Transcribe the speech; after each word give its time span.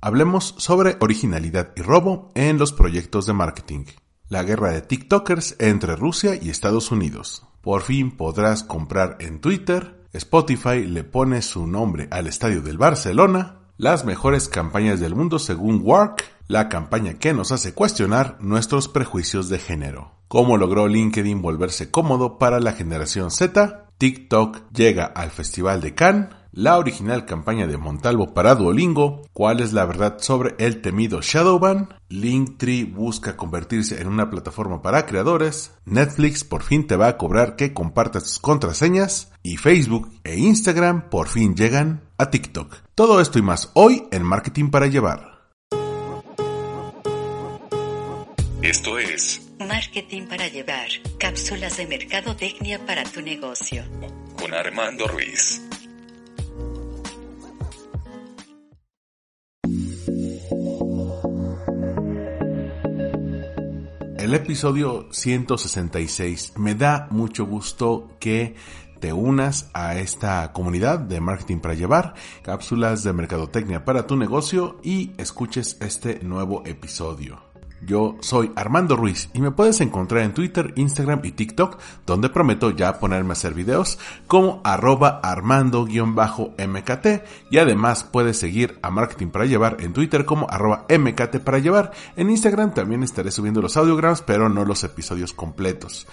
Hablemos 0.00 0.54
sobre 0.58 0.96
originalidad 1.00 1.72
y 1.74 1.82
robo 1.82 2.30
en 2.34 2.58
los 2.58 2.72
proyectos 2.72 3.26
de 3.26 3.32
marketing. 3.32 3.84
La 4.28 4.42
guerra 4.42 4.72
de 4.72 4.82
TikTokers 4.82 5.56
entre 5.58 5.96
Rusia 5.96 6.38
y 6.40 6.50
Estados 6.50 6.90
Unidos. 6.90 7.44
Por 7.62 7.82
fin 7.82 8.10
podrás 8.10 8.62
comprar 8.62 9.16
en 9.20 9.40
Twitter. 9.40 10.04
Spotify 10.12 10.84
le 10.84 11.04
pone 11.04 11.42
su 11.42 11.66
nombre 11.66 12.08
al 12.10 12.26
estadio 12.26 12.60
del 12.62 12.78
Barcelona. 12.78 13.60
Las 13.78 14.04
mejores 14.04 14.48
campañas 14.48 15.00
del 15.00 15.14
mundo 15.14 15.38
según 15.38 15.80
Work. 15.82 16.24
La 16.48 16.68
campaña 16.68 17.14
que 17.14 17.34
nos 17.34 17.50
hace 17.50 17.72
cuestionar 17.72 18.36
nuestros 18.40 18.88
prejuicios 18.88 19.48
de 19.48 19.58
género. 19.58 20.12
¿Cómo 20.28 20.56
logró 20.56 20.88
LinkedIn 20.88 21.40
volverse 21.40 21.90
cómodo 21.90 22.38
para 22.38 22.60
la 22.60 22.72
generación 22.72 23.30
Z? 23.30 23.86
TikTok 23.98 24.70
llega 24.72 25.06
al 25.06 25.30
Festival 25.30 25.80
de 25.80 25.94
Cannes 25.94 26.28
la 26.56 26.78
original 26.78 27.26
campaña 27.26 27.66
de 27.66 27.76
Montalvo 27.76 28.32
para 28.32 28.54
Duolingo, 28.54 29.28
cuál 29.34 29.60
es 29.60 29.74
la 29.74 29.84
verdad 29.84 30.16
sobre 30.20 30.54
el 30.58 30.80
temido 30.80 31.20
Shadowban, 31.20 31.90
Linktree 32.08 32.84
busca 32.84 33.36
convertirse 33.36 34.00
en 34.00 34.08
una 34.08 34.30
plataforma 34.30 34.80
para 34.80 35.04
creadores, 35.04 35.74
Netflix 35.84 36.44
por 36.44 36.62
fin 36.62 36.86
te 36.86 36.96
va 36.96 37.08
a 37.08 37.18
cobrar 37.18 37.56
que 37.56 37.74
compartas 37.74 38.22
tus 38.24 38.38
contraseñas 38.38 39.32
y 39.42 39.58
Facebook 39.58 40.10
e 40.24 40.38
Instagram 40.38 41.10
por 41.10 41.28
fin 41.28 41.54
llegan 41.54 42.00
a 42.16 42.30
TikTok. 42.30 42.74
Todo 42.94 43.20
esto 43.20 43.38
y 43.38 43.42
más 43.42 43.70
hoy 43.74 44.08
en 44.10 44.22
Marketing 44.22 44.70
para 44.70 44.86
Llevar. 44.86 45.36
Esto 48.62 48.98
es 48.98 49.42
Marketing 49.58 50.22
para 50.22 50.48
Llevar, 50.48 50.88
cápsulas 51.18 51.76
de 51.76 51.86
mercadotecnia 51.86 52.84
para 52.86 53.04
tu 53.04 53.20
negocio. 53.20 53.84
con 54.38 54.54
Armando 54.54 55.06
Ruiz. 55.06 55.62
El 64.26 64.34
episodio 64.34 65.06
166. 65.12 66.54
Me 66.56 66.74
da 66.74 67.06
mucho 67.12 67.46
gusto 67.46 68.08
que 68.18 68.56
te 68.98 69.12
unas 69.12 69.70
a 69.72 69.94
esta 70.00 70.52
comunidad 70.52 70.98
de 70.98 71.20
marketing 71.20 71.58
para 71.58 71.74
llevar, 71.74 72.14
cápsulas 72.42 73.04
de 73.04 73.12
mercadotecnia 73.12 73.84
para 73.84 74.08
tu 74.08 74.16
negocio 74.16 74.80
y 74.82 75.12
escuches 75.16 75.76
este 75.80 76.18
nuevo 76.24 76.64
episodio. 76.66 77.45
Yo 77.82 78.16
soy 78.20 78.52
Armando 78.56 78.96
Ruiz 78.96 79.28
y 79.34 79.40
me 79.40 79.50
puedes 79.50 79.80
encontrar 79.80 80.22
en 80.22 80.32
Twitter, 80.32 80.72
Instagram 80.76 81.20
y 81.24 81.32
TikTok, 81.32 81.78
donde 82.06 82.30
prometo 82.30 82.70
ya 82.70 82.98
ponerme 82.98 83.30
a 83.30 83.32
hacer 83.32 83.54
videos 83.54 83.98
como 84.26 84.60
arroba 84.64 85.20
armando-mkt 85.22 87.06
y 87.50 87.58
además 87.58 88.04
puedes 88.04 88.38
seguir 88.38 88.78
a 88.82 88.90
Marketing 88.90 89.28
para 89.28 89.44
Llevar 89.44 89.76
en 89.80 89.92
Twitter 89.92 90.24
como 90.24 90.48
arroba 90.48 90.86
mkt 90.88 91.38
para 91.40 91.58
llevar. 91.58 91.92
En 92.16 92.30
Instagram 92.30 92.72
también 92.74 93.02
estaré 93.02 93.30
subiendo 93.30 93.60
los 93.60 93.76
audiograms, 93.76 94.22
pero 94.22 94.48
no 94.48 94.64
los 94.64 94.82
episodios 94.82 95.32
completos. 95.32 96.06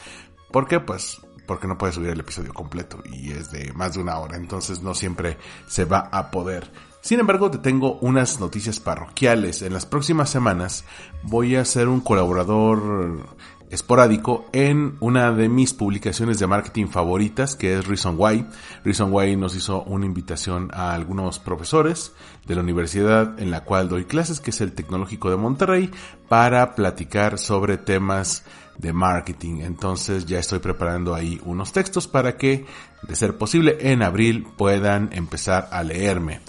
¿Por 0.52 0.68
qué? 0.68 0.80
Pues 0.80 1.22
porque 1.46 1.68
no 1.68 1.78
puedes 1.78 1.96
subir 1.96 2.10
el 2.10 2.20
episodio 2.20 2.54
completo 2.54 3.02
y 3.06 3.32
es 3.32 3.52
de 3.52 3.74
más 3.74 3.94
de 3.94 4.02
una 4.02 4.18
hora, 4.18 4.38
entonces 4.38 4.82
no 4.82 4.94
siempre 4.94 5.38
se 5.68 5.86
va 5.86 6.10
a 6.12 6.32
poder. 6.32 6.72
Sin 7.04 7.20
embargo, 7.20 7.52
te 7.52 7.58
tengo 7.58 7.98
unas 8.00 8.40
noticias 8.40 8.80
parroquiales. 8.80 9.62
En 9.62 9.74
las 9.74 9.86
próximas 9.86 10.30
semanas 10.30 10.86
voy 11.22 11.58
a 11.58 11.66
ser 11.66 11.90
un 11.90 12.00
colaborador 12.00 13.28
esporádico 13.70 14.46
en 14.54 14.96
una 15.02 15.34
de 15.34 15.50
mis 15.50 15.74
publicaciones 15.74 16.40
de 16.40 16.48
marketing 16.48 16.88
favoritas, 16.88 17.58
que 17.58 17.78
es 17.78 17.86
Reason 17.86 18.16
Why. 18.18 18.46
Reason 18.86 19.12
Why 19.12 19.36
nos 19.36 19.54
hizo 19.54 19.84
una 19.84 20.06
invitación 20.06 20.70
a 20.74 20.94
algunos 20.94 21.40
profesores 21.40 22.14
de 22.48 22.56
la 22.56 22.62
universidad 22.62 23.38
en 23.38 23.52
la 23.52 23.66
cual 23.66 23.90
doy 23.90 24.06
clases, 24.06 24.40
que 24.40 24.52
es 24.52 24.62
el 24.62 24.72
Tecnológico 24.72 25.30
de 25.30 25.36
Monterrey, 25.36 25.92
para 26.30 26.74
platicar 26.74 27.38
sobre 27.38 27.78
temas 27.78 28.46
de 28.78 28.94
marketing. 28.94 29.62
Entonces 29.62 30.26
ya 30.26 30.40
estoy 30.40 30.60
preparando 30.60 31.14
ahí 31.14 31.40
unos 31.44 31.74
textos 31.74 32.08
para 32.08 32.38
que, 32.38 32.66
de 33.02 33.16
ser 33.16 33.38
posible, 33.38 33.78
en 33.82 34.04
abril 34.04 34.48
puedan 34.58 35.10
empezar 35.12 35.68
a 35.72 35.84
leerme. 35.84 36.40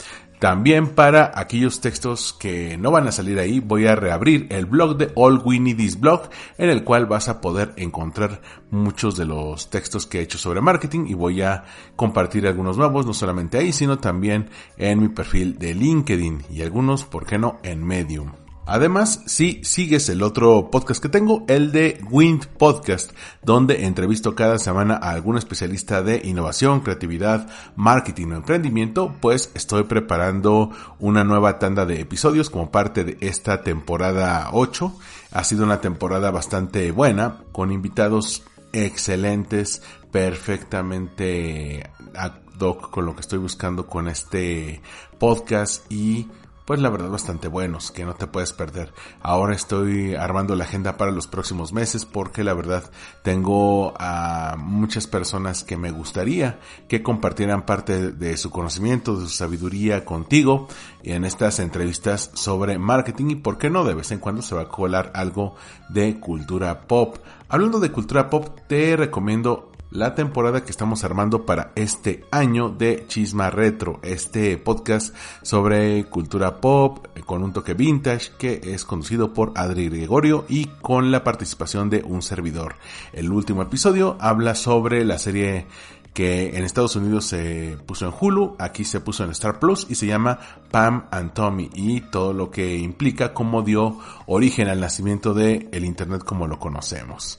También 0.44 0.88
para 0.88 1.32
aquellos 1.34 1.80
textos 1.80 2.34
que 2.34 2.76
no 2.76 2.90
van 2.90 3.08
a 3.08 3.12
salir 3.12 3.38
ahí, 3.38 3.60
voy 3.60 3.86
a 3.86 3.96
reabrir 3.96 4.46
el 4.50 4.66
blog 4.66 4.98
de 4.98 5.10
All 5.14 5.40
We 5.42 5.58
Need 5.58 5.96
Blog, 5.98 6.28
en 6.58 6.68
el 6.68 6.84
cual 6.84 7.06
vas 7.06 7.30
a 7.30 7.40
poder 7.40 7.72
encontrar 7.78 8.42
muchos 8.70 9.16
de 9.16 9.24
los 9.24 9.70
textos 9.70 10.04
que 10.04 10.18
he 10.18 10.22
hecho 10.22 10.36
sobre 10.36 10.60
marketing 10.60 11.06
y 11.08 11.14
voy 11.14 11.40
a 11.40 11.64
compartir 11.96 12.46
algunos 12.46 12.76
nuevos, 12.76 13.06
no 13.06 13.14
solamente 13.14 13.56
ahí, 13.56 13.72
sino 13.72 13.98
también 13.98 14.50
en 14.76 15.00
mi 15.00 15.08
perfil 15.08 15.58
de 15.58 15.72
LinkedIn 15.72 16.42
y 16.50 16.60
algunos, 16.60 17.04
¿por 17.04 17.24
qué 17.24 17.38
no?, 17.38 17.58
en 17.62 17.82
Medium. 17.82 18.43
Además, 18.66 19.22
si 19.26 19.62
sigues 19.62 20.08
el 20.08 20.22
otro 20.22 20.70
podcast 20.70 21.02
que 21.02 21.10
tengo, 21.10 21.44
el 21.48 21.70
de 21.70 22.00
Wind 22.10 22.46
Podcast, 22.46 23.12
donde 23.42 23.84
entrevisto 23.84 24.34
cada 24.34 24.58
semana 24.58 24.94
a 24.94 25.10
algún 25.10 25.36
especialista 25.36 26.02
de 26.02 26.22
innovación, 26.24 26.80
creatividad, 26.80 27.48
marketing 27.76 28.28
o 28.28 28.36
emprendimiento, 28.36 29.14
pues 29.20 29.50
estoy 29.54 29.84
preparando 29.84 30.70
una 30.98 31.24
nueva 31.24 31.58
tanda 31.58 31.84
de 31.84 32.00
episodios 32.00 32.48
como 32.48 32.70
parte 32.70 33.04
de 33.04 33.18
esta 33.20 33.62
temporada 33.62 34.48
8. 34.52 34.96
Ha 35.32 35.44
sido 35.44 35.64
una 35.64 35.82
temporada 35.82 36.30
bastante 36.30 36.90
buena, 36.90 37.42
con 37.52 37.70
invitados 37.70 38.44
excelentes, 38.72 39.82
perfectamente 40.10 41.90
ad 42.14 42.32
hoc 42.60 42.90
con 42.90 43.04
lo 43.04 43.14
que 43.14 43.20
estoy 43.20 43.38
buscando 43.38 43.86
con 43.86 44.08
este 44.08 44.80
podcast 45.18 45.90
y 45.92 46.28
pues 46.64 46.80
la 46.80 46.88
verdad 46.88 47.10
bastante 47.10 47.48
buenos 47.48 47.90
que 47.90 48.04
no 48.04 48.14
te 48.14 48.26
puedes 48.26 48.52
perder. 48.52 48.92
Ahora 49.20 49.54
estoy 49.54 50.14
armando 50.14 50.56
la 50.56 50.64
agenda 50.64 50.96
para 50.96 51.10
los 51.10 51.26
próximos 51.26 51.72
meses 51.72 52.04
porque 52.04 52.44
la 52.44 52.54
verdad 52.54 52.90
tengo 53.22 53.94
a 53.98 54.56
muchas 54.58 55.06
personas 55.06 55.62
que 55.62 55.76
me 55.76 55.90
gustaría 55.90 56.58
que 56.88 57.02
compartieran 57.02 57.66
parte 57.66 58.12
de 58.12 58.36
su 58.36 58.50
conocimiento, 58.50 59.16
de 59.16 59.26
su 59.26 59.34
sabiduría 59.34 60.04
contigo 60.04 60.68
en 61.02 61.24
estas 61.24 61.58
entrevistas 61.58 62.30
sobre 62.34 62.78
marketing 62.78 63.30
y 63.30 63.36
por 63.36 63.58
qué 63.58 63.68
no 63.68 63.84
de 63.84 63.94
vez 63.94 64.10
en 64.12 64.18
cuando 64.18 64.42
se 64.42 64.54
va 64.54 64.62
a 64.62 64.68
colar 64.68 65.12
algo 65.14 65.54
de 65.90 66.18
cultura 66.18 66.86
pop. 66.86 67.18
Hablando 67.48 67.78
de 67.78 67.92
cultura 67.92 68.30
pop, 68.30 68.58
te 68.66 68.96
recomiendo 68.96 69.73
la 69.94 70.16
temporada 70.16 70.64
que 70.64 70.72
estamos 70.72 71.04
armando 71.04 71.46
para 71.46 71.70
este 71.76 72.24
año 72.32 72.68
de 72.68 73.04
Chisma 73.06 73.48
Retro, 73.48 74.00
este 74.02 74.58
podcast 74.58 75.14
sobre 75.42 76.04
cultura 76.06 76.60
pop 76.60 77.06
con 77.24 77.44
un 77.44 77.52
toque 77.52 77.74
vintage 77.74 78.32
que 78.36 78.60
es 78.64 78.84
conducido 78.84 79.32
por 79.32 79.52
Adri 79.54 79.88
Gregorio 79.88 80.46
y 80.48 80.66
con 80.66 81.12
la 81.12 81.22
participación 81.22 81.90
de 81.90 82.02
un 82.02 82.22
servidor. 82.22 82.74
El 83.12 83.30
último 83.30 83.62
episodio 83.62 84.16
habla 84.18 84.56
sobre 84.56 85.04
la 85.04 85.16
serie 85.16 85.68
que 86.12 86.56
en 86.56 86.64
Estados 86.64 86.96
Unidos 86.96 87.26
se 87.26 87.78
puso 87.86 88.06
en 88.06 88.14
Hulu, 88.20 88.56
aquí 88.58 88.84
se 88.84 88.98
puso 88.98 89.22
en 89.22 89.30
Star 89.30 89.60
Plus 89.60 89.86
y 89.88 89.94
se 89.94 90.06
llama 90.08 90.40
Pam 90.72 91.06
and 91.12 91.32
Tommy 91.34 91.70
y 91.72 92.00
todo 92.00 92.32
lo 92.32 92.50
que 92.50 92.76
implica 92.78 93.32
cómo 93.32 93.62
dio 93.62 94.00
origen 94.26 94.66
al 94.66 94.80
nacimiento 94.80 95.34
de 95.34 95.68
el 95.70 95.84
internet 95.84 96.24
como 96.24 96.48
lo 96.48 96.58
conocemos. 96.58 97.38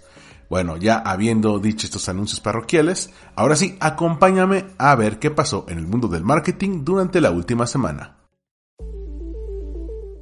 Bueno, 0.50 0.77
ya 0.77 0.97
habiendo 0.97 1.59
dicho 1.59 1.88
estos 1.88 2.07
anuncios 2.09 2.39
parroquiales, 2.39 3.12
ahora 3.36 3.56
sí, 3.56 3.77
acompáñame 3.80 4.65
a 4.77 4.95
ver 4.95 5.19
qué 5.19 5.31
pasó 5.31 5.65
en 5.69 5.80
el 5.80 5.88
mundo 5.88 6.07
del 6.07 6.24
marketing 6.24 6.83
durante 6.83 7.21
la 7.21 7.31
última 7.31 7.68
semana. 7.68 8.18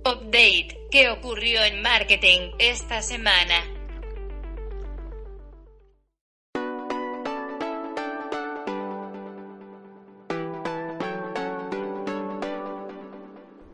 Update. 0.06 0.88
¿Qué 0.92 1.10
ocurrió 1.10 1.64
en 1.64 1.82
marketing 1.82 2.52
esta 2.60 3.02
semana? 3.02 3.56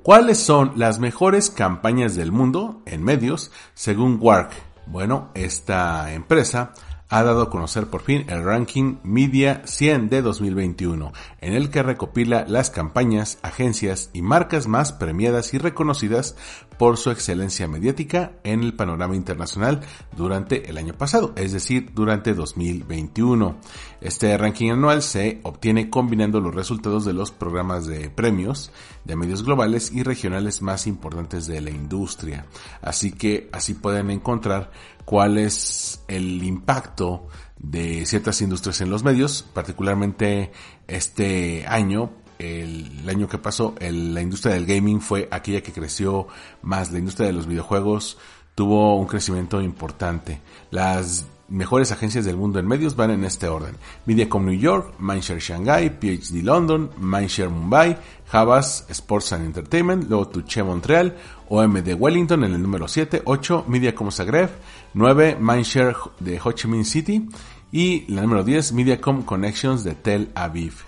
¿Cuáles 0.09 0.39
son 0.39 0.71
las 0.75 0.97
mejores 0.97 1.51
campañas 1.51 2.15
del 2.15 2.31
mundo 2.31 2.81
en 2.85 3.03
medios 3.03 3.51
según 3.75 4.17
Wark? 4.19 4.68
Bueno, 4.89 5.29
esta 5.35 6.11
empresa 6.11 6.71
ha 7.09 7.23
dado 7.23 7.41
a 7.41 7.49
conocer 7.49 7.87
por 7.87 8.01
fin 8.01 8.25
el 8.29 8.43
ranking 8.43 8.97
Media 9.03 9.63
100 9.65 10.09
de 10.09 10.21
2021, 10.21 11.11
en 11.41 11.53
el 11.53 11.69
que 11.69 11.83
recopila 11.83 12.45
las 12.47 12.69
campañas, 12.69 13.39
agencias 13.41 14.11
y 14.13 14.21
marcas 14.21 14.67
más 14.67 14.93
premiadas 14.93 15.53
y 15.53 15.57
reconocidas 15.57 16.35
por 16.77 16.97
su 16.97 17.11
excelencia 17.11 17.67
mediática 17.67 18.31
en 18.43 18.63
el 18.63 18.73
panorama 18.73 19.15
internacional 19.15 19.81
durante 20.15 20.69
el 20.69 20.77
año 20.77 20.93
pasado, 20.93 21.33
es 21.35 21.51
decir, 21.51 21.91
durante 21.93 22.33
2021. 22.33 23.57
Este 23.99 24.37
ranking 24.37 24.71
anual 24.71 25.01
se 25.01 25.41
obtiene 25.43 25.89
combinando 25.89 26.39
los 26.39 26.55
resultados 26.55 27.03
de 27.03 27.13
los 27.13 27.31
programas 27.31 27.85
de 27.85 28.09
premios 28.09 28.71
de 29.03 29.15
medios 29.15 29.43
globales 29.43 29.91
y 29.91 30.03
regionales 30.03 30.61
más 30.61 30.87
importantes 30.87 31.47
de 31.47 31.59
la 31.59 31.71
industria. 31.71 32.45
Así 32.81 33.11
que 33.11 33.49
así 33.51 33.73
pueden 33.73 34.11
encontrar 34.11 34.71
cuál 35.09 35.39
es 35.39 36.03
el 36.07 36.43
impacto 36.43 37.29
de 37.57 38.05
ciertas 38.05 38.43
industrias 38.43 38.79
en 38.81 38.91
los 38.91 39.03
medios, 39.03 39.43
particularmente 39.55 40.51
este 40.87 41.65
año, 41.65 42.11
el, 42.37 43.09
año 43.09 43.27
que 43.27 43.39
pasó, 43.39 43.73
la 43.79 44.21
industria 44.21 44.53
del 44.53 44.67
gaming 44.67 45.01
fue 45.01 45.27
aquella 45.31 45.61
que 45.61 45.73
creció 45.73 46.27
más, 46.61 46.91
la 46.91 46.99
industria 46.99 47.25
de 47.25 47.33
los 47.33 47.47
videojuegos 47.47 48.19
tuvo 48.53 48.97
un 48.97 49.07
crecimiento 49.07 49.63
importante. 49.63 50.41
Las 50.69 51.25
mejores 51.49 51.91
agencias 51.91 52.25
del 52.25 52.37
mundo 52.37 52.59
en 52.59 52.67
medios 52.67 52.95
van 52.95 53.11
en 53.11 53.23
este 53.23 53.47
orden. 53.47 53.75
Mediacom 54.05 54.45
New 54.45 54.57
York, 54.57 54.93
Mindshare 54.99 55.39
Shanghai, 55.39 55.89
PhD 55.89 56.43
London, 56.43 56.91
Mindshare 56.99 57.49
Mumbai, 57.49 57.97
Havas 58.31 58.85
Sports 58.89 59.33
and 59.33 59.45
Entertainment, 59.45 60.07
luego 60.07 60.27
Tuche 60.27 60.61
Montreal, 60.61 61.15
OMD 61.49 61.95
Wellington 61.97 62.43
en 62.43 62.53
el 62.53 62.61
número 62.61 62.87
7, 62.87 63.23
8 63.25 63.65
Mediacom 63.67 64.11
Zagreb, 64.11 64.51
9 64.93 65.37
Mindshare 65.39 65.95
de 66.19 66.39
Ho 66.43 66.51
Chi 66.51 66.67
Minh 66.67 66.85
City 66.85 67.27
y 67.71 68.05
la 68.11 68.21
número 68.21 68.43
10 68.43 68.73
Mediacom 68.73 69.23
Connections 69.23 69.83
de 69.83 69.95
Tel 69.95 70.31
Aviv. 70.35 70.85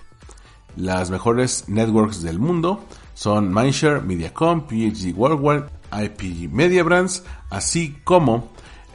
Las 0.76 1.10
mejores 1.10 1.68
networks 1.68 2.22
del 2.22 2.38
mundo 2.38 2.84
son 3.14 3.52
Mindshare, 3.52 4.00
Mediacom, 4.02 4.66
PhD 4.66 5.14
Worldwide, 5.14 5.66
IP 6.04 6.50
Media 6.50 6.82
Brands, 6.82 7.24
así 7.50 7.96
como 8.04 8.51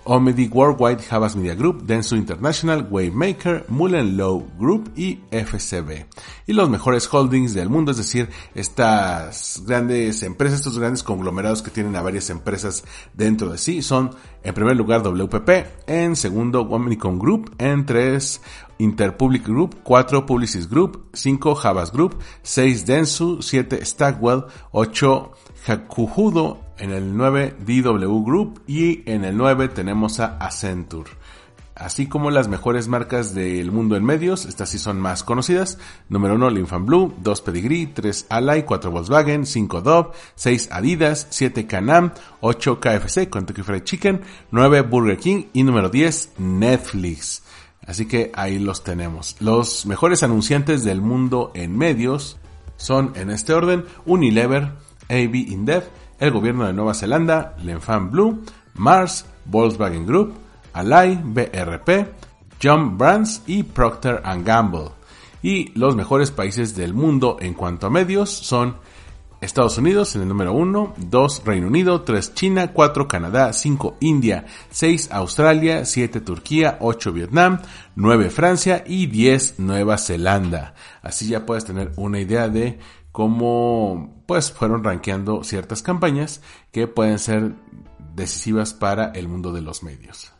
Omedi 0.07 0.48
Worldwide, 0.48 1.04
Havas 1.09 1.36
Media 1.36 1.54
Group, 1.54 1.83
Denso 1.83 2.15
International, 2.15 2.88
Wavemaker, 2.89 3.65
Mullen 3.68 4.15
Low 4.15 4.48
Group 4.57 4.92
y 4.95 5.19
FCB. 5.31 6.06
Y 6.48 6.54
los 6.54 6.69
mejores 6.69 7.07
holdings 7.13 7.54
del 7.54 7.69
mundo, 7.69 7.92
es 7.92 7.98
decir, 7.98 8.30
estas 8.56 9.62
grandes 9.65 10.24
empresas, 10.24 10.59
estos 10.59 10.80
grandes 10.80 11.04
conglomerados 11.04 11.62
que 11.62 11.71
tienen 11.71 11.95
a 11.98 12.01
varias 12.01 12.30
empresas 12.30 12.86
dentro 13.13 13.51
de 13.51 13.57
sí, 13.57 13.81
son 13.81 14.12
en 14.44 14.54
primer 14.54 14.77
lugar 14.77 15.04
WPP, 15.04 15.50
en 15.88 16.15
segundo 16.15 16.62
Omnicom 16.62 17.19
Group, 17.19 17.53
en 17.57 17.86
tres 17.86 18.42
Interpublic 18.80 19.45
Group, 19.45 19.77
4 19.83 20.25
Publicis 20.25 20.69
Group, 20.69 21.10
5 21.13 21.60
Havas 21.63 21.92
Group, 21.92 22.18
6 22.44 22.86
Densu, 22.86 23.42
7 23.42 23.83
Stackwell, 23.83 24.45
8 24.71 25.31
Hakujudo, 25.72 26.60
en 26.80 26.92
el 26.92 27.16
9 27.16 27.56
DW 27.66 28.24
Group 28.24 28.62
y 28.68 29.10
en 29.10 29.25
el 29.25 29.38
9 29.38 29.69
tenemos 29.69 30.19
a 30.19 30.38
Accenture. 30.38 31.10
Así 31.75 32.08
como 32.08 32.31
las 32.31 32.48
mejores 32.48 32.88
marcas 32.88 33.36
del 33.36 33.72
mundo 33.72 33.96
en 33.96 34.04
medios, 34.04 34.46
estas 34.46 34.69
sí 34.69 34.80
son 34.80 35.00
más 35.00 35.24
conocidas. 35.24 35.78
Número 36.10 36.34
1 36.34 36.50
Linfan 36.50 36.88
Blue, 36.88 37.14
2 37.22 37.42
Pedigree, 37.42 37.86
3 37.88 38.25
Ally, 38.30 38.64
4 38.64 38.90
Volkswagen, 38.90 39.46
5 39.46 39.81
Dove, 39.81 40.10
6 40.34 40.69
Adidas, 40.72 41.28
7 41.30 41.68
Canam, 41.68 42.13
8 42.42 42.80
KFC, 42.80 43.30
Kentucky 43.30 43.62
Fried 43.62 43.84
Chicken, 43.84 44.22
9 44.50 44.81
Burger 44.81 45.18
King 45.18 45.44
y 45.54 45.62
número 45.63 45.90
10 45.90 46.34
Netflix. 46.40 47.44
Así 47.86 48.08
que 48.08 48.31
ahí 48.34 48.58
los 48.58 48.84
tenemos. 48.84 49.36
Los 49.40 49.86
mejores 49.86 50.24
anunciantes 50.24 50.84
del 50.84 51.02
mundo 51.02 51.52
en 51.54 51.78
medios 51.78 52.38
son 52.78 53.12
en 53.16 53.30
este 53.30 53.54
orden 53.54 53.86
Unilever, 54.06 54.72
AB 55.09 55.36
InDev, 55.36 55.83
el 56.19 56.31
gobierno 56.31 56.65
de 56.65 56.74
Nueva 56.74 56.94
Zelanda, 56.94 57.56
Lenfan 57.63 58.12
Blue, 58.12 58.44
Mars, 58.75 59.25
Volkswagen 59.45 60.06
Group, 60.06 60.33
Ally, 60.74 61.19
BRP, 61.24 62.07
John 62.62 62.98
Brands 62.98 63.44
y 63.48 63.63
Procter 63.63 64.21
Gamble. 64.44 64.89
Y 65.42 65.69
los 65.77 65.95
mejores 65.95 66.31
países 66.31 66.75
del 66.75 66.94
mundo 66.94 67.38
en 67.39 67.54
cuanto 67.54 67.88
a 67.88 67.89
medios 67.89 68.30
son 68.30 68.75
Estados 69.39 69.77
Unidos 69.77 70.15
en 70.15 70.24
el 70.24 70.27
número 70.27 70.51
1, 70.54 70.95
2 70.98 71.44
Reino 71.45 71.68
Unido, 71.68 72.01
3 72.01 72.33
China, 72.33 72.74
4 72.74 73.07
Canadá, 73.07 73.53
5 73.53 73.98
India, 74.00 74.45
6 74.71 75.10
Australia, 75.12 75.86
7 75.86 76.21
Turquía, 76.21 76.77
8 76.81 77.13
Vietnam, 77.13 77.62
9 77.95 78.31
Francia 78.31 78.83
y 78.86 79.06
10 79.06 79.60
Nueva 79.60 80.00
Zelanda. 80.00 80.74
Así 81.03 81.27
ya 81.27 81.45
puedes 81.45 81.65
tener 81.65 81.92
una 81.98 82.19
idea 82.19 82.50
de 82.50 82.80
cómo 83.18 84.14
pues 84.28 84.52
fueron 84.52 84.84
rankeando 84.84 85.44
ciertas 85.44 85.81
campañas 85.81 86.40
que 86.72 86.86
pueden 86.86 87.18
ser 87.18 87.56
decisivas 88.14 88.75
para 88.75 89.10
el 89.10 89.28
mundo 89.28 89.54
de 89.54 89.64
los 89.64 89.81
medios. 89.81 90.34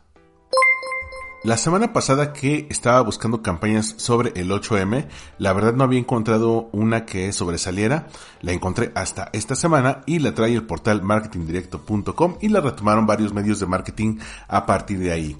La 1.42 1.56
semana 1.56 1.92
pasada 1.92 2.32
que 2.32 2.68
estaba 2.70 3.00
buscando 3.00 3.42
campañas 3.42 3.94
sobre 3.96 4.32
el 4.40 4.52
8M, 4.52 5.08
la 5.38 5.52
verdad 5.54 5.74
no 5.74 5.82
había 5.82 5.98
encontrado 5.98 6.68
una 6.70 7.04
que 7.04 7.32
sobresaliera. 7.32 8.06
La 8.42 8.52
encontré 8.52 8.92
hasta 8.94 9.28
esta 9.32 9.56
semana 9.56 10.02
y 10.06 10.20
la 10.20 10.34
trae 10.34 10.54
el 10.54 10.64
portal 10.64 11.02
marketingdirecto.com 11.02 12.36
y 12.40 12.48
la 12.48 12.60
retomaron 12.60 13.06
varios 13.06 13.34
medios 13.34 13.58
de 13.58 13.66
marketing 13.66 14.18
a 14.46 14.66
partir 14.66 15.00
de 15.00 15.10
ahí. 15.10 15.36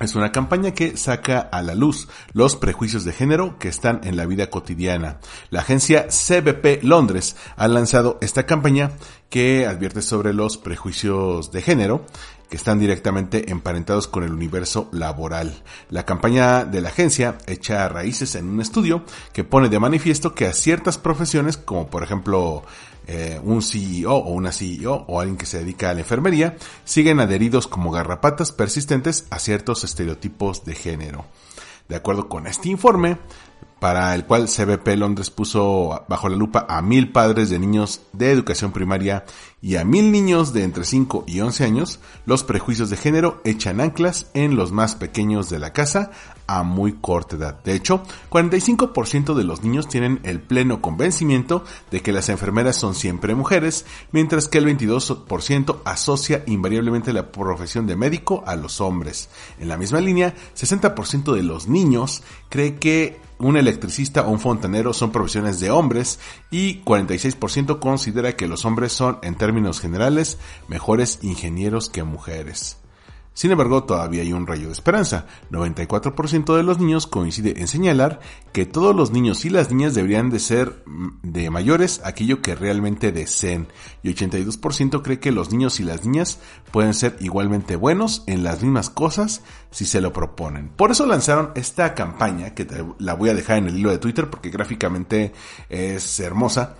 Es 0.00 0.16
una 0.16 0.32
campaña 0.32 0.72
que 0.72 0.96
saca 0.96 1.38
a 1.38 1.62
la 1.62 1.76
luz 1.76 2.08
los 2.32 2.56
prejuicios 2.56 3.04
de 3.04 3.12
género 3.12 3.58
que 3.60 3.68
están 3.68 4.00
en 4.02 4.16
la 4.16 4.26
vida 4.26 4.50
cotidiana. 4.50 5.20
La 5.50 5.60
agencia 5.60 6.08
CBP 6.08 6.82
Londres 6.82 7.36
ha 7.56 7.68
lanzado 7.68 8.18
esta 8.20 8.44
campaña 8.44 8.90
que 9.30 9.66
advierte 9.66 10.02
sobre 10.02 10.34
los 10.34 10.58
prejuicios 10.58 11.52
de 11.52 11.62
género 11.62 12.06
que 12.48 12.56
están 12.56 12.78
directamente 12.78 13.50
emparentados 13.50 14.06
con 14.06 14.24
el 14.24 14.32
universo 14.32 14.88
laboral. 14.92 15.62
La 15.90 16.04
campaña 16.04 16.64
de 16.64 16.80
la 16.80 16.90
agencia 16.90 17.38
echa 17.46 17.88
raíces 17.88 18.34
en 18.34 18.48
un 18.48 18.60
estudio 18.60 19.04
que 19.32 19.44
pone 19.44 19.68
de 19.68 19.78
manifiesto 19.78 20.34
que 20.34 20.46
a 20.46 20.52
ciertas 20.52 20.98
profesiones, 20.98 21.56
como 21.56 21.88
por 21.88 22.02
ejemplo 22.02 22.62
eh, 23.06 23.38
un 23.42 23.62
CEO 23.62 24.14
o 24.14 24.30
una 24.30 24.50
CEO 24.52 25.04
o 25.08 25.20
alguien 25.20 25.36
que 25.36 25.46
se 25.46 25.58
dedica 25.58 25.90
a 25.90 25.94
la 25.94 26.00
enfermería 26.00 26.56
siguen 26.84 27.20
adheridos 27.20 27.68
como 27.68 27.90
garrapatas 27.90 28.50
persistentes 28.50 29.26
a 29.30 29.38
ciertos 29.38 29.84
estereotipos 29.84 30.64
de 30.64 30.74
género. 30.74 31.26
De 31.88 31.96
acuerdo 31.96 32.30
con 32.30 32.46
este 32.46 32.70
informe, 32.70 33.18
para 33.80 34.14
el 34.14 34.24
cual 34.24 34.48
CBP 34.48 34.96
Londres 34.96 35.30
puso 35.30 36.04
bajo 36.08 36.28
la 36.28 36.36
lupa 36.36 36.66
a 36.68 36.80
mil 36.82 37.12
padres 37.12 37.50
de 37.50 37.58
niños 37.58 38.00
de 38.12 38.30
educación 38.30 38.72
primaria 38.72 39.24
y 39.60 39.76
a 39.76 39.84
mil 39.84 40.12
niños 40.12 40.52
de 40.52 40.62
entre 40.62 40.84
5 40.84 41.24
y 41.26 41.40
11 41.40 41.64
años, 41.64 42.00
los 42.26 42.44
prejuicios 42.44 42.90
de 42.90 42.98
género 42.98 43.40
echan 43.44 43.80
anclas 43.80 44.26
en 44.34 44.56
los 44.56 44.72
más 44.72 44.94
pequeños 44.94 45.48
de 45.48 45.58
la 45.58 45.72
casa 45.72 46.10
a 46.46 46.62
muy 46.62 46.92
corta 46.92 47.36
edad. 47.36 47.62
De 47.64 47.74
hecho, 47.74 48.02
45% 48.30 49.34
de 49.34 49.44
los 49.44 49.62
niños 49.62 49.88
tienen 49.88 50.20
el 50.24 50.40
pleno 50.40 50.82
convencimiento 50.82 51.64
de 51.90 52.00
que 52.00 52.12
las 52.12 52.28
enfermeras 52.28 52.76
son 52.76 52.94
siempre 52.94 53.34
mujeres, 53.34 53.86
mientras 54.12 54.48
que 54.48 54.58
el 54.58 54.66
22% 54.66 55.78
asocia 55.86 56.42
invariablemente 56.46 57.14
la 57.14 57.32
profesión 57.32 57.86
de 57.86 57.96
médico 57.96 58.44
a 58.46 58.56
los 58.56 58.82
hombres. 58.82 59.30
En 59.58 59.68
la 59.68 59.78
misma 59.78 60.00
línea, 60.00 60.34
60% 60.54 61.34
de 61.34 61.42
los 61.42 61.68
niños 61.68 62.22
cree 62.50 62.76
que 62.76 63.18
un 63.38 63.56
electricista 63.74 64.22
o 64.22 64.30
un 64.30 64.40
fontanero 64.40 64.92
son 64.92 65.10
profesiones 65.10 65.58
de 65.60 65.70
hombres 65.70 66.20
y 66.50 66.82
46% 66.84 67.80
considera 67.80 68.36
que 68.36 68.46
los 68.46 68.64
hombres 68.64 68.92
son, 68.92 69.18
en 69.22 69.34
términos 69.34 69.80
generales, 69.80 70.38
mejores 70.68 71.18
ingenieros 71.22 71.90
que 71.90 72.04
mujeres. 72.04 72.83
Sin 73.34 73.50
embargo, 73.50 73.82
todavía 73.82 74.22
hay 74.22 74.32
un 74.32 74.46
rayo 74.46 74.68
de 74.68 74.72
esperanza. 74.72 75.26
94% 75.50 76.56
de 76.56 76.62
los 76.62 76.78
niños 76.78 77.08
coincide 77.08 77.60
en 77.60 77.66
señalar 77.66 78.20
que 78.52 78.64
todos 78.64 78.94
los 78.94 79.10
niños 79.10 79.44
y 79.44 79.50
las 79.50 79.70
niñas 79.70 79.94
deberían 79.94 80.30
de 80.30 80.38
ser 80.38 80.84
mm, 80.86 81.08
de 81.22 81.50
mayores 81.50 82.00
aquello 82.04 82.40
que 82.40 82.54
realmente 82.54 83.10
deseen. 83.10 83.66
Y 84.04 84.14
82% 84.14 85.02
cree 85.02 85.18
que 85.18 85.32
los 85.32 85.50
niños 85.50 85.80
y 85.80 85.82
las 85.82 86.04
niñas 86.04 86.38
pueden 86.70 86.94
ser 86.94 87.16
igualmente 87.18 87.74
buenos 87.74 88.22
en 88.28 88.44
las 88.44 88.62
mismas 88.62 88.88
cosas 88.88 89.42
si 89.72 89.84
se 89.84 90.00
lo 90.00 90.12
proponen. 90.12 90.68
Por 90.68 90.92
eso 90.92 91.04
lanzaron 91.04 91.50
esta 91.56 91.92
campaña, 91.94 92.54
que 92.54 92.68
la 93.00 93.14
voy 93.14 93.30
a 93.30 93.34
dejar 93.34 93.58
en 93.58 93.66
el 93.66 93.76
hilo 93.76 93.90
de 93.90 93.98
Twitter 93.98 94.30
porque 94.30 94.50
gráficamente 94.50 95.32
es 95.68 96.20
hermosa 96.20 96.76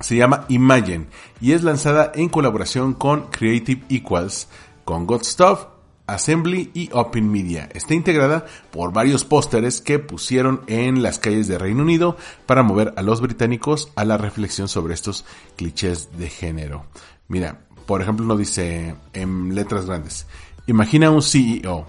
se 0.00 0.16
llama 0.16 0.44
Imagine 0.48 1.06
y 1.40 1.52
es 1.52 1.62
lanzada 1.62 2.10
en 2.16 2.28
colaboración 2.28 2.94
con 2.94 3.28
Creative 3.30 3.84
Equals, 3.88 4.48
con 4.84 5.06
God 5.06 5.22
Stuff 5.22 5.66
Assembly 6.06 6.70
y 6.74 6.90
Open 6.92 7.30
Media. 7.30 7.68
Está 7.72 7.94
integrada 7.94 8.46
por 8.70 8.92
varios 8.92 9.24
pósteres 9.24 9.80
que 9.80 9.98
pusieron 9.98 10.62
en 10.66 11.02
las 11.02 11.18
calles 11.18 11.48
de 11.48 11.58
Reino 11.58 11.82
Unido 11.82 12.16
para 12.46 12.62
mover 12.62 12.92
a 12.96 13.02
los 13.02 13.20
británicos 13.20 13.90
a 13.96 14.04
la 14.04 14.16
reflexión 14.18 14.68
sobre 14.68 14.94
estos 14.94 15.24
clichés 15.56 16.10
de 16.18 16.28
género. 16.28 16.86
Mira, 17.28 17.60
por 17.86 18.02
ejemplo, 18.02 18.24
uno 18.24 18.36
dice 18.36 18.94
en 19.12 19.54
letras 19.54 19.86
grandes, 19.86 20.26
imagina 20.66 21.10
un 21.10 21.22
CEO 21.22 21.86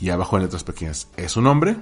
y 0.00 0.10
abajo 0.10 0.36
en 0.36 0.44
letras 0.44 0.64
pequeñas, 0.64 1.08
¿es 1.16 1.36
un 1.36 1.46
hombre? 1.46 1.76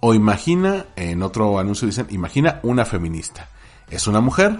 O 0.00 0.14
imagina, 0.14 0.86
en 0.96 1.22
otro 1.22 1.58
anuncio 1.58 1.86
dicen, 1.86 2.06
imagina 2.10 2.58
una 2.62 2.84
feminista. 2.84 3.48
¿Es 3.90 4.06
una 4.06 4.20
mujer? 4.20 4.58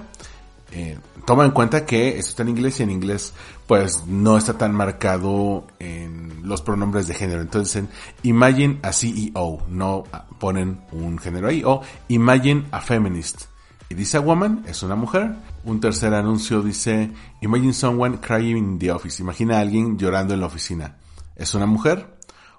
Eh, 0.73 0.99
toma 1.25 1.45
en 1.45 1.50
cuenta 1.50 1.87
que 1.87 2.19
esto 2.19 2.31
está 2.31 2.43
en 2.43 2.50
inglés 2.50 2.81
y 2.81 2.83
en 2.83 2.91
inglés 2.91 3.33
pues 3.67 4.05
no 4.07 4.37
está 4.37 4.59
tan 4.59 4.75
marcado 4.75 5.67
en 5.79 6.41
los 6.43 6.62
pronombres 6.62 7.07
de 7.07 7.15
género. 7.15 7.41
Entonces 7.41 7.77
en 7.77 7.89
imagine 8.23 8.79
a 8.83 8.93
CEO, 8.93 9.62
no 9.69 10.05
ponen 10.39 10.81
un 10.93 11.19
género 11.19 11.49
ahí, 11.49 11.62
o 11.65 11.83
imagine 12.09 12.65
a 12.71 12.81
feminist. 12.81 13.45
Y 13.89 13.95
dice 13.95 14.19
a 14.19 14.21
woman, 14.21 14.62
es 14.69 14.85
una 14.85 14.95
mujer. 14.95 15.35
Un 15.65 15.81
tercer 15.81 16.15
anuncio 16.15 16.62
dice, 16.62 17.11
imagine 17.41 17.73
someone 17.73 18.19
crying 18.19 18.57
in 18.57 18.79
the 18.79 18.93
office. 18.93 19.21
Imagina 19.21 19.59
a 19.59 19.61
alguien 19.61 19.99
llorando 19.99 20.33
en 20.33 20.41
la 20.41 20.47
oficina. 20.47 20.97
¿Es 21.35 21.55
una 21.55 21.67
mujer? 21.67 22.17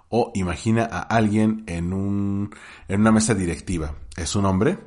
O 0.09 0.31
imagina 0.35 0.83
a 0.83 0.99
alguien 0.99 1.63
en, 1.67 1.93
un, 1.93 2.53
en 2.89 2.99
una 2.99 3.13
mesa 3.13 3.33
directiva. 3.33 3.95
¿Es 4.17 4.35
un 4.35 4.45
hombre? 4.45 4.79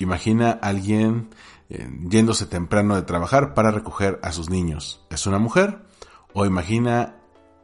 Imagina 0.00 0.58
a 0.60 0.68
alguien 0.68 1.28
eh, 1.68 1.88
yéndose 2.08 2.46
temprano 2.46 2.94
de 2.96 3.02
trabajar 3.02 3.54
para 3.54 3.70
recoger 3.70 4.18
a 4.22 4.32
sus 4.32 4.50
niños. 4.50 5.04
¿Es 5.10 5.26
una 5.26 5.38
mujer? 5.38 5.82
O 6.32 6.46
imagina 6.46 7.16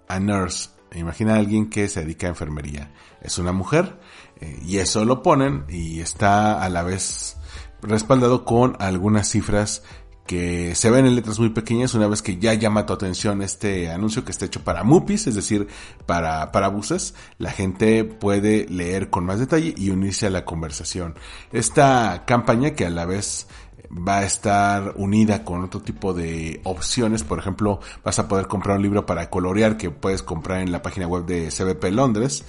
a 0.09 0.21
nurse, 0.21 0.71
imagina 0.95 1.35
a 1.35 1.39
alguien 1.39 1.71
que 1.71 1.89
se 1.89 2.01
dedica 2.01 2.27
a 2.27 2.31
enfermería. 2.31 2.93
¿Es 3.21 3.39
una 3.39 3.53
mujer? 3.53 4.01
Eh, 4.41 4.61
y 4.65 4.79
eso 4.79 5.05
lo 5.05 5.23
ponen 5.23 5.65
y 5.69 6.01
está 6.01 6.63
a 6.63 6.69
la 6.69 6.83
vez 6.83 7.37
respaldado 7.81 8.45
con 8.45 8.77
algunas 8.79 9.29
cifras 9.29 9.83
que 10.27 10.75
se 10.75 10.91
ven 10.91 11.05
en 11.05 11.17
letras 11.17 11.39
muy 11.39 11.51
pequeñas 11.51 11.95
una 11.95 12.07
vez 12.07 12.23
que 12.23 12.39
ya 12.39 12.55
llama 12.55 12.87
tu 12.87 12.93
atención 12.93 13.43
este 13.43 13.91
anuncio 13.91 14.25
que 14.25 14.31
está 14.31 14.45
hecho 14.45 14.63
para 14.63 14.85
MUPIs, 14.85 15.27
es 15.27 15.35
decir, 15.35 15.67
para, 16.07 16.53
para 16.53 16.69
buses, 16.69 17.15
la 17.39 17.51
gente 17.51 18.05
puede 18.05 18.67
leer 18.69 19.11
con 19.11 19.25
más 19.25 19.41
detalle 19.41 19.75
y 19.77 19.91
unirse 19.91 20.27
a 20.27 20.31
la 20.31 20.45
conversación. 20.45 21.17
Esta 21.53 22.25
campaña 22.25 22.71
que 22.71 22.87
a 22.87 22.91
la 22.91 23.05
vez 23.05 23.49
va 23.93 24.19
a 24.19 24.25
estar 24.25 24.95
unida 24.97 25.45
con 25.45 25.63
otro 25.63 25.81
tipo 25.81 26.15
de 26.15 26.61
opciones. 26.65 27.25
Por 27.25 27.39
ejemplo, 27.39 27.81
vas 28.03 28.19
a 28.19 28.29
poder 28.29 28.47
comprar 28.47 28.77
un 28.77 28.83
libro 28.83 29.07
para 29.07 29.29
colorear 29.31 29.77
que 29.77 29.91
puedes 29.91 30.23
comprar 30.23 30.61
en 30.61 30.73
la 30.73 30.83
página 30.83 31.07
web 31.07 31.25
de 31.27 31.49
CBP 31.49 31.91
Londres. 31.93 32.45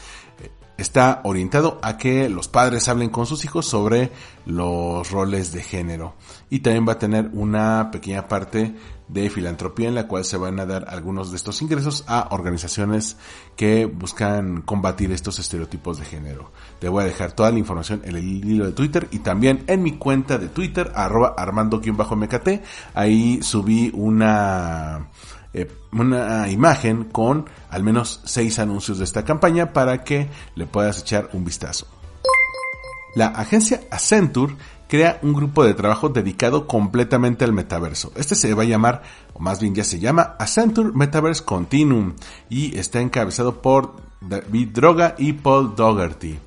Está 0.84 1.22
orientado 1.24 1.80
a 1.82 1.98
que 1.98 2.28
los 2.28 2.50
padres 2.50 2.90
hablen 2.90 3.10
con 3.10 3.26
sus 3.26 3.46
hijos 3.46 3.66
sobre 3.66 4.12
los 4.46 5.10
roles 5.12 5.54
de 5.54 5.62
género. 5.62 6.16
Y 6.50 6.60
también 6.60 6.86
va 6.86 6.92
a 6.92 7.00
tener 7.00 7.30
una 7.32 7.90
pequeña 7.90 8.28
parte 8.28 8.76
de 9.08 9.30
filantropía 9.30 9.88
en 9.88 9.96
la 9.96 10.10
cual 10.10 10.26
se 10.26 10.36
van 10.36 10.60
a 10.60 10.66
dar 10.66 10.88
algunos 10.90 11.32
de 11.32 11.38
estos 11.38 11.62
ingresos 11.62 12.04
a 12.06 12.28
organizaciones 12.32 13.16
que 13.56 13.86
buscan 13.86 14.62
combatir 14.62 15.14
estos 15.14 15.40
estereotipos 15.40 16.00
de 16.00 16.06
género. 16.06 16.52
Te 16.80 16.90
voy 16.90 17.04
a 17.04 17.08
dejar 17.08 17.32
toda 17.32 17.50
la 17.50 17.60
información 17.60 18.02
en 18.04 18.18
el 18.18 18.26
hilo 18.26 18.66
de 18.66 18.74
Twitter 18.74 19.08
y 19.12 19.20
también 19.20 19.64
en 19.68 19.84
mi 19.84 19.94
cuenta 19.94 20.38
de 20.38 20.50
Twitter, 20.50 20.92
arroba 20.96 21.34
armando-mkt. 21.38 22.62
Ahí 22.94 23.42
subí 23.42 23.90
una, 23.96 25.08
eh, 25.54 25.72
una 25.92 26.50
imagen 26.50 27.06
con 27.06 27.46
al 27.70 27.84
menos 27.84 28.22
seis 28.26 28.60
anuncios 28.60 28.98
de 28.98 29.04
esta 29.04 29.24
campaña 29.24 29.74
para 29.74 30.04
que 30.04 30.30
le 30.56 30.66
puedas 30.66 31.00
echar 31.00 31.30
un 31.34 31.46
vistazo. 31.46 31.88
La 33.16 33.28
agencia 33.28 33.82
Accenture 33.92 34.56
crea 34.88 35.20
un 35.22 35.34
grupo 35.34 35.64
de 35.64 35.74
trabajo 35.74 36.10
dedicado 36.10 36.68
completamente 36.68 37.46
al 37.46 37.54
metaverso. 37.54 38.12
Este 38.16 38.36
se 38.36 38.54
va 38.54 38.64
a 38.64 38.66
llamar, 38.66 39.04
o 39.34 39.40
más 39.40 39.60
bien 39.60 39.76
ya 39.76 39.84
se 39.84 40.00
llama, 40.00 40.36
Accenture 40.40 40.92
Metaverse 40.94 41.44
Continuum 41.44 42.14
y 42.50 42.78
está 42.78 43.02
encabezado 43.02 43.62
por 43.62 43.96
David 44.22 44.70
Droga 44.70 45.16
y 45.18 45.34
Paul 45.34 45.76
Dougherty 45.76 46.40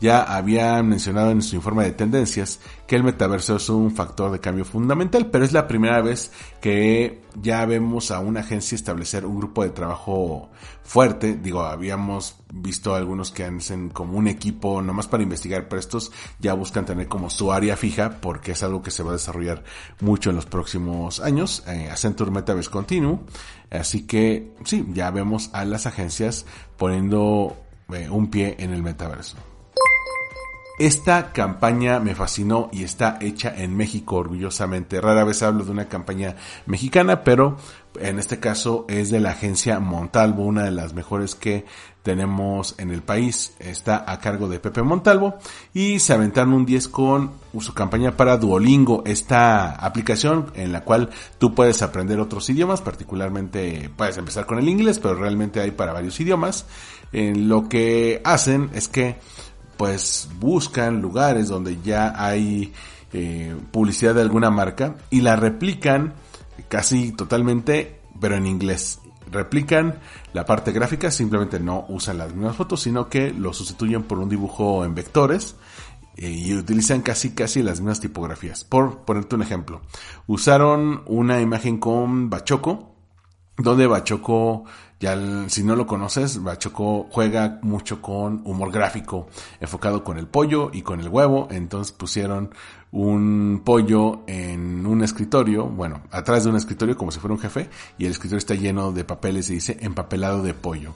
ya 0.00 0.22
habían 0.22 0.88
mencionado 0.88 1.30
en 1.30 1.42
su 1.42 1.56
informe 1.56 1.84
de 1.84 1.92
tendencias 1.92 2.60
que 2.86 2.96
el 2.96 3.04
metaverso 3.04 3.56
es 3.56 3.68
un 3.68 3.90
factor 3.90 4.30
de 4.30 4.40
cambio 4.40 4.64
fundamental, 4.64 5.26
pero 5.26 5.44
es 5.44 5.52
la 5.52 5.66
primera 5.66 6.00
vez 6.00 6.30
que 6.60 7.22
ya 7.34 7.64
vemos 7.66 8.10
a 8.10 8.20
una 8.20 8.40
agencia 8.40 8.76
establecer 8.76 9.26
un 9.26 9.38
grupo 9.38 9.62
de 9.62 9.70
trabajo 9.70 10.50
fuerte. 10.82 11.36
Digo, 11.36 11.62
habíamos 11.62 12.36
visto 12.52 12.94
algunos 12.94 13.30
que 13.30 13.44
hacen 13.44 13.90
como 13.90 14.16
un 14.16 14.28
equipo 14.28 14.80
nomás 14.80 15.08
para 15.08 15.22
investigar, 15.22 15.68
pero 15.68 15.80
estos 15.80 16.12
ya 16.38 16.54
buscan 16.54 16.86
tener 16.86 17.08
como 17.08 17.28
su 17.28 17.52
área 17.52 17.76
fija 17.76 18.20
porque 18.20 18.52
es 18.52 18.62
algo 18.62 18.82
que 18.82 18.90
se 18.90 19.02
va 19.02 19.10
a 19.10 19.14
desarrollar 19.14 19.64
mucho 20.00 20.30
en 20.30 20.36
los 20.36 20.46
próximos 20.46 21.20
años. 21.20 21.64
Eh, 21.66 21.88
Accenture 21.90 22.30
Metaverse 22.30 22.70
Continuo. 22.70 23.20
Así 23.70 24.06
que 24.06 24.54
sí, 24.64 24.86
ya 24.92 25.10
vemos 25.10 25.50
a 25.52 25.64
las 25.64 25.86
agencias 25.86 26.46
poniendo 26.76 27.56
eh, 27.92 28.08
un 28.08 28.30
pie 28.30 28.56
en 28.58 28.72
el 28.72 28.82
metaverso. 28.82 29.36
Esta 30.78 31.32
campaña 31.32 31.98
me 31.98 32.14
fascinó 32.14 32.68
y 32.72 32.84
está 32.84 33.18
hecha 33.20 33.52
en 33.56 33.76
México 33.76 34.14
orgullosamente. 34.16 35.00
Rara 35.00 35.24
vez 35.24 35.42
hablo 35.42 35.64
de 35.64 35.72
una 35.72 35.88
campaña 35.88 36.36
mexicana, 36.66 37.24
pero 37.24 37.56
en 37.98 38.20
este 38.20 38.38
caso 38.38 38.86
es 38.88 39.10
de 39.10 39.18
la 39.18 39.30
agencia 39.30 39.80
Montalvo, 39.80 40.44
una 40.44 40.62
de 40.62 40.70
las 40.70 40.94
mejores 40.94 41.34
que 41.34 41.64
tenemos 42.04 42.76
en 42.78 42.92
el 42.92 43.02
país. 43.02 43.54
Está 43.58 44.04
a 44.06 44.20
cargo 44.20 44.48
de 44.48 44.60
Pepe 44.60 44.82
Montalvo 44.82 45.34
y 45.74 45.98
se 45.98 46.12
aventaron 46.12 46.52
un 46.52 46.64
10 46.64 46.86
con 46.86 47.32
su 47.58 47.74
campaña 47.74 48.16
para 48.16 48.36
Duolingo, 48.36 49.02
esta 49.04 49.72
aplicación 49.72 50.52
en 50.54 50.70
la 50.70 50.82
cual 50.82 51.10
tú 51.38 51.56
puedes 51.56 51.82
aprender 51.82 52.20
otros 52.20 52.48
idiomas, 52.50 52.82
particularmente 52.82 53.90
puedes 53.96 54.16
empezar 54.16 54.46
con 54.46 54.60
el 54.60 54.68
inglés, 54.68 55.00
pero 55.00 55.16
realmente 55.16 55.60
hay 55.60 55.72
para 55.72 55.92
varios 55.92 56.20
idiomas. 56.20 56.66
Lo 57.10 57.68
que 57.68 58.20
hacen 58.24 58.70
es 58.74 58.86
que 58.86 59.16
pues 59.78 60.28
buscan 60.38 61.00
lugares 61.00 61.48
donde 61.48 61.78
ya 61.82 62.12
hay 62.14 62.74
eh, 63.12 63.56
publicidad 63.70 64.14
de 64.14 64.20
alguna 64.20 64.50
marca 64.50 64.96
y 65.08 65.22
la 65.22 65.36
replican 65.36 66.12
casi 66.68 67.12
totalmente, 67.12 68.00
pero 68.20 68.36
en 68.36 68.46
inglés. 68.46 69.00
Replican 69.30 70.00
la 70.32 70.44
parte 70.44 70.72
gráfica, 70.72 71.10
simplemente 71.10 71.60
no 71.60 71.86
usan 71.88 72.18
las 72.18 72.34
mismas 72.34 72.56
fotos, 72.56 72.82
sino 72.82 73.08
que 73.08 73.30
lo 73.30 73.52
sustituyen 73.52 74.02
por 74.02 74.18
un 74.18 74.28
dibujo 74.28 74.84
en 74.84 74.94
vectores 74.94 75.54
eh, 76.16 76.30
y 76.30 76.54
utilizan 76.54 77.02
casi 77.02 77.30
casi 77.30 77.62
las 77.62 77.80
mismas 77.80 78.00
tipografías. 78.00 78.64
Por 78.64 79.04
ponerte 79.04 79.36
un 79.36 79.42
ejemplo, 79.42 79.82
usaron 80.26 81.02
una 81.06 81.40
imagen 81.40 81.78
con 81.78 82.30
Bachoco, 82.30 82.96
donde 83.56 83.86
Bachoco 83.86 84.64
ya 85.00 85.16
si 85.48 85.62
no 85.62 85.76
lo 85.76 85.86
conoces, 85.86 86.42
Bachoco 86.42 87.06
juega 87.10 87.60
mucho 87.62 88.02
con 88.02 88.42
humor 88.44 88.72
gráfico, 88.72 89.28
enfocado 89.60 90.02
con 90.02 90.18
el 90.18 90.26
pollo 90.26 90.70
y 90.72 90.82
con 90.82 91.00
el 91.00 91.08
huevo. 91.08 91.46
Entonces 91.50 91.92
pusieron 91.92 92.50
un 92.90 93.62
pollo 93.64 94.22
en 94.26 94.86
un 94.86 95.04
escritorio, 95.04 95.66
bueno, 95.66 96.02
atrás 96.10 96.44
de 96.44 96.50
un 96.50 96.56
escritorio 96.56 96.96
como 96.96 97.12
si 97.12 97.20
fuera 97.20 97.34
un 97.34 97.40
jefe, 97.40 97.68
y 97.96 98.06
el 98.06 98.10
escritorio 98.10 98.38
está 98.38 98.54
lleno 98.54 98.90
de 98.90 99.04
papeles 99.04 99.48
y 99.50 99.54
dice 99.54 99.76
empapelado 99.80 100.42
de 100.42 100.54
pollo. 100.54 100.94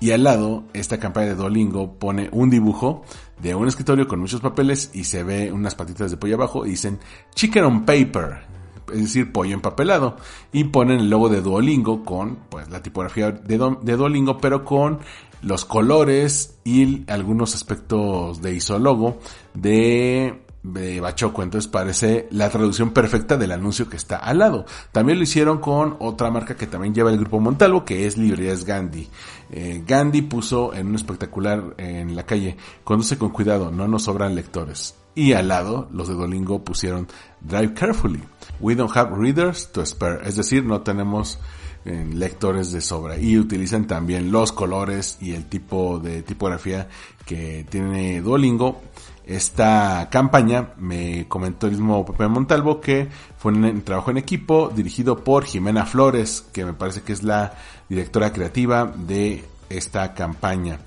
Y 0.00 0.12
al 0.12 0.24
lado, 0.24 0.64
esta 0.72 0.98
campaña 0.98 1.28
de 1.28 1.34
Duolingo 1.34 1.94
pone 1.94 2.28
un 2.32 2.50
dibujo 2.50 3.02
de 3.40 3.54
un 3.54 3.68
escritorio 3.68 4.06
con 4.06 4.20
muchos 4.20 4.40
papeles 4.40 4.90
y 4.94 5.04
se 5.04 5.22
ve 5.22 5.52
unas 5.52 5.74
patitas 5.74 6.10
de 6.10 6.16
pollo 6.16 6.36
abajo 6.36 6.66
y 6.66 6.70
dicen 6.70 6.98
chicken 7.34 7.64
on 7.64 7.84
paper 7.84 8.57
es 8.92 9.00
decir, 9.00 9.32
pollo 9.32 9.54
empapelado, 9.54 10.16
y 10.52 10.64
ponen 10.64 11.00
el 11.00 11.10
logo 11.10 11.28
de 11.28 11.40
Duolingo 11.40 12.04
con 12.04 12.38
pues 12.48 12.68
la 12.70 12.82
tipografía 12.82 13.30
de, 13.30 13.76
de 13.82 13.96
Duolingo, 13.96 14.38
pero 14.38 14.64
con 14.64 15.00
los 15.42 15.64
colores 15.64 16.58
y 16.64 17.10
algunos 17.10 17.54
aspectos 17.54 18.42
de 18.42 18.54
isólogo 18.54 19.18
de 19.54 20.42
de 20.62 21.00
Bachoco, 21.00 21.42
entonces 21.42 21.70
parece 21.70 22.28
la 22.30 22.50
traducción 22.50 22.90
perfecta 22.90 23.36
del 23.36 23.52
anuncio 23.52 23.88
que 23.88 23.96
está 23.96 24.16
al 24.16 24.38
lado. 24.38 24.66
También 24.92 25.18
lo 25.18 25.24
hicieron 25.24 25.58
con 25.58 25.96
otra 26.00 26.30
marca 26.30 26.56
que 26.56 26.66
también 26.66 26.94
lleva 26.94 27.10
el 27.10 27.18
grupo 27.18 27.40
Montalvo, 27.40 27.84
que 27.84 28.06
es 28.06 28.16
Librerías 28.16 28.64
Gandhi. 28.64 29.08
Eh, 29.50 29.82
Gandhi 29.86 30.22
puso 30.22 30.74
en 30.74 30.88
un 30.88 30.94
espectacular 30.96 31.74
en 31.78 32.14
la 32.16 32.24
calle, 32.24 32.56
conduce 32.84 33.18
con 33.18 33.30
cuidado, 33.30 33.70
no 33.70 33.88
nos 33.88 34.04
sobran 34.04 34.34
lectores. 34.34 34.96
Y 35.14 35.32
al 35.32 35.48
lado, 35.48 35.88
los 35.92 36.08
de 36.08 36.14
Dolingo 36.14 36.62
pusieron 36.62 37.08
Drive 37.40 37.74
Carefully. 37.74 38.22
We 38.60 38.74
don't 38.74 38.94
have 38.96 39.10
readers 39.16 39.70
to 39.72 39.84
spare. 39.84 40.20
Es 40.24 40.36
decir, 40.36 40.64
no 40.64 40.80
tenemos 40.82 41.38
eh, 41.84 42.06
lectores 42.12 42.72
de 42.72 42.80
sobra. 42.80 43.18
Y 43.18 43.38
utilizan 43.38 43.86
también 43.86 44.32
los 44.32 44.52
colores 44.52 45.18
y 45.20 45.32
el 45.32 45.46
tipo 45.46 45.98
de 45.98 46.22
tipografía 46.22 46.88
que 47.24 47.66
tiene 47.68 48.20
Duolingo. 48.20 48.82
Esta 49.24 50.08
campaña 50.10 50.70
me 50.78 51.28
comentó 51.28 51.66
el 51.66 51.72
mismo 51.72 52.04
Pepe 52.06 52.28
Montalvo 52.28 52.80
que 52.80 53.08
fue 53.36 53.52
un 53.52 53.82
trabajo 53.82 54.10
en 54.10 54.16
equipo 54.16 54.72
dirigido 54.74 55.22
por 55.22 55.44
Jimena 55.44 55.84
Flores, 55.84 56.46
que 56.52 56.64
me 56.64 56.72
parece 56.72 57.02
que 57.02 57.12
es 57.12 57.22
la 57.22 57.52
directora 57.88 58.32
creativa 58.32 58.86
de 58.86 59.44
esta 59.68 60.14
campaña 60.14 60.78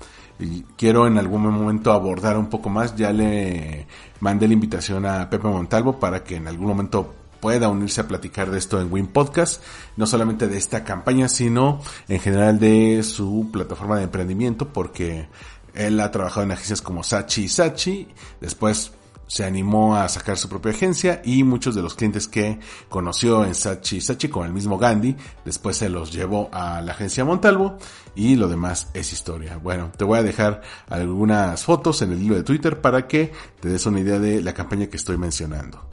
quiero 0.76 1.06
en 1.06 1.18
algún 1.18 1.42
momento 1.42 1.92
abordar 1.92 2.36
un 2.36 2.46
poco 2.46 2.70
más. 2.70 2.96
Ya 2.96 3.12
le 3.12 3.86
mandé 4.20 4.46
la 4.46 4.54
invitación 4.54 5.06
a 5.06 5.28
Pepe 5.28 5.48
Montalvo 5.48 5.98
para 5.98 6.22
que 6.22 6.36
en 6.36 6.48
algún 6.48 6.68
momento 6.68 7.14
pueda 7.42 7.68
unirse 7.68 8.00
a 8.00 8.06
platicar 8.06 8.52
de 8.52 8.58
esto 8.58 8.80
en 8.80 8.90
Win 8.90 9.08
Podcast, 9.08 9.60
no 9.96 10.06
solamente 10.06 10.46
de 10.46 10.56
esta 10.56 10.84
campaña, 10.84 11.28
sino 11.28 11.80
en 12.08 12.20
general 12.20 12.60
de 12.60 13.02
su 13.02 13.48
plataforma 13.52 13.96
de 13.96 14.04
emprendimiento, 14.04 14.72
porque 14.72 15.28
él 15.74 15.98
ha 15.98 16.12
trabajado 16.12 16.44
en 16.44 16.52
agencias 16.52 16.80
como 16.80 17.02
Sachi 17.02 17.42
y 17.42 17.48
Sachi, 17.48 18.08
después 18.40 18.92
se 19.26 19.44
animó 19.44 19.96
a 19.96 20.08
sacar 20.08 20.38
su 20.38 20.48
propia 20.48 20.70
agencia 20.70 21.20
y 21.24 21.42
muchos 21.42 21.74
de 21.74 21.82
los 21.82 21.94
clientes 21.94 22.28
que 22.28 22.60
conoció 22.88 23.44
en 23.44 23.56
Sachi 23.56 24.00
Sachi 24.00 24.28
con 24.28 24.46
el 24.46 24.52
mismo 24.52 24.78
Gandhi, 24.78 25.16
después 25.44 25.76
se 25.76 25.88
los 25.88 26.12
llevó 26.12 26.48
a 26.52 26.80
la 26.80 26.92
agencia 26.92 27.24
Montalvo 27.24 27.76
y 28.14 28.36
lo 28.36 28.46
demás 28.46 28.88
es 28.94 29.12
historia. 29.12 29.56
Bueno, 29.56 29.90
te 29.96 30.04
voy 30.04 30.20
a 30.20 30.22
dejar 30.22 30.62
algunas 30.88 31.64
fotos 31.64 32.02
en 32.02 32.12
el 32.12 32.22
hilo 32.22 32.36
de 32.36 32.44
Twitter 32.44 32.80
para 32.80 33.08
que 33.08 33.32
te 33.58 33.68
des 33.68 33.84
una 33.86 33.98
idea 33.98 34.20
de 34.20 34.42
la 34.42 34.54
campaña 34.54 34.86
que 34.86 34.96
estoy 34.96 35.16
mencionando. 35.18 35.90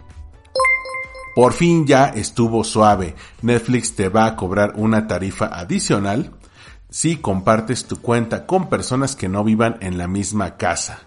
Por 1.35 1.53
fin 1.53 1.85
ya 1.85 2.05
estuvo 2.05 2.63
suave. 2.63 3.15
Netflix 3.41 3.95
te 3.95 4.09
va 4.09 4.25
a 4.25 4.35
cobrar 4.35 4.73
una 4.75 5.07
tarifa 5.07 5.45
adicional 5.45 6.31
si 6.89 7.17
compartes 7.17 7.85
tu 7.85 8.01
cuenta 8.01 8.45
con 8.45 8.69
personas 8.69 9.15
que 9.15 9.29
no 9.29 9.43
vivan 9.43 9.77
en 9.81 9.97
la 9.97 10.07
misma 10.07 10.57
casa. 10.57 10.99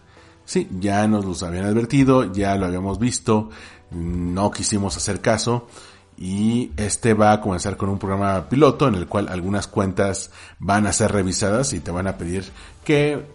Sí, 0.44 0.68
ya 0.80 1.06
nos 1.08 1.24
los 1.24 1.42
habían 1.42 1.64
advertido, 1.64 2.32
ya 2.32 2.56
lo 2.56 2.66
habíamos 2.66 2.98
visto, 2.98 3.50
no 3.90 4.50
quisimos 4.50 4.96
hacer 4.96 5.20
caso 5.20 5.66
y 6.16 6.70
este 6.76 7.14
va 7.14 7.32
a 7.32 7.40
comenzar 7.40 7.76
con 7.76 7.88
un 7.88 7.98
programa 7.98 8.48
piloto 8.48 8.86
en 8.86 8.94
el 8.94 9.06
cual 9.06 9.28
algunas 9.28 9.66
cuentas 9.66 10.30
van 10.58 10.86
a 10.86 10.92
ser 10.92 11.10
revisadas 11.10 11.72
y 11.72 11.80
te 11.80 11.90
van 11.90 12.06
a 12.06 12.16
pedir 12.16 12.44
que 12.84 13.26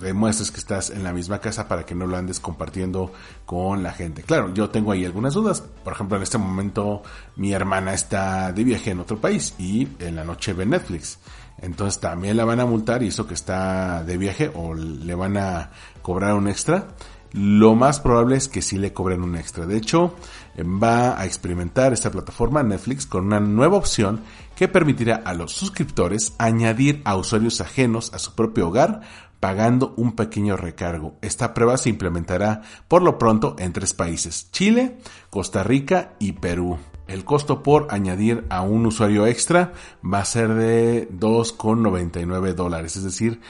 demuestres 0.00 0.50
que 0.50 0.58
estás 0.58 0.90
en 0.90 1.02
la 1.04 1.12
misma 1.12 1.40
casa 1.40 1.68
para 1.68 1.84
que 1.84 1.94
no 1.94 2.06
lo 2.06 2.16
andes 2.16 2.40
compartiendo 2.40 3.12
con 3.44 3.82
la 3.82 3.92
gente. 3.92 4.22
Claro, 4.22 4.52
yo 4.52 4.70
tengo 4.70 4.92
ahí 4.92 5.04
algunas 5.04 5.34
dudas. 5.34 5.62
Por 5.62 5.92
ejemplo, 5.92 6.16
en 6.16 6.22
este 6.22 6.38
momento 6.38 7.02
mi 7.36 7.52
hermana 7.52 7.94
está 7.94 8.52
de 8.52 8.64
viaje 8.64 8.90
en 8.90 9.00
otro 9.00 9.20
país 9.20 9.54
y 9.58 9.88
en 10.00 10.16
la 10.16 10.24
noche 10.24 10.52
ve 10.52 10.66
Netflix. 10.66 11.18
Entonces 11.58 12.00
también 12.00 12.36
la 12.36 12.44
van 12.44 12.60
a 12.60 12.66
multar 12.66 13.02
y 13.02 13.08
eso 13.08 13.26
que 13.26 13.34
está 13.34 14.04
de 14.04 14.18
viaje 14.18 14.50
o 14.54 14.74
le 14.74 15.14
van 15.14 15.36
a 15.36 15.70
cobrar 16.02 16.34
un 16.34 16.48
extra. 16.48 16.88
Lo 17.32 17.74
más 17.74 18.00
probable 18.00 18.36
es 18.36 18.48
que 18.48 18.62
sí 18.62 18.78
le 18.78 18.92
cobren 18.92 19.22
un 19.22 19.36
extra. 19.36 19.66
De 19.66 19.76
hecho, 19.76 20.14
va 20.58 21.20
a 21.20 21.26
experimentar 21.26 21.92
esta 21.92 22.10
plataforma 22.10 22.62
Netflix 22.62 23.04
con 23.04 23.26
una 23.26 23.40
nueva 23.40 23.76
opción 23.76 24.20
que 24.54 24.68
permitirá 24.68 25.16
a 25.16 25.34
los 25.34 25.52
suscriptores 25.52 26.34
añadir 26.38 27.02
a 27.04 27.16
usuarios 27.16 27.60
ajenos 27.60 28.14
a 28.14 28.18
su 28.18 28.34
propio 28.34 28.68
hogar 28.68 29.02
pagando 29.46 29.94
un 29.96 30.16
pequeño 30.16 30.56
recargo. 30.56 31.14
Esta 31.22 31.54
prueba 31.54 31.76
se 31.76 31.88
implementará 31.88 32.62
por 32.88 33.02
lo 33.02 33.16
pronto 33.16 33.54
en 33.60 33.72
tres 33.72 33.94
países, 33.94 34.50
Chile, 34.50 34.98
Costa 35.30 35.62
Rica 35.62 36.14
y 36.18 36.32
Perú. 36.32 36.78
El 37.06 37.24
costo 37.24 37.62
por 37.62 37.86
añadir 37.90 38.44
a 38.50 38.62
un 38.62 38.86
usuario 38.86 39.24
extra 39.24 39.72
va 40.04 40.18
a 40.18 40.24
ser 40.24 40.52
de 40.54 41.08
2,99 41.10 42.54
dólares, 42.54 42.96
es 42.96 43.04
decir, 43.04 43.40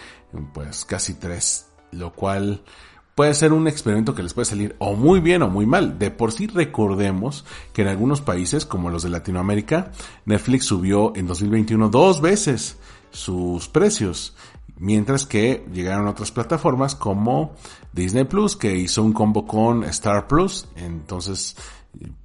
pues 0.53 0.85
casi 0.85 1.15
3, 1.15 1.67
lo 1.93 2.13
cual 2.13 2.63
puede 3.15 3.33
ser 3.33 3.55
un 3.55 3.67
experimento 3.67 4.15
que 4.15 4.23
les 4.23 4.35
puede 4.35 4.45
salir 4.45 4.77
o 4.79 4.97
muy 4.97 5.21
bien 5.21 5.41
o 5.41 5.49
muy 5.49 5.65
mal. 5.65 5.99
De 5.99 6.11
por 6.11 6.31
sí 6.31 6.47
recordemos 6.47 7.47
que 7.73 7.81
en 7.81 7.89
algunos 7.89 8.21
países 8.21 8.67
como 8.67 8.91
los 8.91 9.03
de 9.03 9.09
Latinoamérica, 9.09 9.93
Netflix 10.27 10.67
subió 10.67 11.17
en 11.17 11.27
2021 11.27 11.89
dos 11.89 12.21
veces 12.21 12.77
sus 13.13 13.69
precios. 13.69 14.35
Mientras 14.79 15.27
que 15.27 15.67
llegaron 15.73 16.07
otras 16.07 16.31
plataformas 16.31 16.95
como 16.95 17.55
Disney 17.93 18.25
Plus, 18.25 18.57
que 18.57 18.77
hizo 18.77 19.03
un 19.03 19.13
combo 19.13 19.47
con 19.47 19.85
Star 19.85 20.27
Plus. 20.27 20.67
Entonces 20.77 21.57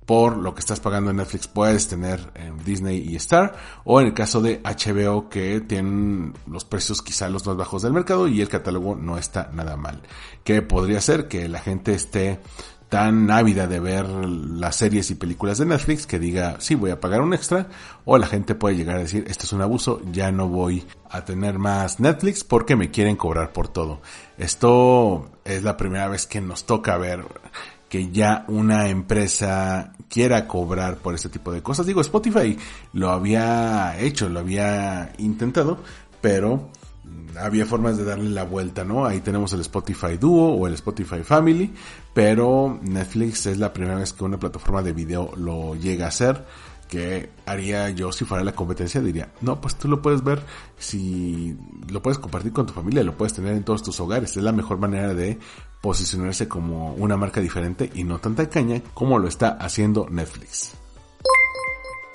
por 0.05 0.36
lo 0.36 0.53
que 0.53 0.60
estás 0.60 0.79
pagando 0.79 1.12
en 1.12 1.17
Netflix 1.17 1.48
puedes 1.48 1.88
tener 1.88 2.31
en 2.36 2.58
Disney 2.63 2.98
y 2.98 3.15
Star 3.15 3.55
o 3.86 4.01
en 4.01 4.08
el 4.08 4.13
caso 4.13 4.41
de 4.41 4.62
HBO 4.62 5.29
que 5.29 5.62
tienen 5.62 6.34
los 6.48 6.65
precios 6.65 7.01
quizá 7.01 7.29
los 7.29 7.46
más 7.48 7.55
bajos 7.55 7.81
del 7.84 7.93
mercado 7.93 8.27
y 8.27 8.41
el 8.41 8.50
catálogo 8.50 8.96
no 8.96 9.17
está 9.17 9.50
nada 9.53 9.77
mal. 9.77 10.01
Que 10.43 10.62
podría 10.62 11.00
ser 11.00 11.27
que 11.27 11.48
la 11.48 11.60
gente 11.60 11.93
esté 11.93 12.41
tan 12.91 13.31
ávida 13.31 13.67
de 13.67 13.79
ver 13.79 14.05
las 14.05 14.75
series 14.75 15.10
y 15.12 15.15
películas 15.15 15.57
de 15.57 15.65
Netflix 15.65 16.05
que 16.05 16.19
diga, 16.19 16.57
sí, 16.60 16.75
voy 16.75 16.91
a 16.91 17.00
pagar 17.00 17.21
un 17.21 17.33
extra, 17.33 17.69
o 18.03 18.17
la 18.17 18.27
gente 18.27 18.53
puede 18.53 18.75
llegar 18.75 18.98
a 18.98 19.00
decir, 19.00 19.24
esto 19.29 19.45
es 19.45 19.53
un 19.53 19.62
abuso, 19.62 20.01
ya 20.12 20.29
no 20.33 20.50
voy 20.50 20.86
a 21.10 21.24
tener 21.24 21.57
más 21.57 22.01
Netflix 22.01 22.43
porque 22.43 22.75
me 22.75 22.91
quieren 22.91 23.15
cobrar 23.15 23.54
por 23.54 23.69
todo. 23.69 24.01
Esto 24.38 25.32
es 25.45 25.63
la 25.63 25.77
primera 25.77 26.10
vez 26.10 26.27
que 26.27 26.41
nos 26.41 26.65
toca 26.65 26.97
ver 26.97 27.23
que 27.88 28.12
ya 28.12 28.43
una 28.49 28.89
empresa 28.89 29.93
quiera 30.10 30.45
cobrar 30.45 30.97
por 30.97 31.15
este 31.15 31.30
tipo 31.30 31.54
de 31.54 31.63
cosas. 31.63 31.86
Digo, 31.86 32.01
Spotify 32.01 32.58
lo 32.91 33.12
había 33.12 33.97
hecho, 34.01 34.27
lo 34.27 34.41
había 34.41 35.13
intentado, 35.17 35.77
pero 36.19 36.69
había 37.39 37.65
formas 37.65 37.97
de 37.97 38.04
darle 38.04 38.30
la 38.30 38.43
vuelta, 38.43 38.84
¿no? 38.84 39.06
Ahí 39.06 39.21
tenemos 39.21 39.54
el 39.54 39.62
Spotify 39.62 40.17
Duo 40.19 40.56
o 40.56 40.67
el 40.67 40.73
Spotify 40.73 41.23
Family, 41.23 41.73
pero 42.13 42.80
Netflix 42.82 43.45
es 43.45 43.58
la 43.58 43.74
primera 43.74 43.95
vez 43.95 44.13
que 44.13 44.24
una 44.24 44.39
plataforma 44.39 44.82
de 44.82 44.93
video 44.93 45.32
lo 45.36 45.76
llega 45.76 46.06
a 46.06 46.10
hacer 46.10 46.45
que 46.91 47.30
haría 47.45 47.89
yo 47.91 48.12
si 48.12 48.26
fuera 48.26 48.43
la 48.43 48.52
competencia? 48.52 49.00
Diría, 49.00 49.32
no, 49.39 49.62
pues 49.62 49.76
tú 49.76 49.88
lo 49.88 50.02
puedes 50.02 50.26
ver 50.26 50.43
si 50.78 51.56
lo 51.89 52.02
puedes 52.02 52.19
compartir 52.19 52.52
con 52.52 52.65
tu 52.65 52.74
familia, 52.74 53.02
lo 53.02 53.15
puedes 53.15 53.34
tener 53.34 53.56
en 53.56 53.63
todos 53.63 53.82
tus 53.82 53.97
hogares. 54.02 54.36
Es 54.36 54.43
la 54.43 54.52
mejor 54.52 54.78
manera 54.78 55.13
de 55.13 55.39
posicionarse 55.80 56.50
como 56.50 56.93
una 56.95 57.15
marca 57.15 57.39
diferente 57.39 57.89
y 57.95 58.04
no 58.04 58.19
tanta 58.19 58.50
caña 58.50 58.82
como 58.93 59.19
lo 59.19 59.30
está 59.30 59.52
haciendo 59.52 60.08
Netflix. 60.10 60.74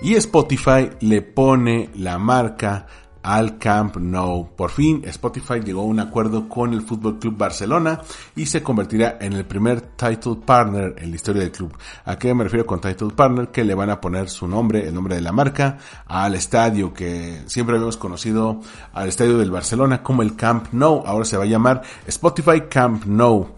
Y 0.03 0.15
Spotify 0.17 0.91
le 1.01 1.23
pone 1.23 1.89
la 1.95 2.19
marca 2.19 2.87
al 3.27 3.59
Camp 3.59 3.97
Nou. 3.97 4.55
Por 4.55 4.71
fin, 4.71 5.03
Spotify 5.05 5.59
llegó 5.59 5.81
a 5.81 5.85
un 5.85 5.99
acuerdo 5.99 6.49
con 6.49 6.73
el 6.73 6.83
Fútbol 6.83 7.19
Club 7.19 7.37
Barcelona 7.37 8.01
y 8.37 8.47
se 8.47 8.63
convertirá 8.63 9.19
en 9.21 9.33
el 9.33 9.45
primer 9.45 9.81
title 9.81 10.37
partner 10.47 10.95
en 10.97 11.11
la 11.11 11.17
historia 11.17 11.43
del 11.43 11.51
club. 11.51 11.77
¿A 12.05 12.17
qué 12.17 12.33
me 12.35 12.45
refiero 12.45 12.65
con 12.65 12.81
title 12.81 13.11
partner? 13.11 13.49
Que 13.49 13.65
le 13.65 13.75
van 13.75 13.91
a 13.91 14.01
poner 14.01 14.31
su 14.31 14.47
nombre, 14.47 14.87
el 14.87 14.95
nombre 14.95 15.17
de 15.17 15.23
la 15.23 15.33
marca, 15.33 15.77
al 16.07 16.37
estadio 16.37 16.95
que 16.95 17.43
siempre 17.47 17.75
habíamos 17.75 17.97
conocido, 17.97 18.61
al 18.93 19.09
estadio 19.09 19.39
del 19.39 19.51
Barcelona 19.51 20.05
como 20.05 20.23
el 20.23 20.37
Camp 20.37 20.69
Nou. 20.73 21.03
Ahora 21.05 21.25
se 21.25 21.37
va 21.37 21.43
a 21.43 21.49
llamar 21.49 21.83
Spotify 22.07 22.63
Camp 22.71 23.07
Nou 23.07 23.57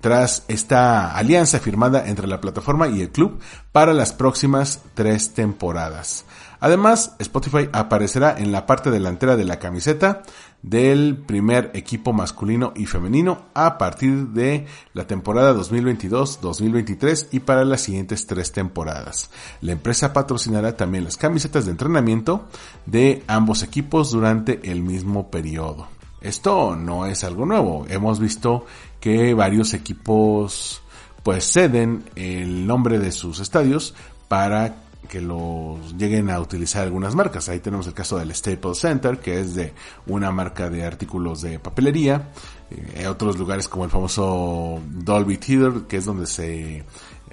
tras 0.00 0.44
esta 0.48 1.14
alianza 1.14 1.60
firmada 1.60 2.08
entre 2.08 2.26
la 2.26 2.40
plataforma 2.40 2.88
y 2.88 3.02
el 3.02 3.10
club 3.10 3.38
para 3.70 3.92
las 3.92 4.12
próximas 4.12 4.80
tres 4.94 5.34
temporadas. 5.34 6.24
Además, 6.64 7.14
Spotify 7.18 7.68
aparecerá 7.74 8.36
en 8.38 8.50
la 8.50 8.64
parte 8.64 8.90
delantera 8.90 9.36
de 9.36 9.44
la 9.44 9.58
camiseta 9.58 10.22
del 10.62 11.14
primer 11.14 11.70
equipo 11.74 12.14
masculino 12.14 12.72
y 12.74 12.86
femenino 12.86 13.42
a 13.52 13.76
partir 13.76 14.28
de 14.28 14.64
la 14.94 15.06
temporada 15.06 15.52
2022-2023 15.52 17.28
y 17.32 17.40
para 17.40 17.66
las 17.66 17.82
siguientes 17.82 18.26
tres 18.26 18.52
temporadas. 18.52 19.28
La 19.60 19.72
empresa 19.72 20.14
patrocinará 20.14 20.74
también 20.74 21.04
las 21.04 21.18
camisetas 21.18 21.66
de 21.66 21.72
entrenamiento 21.72 22.46
de 22.86 23.22
ambos 23.26 23.62
equipos 23.62 24.10
durante 24.10 24.70
el 24.70 24.80
mismo 24.80 25.30
periodo. 25.30 25.88
Esto 26.22 26.76
no 26.76 27.04
es 27.04 27.24
algo 27.24 27.44
nuevo. 27.44 27.84
Hemos 27.90 28.20
visto 28.20 28.64
que 29.00 29.34
varios 29.34 29.74
equipos 29.74 30.80
pues 31.22 31.44
ceden 31.44 32.04
el 32.16 32.66
nombre 32.66 32.98
de 32.98 33.12
sus 33.12 33.40
estadios 33.40 33.94
para 34.28 34.83
que 35.08 35.20
los 35.20 35.96
lleguen 35.96 36.30
a 36.30 36.40
utilizar 36.40 36.82
algunas 36.82 37.14
marcas. 37.14 37.48
Ahí 37.48 37.60
tenemos 37.60 37.86
el 37.86 37.94
caso 37.94 38.18
del 38.18 38.34
Staples 38.34 38.78
Center, 38.78 39.18
que 39.18 39.40
es 39.40 39.54
de 39.54 39.72
una 40.06 40.30
marca 40.30 40.70
de 40.70 40.84
artículos 40.84 41.42
de 41.42 41.58
papelería. 41.58 42.30
Eh, 42.70 43.06
otros 43.06 43.38
lugares 43.38 43.68
como 43.68 43.84
el 43.84 43.90
famoso 43.90 44.80
Dolby 44.88 45.38
Theater, 45.38 45.82
que 45.88 45.98
es 45.98 46.04
donde 46.04 46.26
se 46.26 46.84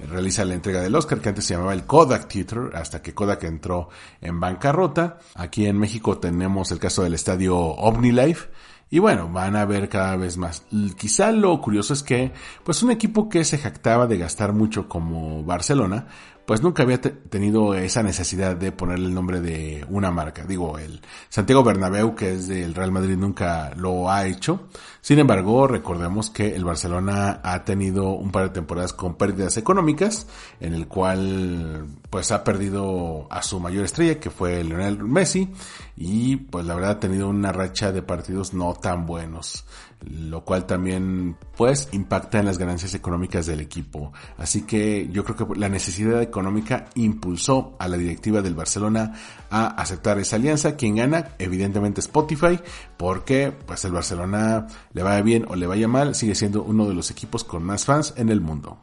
realiza 0.08 0.44
la 0.44 0.54
entrega 0.54 0.80
del 0.80 0.94
Oscar, 0.94 1.20
que 1.20 1.28
antes 1.28 1.44
se 1.44 1.54
llamaba 1.54 1.74
el 1.74 1.84
Kodak 1.84 2.28
Theater, 2.28 2.70
hasta 2.74 3.02
que 3.02 3.14
Kodak 3.14 3.44
entró 3.44 3.88
en 4.20 4.40
bancarrota. 4.40 5.18
Aquí 5.34 5.66
en 5.66 5.78
México 5.78 6.18
tenemos 6.18 6.70
el 6.72 6.78
caso 6.78 7.02
del 7.02 7.14
estadio 7.14 7.56
OmniLife, 7.56 8.48
y 8.92 8.98
bueno, 8.98 9.30
van 9.32 9.56
a 9.56 9.64
ver 9.64 9.88
cada 9.88 10.16
vez 10.16 10.36
más. 10.36 10.64
Quizá 10.98 11.32
lo 11.32 11.58
curioso 11.62 11.94
es 11.94 12.02
que, 12.02 12.30
pues 12.62 12.82
un 12.82 12.90
equipo 12.90 13.30
que 13.30 13.42
se 13.42 13.56
jactaba 13.56 14.06
de 14.06 14.18
gastar 14.18 14.52
mucho 14.52 14.86
como 14.86 15.42
Barcelona, 15.44 16.08
pues 16.46 16.62
nunca 16.62 16.82
había 16.82 17.00
tenido 17.00 17.74
esa 17.74 18.02
necesidad 18.02 18.56
de 18.56 18.72
ponerle 18.72 19.06
el 19.06 19.14
nombre 19.14 19.40
de 19.40 19.86
una 19.88 20.10
marca. 20.10 20.44
Digo, 20.44 20.78
el 20.78 21.00
Santiago 21.28 21.62
Bernabéu, 21.62 22.14
que 22.14 22.32
es 22.34 22.48
del 22.48 22.74
Real 22.74 22.90
Madrid, 22.90 23.16
nunca 23.16 23.72
lo 23.76 24.10
ha 24.10 24.26
hecho. 24.26 24.68
Sin 25.00 25.18
embargo, 25.18 25.66
recordemos 25.66 26.30
que 26.30 26.54
el 26.54 26.64
Barcelona 26.64 27.40
ha 27.42 27.64
tenido 27.64 28.10
un 28.10 28.32
par 28.32 28.44
de 28.44 28.50
temporadas 28.50 28.92
con 28.92 29.14
pérdidas 29.14 29.56
económicas, 29.56 30.26
en 30.60 30.74
el 30.74 30.88
cual 30.88 31.86
pues 32.10 32.32
ha 32.32 32.44
perdido 32.44 33.26
a 33.30 33.42
su 33.42 33.60
mayor 33.60 33.84
estrella, 33.84 34.18
que 34.18 34.30
fue 34.30 34.62
Lionel 34.64 35.02
Messi, 35.04 35.52
y 35.96 36.36
pues 36.36 36.66
la 36.66 36.74
verdad 36.74 36.90
ha 36.92 37.00
tenido 37.00 37.28
una 37.28 37.52
racha 37.52 37.92
de 37.92 38.02
partidos 38.02 38.52
no 38.52 38.74
tan 38.74 39.06
buenos 39.06 39.64
lo 40.02 40.44
cual 40.44 40.66
también 40.66 41.36
pues 41.56 41.88
impacta 41.92 42.40
en 42.40 42.46
las 42.46 42.58
ganancias 42.58 42.94
económicas 42.94 43.46
del 43.46 43.60
equipo. 43.60 44.12
Así 44.36 44.62
que 44.62 45.08
yo 45.10 45.24
creo 45.24 45.36
que 45.36 45.58
la 45.58 45.68
necesidad 45.68 46.22
económica 46.22 46.86
impulsó 46.94 47.76
a 47.78 47.88
la 47.88 47.96
directiva 47.96 48.42
del 48.42 48.54
Barcelona 48.54 49.14
a 49.50 49.66
aceptar 49.68 50.18
esa 50.18 50.36
alianza. 50.36 50.76
Quien 50.76 50.96
gana, 50.96 51.28
evidentemente 51.38 52.00
Spotify, 52.00 52.58
porque 52.96 53.52
pues 53.66 53.84
el 53.84 53.92
Barcelona 53.92 54.66
le 54.92 55.02
vaya 55.02 55.22
bien 55.22 55.46
o 55.48 55.56
le 55.56 55.66
vaya 55.66 55.88
mal, 55.88 56.14
sigue 56.14 56.34
siendo 56.34 56.62
uno 56.62 56.88
de 56.88 56.94
los 56.94 57.10
equipos 57.10 57.44
con 57.44 57.62
más 57.62 57.84
fans 57.84 58.14
en 58.16 58.28
el 58.28 58.40
mundo. 58.40 58.78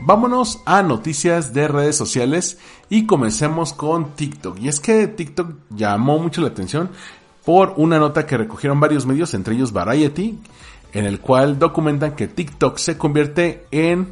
Vámonos 0.00 0.60
a 0.64 0.82
noticias 0.84 1.52
de 1.52 1.66
redes 1.66 1.96
sociales 1.96 2.58
y 2.88 3.04
comencemos 3.04 3.72
con 3.72 4.14
TikTok. 4.14 4.56
Y 4.60 4.68
es 4.68 4.78
que 4.78 5.08
TikTok 5.08 5.54
llamó 5.70 6.20
mucho 6.20 6.40
la 6.40 6.48
atención 6.48 6.90
por 7.48 7.72
una 7.78 7.98
nota 7.98 8.26
que 8.26 8.36
recogieron 8.36 8.78
varios 8.78 9.06
medios, 9.06 9.32
entre 9.32 9.54
ellos 9.54 9.72
Variety, 9.72 10.38
en 10.92 11.06
el 11.06 11.18
cual 11.18 11.58
documentan 11.58 12.14
que 12.14 12.28
TikTok 12.28 12.76
se 12.76 12.98
convierte 12.98 13.64
en 13.70 14.08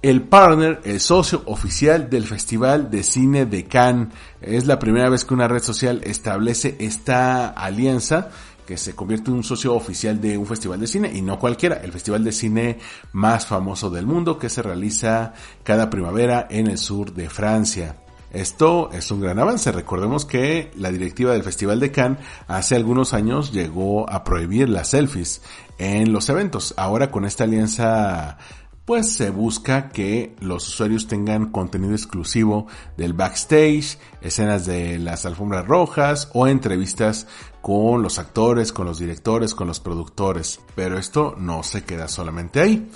el 0.00 0.22
partner, 0.22 0.80
el 0.84 1.00
socio 1.00 1.42
oficial 1.44 2.08
del 2.08 2.24
Festival 2.24 2.90
de 2.90 3.02
Cine 3.02 3.44
de 3.44 3.66
Cannes. 3.66 4.08
Es 4.40 4.64
la 4.64 4.78
primera 4.78 5.10
vez 5.10 5.26
que 5.26 5.34
una 5.34 5.48
red 5.48 5.62
social 5.62 6.00
establece 6.04 6.76
esta 6.78 7.48
alianza 7.48 8.30
que 8.66 8.78
se 8.78 8.94
convierte 8.94 9.30
en 9.30 9.36
un 9.36 9.44
socio 9.44 9.74
oficial 9.74 10.18
de 10.18 10.38
un 10.38 10.46
festival 10.46 10.80
de 10.80 10.86
cine 10.86 11.12
y 11.14 11.20
no 11.20 11.38
cualquiera, 11.38 11.82
el 11.84 11.92
festival 11.92 12.24
de 12.24 12.32
cine 12.32 12.78
más 13.12 13.44
famoso 13.44 13.90
del 13.90 14.06
mundo 14.06 14.38
que 14.38 14.48
se 14.48 14.62
realiza 14.62 15.34
cada 15.62 15.90
primavera 15.90 16.46
en 16.48 16.68
el 16.68 16.78
sur 16.78 17.12
de 17.12 17.28
Francia. 17.28 17.96
Esto 18.32 18.90
es 18.92 19.10
un 19.10 19.20
gran 19.20 19.38
avance. 19.38 19.72
Recordemos 19.72 20.24
que 20.24 20.70
la 20.76 20.90
directiva 20.90 21.32
del 21.32 21.42
Festival 21.42 21.80
de 21.80 21.92
Cannes 21.92 22.18
hace 22.48 22.76
algunos 22.76 23.14
años 23.14 23.52
llegó 23.52 24.10
a 24.10 24.24
prohibir 24.24 24.68
las 24.68 24.90
selfies 24.90 25.42
en 25.78 26.12
los 26.12 26.28
eventos. 26.28 26.74
Ahora 26.76 27.10
con 27.10 27.24
esta 27.24 27.44
alianza 27.44 28.38
pues 28.86 29.12
se 29.12 29.30
busca 29.30 29.88
que 29.88 30.36
los 30.38 30.68
usuarios 30.68 31.08
tengan 31.08 31.50
contenido 31.50 31.92
exclusivo 31.92 32.68
del 32.96 33.14
backstage, 33.14 33.98
escenas 34.20 34.64
de 34.64 35.00
las 35.00 35.26
alfombras 35.26 35.66
rojas 35.66 36.30
o 36.34 36.46
entrevistas 36.46 37.26
con 37.60 38.00
los 38.00 38.20
actores, 38.20 38.70
con 38.72 38.86
los 38.86 39.00
directores, 39.00 39.56
con 39.56 39.66
los 39.66 39.80
productores. 39.80 40.60
Pero 40.76 40.98
esto 40.98 41.34
no 41.36 41.64
se 41.64 41.82
queda 41.82 42.06
solamente 42.06 42.60
ahí. 42.60 42.88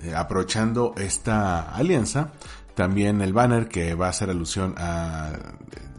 Eh, 0.00 0.14
aprovechando 0.14 0.94
esta 0.98 1.74
alianza, 1.74 2.32
también 2.76 3.20
el 3.22 3.32
banner 3.32 3.66
que 3.66 3.96
va 3.96 4.06
a 4.06 4.10
hacer 4.10 4.30
alusión 4.30 4.74
a 4.78 5.32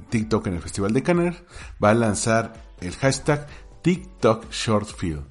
TikTok 0.10 0.48
en 0.48 0.54
el 0.54 0.62
Festival 0.62 0.94
de 0.94 1.04
Cannes 1.04 1.36
va 1.84 1.90
a 1.90 1.94
lanzar 1.94 2.54
el 2.80 2.96
hashtag 2.96 3.48
TikTok 3.82 4.50
Shortfield 4.52 5.26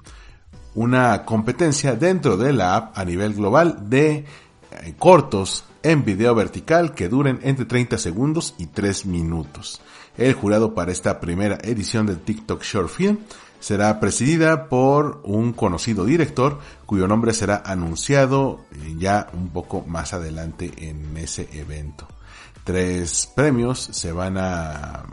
una 0.77 1.25
competencia 1.25 1.95
dentro 1.95 2.37
de 2.37 2.53
la 2.53 2.75
app 2.75 2.97
a 2.99 3.03
nivel 3.03 3.33
global 3.33 3.89
de 3.89 4.25
eh, 4.71 4.93
cortos 4.99 5.63
en 5.81 6.05
video 6.05 6.35
vertical 6.35 6.93
que 6.93 7.09
duren 7.09 7.39
entre 7.41 7.65
30 7.65 7.97
segundos 7.97 8.53
y 8.59 8.67
3 8.67 9.07
minutos. 9.07 9.81
El 10.19 10.33
jurado 10.33 10.75
para 10.75 10.91
esta 10.91 11.19
primera 11.19 11.57
edición 11.63 12.05
del 12.05 12.19
TikTok 12.19 12.61
Short 12.61 12.89
Film 12.89 13.17
será 13.59 13.99
presidida 13.99 14.69
por 14.69 15.21
un 15.23 15.53
conocido 15.53 16.05
director 16.05 16.59
cuyo 16.85 17.07
nombre 17.07 17.33
será 17.33 17.61
anunciado 17.65 18.61
eh, 18.71 18.95
ya 18.97 19.27
un 19.33 19.49
poco 19.49 19.83
más 19.87 20.13
adelante 20.13 20.71
en 20.77 21.17
ese 21.17 21.49
evento. 21.53 22.07
Tres 22.63 23.31
premios 23.33 23.79
se 23.79 24.11
van 24.11 24.37
a, 24.37 25.05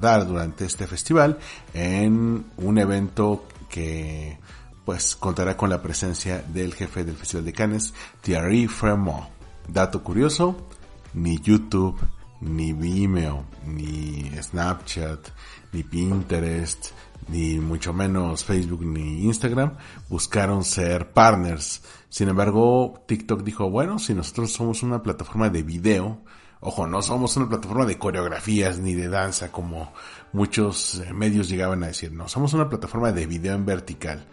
dar 0.00 0.26
durante 0.26 0.64
este 0.64 0.86
festival 0.86 1.38
en 1.74 2.46
un 2.56 2.78
evento 2.78 3.46
que 3.68 4.38
pues 4.84 5.16
contará 5.16 5.56
con 5.56 5.70
la 5.70 5.82
presencia 5.82 6.44
del 6.46 6.74
jefe 6.74 7.02
del 7.02 7.16
Festival 7.16 7.44
de 7.44 7.52
Cannes, 7.52 7.94
Thierry 8.20 8.68
Fremont. 8.68 9.28
Dato 9.66 10.02
curioso, 10.02 10.68
ni 11.14 11.38
YouTube, 11.40 11.98
ni 12.40 12.72
Vimeo, 12.72 13.44
ni 13.66 14.30
Snapchat, 14.40 15.28
ni 15.72 15.82
Pinterest, 15.82 16.92
ni 17.30 17.58
mucho 17.58 17.92
menos 17.92 18.44
Facebook 18.44 18.84
ni 18.84 19.24
Instagram 19.24 19.76
buscaron 20.08 20.64
ser 20.64 21.12
partners. 21.12 21.82
Sin 22.08 22.28
embargo, 22.28 23.04
TikTok 23.06 23.42
dijo, 23.42 23.70
bueno, 23.70 23.98
si 23.98 24.14
nosotros 24.14 24.52
somos 24.52 24.82
una 24.82 25.02
plataforma 25.02 25.48
de 25.48 25.62
video, 25.62 26.22
ojo, 26.60 26.86
no 26.86 27.02
somos 27.02 27.36
una 27.36 27.48
plataforma 27.48 27.86
de 27.86 27.98
coreografías 27.98 28.78
ni 28.78 28.94
de 28.94 29.08
danza 29.08 29.52
como 29.52 29.92
muchos 30.32 31.02
medios 31.14 31.48
llegaban 31.48 31.82
a 31.84 31.88
decir, 31.88 32.12
no, 32.12 32.28
somos 32.28 32.52
una 32.52 32.68
plataforma 32.68 33.12
de 33.12 33.26
video 33.26 33.54
en 33.54 33.64
vertical 33.64 34.26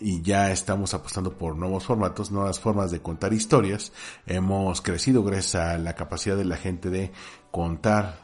y 0.00 0.22
ya 0.22 0.50
estamos 0.50 0.92
apostando 0.94 1.32
por 1.32 1.56
nuevos 1.56 1.84
formatos, 1.84 2.30
nuevas 2.30 2.60
formas 2.60 2.90
de 2.90 3.00
contar 3.00 3.32
historias. 3.32 3.92
Hemos 4.26 4.80
crecido 4.80 5.22
gracias 5.22 5.54
a 5.54 5.78
la 5.78 5.94
capacidad 5.94 6.36
de 6.36 6.44
la 6.44 6.56
gente 6.56 6.90
de 6.90 7.12
contar 7.50 8.20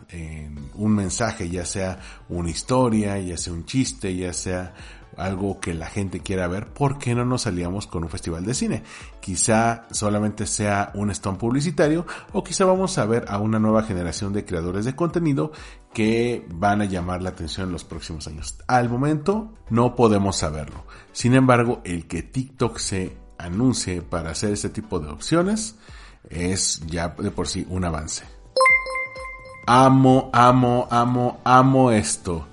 un 0.74 0.94
mensaje, 0.94 1.48
ya 1.48 1.64
sea 1.64 2.00
una 2.28 2.50
historia, 2.50 3.18
ya 3.18 3.36
sea 3.36 3.52
un 3.52 3.64
chiste, 3.64 4.16
ya 4.16 4.32
sea 4.32 4.74
algo 5.20 5.60
que 5.60 5.74
la 5.74 5.86
gente 5.86 6.20
quiera 6.20 6.48
ver, 6.48 6.72
¿por 6.72 6.98
qué 6.98 7.14
no 7.14 7.24
nos 7.24 7.42
salíamos 7.42 7.86
con 7.86 8.04
un 8.04 8.10
festival 8.10 8.44
de 8.44 8.54
cine? 8.54 8.82
Quizá 9.20 9.84
solamente 9.90 10.46
sea 10.46 10.90
un 10.94 11.10
stone 11.10 11.38
publicitario 11.38 12.06
o 12.32 12.42
quizá 12.42 12.64
vamos 12.64 12.98
a 12.98 13.06
ver 13.06 13.24
a 13.28 13.38
una 13.38 13.58
nueva 13.58 13.82
generación 13.82 14.32
de 14.32 14.44
creadores 14.44 14.84
de 14.84 14.96
contenido 14.96 15.52
que 15.92 16.46
van 16.54 16.82
a 16.82 16.84
llamar 16.84 17.22
la 17.22 17.30
atención 17.30 17.66
en 17.66 17.72
los 17.72 17.84
próximos 17.84 18.26
años. 18.26 18.56
Al 18.66 18.88
momento 18.88 19.52
no 19.70 19.94
podemos 19.94 20.36
saberlo. 20.36 20.84
Sin 21.12 21.34
embargo, 21.34 21.80
el 21.84 22.06
que 22.06 22.22
TikTok 22.22 22.78
se 22.78 23.16
anuncie 23.38 24.02
para 24.02 24.30
hacer 24.30 24.52
este 24.52 24.68
tipo 24.68 25.00
de 25.00 25.08
opciones 25.08 25.76
es 26.28 26.80
ya 26.86 27.08
de 27.08 27.30
por 27.30 27.48
sí 27.48 27.66
un 27.68 27.84
avance. 27.84 28.24
Amo, 29.66 30.30
amo, 30.32 30.88
amo, 30.90 31.40
amo 31.44 31.90
esto. 31.90 32.48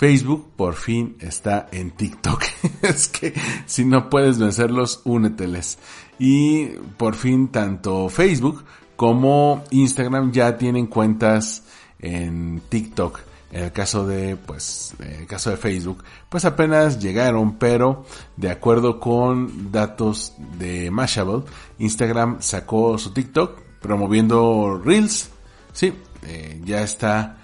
Facebook 0.00 0.52
por 0.56 0.76
fin 0.76 1.18
está 1.20 1.68
en 1.72 1.90
TikTok. 1.90 2.42
es 2.82 3.08
que 3.08 3.34
si 3.66 3.84
no 3.84 4.08
puedes 4.08 4.38
vencerlos, 4.38 5.02
úneteles. 5.04 5.76
Y 6.18 6.68
por 6.96 7.16
fin 7.16 7.48
tanto 7.48 8.08
Facebook 8.08 8.64
como 8.96 9.62
Instagram 9.70 10.32
ya 10.32 10.56
tienen 10.56 10.86
cuentas 10.86 11.64
en 11.98 12.62
TikTok. 12.70 13.20
En 13.52 13.64
el 13.64 13.72
caso 13.72 14.06
de, 14.06 14.36
pues, 14.36 14.94
en 15.00 15.20
el 15.20 15.26
caso 15.26 15.50
de 15.50 15.58
Facebook, 15.58 16.02
pues 16.30 16.46
apenas 16.46 16.98
llegaron, 16.98 17.58
pero 17.58 18.06
de 18.38 18.50
acuerdo 18.50 19.00
con 19.00 19.70
datos 19.70 20.32
de 20.56 20.90
Mashable, 20.90 21.42
Instagram 21.78 22.40
sacó 22.40 22.96
su 22.96 23.12
TikTok 23.12 23.60
promoviendo 23.82 24.80
Reels. 24.82 25.28
Sí, 25.74 25.92
eh, 26.22 26.58
ya 26.64 26.80
está 26.80 27.39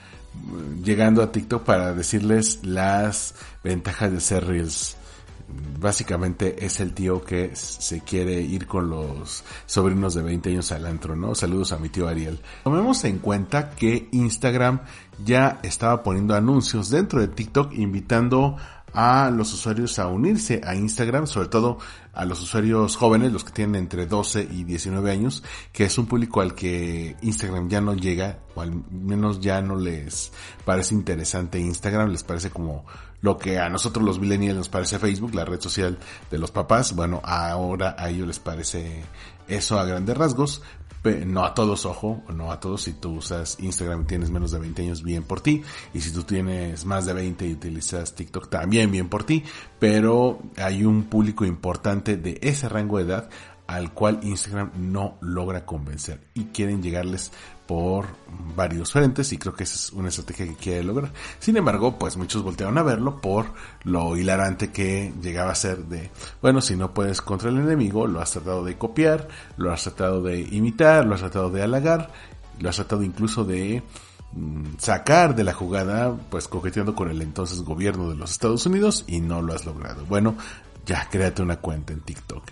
llegando 0.83 1.23
a 1.23 1.33
TikTok 1.33 1.65
para 1.65 1.95
decirles 1.95 2.61
las 2.65 3.35
ventajas 3.63 4.13
de 4.13 4.21
ser 4.21 4.47
Reels. 4.47 4.97
Básicamente 5.79 6.65
es 6.65 6.81
el 6.81 6.93
tío 6.93 7.23
que 7.23 7.55
se 7.55 8.01
quiere 8.01 8.41
ir 8.41 8.67
con 8.67 8.91
los 8.91 9.45
sobrinos 9.67 10.15
de 10.15 10.23
20 10.23 10.51
años 10.51 10.73
al 10.73 10.87
antro. 10.87 11.35
Saludos 11.35 11.73
a 11.73 11.79
mi 11.79 11.89
tío 11.89 12.09
Ariel. 12.09 12.41
Tomemos 12.65 13.05
en 13.05 13.19
cuenta 13.19 13.71
que 13.71 14.09
Instagram 14.11 14.81
ya 15.25 15.61
estaba 15.63 16.03
poniendo 16.03 16.35
anuncios 16.35 16.91
dentro 16.91 17.21
de 17.21 17.29
TikTok 17.29 17.75
invitando 17.75 18.57
los 19.31 19.53
usuarios 19.53 19.99
a 19.99 20.07
unirse 20.07 20.61
a 20.65 20.75
Instagram, 20.75 21.27
sobre 21.27 21.49
todo 21.49 21.79
a 22.15 22.25
los 22.25 22.41
usuarios 22.41 22.97
jóvenes, 22.97 23.31
los 23.31 23.45
que 23.45 23.53
tienen 23.53 23.75
entre 23.75 24.07
12 24.07 24.49
y 24.51 24.65
19 24.65 25.11
años, 25.11 25.43
que 25.71 25.85
es 25.85 25.99
un 25.99 26.07
público 26.07 26.41
al 26.41 26.55
que 26.55 27.15
Instagram 27.21 27.69
ya 27.69 27.83
no 27.83 27.95
llega, 27.95 28.39
o 28.55 28.63
al 28.63 28.73
menos 28.91 29.41
ya 29.41 29.61
no 29.61 29.77
les 29.77 30.33
parece 30.65 30.95
interesante 30.95 31.61
Instagram, 31.61 32.09
les 32.09 32.25
parece 32.25 32.49
como 32.49 32.87
lo 33.21 33.37
que 33.37 33.59
a 33.59 33.69
nosotros 33.69 34.05
los 34.05 34.19
millennials 34.19 34.57
nos 34.57 34.69
parece 34.71 34.99
Facebook, 34.99 35.35
la 35.35 35.45
red 35.45 35.61
social 35.61 35.99
de 36.31 36.39
los 36.39 36.51
papás, 36.51 36.95
bueno, 36.95 37.21
ahora 37.23 37.97
a 37.99 38.09
ellos 38.09 38.27
les 38.27 38.39
parece 38.39 39.05
eso 39.49 39.79
a 39.79 39.85
grandes 39.85 40.17
rasgos, 40.17 40.63
no 41.07 41.45
a 41.45 41.55
todos, 41.55 41.87
ojo, 41.87 42.23
no 42.35 42.53
a 42.53 42.61
todos. 42.61 42.83
Si 42.83 42.93
tú 42.93 43.17
usas 43.17 43.59
Instagram 43.61 44.03
y 44.03 44.07
tienes 44.07 44.31
menos 44.31 44.51
de 44.53 44.59
20 44.59 44.83
años, 44.83 45.03
bien 45.03 45.23
por 45.23 45.41
ti. 45.41 45.63
Y 45.95 46.01
si 46.01 46.13
tú 46.13 46.25
tienes 46.25 46.85
más 46.85 47.07
de 47.07 47.13
20 47.13 47.47
y 47.47 47.53
utilizas 47.53 48.15
TikTok, 48.15 48.51
también 48.51 48.91
bien 48.91 49.09
por 49.09 49.25
ti. 49.25 49.45
Pero 49.79 50.41
hay 50.57 50.85
un 50.85 51.05
público 51.05 51.45
importante 51.45 52.17
de 52.17 52.39
ese 52.43 52.69
rango 52.69 52.99
de 52.99 53.05
edad 53.05 53.31
al 53.67 53.93
cual 53.93 54.21
Instagram 54.23 54.71
no 54.77 55.19
logra 55.21 55.67
convencer 55.67 56.21
y 56.35 56.47
quieren 56.47 56.83
llegarles 56.83 57.33
por 57.67 58.07
varios 58.55 58.93
frentes 58.93 59.33
y 59.33 59.39
creo 59.39 59.55
que 59.55 59.65
esa 59.65 59.75
es 59.75 59.93
una 59.93 60.09
estrategia 60.09 60.47
que 60.47 60.55
quiere 60.55 60.85
lograr. 60.85 61.13
Sin 61.39 61.57
embargo, 61.57 61.99
pues 61.99 62.17
muchos 62.17 62.43
voltearon 62.43 62.79
a 62.79 62.83
verlo 62.83 63.21
por 63.21 63.47
lo 63.85 64.17
hilarante 64.17 64.71
que 64.71 65.13
llegaba 65.21 65.53
a 65.53 65.57
ser 65.57 65.85
de, 65.85 66.11
bueno, 66.41 66.61
si 66.61 66.77
no 66.77 66.95
puedes 66.95 67.21
contra 67.21 67.51
el 67.51 67.59
enemigo, 67.59 68.07
lo 68.07 68.21
has 68.21 68.33
tratado 68.33 68.65
de 68.65 68.79
copiar, 68.79 69.29
lo 69.57 69.73
has 69.73 69.83
tratado 69.83 70.23
de 70.23 70.41
imitar, 70.41 71.05
lo 71.05 71.15
has 71.15 71.21
tratado 71.21 71.51
de 71.51 71.63
halagar, 71.63 72.11
lo 72.61 72.69
has 72.69 72.77
tratado 72.77 73.03
incluso 73.03 73.45
de 73.45 73.83
mm, 74.33 74.79
sacar 74.79 75.35
de 75.35 75.45
la 75.45 75.53
jugada, 75.53 76.17
pues 76.31 76.49
coqueteando 76.49 76.95
con 76.95 77.11
el 77.11 77.21
entonces 77.21 77.63
gobierno 77.63 78.09
de 78.11 78.17
los 78.17 78.31
Estados 78.31 78.65
Unidos 78.67 79.05
y 79.07 79.21
no 79.21 79.43
lo 79.43 79.55
has 79.55 79.67
logrado. 79.67 80.07
Bueno, 80.07 80.37
ya 80.87 81.09
créate 81.11 81.43
una 81.43 81.57
cuenta 81.57 81.93
en 81.93 82.01
TikTok. 82.01 82.45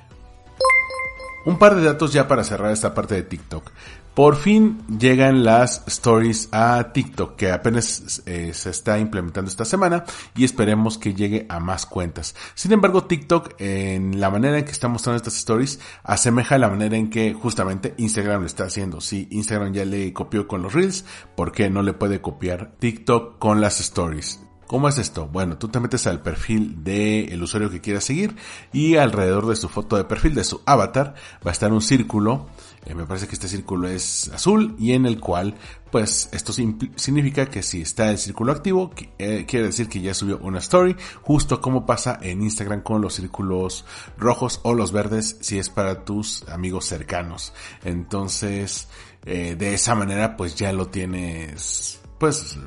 Un 1.46 1.59
par 1.59 1.74
de 1.77 1.85
datos 1.85 2.12
ya 2.12 2.27
para 2.27 2.42
cerrar 2.42 2.72
esta 2.72 2.94
parte 2.94 3.14
de 3.14 3.22
TikTok. 3.22 3.70
Por 4.14 4.37
fin 4.37 4.79
llegan 4.87 5.42
las 5.42 5.83
stories 5.88 6.48
a 6.53 6.92
TikTok, 6.92 7.35
que 7.35 7.50
apenas 7.50 8.22
eh, 8.27 8.53
se 8.55 8.70
está 8.70 9.00
implementando 9.00 9.50
esta 9.50 9.64
semana 9.64 10.05
y 10.37 10.44
esperemos 10.44 10.98
que 10.98 11.14
llegue 11.14 11.46
a 11.48 11.59
más 11.59 11.85
cuentas. 11.85 12.37
Sin 12.55 12.70
embargo, 12.70 13.05
TikTok, 13.05 13.55
en 13.59 14.20
la 14.20 14.31
manera 14.31 14.57
en 14.57 14.64
que 14.64 14.70
está 14.70 14.87
mostrando 14.87 15.16
estas 15.16 15.37
stories, 15.37 15.81
asemeja 16.05 16.59
la 16.59 16.68
manera 16.68 16.96
en 16.96 17.11
que 17.11 17.35
justamente 17.35 17.94
Instagram 17.96 18.42
lo 18.42 18.46
está 18.46 18.64
haciendo. 18.64 19.00
Si 19.00 19.27
Instagram 19.33 19.72
ya 19.72 19.85
le 19.85 20.12
copió 20.12 20.46
con 20.46 20.62
los 20.62 20.74
Reels, 20.74 21.05
¿por 21.35 21.50
qué 21.50 21.68
no 21.68 21.83
le 21.83 21.92
puede 21.92 22.20
copiar 22.20 22.77
TikTok 22.79 23.40
con 23.40 23.61
las 23.61 23.81
stories? 23.81 24.38
¿Cómo 24.68 24.88
es 24.88 24.98
esto? 24.98 25.27
Bueno, 25.27 25.59
tú 25.59 25.68
te 25.68 25.79
metes 25.79 26.07
al 26.07 26.22
perfil 26.22 26.83
del 26.83 27.42
usuario 27.42 27.70
que 27.70 27.81
quieras 27.81 28.05
seguir 28.05 28.35
y 28.72 28.96
alrededor 28.96 29.46
de 29.46 29.57
su 29.57 29.68
foto 29.68 29.96
de 29.96 30.05
perfil, 30.05 30.35
de 30.35 30.44
su 30.44 30.62
avatar, 30.64 31.14
va 31.46 31.50
a 31.50 31.53
estar 31.53 31.72
un 31.72 31.83
círculo. 31.83 32.46
Eh, 32.87 32.94
me 32.94 33.07
parece 33.07 33.27
que 33.27 33.35
este 33.35 33.49
círculo 33.49 33.88
es 33.88 34.29
azul 34.29 34.77
y 34.79 34.92
en 34.92 35.07
el 35.07 35.18
cual, 35.20 35.55
pues, 35.90 36.29
esto 36.33 36.53
significa 36.53 37.47
que 37.47 37.62
si 37.62 37.83
está 37.83 38.11
el 38.11 38.18
círculo 38.18 38.53
activo, 38.53 38.90
eh, 39.18 39.47
quiere 39.47 39.66
decir 39.66 39.88
que 39.88 40.01
ya 40.01 40.12
subió 40.12 40.38
una 40.38 40.59
story, 40.59 40.97
justo 41.23 41.61
como 41.61 41.87
pasa 41.87 42.18
en 42.20 42.42
Instagram 42.42 42.83
con 42.83 43.01
los 43.01 43.14
círculos 43.14 43.85
rojos 44.18 44.61
o 44.64 44.75
los 44.75 44.92
verdes 44.92 45.38
si 45.40 45.59
es 45.59 45.70
para 45.70 46.05
tus 46.05 46.47
amigos 46.49 46.85
cercanos. 46.87 47.53
Entonces, 47.85 48.88
eh, 49.25 49.57
de 49.57 49.75
esa 49.75 49.94
manera, 49.94 50.37
pues 50.37 50.55
ya 50.55 50.73
lo 50.73 50.88
tienes, 50.88 52.01
pues, 52.18 52.59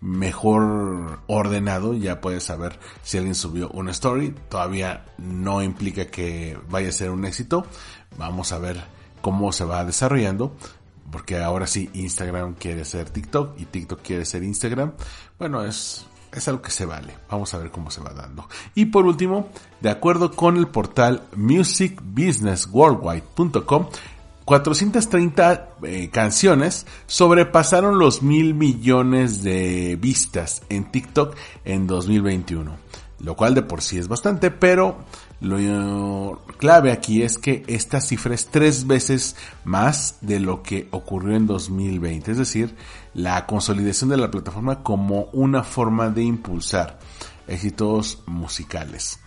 mejor 0.00 1.20
ordenado, 1.28 1.94
ya 1.94 2.20
puedes 2.20 2.44
saber 2.44 2.78
si 3.02 3.16
alguien 3.16 3.34
subió 3.34 3.70
una 3.70 3.92
story. 3.92 4.34
Todavía 4.50 5.06
no 5.18 5.62
implica 5.62 6.06
que 6.06 6.58
vaya 6.68 6.90
a 6.90 6.92
ser 6.92 7.10
un 7.10 7.24
éxito. 7.24 7.66
Vamos 8.18 8.52
a 8.52 8.58
ver 8.58 8.93
cómo 9.24 9.50
se 9.52 9.64
va 9.64 9.86
desarrollando. 9.86 10.54
Porque 11.10 11.38
ahora 11.38 11.66
sí 11.66 11.88
Instagram 11.94 12.56
quiere 12.56 12.84
ser 12.84 13.08
TikTok 13.08 13.58
y 13.58 13.64
TikTok 13.64 14.02
quiere 14.02 14.26
ser 14.26 14.42
Instagram. 14.42 14.92
Bueno, 15.38 15.64
es, 15.64 16.04
es 16.32 16.46
algo 16.48 16.60
que 16.60 16.70
se 16.70 16.84
vale. 16.84 17.16
Vamos 17.30 17.54
a 17.54 17.58
ver 17.58 17.70
cómo 17.70 17.90
se 17.90 18.02
va 18.02 18.12
dando. 18.12 18.46
Y 18.74 18.84
por 18.86 19.04
último, 19.06 19.48
de 19.80 19.88
acuerdo 19.88 20.32
con 20.32 20.58
el 20.58 20.66
portal 20.66 21.22
musicbusinessworldwide.com, 21.36 23.86
430 24.44 25.68
eh, 25.84 26.10
canciones 26.10 26.86
sobrepasaron 27.06 27.98
los 27.98 28.22
mil 28.22 28.52
millones 28.52 29.42
de 29.42 29.96
vistas 29.98 30.60
en 30.68 30.90
TikTok 30.90 31.34
en 31.64 31.86
2021. 31.86 32.76
Lo 33.20 33.36
cual 33.36 33.54
de 33.54 33.62
por 33.62 33.80
sí 33.80 33.96
es 33.96 34.08
bastante, 34.08 34.50
pero 34.50 34.98
lo 35.40 36.42
clave 36.56 36.90
aquí 36.90 37.22
es 37.22 37.38
que 37.38 37.64
esta 37.66 38.00
cifra 38.00 38.34
es 38.34 38.46
tres 38.46 38.86
veces 38.86 39.36
más 39.64 40.18
de 40.20 40.40
lo 40.40 40.62
que 40.62 40.88
ocurrió 40.90 41.36
en 41.36 41.46
2020. 41.46 42.32
Es 42.32 42.38
decir, 42.38 42.74
la 43.12 43.46
consolidación 43.46 44.10
de 44.10 44.16
la 44.16 44.30
plataforma 44.30 44.82
como 44.82 45.24
una 45.32 45.62
forma 45.62 46.08
de 46.08 46.22
impulsar 46.22 46.98
éxitos 47.46 48.22
musicales. 48.26 49.20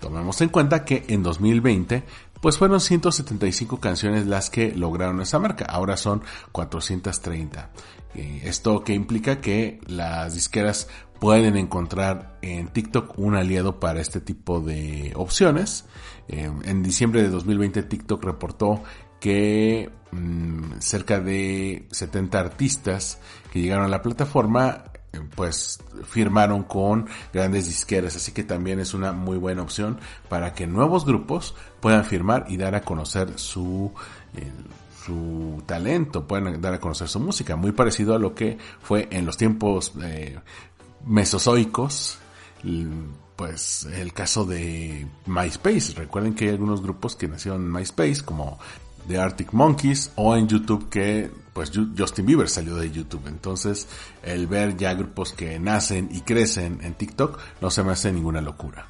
Tomemos 0.00 0.40
en 0.40 0.48
cuenta 0.48 0.84
que 0.84 1.04
en 1.08 1.22
2020 1.22 2.02
pues 2.40 2.58
fueron 2.58 2.80
175 2.80 3.78
canciones 3.78 4.26
las 4.26 4.50
que 4.50 4.72
lograron 4.74 5.20
esa 5.20 5.38
marca, 5.38 5.64
ahora 5.64 5.96
son 5.96 6.24
430. 6.50 7.70
Esto 8.14 8.82
que 8.82 8.94
implica 8.94 9.40
que 9.40 9.80
las 9.86 10.34
disqueras 10.34 10.88
pueden 11.22 11.56
encontrar 11.56 12.36
en 12.42 12.66
TikTok 12.66 13.16
un 13.16 13.36
aliado 13.36 13.78
para 13.78 14.00
este 14.00 14.20
tipo 14.20 14.58
de 14.58 15.12
opciones. 15.14 15.84
Eh, 16.26 16.50
en 16.64 16.82
diciembre 16.82 17.22
de 17.22 17.28
2020 17.28 17.84
TikTok 17.84 18.24
reportó 18.24 18.82
que 19.20 19.88
mm, 20.10 20.80
cerca 20.80 21.20
de 21.20 21.86
70 21.92 22.40
artistas 22.40 23.20
que 23.52 23.60
llegaron 23.60 23.84
a 23.84 23.88
la 23.88 24.02
plataforma 24.02 24.82
pues 25.36 25.78
firmaron 26.08 26.64
con 26.64 27.06
grandes 27.32 27.66
disqueras, 27.66 28.16
así 28.16 28.32
que 28.32 28.42
también 28.42 28.80
es 28.80 28.92
una 28.92 29.12
muy 29.12 29.36
buena 29.36 29.62
opción 29.62 30.00
para 30.28 30.54
que 30.54 30.66
nuevos 30.66 31.06
grupos 31.06 31.54
puedan 31.78 32.04
firmar 32.04 32.46
y 32.48 32.56
dar 32.56 32.74
a 32.74 32.80
conocer 32.80 33.38
su 33.38 33.92
eh, 34.34 34.50
su 35.04 35.62
talento, 35.66 36.26
puedan 36.26 36.60
dar 36.60 36.74
a 36.74 36.80
conocer 36.80 37.08
su 37.08 37.18
música, 37.18 37.56
muy 37.56 37.72
parecido 37.72 38.14
a 38.14 38.18
lo 38.18 38.34
que 38.34 38.58
fue 38.80 39.08
en 39.10 39.26
los 39.26 39.36
tiempos 39.36 39.92
eh, 40.02 40.38
mesozoicos, 41.06 42.18
pues 43.36 43.88
el 43.92 44.12
caso 44.12 44.44
de 44.44 45.06
MySpace. 45.26 45.94
Recuerden 45.94 46.34
que 46.34 46.44
hay 46.44 46.50
algunos 46.50 46.82
grupos 46.82 47.16
que 47.16 47.28
nacieron 47.28 47.62
en 47.62 47.72
MySpace, 47.72 48.22
como 48.24 48.58
The 49.08 49.18
Arctic 49.18 49.52
Monkeys, 49.52 50.12
o 50.16 50.36
en 50.36 50.48
YouTube 50.48 50.88
que 50.88 51.30
pues 51.52 51.70
Justin 51.98 52.26
Bieber 52.26 52.48
salió 52.48 52.76
de 52.76 52.90
YouTube. 52.90 53.26
Entonces, 53.26 53.88
el 54.22 54.46
ver 54.46 54.76
ya 54.76 54.94
grupos 54.94 55.32
que 55.32 55.58
nacen 55.58 56.08
y 56.10 56.22
crecen 56.22 56.78
en 56.82 56.94
TikTok 56.94 57.38
no 57.60 57.70
se 57.70 57.82
me 57.82 57.92
hace 57.92 58.12
ninguna 58.12 58.40
locura. 58.40 58.86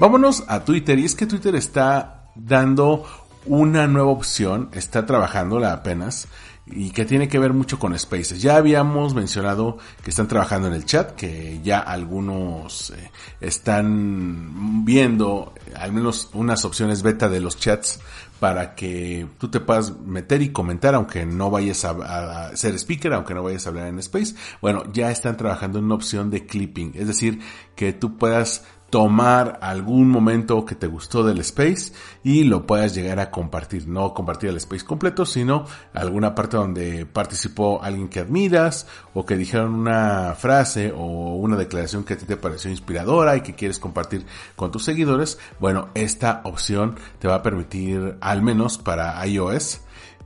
Vámonos 0.00 0.44
a 0.46 0.64
Twitter 0.64 0.98
y 0.98 1.04
es 1.04 1.16
que 1.16 1.26
Twitter 1.26 1.56
está 1.56 2.30
dando 2.36 3.04
una 3.46 3.86
nueva 3.88 4.10
opción, 4.10 4.68
está 4.72 5.06
trabajándola 5.06 5.72
apenas 5.72 6.28
y 6.70 6.90
que 6.90 7.04
tiene 7.04 7.28
que 7.28 7.38
ver 7.38 7.52
mucho 7.52 7.78
con 7.78 7.98
Spaces. 7.98 8.40
Ya 8.40 8.56
habíamos 8.56 9.14
mencionado 9.14 9.78
que 10.02 10.10
están 10.10 10.28
trabajando 10.28 10.68
en 10.68 10.74
el 10.74 10.84
chat, 10.84 11.12
que 11.12 11.60
ya 11.62 11.78
algunos 11.78 12.90
eh, 12.90 13.10
están 13.40 14.84
viendo 14.84 15.54
al 15.76 15.92
menos 15.92 16.30
unas 16.32 16.64
opciones 16.64 17.02
beta 17.02 17.28
de 17.28 17.40
los 17.40 17.56
chats 17.58 18.00
para 18.40 18.74
que 18.74 19.26
tú 19.38 19.48
te 19.48 19.60
puedas 19.60 19.98
meter 20.00 20.42
y 20.42 20.50
comentar 20.50 20.94
aunque 20.94 21.26
no 21.26 21.50
vayas 21.50 21.84
a, 21.84 22.56
ser 22.56 22.74
speaker, 22.76 23.12
aunque 23.12 23.34
no 23.34 23.42
vayas 23.42 23.66
a 23.66 23.70
hablar 23.70 23.88
en 23.88 23.98
Space. 23.98 24.34
Bueno, 24.60 24.84
ya 24.92 25.10
están 25.10 25.36
trabajando 25.36 25.78
en 25.78 25.86
una 25.86 25.96
opción 25.96 26.30
de 26.30 26.46
clipping, 26.46 26.92
es 26.94 27.08
decir, 27.08 27.40
que 27.74 27.92
tú 27.92 28.16
puedas 28.16 28.64
tomar 28.90 29.58
algún 29.60 30.08
momento 30.08 30.64
que 30.64 30.74
te 30.74 30.86
gustó 30.86 31.22
del 31.22 31.38
space 31.40 31.92
y 32.24 32.44
lo 32.44 32.66
puedas 32.66 32.94
llegar 32.94 33.20
a 33.20 33.30
compartir. 33.30 33.86
No 33.86 34.14
compartir 34.14 34.50
el 34.50 34.56
space 34.56 34.84
completo, 34.84 35.26
sino 35.26 35.66
alguna 35.92 36.34
parte 36.34 36.56
donde 36.56 37.06
participó 37.06 37.82
alguien 37.82 38.08
que 38.08 38.20
admiras 38.20 38.86
o 39.14 39.26
que 39.26 39.36
dijeron 39.36 39.74
una 39.74 40.34
frase 40.34 40.92
o 40.92 41.36
una 41.36 41.56
declaración 41.56 42.04
que 42.04 42.14
a 42.14 42.18
ti 42.18 42.24
te 42.24 42.36
pareció 42.36 42.70
inspiradora 42.70 43.36
y 43.36 43.42
que 43.42 43.54
quieres 43.54 43.78
compartir 43.78 44.24
con 44.56 44.70
tus 44.70 44.84
seguidores. 44.84 45.38
Bueno, 45.60 45.88
esta 45.94 46.40
opción 46.44 46.96
te 47.18 47.28
va 47.28 47.36
a 47.36 47.42
permitir, 47.42 48.16
al 48.20 48.42
menos 48.42 48.78
para 48.78 49.24
iOS, 49.26 49.82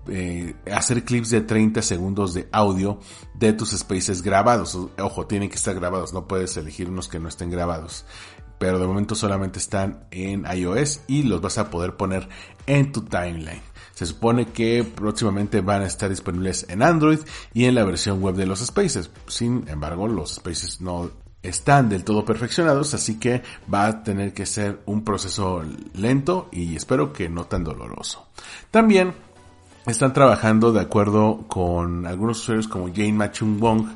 eh, 0.08 0.56
hacer 0.72 1.04
clips 1.04 1.30
de 1.30 1.42
30 1.42 1.80
segundos 1.80 2.34
de 2.34 2.48
audio 2.50 2.98
de 3.34 3.52
tus 3.52 3.70
spaces 3.70 4.22
grabados. 4.22 4.76
Ojo, 4.98 5.26
tienen 5.26 5.48
que 5.48 5.54
estar 5.54 5.74
grabados, 5.74 6.12
no 6.12 6.26
puedes 6.26 6.56
elegir 6.56 6.88
unos 6.88 7.08
que 7.08 7.20
no 7.20 7.28
estén 7.28 7.50
grabados 7.50 8.04
pero 8.62 8.78
de 8.78 8.86
momento 8.86 9.16
solamente 9.16 9.58
están 9.58 10.04
en 10.12 10.44
iOS 10.46 11.00
y 11.08 11.24
los 11.24 11.40
vas 11.40 11.58
a 11.58 11.68
poder 11.68 11.96
poner 11.96 12.28
en 12.68 12.92
tu 12.92 13.02
timeline. 13.02 13.60
Se 13.92 14.06
supone 14.06 14.52
que 14.52 14.84
próximamente 14.84 15.60
van 15.62 15.82
a 15.82 15.86
estar 15.86 16.08
disponibles 16.08 16.66
en 16.68 16.80
Android 16.80 17.18
y 17.52 17.64
en 17.64 17.74
la 17.74 17.84
versión 17.84 18.22
web 18.22 18.36
de 18.36 18.46
los 18.46 18.60
Spaces. 18.60 19.10
Sin 19.26 19.64
embargo, 19.66 20.06
los 20.06 20.36
Spaces 20.36 20.80
no 20.80 21.10
están 21.42 21.88
del 21.88 22.04
todo 22.04 22.24
perfeccionados, 22.24 22.94
así 22.94 23.18
que 23.18 23.42
va 23.72 23.86
a 23.86 24.04
tener 24.04 24.32
que 24.32 24.46
ser 24.46 24.80
un 24.86 25.02
proceso 25.02 25.64
lento 25.94 26.48
y 26.52 26.76
espero 26.76 27.12
que 27.12 27.28
no 27.28 27.46
tan 27.46 27.64
doloroso. 27.64 28.28
También 28.70 29.12
están 29.86 30.12
trabajando 30.12 30.72
de 30.72 30.82
acuerdo 30.82 31.46
con 31.48 32.06
algunos 32.06 32.38
usuarios 32.38 32.68
como 32.68 32.94
Jane 32.94 33.14
Machung 33.14 33.58
Wong 33.58 33.88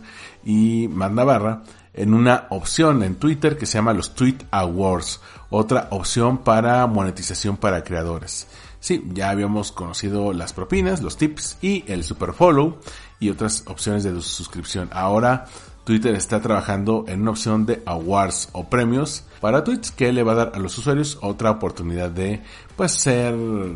y 0.45 0.89
Matt 0.89 1.13
Navarra 1.13 1.63
en 1.97 2.15
una 2.15 2.47
opción 2.51 3.03
en 3.03 3.17
Twitter 3.17 3.57
que 3.57 3.67
se 3.67 3.79
llama 3.79 3.93
los 3.93 4.15
Tweet 4.15 4.39
Awards, 4.51 5.21
otra 5.51 5.89
opción 5.91 6.39
para 6.39 6.87
monetización 6.87 7.57
para 7.57 7.83
creadores. 7.83 8.47
Sí, 8.81 9.05
ya 9.13 9.31
habíamos 9.31 9.73
conocido 9.73 10.33
las 10.33 10.53
propinas, 10.53 11.03
los 11.03 11.17
tips 11.17 11.59
y 11.63 11.85
el 11.89 12.05
super 12.05 12.33
follow 12.33 12.79
y 13.19 13.31
otras 13.31 13.65
opciones 13.67 14.05
de 14.05 14.21
suscripción. 14.21 14.89
Ahora 14.93 15.47
Twitter 15.85 16.15
está 16.15 16.41
trabajando 16.41 17.05
en 17.07 17.23
una 17.23 17.31
opción 17.31 17.65
de 17.65 17.83
awards 17.87 18.49
o 18.53 18.69
premios 18.69 19.25
para 19.41 19.65
tweets 19.65 19.93
que 19.93 20.13
le 20.13 20.23
va 20.23 20.33
a 20.33 20.35
dar 20.37 20.53
a 20.55 20.59
los 20.59 20.77
usuarios 20.79 21.19
otra 21.23 21.53
oportunidad 21.53 22.11
de 22.11 22.43
pues 22.77 22.93
ser 22.93 23.35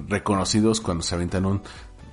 reconocidos 0.09 0.80
cuando 0.80 1.02
se 1.02 1.14
aventan 1.14 1.46
un 1.46 1.62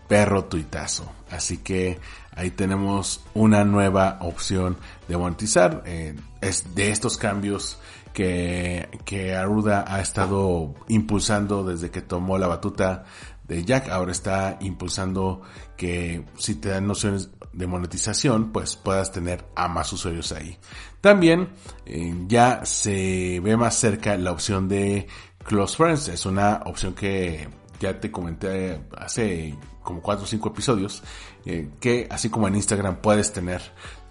perro 0.07 0.45
tuitazo. 0.45 1.11
Así 1.31 1.57
que 1.57 1.99
ahí 2.35 2.51
tenemos 2.51 3.21
una 3.33 3.63
nueva 3.63 4.19
opción 4.21 4.77
de 5.07 5.17
monetizar. 5.17 5.83
Eh, 5.85 6.15
es 6.41 6.75
de 6.75 6.91
estos 6.91 7.17
cambios 7.17 7.79
que, 8.13 8.89
que 9.05 9.35
Aruda 9.35 9.85
ha 9.87 10.01
estado 10.01 10.73
impulsando 10.87 11.63
desde 11.63 11.91
que 11.91 12.01
tomó 12.01 12.37
la 12.37 12.47
batuta 12.47 13.05
de 13.47 13.63
Jack. 13.63 13.89
Ahora 13.89 14.11
está 14.11 14.57
impulsando 14.61 15.41
que 15.75 16.25
si 16.37 16.55
te 16.55 16.69
dan 16.69 16.87
nociones 16.87 17.29
de 17.53 17.67
monetización, 17.67 18.51
pues 18.51 18.75
puedas 18.75 19.11
tener 19.11 19.45
a 19.55 19.67
más 19.67 19.91
usuarios 19.93 20.31
ahí. 20.31 20.57
También 21.01 21.49
eh, 21.85 22.13
ya 22.27 22.65
se 22.65 23.39
ve 23.39 23.57
más 23.57 23.75
cerca 23.75 24.17
la 24.17 24.31
opción 24.31 24.67
de 24.67 25.07
Close 25.43 25.75
Friends. 25.75 26.07
Es 26.09 26.25
una 26.25 26.61
opción 26.65 26.93
que 26.93 27.47
ya 27.79 27.99
te 27.99 28.11
comenté 28.11 28.81
hace 28.97 29.55
como 29.83 30.01
4 30.01 30.25
o 30.25 30.27
5 30.27 30.49
episodios, 30.49 31.01
eh, 31.45 31.69
que 31.79 32.07
así 32.11 32.29
como 32.29 32.47
en 32.47 32.55
Instagram 32.55 32.97
puedes 32.97 33.31
tener 33.31 33.61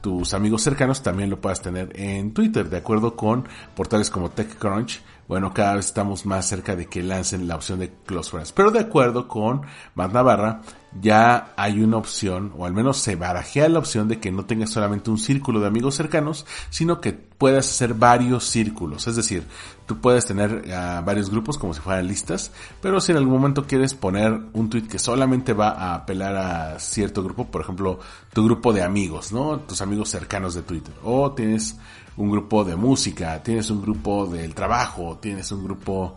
tus 0.06 0.34
amigos 0.34 0.62
cercanos, 0.62 1.02
también 1.02 1.30
lo 1.30 1.40
puedes 1.40 1.60
tener 1.60 1.90
en 2.00 2.32
Twitter, 2.32 2.70
de 2.70 2.76
acuerdo 2.76 3.16
con 3.16 3.48
portales 3.74 4.08
como 4.08 4.30
TechCrunch. 4.30 5.00
Bueno, 5.26 5.52
cada 5.52 5.74
vez 5.74 5.86
estamos 5.86 6.24
más 6.24 6.46
cerca 6.46 6.76
de 6.76 6.86
que 6.86 7.02
lancen 7.02 7.48
la 7.48 7.56
opción 7.56 7.80
de 7.80 7.92
Close 8.06 8.30
Friends. 8.30 8.52
Pero 8.52 8.70
de 8.70 8.78
acuerdo 8.78 9.26
con 9.26 9.62
Matt 9.96 10.12
Navarra, 10.12 10.60
ya 11.00 11.52
hay 11.56 11.80
una 11.82 11.96
opción, 11.96 12.52
o 12.56 12.66
al 12.66 12.72
menos 12.72 12.98
se 12.98 13.16
barajea 13.16 13.68
la 13.68 13.78
opción 13.78 14.08
de 14.08 14.20
que 14.20 14.30
no 14.30 14.44
tengas 14.44 14.70
solamente 14.70 15.10
un 15.10 15.18
círculo 15.18 15.60
de 15.60 15.66
amigos 15.66 15.94
cercanos, 15.94 16.46
sino 16.70 17.00
que 17.00 17.12
puedas 17.12 17.68
hacer 17.68 17.94
varios 17.94 18.44
círculos. 18.44 19.06
Es 19.06 19.16
decir, 19.16 19.46
tú 19.86 19.98
puedes 20.00 20.26
tener 20.26 20.64
uh, 20.66 21.04
varios 21.04 21.30
grupos 21.30 21.58
como 21.58 21.74
si 21.74 21.80
fueran 21.80 22.06
listas, 22.06 22.50
pero 22.80 23.00
si 23.00 23.12
en 23.12 23.18
algún 23.18 23.34
momento 23.34 23.66
quieres 23.66 23.94
poner 23.94 24.32
un 24.52 24.70
tweet 24.70 24.88
que 24.88 24.98
solamente 24.98 25.52
va 25.52 25.70
a 25.70 25.94
apelar 25.94 26.36
a 26.36 26.78
cierto 26.78 27.22
grupo, 27.22 27.46
por 27.46 27.62
ejemplo, 27.62 27.98
tu 28.32 28.44
grupo 28.44 28.72
de 28.72 28.82
amigos, 28.82 29.32
¿no? 29.32 29.60
Tus 29.60 29.80
amigos 29.80 30.08
cercanos 30.08 30.54
de 30.54 30.62
Twitter. 30.62 30.94
O 31.04 31.32
tienes 31.32 31.76
un 32.16 32.30
grupo 32.30 32.64
de 32.64 32.76
música, 32.76 33.42
tienes 33.42 33.70
un 33.70 33.82
grupo 33.82 34.26
del 34.26 34.54
trabajo, 34.54 35.18
tienes 35.20 35.52
un 35.52 35.64
grupo 35.64 36.16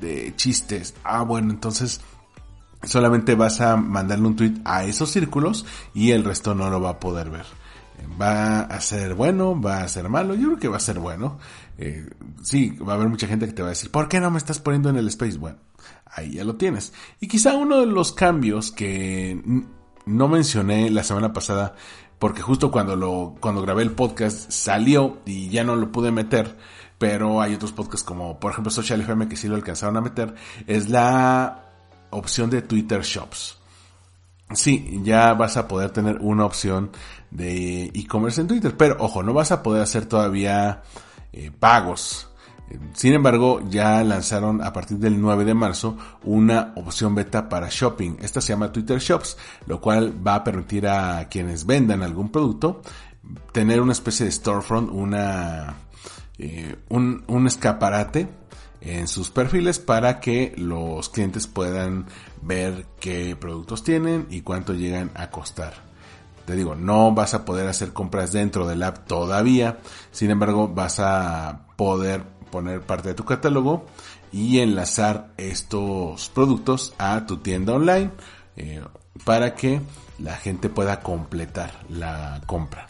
de 0.00 0.34
chistes. 0.36 0.94
Ah, 1.04 1.22
bueno, 1.22 1.50
entonces 1.52 2.00
solamente 2.84 3.34
vas 3.34 3.60
a 3.60 3.76
mandarle 3.76 4.26
un 4.26 4.36
tweet 4.36 4.54
a 4.64 4.84
esos 4.84 5.10
círculos 5.10 5.66
y 5.94 6.10
el 6.10 6.24
resto 6.24 6.54
no 6.54 6.70
lo 6.70 6.80
va 6.80 6.90
a 6.90 7.00
poder 7.00 7.30
ver. 7.30 7.46
Va 8.20 8.62
a 8.62 8.80
ser 8.80 9.14
bueno, 9.14 9.60
va 9.60 9.82
a 9.82 9.88
ser 9.88 10.08
malo, 10.08 10.34
yo 10.34 10.48
creo 10.48 10.58
que 10.58 10.68
va 10.68 10.76
a 10.76 10.80
ser 10.80 10.98
bueno. 10.98 11.38
Eh, 11.78 12.08
sí, 12.42 12.70
va 12.76 12.92
a 12.92 12.96
haber 12.96 13.08
mucha 13.08 13.26
gente 13.26 13.46
que 13.46 13.52
te 13.52 13.62
va 13.62 13.68
a 13.68 13.70
decir, 13.70 13.90
¿por 13.90 14.08
qué 14.08 14.20
no 14.20 14.30
me 14.30 14.38
estás 14.38 14.58
poniendo 14.58 14.90
en 14.90 14.96
el 14.96 15.08
space? 15.08 15.38
Bueno, 15.38 15.58
ahí 16.06 16.34
ya 16.34 16.44
lo 16.44 16.56
tienes. 16.56 16.92
Y 17.20 17.28
quizá 17.28 17.54
uno 17.54 17.80
de 17.80 17.86
los 17.86 18.12
cambios 18.12 18.72
que 18.72 19.40
no 20.04 20.28
mencioné 20.28 20.90
la 20.90 21.04
semana 21.04 21.32
pasada, 21.32 21.74
porque 22.18 22.42
justo 22.42 22.70
cuando 22.70 22.96
lo, 22.96 23.36
cuando 23.40 23.62
grabé 23.62 23.82
el 23.82 23.92
podcast 23.92 24.50
salió 24.50 25.20
y 25.24 25.48
ya 25.48 25.64
no 25.64 25.76
lo 25.76 25.92
pude 25.92 26.10
meter, 26.10 26.56
pero 26.98 27.40
hay 27.40 27.54
otros 27.54 27.72
podcasts 27.72 28.04
como 28.04 28.38
por 28.38 28.52
ejemplo 28.52 28.70
Social 28.70 29.00
FM 29.00 29.28
que 29.28 29.36
sí 29.36 29.48
lo 29.48 29.56
alcanzaron 29.56 29.96
a 29.96 30.00
meter, 30.00 30.34
es 30.66 30.88
la 30.88 31.61
opción 32.12 32.50
de 32.50 32.62
Twitter 32.62 33.02
Shops. 33.02 33.58
Sí, 34.54 35.00
ya 35.02 35.34
vas 35.34 35.56
a 35.56 35.66
poder 35.66 35.90
tener 35.90 36.18
una 36.20 36.44
opción 36.44 36.90
de 37.30 37.84
e-commerce 37.94 38.40
en 38.40 38.48
Twitter, 38.48 38.76
pero 38.76 38.96
ojo, 38.98 39.22
no 39.22 39.32
vas 39.32 39.50
a 39.50 39.62
poder 39.62 39.82
hacer 39.82 40.06
todavía 40.06 40.82
eh, 41.32 41.50
pagos. 41.58 42.28
Sin 42.94 43.12
embargo, 43.12 43.60
ya 43.68 44.02
lanzaron 44.04 44.62
a 44.62 44.72
partir 44.72 44.98
del 44.98 45.20
9 45.20 45.44
de 45.44 45.54
marzo 45.54 45.96
una 46.24 46.72
opción 46.76 47.14
beta 47.14 47.48
para 47.48 47.68
shopping. 47.70 48.16
Esta 48.20 48.40
se 48.40 48.52
llama 48.52 48.72
Twitter 48.72 48.98
Shops, 48.98 49.36
lo 49.66 49.80
cual 49.80 50.14
va 50.26 50.36
a 50.36 50.44
permitir 50.44 50.86
a 50.86 51.28
quienes 51.28 51.66
vendan 51.66 52.02
algún 52.02 52.30
producto 52.30 52.82
tener 53.52 53.80
una 53.80 53.92
especie 53.92 54.26
de 54.26 54.32
storefront, 54.32 54.90
una, 54.90 55.76
eh, 56.38 56.76
un, 56.88 57.24
un 57.26 57.46
escaparate 57.46 58.28
en 58.84 59.06
sus 59.06 59.30
perfiles 59.30 59.78
para 59.78 60.20
que 60.20 60.54
los 60.56 61.08
clientes 61.08 61.46
puedan 61.46 62.06
ver 62.42 62.86
qué 63.00 63.36
productos 63.36 63.84
tienen 63.84 64.26
y 64.30 64.42
cuánto 64.42 64.74
llegan 64.74 65.10
a 65.14 65.30
costar. 65.30 65.74
Te 66.44 66.56
digo, 66.56 66.74
no 66.74 67.12
vas 67.12 67.34
a 67.34 67.44
poder 67.44 67.68
hacer 67.68 67.92
compras 67.92 68.32
dentro 68.32 68.66
del 68.66 68.82
app 68.82 69.06
todavía, 69.06 69.78
sin 70.10 70.30
embargo 70.30 70.68
vas 70.68 70.98
a 70.98 71.66
poder 71.76 72.24
poner 72.50 72.82
parte 72.82 73.08
de 73.08 73.14
tu 73.14 73.24
catálogo 73.24 73.86
y 74.32 74.58
enlazar 74.58 75.32
estos 75.36 76.30
productos 76.30 76.94
a 76.98 77.26
tu 77.26 77.38
tienda 77.38 77.74
online 77.74 78.10
eh, 78.56 78.82
para 79.24 79.54
que 79.54 79.80
la 80.18 80.36
gente 80.36 80.68
pueda 80.68 81.00
completar 81.00 81.84
la 81.88 82.40
compra. 82.46 82.86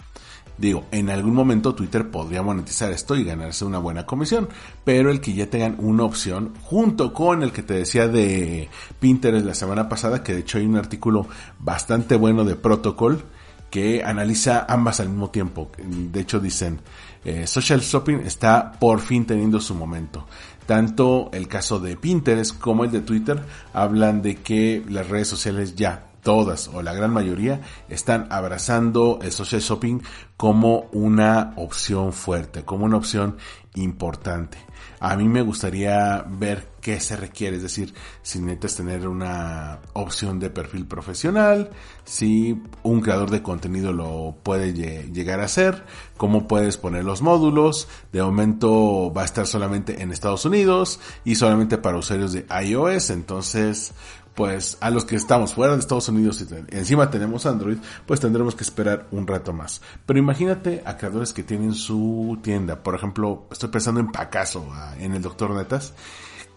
Digo, 0.58 0.84
en 0.90 1.10
algún 1.10 1.34
momento 1.34 1.74
Twitter 1.74 2.10
podría 2.10 2.42
monetizar 2.42 2.92
esto 2.92 3.16
y 3.16 3.24
ganarse 3.24 3.64
una 3.64 3.78
buena 3.78 4.06
comisión, 4.06 4.48
pero 4.84 5.10
el 5.10 5.20
que 5.20 5.32
ya 5.32 5.48
tengan 5.48 5.76
una 5.78 6.04
opción 6.04 6.52
junto 6.62 7.12
con 7.12 7.42
el 7.42 7.52
que 7.52 7.62
te 7.62 7.74
decía 7.74 8.06
de 8.06 8.68
Pinterest 9.00 9.46
la 9.46 9.54
semana 9.54 9.88
pasada, 9.88 10.22
que 10.22 10.34
de 10.34 10.40
hecho 10.40 10.58
hay 10.58 10.66
un 10.66 10.76
artículo 10.76 11.26
bastante 11.58 12.16
bueno 12.16 12.44
de 12.44 12.54
Protocol 12.54 13.24
que 13.70 14.04
analiza 14.04 14.66
ambas 14.68 15.00
al 15.00 15.08
mismo 15.08 15.30
tiempo. 15.30 15.70
De 15.78 16.20
hecho 16.20 16.38
dicen, 16.38 16.82
eh, 17.24 17.46
Social 17.46 17.80
Shopping 17.80 18.18
está 18.18 18.72
por 18.72 19.00
fin 19.00 19.24
teniendo 19.24 19.60
su 19.60 19.74
momento. 19.74 20.26
Tanto 20.66 21.30
el 21.32 21.48
caso 21.48 21.80
de 21.80 21.96
Pinterest 21.96 22.58
como 22.58 22.84
el 22.84 22.90
de 22.90 23.00
Twitter 23.00 23.42
hablan 23.72 24.20
de 24.20 24.36
que 24.36 24.84
las 24.90 25.08
redes 25.08 25.28
sociales 25.28 25.74
ya 25.74 26.11
todas 26.22 26.68
o 26.68 26.82
la 26.82 26.94
gran 26.94 27.12
mayoría 27.12 27.60
están 27.88 28.28
abrazando 28.30 29.18
el 29.22 29.32
social 29.32 29.60
shopping 29.60 30.00
como 30.36 30.88
una 30.92 31.52
opción 31.56 32.12
fuerte, 32.12 32.64
como 32.64 32.84
una 32.84 32.96
opción 32.96 33.36
importante. 33.74 34.58
A 35.00 35.16
mí 35.16 35.28
me 35.28 35.42
gustaría 35.42 36.24
ver 36.28 36.68
qué 36.80 37.00
se 37.00 37.16
requiere, 37.16 37.56
es 37.56 37.62
decir, 37.62 37.94
si 38.22 38.40
necesitas 38.40 38.76
tener 38.76 39.08
una 39.08 39.80
opción 39.94 40.38
de 40.38 40.50
perfil 40.50 40.86
profesional, 40.86 41.70
si 42.04 42.60
un 42.82 43.00
creador 43.00 43.30
de 43.30 43.42
contenido 43.42 43.92
lo 43.92 44.36
puede 44.42 44.72
llegar 44.72 45.40
a 45.40 45.44
hacer, 45.44 45.84
cómo 46.16 46.46
puedes 46.46 46.76
poner 46.76 47.04
los 47.04 47.22
módulos, 47.22 47.88
de 48.12 48.22
momento 48.22 49.12
va 49.12 49.22
a 49.22 49.26
estar 49.26 49.46
solamente 49.46 50.02
en 50.02 50.12
Estados 50.12 50.44
Unidos 50.44 51.00
y 51.24 51.36
solamente 51.36 51.78
para 51.78 51.98
usuarios 51.98 52.32
de 52.32 52.46
iOS, 52.64 53.10
entonces 53.10 53.92
pues 54.34 54.78
a 54.80 54.90
los 54.90 55.04
que 55.04 55.16
estamos 55.16 55.54
fuera 55.54 55.74
de 55.74 55.80
Estados 55.80 56.08
Unidos 56.08 56.40
y 56.42 56.76
encima 56.76 57.10
tenemos 57.10 57.46
Android, 57.46 57.78
pues 58.06 58.20
tendremos 58.20 58.54
que 58.54 58.64
esperar 58.64 59.06
un 59.10 59.26
rato 59.26 59.52
más. 59.52 59.82
Pero 60.06 60.18
imagínate 60.18 60.82
a 60.84 60.96
creadores 60.96 61.32
que 61.32 61.42
tienen 61.42 61.74
su 61.74 62.38
tienda, 62.42 62.82
por 62.82 62.94
ejemplo, 62.94 63.46
estoy 63.50 63.68
pensando 63.68 64.00
en 64.00 64.10
Pacaso, 64.10 64.66
en 64.98 65.14
el 65.14 65.22
Doctor 65.22 65.50
Netas, 65.50 65.94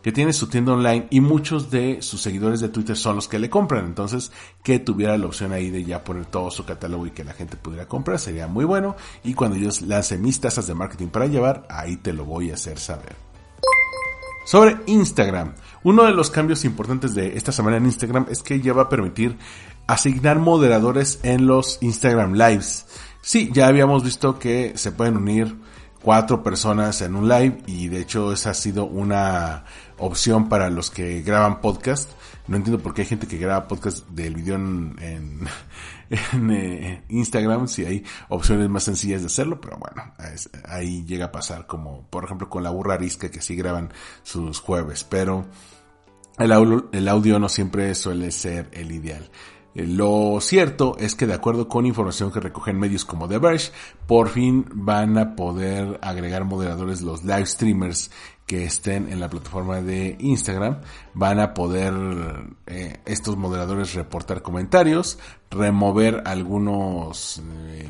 que 0.05 0.11
tiene 0.11 0.33
su 0.33 0.45
tienda 0.45 0.73
online 0.73 1.07
y 1.09 1.19
muchos 1.19 1.71
de 1.71 2.03
sus 2.03 2.21
seguidores 2.21 2.59
de 2.59 2.69
Twitter 2.69 2.95
son 2.95 3.15
los 3.15 3.27
que 3.27 3.39
le 3.39 3.49
compran. 3.49 3.85
Entonces, 3.85 4.31
que 4.61 4.77
tuviera 4.77 5.17
la 5.17 5.25
opción 5.25 5.51
ahí 5.51 5.71
de 5.71 5.83
ya 5.83 6.03
poner 6.03 6.27
todo 6.27 6.51
su 6.51 6.63
catálogo 6.63 7.07
y 7.07 7.09
que 7.09 7.23
la 7.23 7.33
gente 7.33 7.57
pudiera 7.57 7.87
comprar 7.87 8.19
sería 8.19 8.45
muy 8.45 8.65
bueno. 8.65 8.95
Y 9.23 9.33
cuando 9.33 9.57
yo 9.57 9.71
lance 9.87 10.19
mis 10.19 10.39
tasas 10.39 10.67
de 10.67 10.75
marketing 10.75 11.07
para 11.07 11.25
llevar, 11.25 11.65
ahí 11.71 11.97
te 11.97 12.13
lo 12.13 12.23
voy 12.23 12.51
a 12.51 12.53
hacer 12.53 12.77
saber. 12.77 13.15
Sobre 14.45 14.77
Instagram. 14.85 15.55
Uno 15.85 16.05
de 16.05 16.13
los 16.13 16.31
cambios 16.31 16.65
importantes 16.65 17.13
de 17.13 17.37
esta 17.37 17.51
semana 17.51 17.77
en 17.77 17.85
Instagram 17.85 18.25
es 18.31 18.41
que 18.41 18.59
ya 18.59 18.73
va 18.73 18.81
a 18.81 18.89
permitir 18.89 19.37
asignar 19.85 20.39
moderadores 20.39 21.19
en 21.21 21.45
los 21.45 21.77
Instagram 21.79 22.33
Lives. 22.33 22.87
Sí, 23.21 23.51
ya 23.53 23.67
habíamos 23.67 24.03
visto 24.03 24.39
que 24.39 24.73
se 24.77 24.91
pueden 24.91 25.15
unir 25.15 25.55
cuatro 26.01 26.41
personas 26.41 27.03
en 27.03 27.15
un 27.15 27.29
live 27.29 27.61
y 27.67 27.87
de 27.89 27.99
hecho 27.99 28.33
esa 28.33 28.49
ha 28.49 28.53
sido 28.55 28.85
una 28.87 29.65
opción 29.99 30.49
para 30.49 30.71
los 30.71 30.89
que 30.89 31.21
graban 31.21 31.61
podcast. 31.61 32.09
No 32.47 32.57
entiendo 32.57 32.81
por 32.81 32.95
qué 32.95 33.03
hay 33.03 33.07
gente 33.07 33.27
que 33.27 33.37
graba 33.37 33.67
podcast 33.67 34.07
del 34.09 34.33
video 34.33 34.55
en, 34.55 35.47
eh, 36.49 37.03
Instagram 37.09 37.67
si 37.67 37.85
hay 37.85 38.03
opciones 38.29 38.69
más 38.69 38.81
sencillas 38.81 39.21
de 39.21 39.27
hacerlo, 39.27 39.61
pero 39.61 39.77
bueno, 39.77 40.13
ahí 40.67 41.05
llega 41.05 41.25
a 41.25 41.31
pasar 41.31 41.67
como 41.67 42.07
por 42.09 42.23
ejemplo 42.23 42.49
con 42.49 42.63
la 42.63 42.71
burra 42.71 42.95
arisca 42.95 43.29
que 43.29 43.41
sí 43.41 43.55
graban 43.55 43.93
sus 44.23 44.59
jueves, 44.59 45.03
pero 45.03 45.45
el 46.37 47.07
audio, 47.07 47.39
no 47.39 47.49
siempre 47.49 47.93
suele 47.95 48.31
ser 48.31 48.69
el 48.73 48.91
ideal. 48.91 49.29
Eh, 49.73 49.85
lo 49.85 50.39
cierto 50.41 50.95
es 50.99 51.15
que 51.15 51.27
de 51.27 51.33
acuerdo 51.33 51.67
con 51.67 51.85
información 51.85 52.31
que 52.31 52.39
recogen 52.39 52.79
medios 52.79 53.05
como 53.05 53.27
The 53.27 53.39
Verge, 53.39 53.71
por 54.07 54.29
fin 54.29 54.65
van 54.73 55.17
a 55.17 55.35
poder 55.35 55.99
agregar 56.01 56.45
moderadores 56.45 57.01
los 57.01 57.23
live 57.23 57.45
streamers 57.45 58.11
que 58.45 58.63
estén 58.63 59.11
en 59.11 59.19
la 59.19 59.29
plataforma 59.29 59.81
de 59.81 60.17
Instagram. 60.19 60.81
Van 61.13 61.39
a 61.39 61.53
poder 61.53 61.93
eh, 62.67 62.99
estos 63.05 63.37
moderadores 63.37 63.93
reportar 63.95 64.41
comentarios, 64.41 65.17
remover 65.49 66.21
algunos 66.25 67.41
eh, 67.69 67.87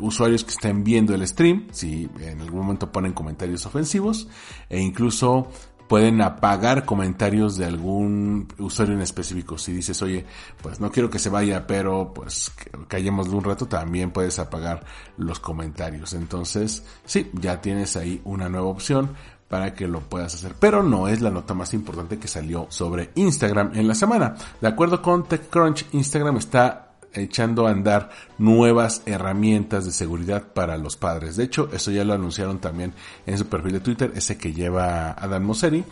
usuarios 0.00 0.44
que 0.44 0.50
estén 0.50 0.82
viendo 0.82 1.14
el 1.14 1.26
stream, 1.26 1.68
si 1.70 2.10
en 2.20 2.40
algún 2.40 2.62
momento 2.62 2.90
ponen 2.90 3.12
comentarios 3.12 3.66
ofensivos, 3.66 4.28
e 4.68 4.80
incluso 4.80 5.48
pueden 5.88 6.22
apagar 6.22 6.84
comentarios 6.84 7.56
de 7.56 7.66
algún 7.66 8.48
usuario 8.58 8.94
en 8.94 9.02
específico. 9.02 9.58
Si 9.58 9.72
dices, 9.72 10.00
oye, 10.02 10.24
pues 10.62 10.80
no 10.80 10.90
quiero 10.90 11.10
que 11.10 11.18
se 11.18 11.28
vaya, 11.28 11.66
pero 11.66 12.12
pues 12.14 12.52
callemos 12.88 13.30
de 13.30 13.36
un 13.36 13.44
rato, 13.44 13.66
también 13.66 14.10
puedes 14.10 14.38
apagar 14.38 14.84
los 15.16 15.40
comentarios. 15.40 16.14
Entonces, 16.14 16.84
sí, 17.04 17.30
ya 17.34 17.60
tienes 17.60 17.96
ahí 17.96 18.20
una 18.24 18.48
nueva 18.48 18.68
opción 18.68 19.10
para 19.48 19.74
que 19.74 19.86
lo 19.86 20.00
puedas 20.00 20.34
hacer. 20.34 20.54
Pero 20.58 20.82
no 20.82 21.06
es 21.06 21.20
la 21.20 21.30
nota 21.30 21.54
más 21.54 21.74
importante 21.74 22.18
que 22.18 22.28
salió 22.28 22.66
sobre 22.70 23.10
Instagram 23.14 23.72
en 23.74 23.86
la 23.86 23.94
semana. 23.94 24.34
De 24.60 24.68
acuerdo 24.68 25.02
con 25.02 25.28
TechCrunch, 25.28 25.86
Instagram 25.92 26.38
está 26.38 26.83
echando 27.14 27.66
a 27.66 27.70
andar 27.70 28.10
nuevas 28.38 29.02
herramientas 29.06 29.84
de 29.84 29.92
seguridad 29.92 30.52
para 30.52 30.76
los 30.76 30.96
padres. 30.96 31.36
De 31.36 31.44
hecho, 31.44 31.68
eso 31.72 31.90
ya 31.90 32.04
lo 32.04 32.14
anunciaron 32.14 32.58
también 32.58 32.94
en 33.26 33.38
su 33.38 33.46
perfil 33.46 33.72
de 33.72 33.80
Twitter, 33.80 34.12
ese 34.14 34.36
que 34.36 34.52
lleva 34.52 35.12
Adam 35.12 35.44
Mosseri. 35.44 35.84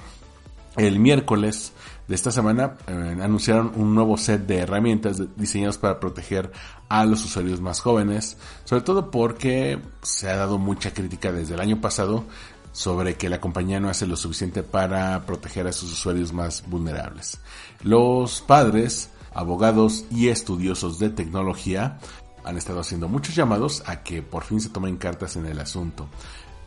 el 0.77 0.99
miércoles 0.99 1.73
de 2.09 2.15
esta 2.15 2.31
semana 2.31 2.77
eh, 2.87 3.17
anunciaron 3.23 3.73
un 3.77 3.95
nuevo 3.95 4.17
set 4.17 4.47
de 4.47 4.59
herramientas 4.59 5.23
diseñadas 5.37 5.79
para 5.79 6.01
proteger 6.01 6.51
a 6.89 7.05
los 7.05 7.25
usuarios 7.25 7.61
más 7.61 7.81
jóvenes, 7.81 8.37
sobre 8.65 8.83
todo 8.83 9.11
porque 9.11 9.79
se 10.03 10.29
ha 10.29 10.37
dado 10.37 10.59
mucha 10.59 10.93
crítica 10.93 11.33
desde 11.33 11.55
el 11.55 11.61
año 11.61 11.81
pasado 11.81 12.25
sobre 12.73 13.17
que 13.17 13.29
la 13.29 13.41
compañía 13.41 13.81
no 13.81 13.91
hace 13.91 14.07
lo 14.07 14.17
suficiente 14.17 14.63
para 14.63 15.25
proteger 15.27 15.67
a 15.67 15.73
sus 15.73 15.93
usuarios 15.93 16.33
más 16.33 16.65
vulnerables. 16.67 17.39
Los 17.83 18.41
padres, 18.41 19.11
abogados 19.35 20.05
y 20.11 20.29
estudiosos 20.29 20.99
de 20.99 21.11
tecnología 21.11 21.99
han 22.45 22.57
estado 22.57 22.81
haciendo 22.81 23.09
muchos 23.09 23.35
llamados 23.35 23.83
a 23.87 24.03
que 24.03 24.23
por 24.23 24.45
fin 24.45 24.61
se 24.61 24.71
tomen 24.71 24.97
cartas 24.97 25.37
en 25.37 25.47
el 25.47 25.61
asunto. 25.61 26.09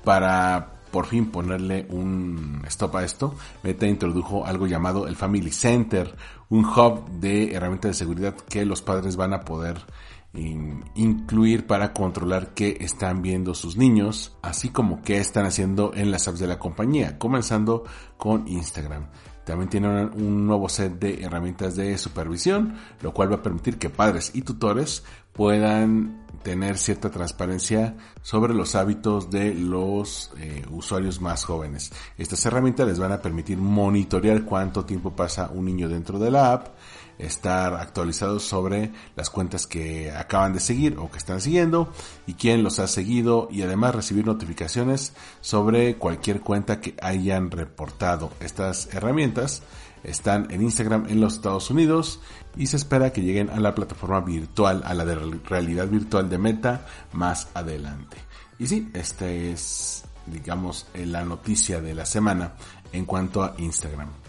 Para 0.04 0.72
por 0.92 1.08
fin 1.08 1.30
ponerle 1.30 1.86
un 1.90 2.62
stop 2.68 2.96
a 2.96 3.04
esto, 3.04 3.36
Meta 3.64 3.86
introdujo 3.86 4.46
algo 4.46 4.66
llamado 4.66 5.08
el 5.08 5.18
Family 5.18 5.52
Center, 5.52 6.16
un 6.50 6.64
hub 6.64 7.10
de 7.20 7.54
herramientas 7.54 7.92
de 7.92 7.96
seguridad 7.96 8.36
que 8.36 8.66
los 8.66 8.82
padres 8.82 9.18
van 9.18 9.34
a 9.34 9.42
poder 9.42 9.78
incluir 10.96 11.66
para 11.66 11.94
controlar 11.94 12.54
qué 12.54 12.78
están 12.82 13.22
viendo 13.22 13.54
sus 13.54 13.78
niños, 13.78 14.38
así 14.42 14.70
como 14.70 15.02
qué 15.02 15.18
están 15.18 15.46
haciendo 15.46 15.92
en 15.94 16.12
las 16.12 16.28
apps 16.28 16.40
de 16.40 16.48
la 16.48 16.60
compañía, 16.60 17.18
comenzando 17.18 17.84
con 18.18 18.48
Instagram. 18.48 19.08
También 19.46 19.70
tiene 19.70 20.06
un 20.06 20.48
nuevo 20.48 20.68
set 20.68 21.00
de 21.00 21.24
herramientas 21.24 21.76
de 21.76 21.98
supervisión, 21.98 22.76
lo 23.02 23.14
cual 23.14 23.32
va 23.32 23.38
a 23.38 23.44
permitir 23.44 23.78
que 23.78 23.90
padres 23.90 24.32
y 24.34 24.42
tutores 24.42 25.04
puedan 25.34 26.26
tener 26.42 26.78
cierta 26.78 27.10
transparencia 27.10 27.96
sobre 28.22 28.54
los 28.54 28.76
hábitos 28.76 29.32
de 29.32 29.54
los 29.54 30.32
eh, 30.38 30.64
usuarios 30.70 31.20
más 31.20 31.44
jóvenes. 31.44 31.92
Estas 32.18 32.46
herramientas 32.46 32.88
les 32.88 33.00
van 33.00 33.12
a 33.12 33.22
permitir 33.22 33.58
monitorear 33.58 34.44
cuánto 34.46 34.86
tiempo 34.86 35.16
pasa 35.16 35.50
un 35.54 35.66
niño 35.66 35.90
dentro 35.90 36.20
de 36.20 36.32
la 36.32 36.54
app, 36.54 36.75
estar 37.18 37.76
actualizados 37.76 38.44
sobre 38.44 38.92
las 39.16 39.30
cuentas 39.30 39.68
que 39.68 40.12
acaban 40.12 40.54
de 40.54 40.60
seguir 40.60 40.98
o 40.98 41.10
que 41.10 41.18
están 41.18 41.42
siguiendo 41.42 41.92
y 42.28 42.34
quién 42.34 42.64
los 42.64 42.80
ha 42.80 42.88
seguido 42.88 43.48
y 43.52 43.62
además 43.62 43.96
recibir 43.96 44.26
notificaciones 44.26 45.14
sobre 45.42 45.96
cualquier 45.96 46.42
cuenta 46.42 46.82
que 46.82 46.96
hayan 47.02 47.52
reportado. 47.52 48.32
Estas 48.40 48.94
herramientas 48.94 49.62
están 50.04 50.52
en 50.52 50.62
Instagram 50.62 51.08
en 51.10 51.20
los 51.20 51.36
Estados 51.36 51.70
Unidos 51.70 52.20
y 52.56 52.68
se 52.68 52.78
espera 52.78 53.12
que 53.12 53.22
lleguen 53.22 53.50
a 53.50 53.60
la 53.60 53.74
plataforma 53.74 54.22
virtual, 54.22 54.84
a 54.86 54.94
la 54.94 55.06
de 55.06 55.16
realidad 55.16 55.88
virtual 55.88 56.30
de 56.30 56.38
Meta 56.38 56.86
más 57.14 57.50
adelante. 57.54 58.18
Y 58.60 58.68
sí, 58.68 58.90
esta 58.94 59.28
es, 59.28 60.04
digamos, 60.28 60.88
la 60.94 61.26
noticia 61.26 61.82
de 61.82 61.94
la 61.94 62.06
semana 62.06 62.54
en 62.92 63.06
cuanto 63.06 63.44
a 63.44 63.56
Instagram. 63.58 64.25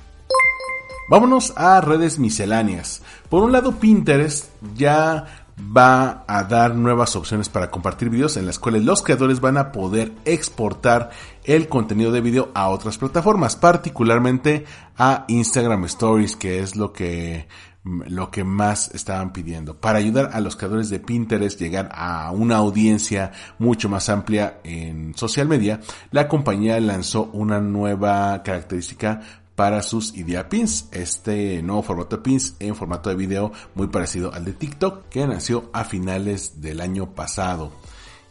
Vámonos 1.09 1.53
a 1.57 1.81
redes 1.81 2.19
misceláneas. 2.19 3.01
Por 3.29 3.45
un 3.45 3.53
lado, 3.53 3.77
Pinterest 3.79 4.47
ya 4.75 5.47
va 5.57 6.25
a 6.27 6.43
dar 6.43 6.75
nuevas 6.75 7.15
opciones 7.15 7.49
para 7.49 7.71
compartir 7.71 8.11
videos 8.11 8.37
en 8.37 8.45
las 8.45 8.59
cuales 8.59 8.85
los 8.85 9.03
creadores 9.03 9.41
van 9.41 9.57
a 9.57 9.71
poder 9.71 10.13
exportar 10.25 11.11
el 11.45 11.69
contenido 11.69 12.11
de 12.11 12.21
video 12.21 12.51
a 12.55 12.69
otras 12.69 12.99
plataformas, 12.99 13.55
particularmente 13.55 14.65
a 14.99 15.25
Instagram 15.29 15.85
Stories, 15.85 16.35
que 16.35 16.59
es 16.59 16.75
lo 16.75 16.93
que 16.93 17.47
lo 17.85 18.33
que 18.33 18.43
más 18.43 18.93
estaban 18.97 19.33
pidiendo. 19.33 19.77
Para 19.81 20.01
ayudar 20.01 20.31
a 20.33 20.41
los 20.41 20.57
creadores 20.57 20.91
de 20.91 20.99
Pinterest 20.99 21.61
llegar 21.61 21.89
a 21.95 22.33
una 22.33 22.57
audiencia 22.57 23.31
mucho 23.61 23.89
más 23.89 24.09
amplia 24.09 24.59
en 24.65 25.17
social 25.17 25.47
media, 25.47 25.79
la 26.11 26.27
compañía 26.27 26.81
lanzó 26.81 27.31
una 27.33 27.61
nueva 27.61 28.43
característica 28.43 29.21
para 29.57 29.83
sus 29.83 30.17
idea 30.17 30.49
pins. 30.49 30.87
Este 30.93 31.63
nuevo 31.63 31.83
formato 31.83 32.17
de 32.17 32.23
pins 32.23 32.55
en 32.61 32.77
formato 32.77 33.11
de 33.11 33.17
video 33.17 33.51
muy 33.75 33.89
parecido 33.89 34.33
al 34.33 34.45
de 34.45 34.53
TikTok 34.53 35.09
que 35.09 35.27
nació 35.27 35.71
a 35.73 35.85
finales 35.85 36.61
del 36.61 36.81
año 36.81 37.15
pasado. 37.15 37.73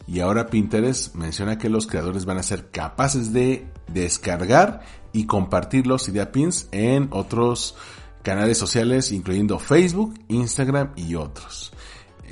Y 0.06 0.20
ahora 0.20 0.46
Pinterest 0.46 1.14
menciona 1.16 1.58
que 1.58 1.68
los 1.68 1.86
creadores 1.88 2.24
van 2.24 2.38
a 2.38 2.44
ser 2.44 2.70
capaces 2.70 3.32
de 3.32 3.66
descargar 3.88 4.82
y 5.12 5.26
compartir 5.26 5.86
los 5.86 6.08
idea 6.08 6.30
pins 6.30 6.68
en 6.70 7.08
otros 7.10 7.74
canales 8.22 8.56
sociales 8.56 9.10
incluyendo 9.10 9.58
Facebook, 9.58 10.14
Instagram 10.28 10.92
y 10.94 11.16
otros. 11.16 11.72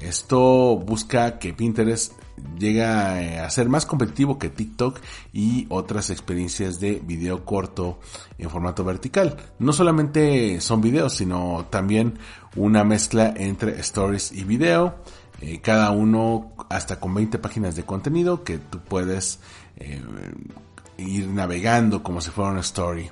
Esto 0.00 0.76
busca 0.76 1.38
que 1.38 1.52
Pinterest 1.52 2.12
llega 2.58 3.22
eh, 3.22 3.38
a 3.38 3.50
ser 3.50 3.68
más 3.68 3.86
competitivo 3.86 4.38
que 4.38 4.50
TikTok 4.50 5.00
y 5.32 5.66
otras 5.68 6.10
experiencias 6.10 6.80
de 6.80 7.00
video 7.04 7.44
corto 7.44 7.98
en 8.38 8.50
formato 8.50 8.84
vertical. 8.84 9.36
No 9.58 9.72
solamente 9.72 10.60
son 10.60 10.80
videos, 10.80 11.14
sino 11.14 11.66
también 11.70 12.18
una 12.56 12.84
mezcla 12.84 13.32
entre 13.36 13.80
stories 13.80 14.32
y 14.32 14.44
video. 14.44 14.96
Eh, 15.40 15.60
cada 15.60 15.90
uno 15.90 16.52
hasta 16.70 17.00
con 17.00 17.14
20 17.14 17.38
páginas 17.38 17.76
de 17.76 17.84
contenido 17.84 18.44
que 18.44 18.58
tú 18.58 18.80
puedes 18.80 19.40
eh, 19.76 20.00
ir 20.96 21.28
navegando 21.28 22.02
como 22.02 22.20
si 22.20 22.30
fuera 22.30 22.52
una 22.52 22.60
story 22.60 23.10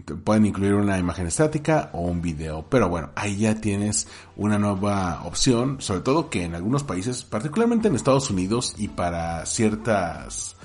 pueden 0.00 0.46
incluir 0.46 0.74
una 0.74 0.98
imagen 0.98 1.26
estática 1.26 1.90
o 1.92 2.00
un 2.00 2.22
video. 2.22 2.66
Pero 2.68 2.88
bueno, 2.88 3.10
ahí 3.14 3.36
ya 3.36 3.54
tienes 3.54 4.08
una 4.36 4.58
nueva 4.58 5.22
opción, 5.24 5.80
sobre 5.80 6.00
todo 6.00 6.30
que 6.30 6.44
en 6.44 6.54
algunos 6.54 6.84
países, 6.84 7.24
particularmente 7.24 7.88
en 7.88 7.94
Estados 7.94 8.30
Unidos 8.30 8.74
y 8.78 8.88
para 8.88 9.44
ciertas 9.46 10.56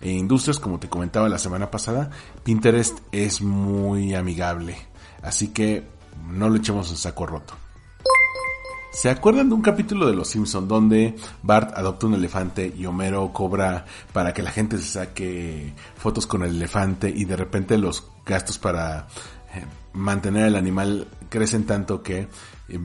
eh, 0.00 0.10
industrias, 0.10 0.58
como 0.58 0.78
te 0.78 0.88
comentaba 0.88 1.28
la 1.28 1.38
semana 1.38 1.70
pasada, 1.70 2.10
Pinterest 2.42 2.98
es 3.12 3.40
muy 3.40 4.14
amigable. 4.14 4.76
Así 5.22 5.48
que 5.48 5.86
no 6.28 6.48
lo 6.48 6.56
echemos 6.56 6.90
en 6.90 6.96
saco 6.96 7.26
roto. 7.26 7.63
¿Se 8.94 9.10
acuerdan 9.10 9.48
de 9.48 9.56
un 9.56 9.60
capítulo 9.60 10.06
de 10.06 10.14
Los 10.14 10.28
Simpson 10.28 10.68
donde 10.68 11.16
Bart 11.42 11.72
adopta 11.76 12.06
un 12.06 12.14
elefante 12.14 12.72
y 12.74 12.86
Homero 12.86 13.32
cobra 13.32 13.84
para 14.12 14.32
que 14.32 14.40
la 14.40 14.52
gente 14.52 14.78
se 14.78 14.84
saque 14.84 15.74
fotos 15.96 16.28
con 16.28 16.44
el 16.44 16.54
elefante 16.54 17.12
y 17.14 17.24
de 17.24 17.36
repente 17.36 17.76
los 17.76 18.06
gastos 18.24 18.56
para 18.56 19.08
eh, 19.52 19.64
mantener 19.94 20.44
al 20.44 20.54
animal 20.54 21.08
crecen 21.28 21.66
tanto 21.66 22.04
que 22.04 22.28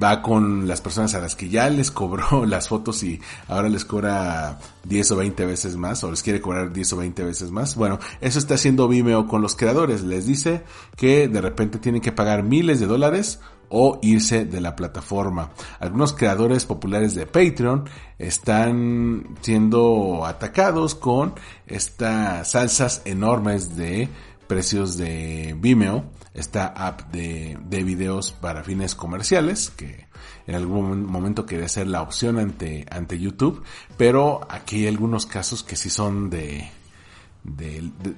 va 0.01 0.23
con 0.23 0.67
las 0.67 0.81
personas 0.81 1.13
a 1.13 1.19
las 1.19 1.35
que 1.35 1.47
ya 1.47 1.69
les 1.69 1.91
cobró 1.91 2.43
las 2.47 2.69
fotos 2.69 3.03
y 3.03 3.21
ahora 3.47 3.69
les 3.69 3.85
cobra 3.85 4.57
10 4.85 5.11
o 5.11 5.15
20 5.15 5.45
veces 5.45 5.75
más 5.77 6.03
o 6.03 6.09
les 6.09 6.23
quiere 6.23 6.41
cobrar 6.41 6.73
10 6.73 6.93
o 6.93 6.97
20 6.97 7.23
veces 7.23 7.51
más. 7.51 7.75
Bueno, 7.75 7.99
eso 8.19 8.39
está 8.39 8.55
haciendo 8.55 8.87
Vimeo 8.87 9.27
con 9.27 9.43
los 9.43 9.55
creadores. 9.55 10.01
Les 10.01 10.25
dice 10.25 10.63
que 10.97 11.27
de 11.27 11.39
repente 11.39 11.77
tienen 11.77 12.01
que 12.01 12.11
pagar 12.11 12.41
miles 12.41 12.79
de 12.79 12.87
dólares 12.87 13.39
o 13.69 13.99
irse 14.01 14.45
de 14.45 14.61
la 14.61 14.75
plataforma. 14.75 15.51
Algunos 15.79 16.13
creadores 16.13 16.65
populares 16.65 17.15
de 17.15 17.25
Patreon 17.25 17.85
están 18.17 19.37
siendo 19.41 20.25
atacados 20.25 20.95
con 20.95 21.33
estas 21.67 22.51
salsas 22.51 23.01
enormes 23.05 23.75
de 23.75 24.09
precios 24.47 24.97
de 24.97 25.55
Vimeo, 25.59 26.05
esta 26.33 26.67
app 26.67 27.11
de, 27.11 27.57
de 27.63 27.83
videos 27.83 28.31
para 28.31 28.63
fines 28.63 28.95
comerciales 28.95 29.69
que 29.69 30.07
en 30.47 30.55
algún 30.55 31.05
momento 31.05 31.45
quería 31.45 31.67
ser 31.67 31.87
la 31.87 32.01
opción 32.01 32.39
ante, 32.39 32.85
ante 32.89 33.19
YouTube, 33.19 33.63
pero 33.97 34.41
aquí 34.49 34.77
hay 34.77 34.87
algunos 34.87 35.25
casos 35.27 35.63
que 35.63 35.75
sí 35.75 35.91
son 35.91 36.29
de, 36.31 36.71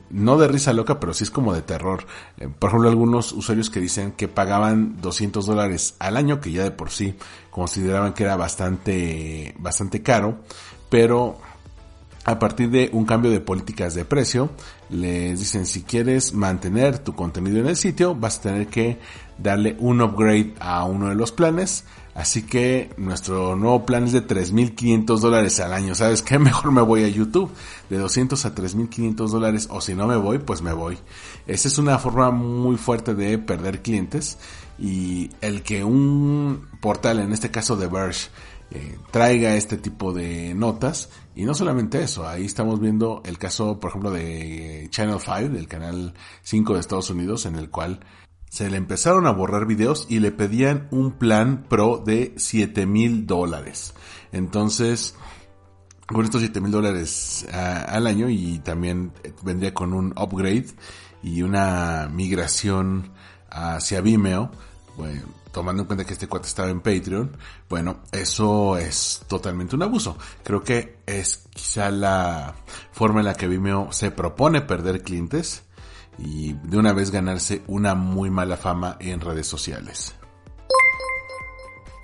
no 0.09 0.38
de 0.38 0.47
risa 0.47 0.74
loca, 0.74 0.99
pero 0.99 1.13
sí 1.13 1.24
es 1.24 1.30
como 1.30 1.53
de 1.53 1.61
terror. 1.61 2.05
Eh, 2.38 2.47
por 2.47 2.69
ejemplo, 2.69 2.89
algunos 2.89 3.32
usuarios 3.32 3.69
que 3.69 3.80
dicen 3.80 4.13
que 4.13 4.28
pagaban 4.28 5.01
200 5.01 5.45
dólares 5.45 5.95
al 5.99 6.17
año, 6.17 6.41
que 6.41 6.51
ya 6.51 6.63
de 6.63 6.72
por 6.72 6.89
sí 6.89 7.15
consideraban 7.49 8.13
que 8.13 8.24
era 8.24 8.36
bastante, 8.36 9.55
bastante 9.59 10.01
caro, 10.01 10.39
pero 10.89 11.38
a 12.24 12.38
partir 12.38 12.69
de 12.69 12.89
un 12.93 13.05
cambio 13.05 13.32
de 13.32 13.39
políticas 13.39 13.95
de 13.95 14.05
precio, 14.05 14.51
les 14.89 15.39
dicen 15.39 15.65
si 15.65 15.84
quieres 15.84 16.34
mantener 16.34 16.99
tu 16.99 17.15
contenido 17.15 17.59
en 17.59 17.67
el 17.67 17.78
sitio, 17.78 18.13
vas 18.15 18.39
a 18.39 18.41
tener 18.41 18.67
que 18.67 18.99
darle 19.38 19.76
un 19.80 20.01
upgrade 20.01 20.53
a 20.59 20.84
uno 20.84 21.09
de 21.09 21.15
los 21.15 21.32
planes 21.32 21.84
Así 22.14 22.43
que 22.43 22.93
nuestro 22.97 23.55
nuevo 23.55 23.86
plan 23.86 24.03
es 24.03 24.12
de 24.12 24.26
3.500 24.26 25.20
dólares 25.20 25.59
al 25.59 25.74
año. 25.74 25.95
¿Sabes 25.95 26.22
qué? 26.22 26.39
Mejor 26.39 26.72
me 26.72 26.82
voy 26.82 27.03
a 27.03 27.07
YouTube. 27.07 27.51
De 27.89 27.97
200 27.97 28.45
a 28.45 28.53
3.500 28.53 29.30
dólares. 29.30 29.68
O 29.72 29.82
si 29.82 29.95
no 29.95 30.07
me 30.07 30.18
voy, 30.18 30.39
pues 30.39 30.62
me 30.62 30.74
voy. 30.74 30.97
Esa 31.47 31.68
es 31.68 31.78
una 31.78 31.97
forma 31.99 32.32
muy 32.32 32.78
fuerte 32.78 33.16
de 33.16 33.38
perder 33.38 33.82
clientes. 33.82 34.38
Y 34.78 35.30
el 35.41 35.62
que 35.64 35.84
un 35.84 36.68
portal, 36.82 37.20
en 37.20 37.32
este 37.32 37.51
caso 37.51 37.76
de 37.76 37.88
Verge, 37.88 38.30
eh, 38.74 38.97
traiga 39.12 39.55
este 39.55 39.78
tipo 39.78 40.14
de 40.14 40.53
notas. 40.53 41.09
Y 41.36 41.43
no 41.43 41.53
solamente 41.53 42.01
eso, 42.01 42.28
ahí 42.28 42.45
estamos 42.45 42.80
viendo 42.80 43.22
el 43.26 43.38
caso, 43.38 43.80
por 43.80 43.89
ejemplo, 43.89 44.12
de 44.12 44.88
Channel 44.89 45.20
5, 45.20 45.53
del 45.53 45.68
canal 45.68 46.14
5 46.43 46.74
de 46.74 46.80
Estados 46.80 47.09
Unidos, 47.09 47.45
en 47.45 47.55
el 47.55 47.70
cual 47.70 47.99
se 48.52 48.70
le 48.70 48.76
empezaron 48.76 49.28
a 49.28 49.32
borrar 49.32 49.66
videos 49.66 50.06
y 50.10 50.20
le 50.20 50.34
pedían 50.34 50.89
un 50.91 51.14
plan 51.14 51.64
pro 51.70 52.04
de 52.06 52.34
7 52.36 52.86
mil 52.86 53.26
dólares. 53.26 53.93
Entonces, 54.34 55.16
con 56.06 56.26
estos 56.26 56.41
7 56.41 56.60
mil 56.60 56.70
dólares 56.70 57.47
al 57.49 58.08
año 58.08 58.30
y 58.30 58.60
también 58.60 59.14
vendría 59.41 59.74
con 59.74 59.93
un 59.93 60.14
upgrade 60.18 60.68
y 61.24 61.43
una 61.43 62.10
migración 62.12 63.14
hacia 63.49 64.02
Vimeo, 64.02 64.52
bueno, 64.97 65.22
tomando 65.54 65.84
en 65.84 65.88
cuenta 65.88 66.04
que 66.04 66.12
este 66.12 66.28
cuate 66.28 66.47
estaba 66.49 66.70
en 66.70 66.82
Patreon, 66.82 67.38
bueno, 67.70 68.02
eso 68.12 68.76
es 68.76 69.24
totalmente 69.30 69.78
un 69.78 69.84
abuso. 69.84 70.18
Creo 70.43 70.62
que 70.62 70.97
es 71.06 71.47
quizá 71.54 71.89
la 71.89 72.56
forma 72.91 73.22
en 73.22 73.28
la 73.28 73.34
que 73.34 73.47
Vimeo 73.47 73.93
se 73.93 74.12
propone 74.12 74.60
perder 74.60 75.04
clientes 75.04 75.64
y 76.18 76.53
de 76.53 76.78
una 76.78 76.93
vez 76.93 77.12
ganarse 77.12 77.62
una 77.68 77.95
muy 77.95 78.30
mala 78.30 78.57
fama 78.57 78.97
en 78.99 79.22
redes 79.22 79.47
sociales. 79.47 80.16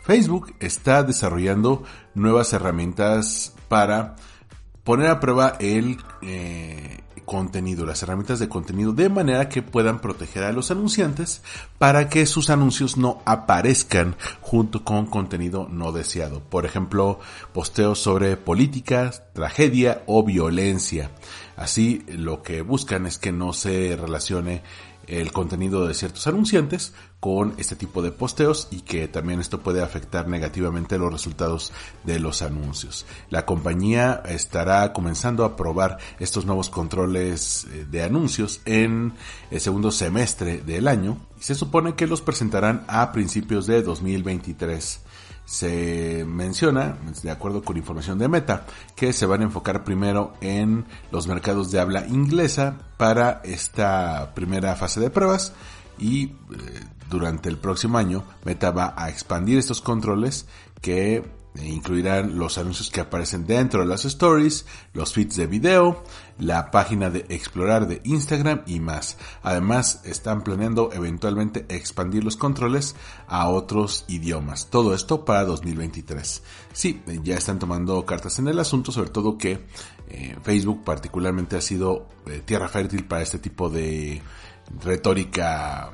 Facebook 0.03 0.55
está 0.59 1.03
desarrollando 1.03 1.83
nuevas 2.15 2.53
herramientas 2.53 3.53
para 3.67 4.15
poner 4.85 5.09
a 5.09 5.19
prueba 5.19 5.57
el 5.59 5.97
eh, 6.21 7.01
contenido, 7.27 7.85
las 7.85 8.01
herramientas 8.03 8.39
de 8.39 8.47
contenido, 8.47 8.93
de 8.93 9.09
manera 9.09 9.49
que 9.49 9.61
puedan 9.61 9.99
proteger 9.99 10.45
a 10.45 10.53
los 10.53 10.71
anunciantes 10.71 11.41
para 11.77 12.07
que 12.07 12.25
sus 12.25 12.49
anuncios 12.49 12.95
no 12.95 13.21
aparezcan 13.25 14.15
junto 14.39 14.85
con 14.85 15.07
contenido 15.07 15.67
no 15.69 15.91
deseado. 15.91 16.39
Por 16.39 16.65
ejemplo, 16.65 17.19
posteos 17.51 17.99
sobre 17.99 18.37
políticas, 18.37 19.23
tragedia 19.33 20.03
o 20.05 20.23
violencia. 20.23 21.11
Así 21.57 22.05
lo 22.07 22.43
que 22.43 22.61
buscan 22.61 23.05
es 23.07 23.17
que 23.17 23.31
no 23.33 23.51
se 23.51 23.97
relacione 23.97 24.61
el 25.07 25.31
contenido 25.31 25.87
de 25.87 25.93
ciertos 25.93 26.27
anunciantes 26.27 26.93
con 27.19 27.55
este 27.57 27.75
tipo 27.75 28.01
de 28.01 28.11
posteos 28.11 28.67
y 28.71 28.81
que 28.81 29.07
también 29.07 29.39
esto 29.39 29.61
puede 29.61 29.81
afectar 29.81 30.27
negativamente 30.27 30.97
los 30.99 31.11
resultados 31.11 31.73
de 32.03 32.19
los 32.19 32.41
anuncios. 32.41 33.05
La 33.29 33.45
compañía 33.45 34.21
estará 34.27 34.93
comenzando 34.93 35.45
a 35.45 35.55
probar 35.55 35.97
estos 36.19 36.45
nuevos 36.45 36.69
controles 36.69 37.65
eh, 37.71 37.85
de 37.89 38.03
anuncios 38.03 38.61
en 38.65 39.13
el 39.49 39.61
segundo 39.61 39.91
semestre 39.91 40.61
del 40.61 40.87
año 40.87 41.17
y 41.39 41.43
se 41.43 41.55
supone 41.55 41.95
que 41.95 42.05
los 42.05 42.21
presentarán 42.21 42.83
a 42.87 43.11
principios 43.11 43.65
de 43.65 43.81
2023 43.81 45.01
se 45.47 46.25
menciona, 46.25 46.97
de 47.23 47.31
acuerdo 47.31 47.63
con 47.63 47.77
información 47.77 48.19
de 48.19 48.27
Meta, 48.27 48.65
que 48.97 49.13
se 49.13 49.25
van 49.25 49.39
a 49.39 49.45
enfocar 49.45 49.85
primero 49.85 50.33
en 50.41 50.85
los 51.09 51.27
mercados 51.27 51.71
de 51.71 51.79
habla 51.79 52.05
inglesa 52.05 52.77
para 52.97 53.41
esta 53.45 54.33
primera 54.35 54.75
fase 54.75 54.99
de 54.99 55.09
pruebas 55.09 55.53
y 55.97 56.25
eh, 56.25 56.33
durante 57.09 57.47
el 57.47 57.57
próximo 57.57 57.97
año 57.97 58.25
Meta 58.43 58.71
va 58.71 58.93
a 58.97 59.09
expandir 59.09 59.57
estos 59.57 59.79
controles 59.79 60.47
que 60.81 61.23
incluirán 61.65 62.37
los 62.37 62.57
anuncios 62.57 62.89
que 62.89 63.01
aparecen 63.01 63.45
dentro 63.45 63.81
de 63.81 63.85
las 63.85 64.05
stories, 64.05 64.65
los 64.93 65.13
feeds 65.13 65.35
de 65.35 65.47
video, 65.47 66.03
la 66.39 66.71
página 66.71 67.09
de 67.09 67.25
explorar 67.29 67.87
de 67.87 68.01
Instagram 68.03 68.63
y 68.67 68.79
más. 68.79 69.17
Además, 69.41 70.01
están 70.03 70.43
planeando 70.43 70.91
eventualmente 70.93 71.65
expandir 71.69 72.23
los 72.23 72.37
controles 72.37 72.95
a 73.27 73.49
otros 73.49 74.05
idiomas. 74.07 74.69
Todo 74.69 74.93
esto 74.93 75.25
para 75.25 75.45
2023. 75.45 76.43
Sí, 76.73 77.01
ya 77.23 77.35
están 77.35 77.59
tomando 77.59 78.05
cartas 78.05 78.39
en 78.39 78.47
el 78.47 78.59
asunto, 78.59 78.91
sobre 78.91 79.09
todo 79.09 79.37
que 79.37 79.65
eh, 80.09 80.35
Facebook 80.43 80.83
particularmente 80.83 81.57
ha 81.57 81.61
sido 81.61 82.07
eh, 82.27 82.41
tierra 82.45 82.67
fértil 82.67 83.05
para 83.05 83.23
este 83.23 83.39
tipo 83.39 83.69
de 83.69 84.21
retórica 84.83 85.91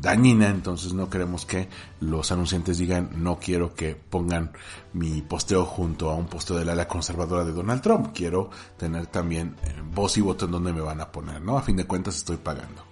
dañina, 0.00 0.48
entonces 0.48 0.92
no 0.92 1.10
queremos 1.10 1.46
que 1.46 1.68
los 2.00 2.30
anunciantes 2.30 2.78
digan 2.78 3.10
no 3.16 3.38
quiero 3.38 3.74
que 3.74 3.94
pongan 3.96 4.52
mi 4.92 5.22
posteo 5.22 5.64
junto 5.64 6.10
a 6.10 6.14
un 6.14 6.26
posteo 6.26 6.56
de 6.56 6.64
la 6.64 6.72
ala 6.72 6.86
conservadora 6.86 7.44
de 7.44 7.52
Donald 7.52 7.82
Trump, 7.82 8.10
quiero 8.14 8.50
tener 8.76 9.06
también 9.06 9.56
eh, 9.62 9.74
voz 9.92 10.16
y 10.18 10.20
voto 10.20 10.44
en 10.44 10.52
donde 10.52 10.72
me 10.72 10.80
van 10.80 11.00
a 11.00 11.10
poner, 11.10 11.40
¿no? 11.40 11.58
A 11.58 11.62
fin 11.62 11.76
de 11.76 11.86
cuentas 11.86 12.16
estoy 12.16 12.36
pagando. 12.36 12.90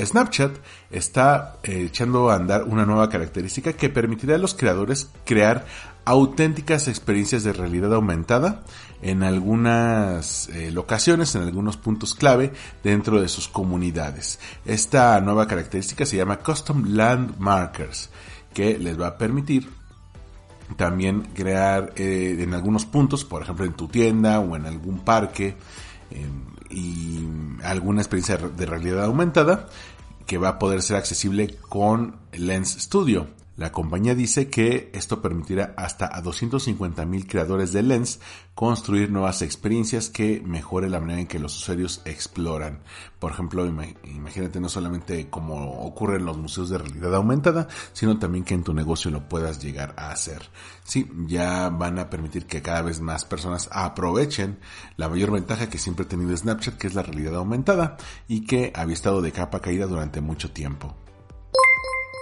Snapchat 0.00 0.56
está 0.90 1.56
eh, 1.62 1.86
echando 1.86 2.30
a 2.30 2.36
andar 2.36 2.64
una 2.64 2.86
nueva 2.86 3.08
característica 3.08 3.72
que 3.72 3.88
permitirá 3.88 4.36
a 4.36 4.38
los 4.38 4.54
creadores 4.54 5.10
crear 5.24 5.66
auténticas 6.04 6.88
experiencias 6.88 7.42
de 7.44 7.52
realidad 7.52 7.92
aumentada 7.92 8.62
en 9.02 9.22
algunas 9.22 10.48
eh, 10.48 10.70
locaciones, 10.70 11.34
en 11.34 11.42
algunos 11.42 11.76
puntos 11.76 12.14
clave 12.14 12.52
dentro 12.82 13.20
de 13.20 13.28
sus 13.28 13.48
comunidades. 13.48 14.38
Esta 14.64 15.20
nueva 15.20 15.46
característica 15.46 16.04
se 16.04 16.16
llama 16.16 16.38
Custom 16.38 16.84
Landmarkers, 16.94 18.10
que 18.52 18.78
les 18.78 19.00
va 19.00 19.08
a 19.08 19.18
permitir 19.18 19.68
también 20.76 21.28
crear 21.34 21.92
eh, 21.96 22.36
en 22.40 22.54
algunos 22.54 22.84
puntos, 22.84 23.24
por 23.24 23.42
ejemplo 23.42 23.64
en 23.64 23.72
tu 23.72 23.88
tienda 23.88 24.40
o 24.40 24.56
en 24.56 24.66
algún 24.66 25.00
parque, 25.00 25.56
em, 26.10 26.48
y 26.70 27.26
alguna 27.62 28.02
experiencia 28.02 28.36
de 28.36 28.66
realidad 28.66 29.04
aumentada 29.04 29.68
que 30.26 30.36
va 30.36 30.50
a 30.50 30.58
poder 30.58 30.82
ser 30.82 30.96
accesible 30.96 31.56
con 31.68 32.16
Lens 32.32 32.76
Studio. 32.78 33.28
La 33.58 33.72
compañía 33.72 34.14
dice 34.14 34.48
que 34.48 34.88
esto 34.94 35.20
permitirá 35.20 35.74
hasta 35.76 36.08
a 36.16 36.22
250 36.22 37.04
mil 37.06 37.26
creadores 37.26 37.72
de 37.72 37.82
Lens 37.82 38.20
construir 38.54 39.10
nuevas 39.10 39.42
experiencias 39.42 40.10
que 40.10 40.40
mejore 40.46 40.88
la 40.88 41.00
manera 41.00 41.22
en 41.22 41.26
que 41.26 41.40
los 41.40 41.56
usuarios 41.56 42.00
exploran. 42.04 42.82
Por 43.18 43.32
ejemplo, 43.32 43.66
imagínate 43.66 44.60
no 44.60 44.68
solamente 44.68 45.28
como 45.28 45.80
ocurre 45.80 46.18
en 46.18 46.26
los 46.26 46.38
museos 46.38 46.70
de 46.70 46.78
realidad 46.78 47.16
aumentada, 47.16 47.66
sino 47.92 48.16
también 48.20 48.44
que 48.44 48.54
en 48.54 48.62
tu 48.62 48.72
negocio 48.72 49.10
lo 49.10 49.28
puedas 49.28 49.60
llegar 49.60 49.92
a 49.96 50.12
hacer. 50.12 50.40
Sí, 50.84 51.10
ya 51.26 51.68
van 51.68 51.98
a 51.98 52.10
permitir 52.10 52.46
que 52.46 52.62
cada 52.62 52.82
vez 52.82 53.00
más 53.00 53.24
personas 53.24 53.68
aprovechen 53.72 54.60
la 54.96 55.08
mayor 55.08 55.32
ventaja 55.32 55.68
que 55.68 55.78
siempre 55.78 56.06
ha 56.06 56.08
tenido 56.08 56.36
Snapchat, 56.36 56.76
que 56.78 56.86
es 56.86 56.94
la 56.94 57.02
realidad 57.02 57.34
aumentada 57.34 57.96
y 58.28 58.42
que 58.46 58.72
había 58.76 58.94
estado 58.94 59.20
de 59.20 59.32
capa 59.32 59.58
caída 59.58 59.88
durante 59.88 60.20
mucho 60.20 60.52
tiempo. 60.52 60.94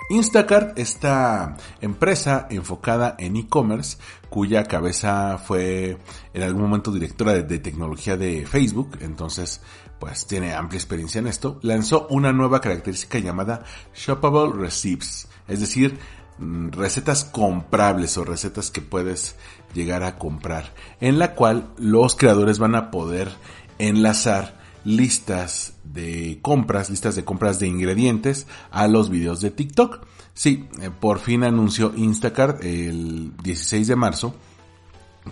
Instacart, 0.08 0.78
esta 0.78 1.56
empresa 1.80 2.46
enfocada 2.50 3.16
en 3.18 3.36
e-commerce, 3.36 3.98
cuya 4.28 4.64
cabeza 4.64 5.38
fue 5.38 5.98
en 6.32 6.42
algún 6.42 6.62
momento 6.62 6.92
directora 6.92 7.32
de, 7.32 7.58
tecnología 7.58 8.16
de 8.16 8.46
Facebook, 8.46 8.98
entonces 9.00 9.60
pues 9.98 10.26
tiene 10.26 10.54
amplia 10.54 10.78
experiencia 10.78 11.18
en 11.18 11.26
esto, 11.26 11.58
lanzó 11.62 12.06
una 12.10 12.32
nueva 12.32 12.60
característica 12.60 13.18
llamada 13.18 13.64
Shoppable 13.94 14.52
Receipts, 14.52 15.26
es 15.48 15.60
decir, 15.60 15.98
mm, 16.38 16.68
recetas 16.68 17.24
comprables 17.24 18.16
o 18.18 18.24
recetas 18.24 18.70
que 18.70 18.82
puedes 18.82 19.34
llegar 19.74 20.04
a 20.04 20.18
comprar, 20.18 20.72
en 21.00 21.18
la 21.18 21.34
cual 21.34 21.70
los 21.78 22.14
creadores 22.14 22.58
van 22.58 22.76
a 22.76 22.90
poder 22.92 23.32
enlazar 23.78 24.65
listas 24.86 25.74
de 25.82 26.38
compras, 26.40 26.88
listas 26.88 27.16
de 27.16 27.24
compras 27.24 27.58
de 27.58 27.66
ingredientes 27.66 28.46
a 28.70 28.86
los 28.86 29.10
videos 29.10 29.40
de 29.40 29.50
TikTok. 29.50 30.06
Sí, 30.32 30.68
eh, 30.80 30.90
por 30.90 31.18
fin 31.18 31.42
anunció 31.42 31.92
Instacart 31.96 32.62
el 32.64 33.36
16 33.42 33.88
de 33.88 33.96
marzo 33.96 34.34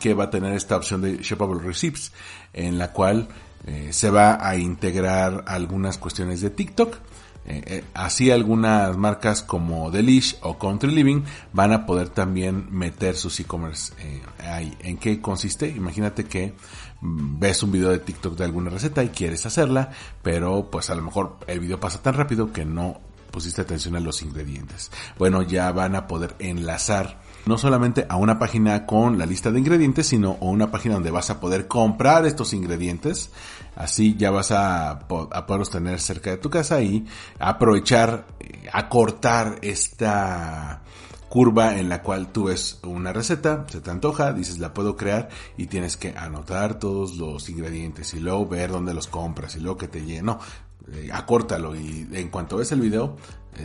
que 0.01 0.13
va 0.13 0.25
a 0.25 0.31
tener 0.31 0.55
esta 0.55 0.77
opción 0.77 1.03
de 1.03 1.19
Shoppable 1.19 1.63
Receipts 1.63 2.13
en 2.53 2.79
la 2.79 2.93
cual 2.93 3.29
eh, 3.67 3.89
se 3.93 4.11
va 4.11 4.47
a 4.47 4.57
integrar 4.57 5.45
algunas 5.47 5.99
cuestiones 5.99 6.41
de 6.41 6.51
TikTok. 6.51 6.97
Eh, 7.47 7.85
así 7.93 8.31
algunas 8.31 8.97
marcas 8.97 9.43
como 9.43 9.91
Delish 9.91 10.39
o 10.41 10.59
Country 10.59 10.91
Living 10.91 11.25
van 11.53 11.73
a 11.73 11.85
poder 11.85 12.09
también 12.09 12.69
meter 12.71 13.17
sus 13.17 13.39
e-commerce 13.41 13.93
ahí. 14.39 14.75
¿En 14.81 14.97
qué 14.97 15.21
consiste? 15.21 15.69
Imagínate 15.69 16.25
que 16.25 16.55
ves 17.03 17.63
un 17.63 17.71
video 17.73 17.91
de 17.91 17.99
TikTok 17.99 18.37
de 18.37 18.45
alguna 18.45 18.71
receta 18.71 19.05
y 19.05 19.11
quieres 19.11 19.45
hacerla, 19.45 19.91
pero 20.23 20.71
pues 20.71 20.89
a 20.89 20.95
lo 20.95 21.03
mejor 21.03 21.37
el 21.47 21.61
video 21.61 21.79
pasa 21.79 22.01
tan 22.01 22.15
rápido 22.15 22.51
que 22.51 22.65
no 22.65 22.99
pusiste 23.31 23.61
atención 23.61 23.97
a 23.97 24.01
los 24.01 24.23
ingredientes. 24.23 24.91
Bueno, 25.19 25.43
ya 25.43 25.71
van 25.73 25.97
a 25.97 26.07
poder 26.07 26.37
enlazar 26.39 27.21
no 27.47 27.59
solamente 27.59 28.07
a 28.09 28.17
una 28.17 28.39
página 28.39 28.87
con 28.87 29.19
la 29.19 29.27
lista 29.27 29.51
de 29.51 29.59
ingredientes, 29.59 30.07
sino 30.07 30.39
a 30.41 30.45
una 30.45 30.71
página 30.71 30.95
donde 30.95 31.11
vas 31.11 31.31
a 31.31 31.41
poder 31.41 31.69
comprar 31.69 32.27
estos 32.27 32.53
ingredientes. 32.53 33.31
Así 33.77 34.17
ya 34.17 34.31
vas 34.31 34.51
a, 34.51 34.91
a 34.91 35.47
poderlos 35.47 35.71
tener 35.71 36.01
cerca 36.01 36.31
de 36.31 36.39
tu 36.39 36.51
casa 36.51 36.81
y 36.81 37.07
aprovechar, 37.39 38.27
eh, 38.41 38.69
acortar 38.73 39.59
esta 39.63 40.83
curva 41.35 41.77
en 41.79 41.89
la 41.89 42.01
cual 42.01 42.29
tú 42.29 42.45
ves 42.45 42.79
una 42.85 43.13
receta, 43.13 43.67
se 43.69 43.81
te 43.81 43.91
antoja, 43.91 44.33
dices 44.33 44.61
la 44.61 44.73
puedo 44.73 44.97
crear 44.97 45.29
y 45.57 45.67
tienes 45.67 45.97
que 45.97 46.15
anotar 46.17 46.79
todos 46.79 47.17
los 47.17 47.49
ingredientes 47.49 48.15
y 48.15 48.21
luego 48.21 48.47
ver 48.47 48.71
dónde 48.71 48.95
los 48.95 49.09
compras 49.09 49.57
y 49.57 49.61
luego 49.61 49.77
que 49.77 49.89
te 49.89 50.05
lleno. 50.05 50.39
Eh, 50.93 51.09
acórtalo 51.13 51.75
y 51.75 52.07
en 52.13 52.29
cuanto 52.29 52.59
ves 52.59 52.71
el 52.71 52.83
video 52.83 53.17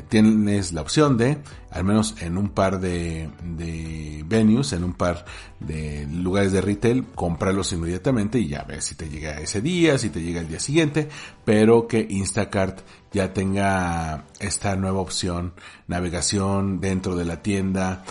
tienes 0.07 0.71
la 0.73 0.81
opción 0.81 1.17
de, 1.17 1.37
al 1.71 1.83
menos 1.83 2.15
en 2.21 2.37
un 2.37 2.49
par 2.49 2.79
de, 2.79 3.29
de, 3.43 4.23
venues, 4.27 4.73
en 4.73 4.83
un 4.83 4.93
par 4.93 5.25
de 5.59 6.07
lugares 6.07 6.51
de 6.51 6.61
retail, 6.61 7.05
comprarlos 7.15 7.73
inmediatamente 7.73 8.39
y 8.39 8.47
ya 8.47 8.63
ves 8.63 8.85
si 8.85 8.95
te 8.95 9.09
llega 9.09 9.39
ese 9.39 9.61
día, 9.61 9.97
si 9.97 10.09
te 10.09 10.21
llega 10.21 10.41
el 10.41 10.47
día 10.47 10.59
siguiente, 10.59 11.09
pero 11.43 11.87
que 11.87 12.05
Instacart 12.09 12.81
ya 13.11 13.33
tenga 13.33 14.25
esta 14.39 14.75
nueva 14.75 14.99
opción, 14.99 15.53
navegación 15.87 16.79
dentro 16.79 17.15
de 17.15 17.25
la 17.25 17.41
tienda 17.41 18.03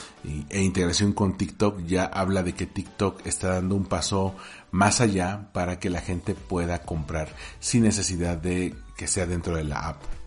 e 0.51 0.63
integración 0.63 1.13
con 1.13 1.37
TikTok, 1.37 1.85
ya 1.87 2.05
habla 2.05 2.43
de 2.43 2.55
que 2.55 2.67
TikTok 2.67 3.25
está 3.25 3.55
dando 3.55 3.77
un 3.77 3.87
paso 3.87 4.35
más 4.71 5.01
allá 5.01 5.49
para 5.53 5.79
que 5.79 5.91
la 5.91 6.01
gente 6.01 6.35
pueda 6.35 6.83
comprar 6.83 7.29
sin 7.61 7.85
necesidad 7.85 8.37
de 8.37 8.75
que 8.97 9.07
sea 9.07 9.27
dentro 9.27 9.57
de 9.57 9.65
la 9.65 9.89
app. 9.89 10.18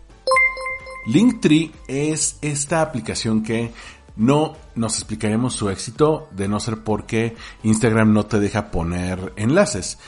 Linktree 1.06 1.72
es 1.88 2.38
esta 2.42 2.82
aplicación 2.82 3.42
que 3.42 3.72
no 4.14 4.56
nos 4.74 4.96
explicaremos 4.96 5.54
su 5.54 5.70
éxito 5.70 6.28
de 6.32 6.46
no 6.48 6.60
ser 6.60 6.84
porque 6.84 7.34
Instagram 7.62 8.12
no 8.12 8.26
te 8.26 8.40
deja 8.40 8.70
poner 8.70 9.32
enlaces. 9.36 9.98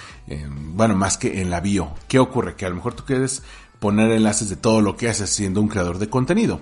Bueno, 0.49 0.95
más 0.95 1.19
que 1.19 1.41
en 1.41 1.51
la 1.51 1.61
bio. 1.61 1.95
¿Qué 2.09 2.19
ocurre? 2.19 2.55
Que 2.55 2.67
a 2.67 2.69
lo 2.69 2.77
mejor 2.77 2.95
tú 2.95 3.05
quieres 3.05 3.43
poner 3.79 4.11
enlaces 4.11 4.49
de 4.49 4.57
todo 4.57 4.81
lo 4.81 4.97
que 4.97 5.09
haces 5.09 5.31
siendo 5.31 5.61
un 5.61 5.69
creador 5.69 5.99
de 5.99 6.09
contenido. 6.11 6.61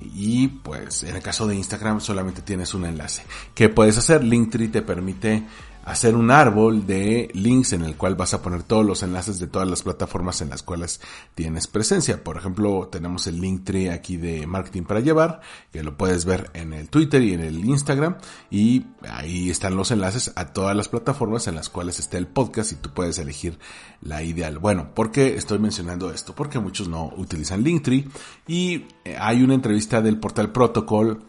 Y 0.00 0.48
pues 0.48 1.02
en 1.02 1.16
el 1.16 1.22
caso 1.22 1.46
de 1.46 1.56
Instagram 1.56 2.00
solamente 2.00 2.42
tienes 2.42 2.72
un 2.72 2.84
enlace. 2.84 3.22
¿Qué 3.54 3.68
puedes 3.68 3.98
hacer? 3.98 4.22
Linktree 4.24 4.68
te 4.68 4.82
permite 4.82 5.44
hacer 5.88 6.14
un 6.16 6.30
árbol 6.30 6.86
de 6.86 7.30
links 7.32 7.72
en 7.72 7.82
el 7.82 7.96
cual 7.96 8.14
vas 8.14 8.34
a 8.34 8.42
poner 8.42 8.62
todos 8.62 8.84
los 8.84 9.02
enlaces 9.02 9.38
de 9.38 9.46
todas 9.46 9.66
las 9.66 9.82
plataformas 9.82 10.42
en 10.42 10.50
las 10.50 10.62
cuales 10.62 11.00
tienes 11.34 11.66
presencia. 11.66 12.22
Por 12.22 12.36
ejemplo, 12.36 12.88
tenemos 12.92 13.26
el 13.26 13.40
link 13.40 13.64
tree 13.64 13.88
aquí 13.88 14.18
de 14.18 14.46
marketing 14.46 14.82
para 14.82 15.00
llevar, 15.00 15.40
que 15.72 15.82
lo 15.82 15.96
puedes 15.96 16.26
ver 16.26 16.50
en 16.52 16.74
el 16.74 16.90
Twitter 16.90 17.22
y 17.22 17.32
en 17.32 17.40
el 17.40 17.64
Instagram 17.64 18.18
y 18.50 18.84
ahí 19.08 19.48
están 19.48 19.76
los 19.76 19.90
enlaces 19.90 20.30
a 20.36 20.52
todas 20.52 20.76
las 20.76 20.90
plataformas 20.90 21.46
en 21.48 21.54
las 21.54 21.70
cuales 21.70 21.98
está 21.98 22.18
el 22.18 22.26
podcast 22.26 22.72
y 22.72 22.74
tú 22.74 22.90
puedes 22.90 23.18
elegir 23.18 23.58
la 24.02 24.22
ideal. 24.22 24.58
Bueno, 24.58 24.94
¿por 24.94 25.10
qué 25.10 25.36
estoy 25.36 25.58
mencionando 25.58 26.12
esto? 26.12 26.34
Porque 26.34 26.58
muchos 26.58 26.88
no 26.88 27.14
utilizan 27.16 27.64
Linktree 27.64 28.06
y 28.46 28.84
eh, 29.06 29.16
hay 29.18 29.42
una 29.42 29.54
entrevista 29.54 30.02
del 30.02 30.18
portal 30.18 30.52
Protocol 30.52 31.22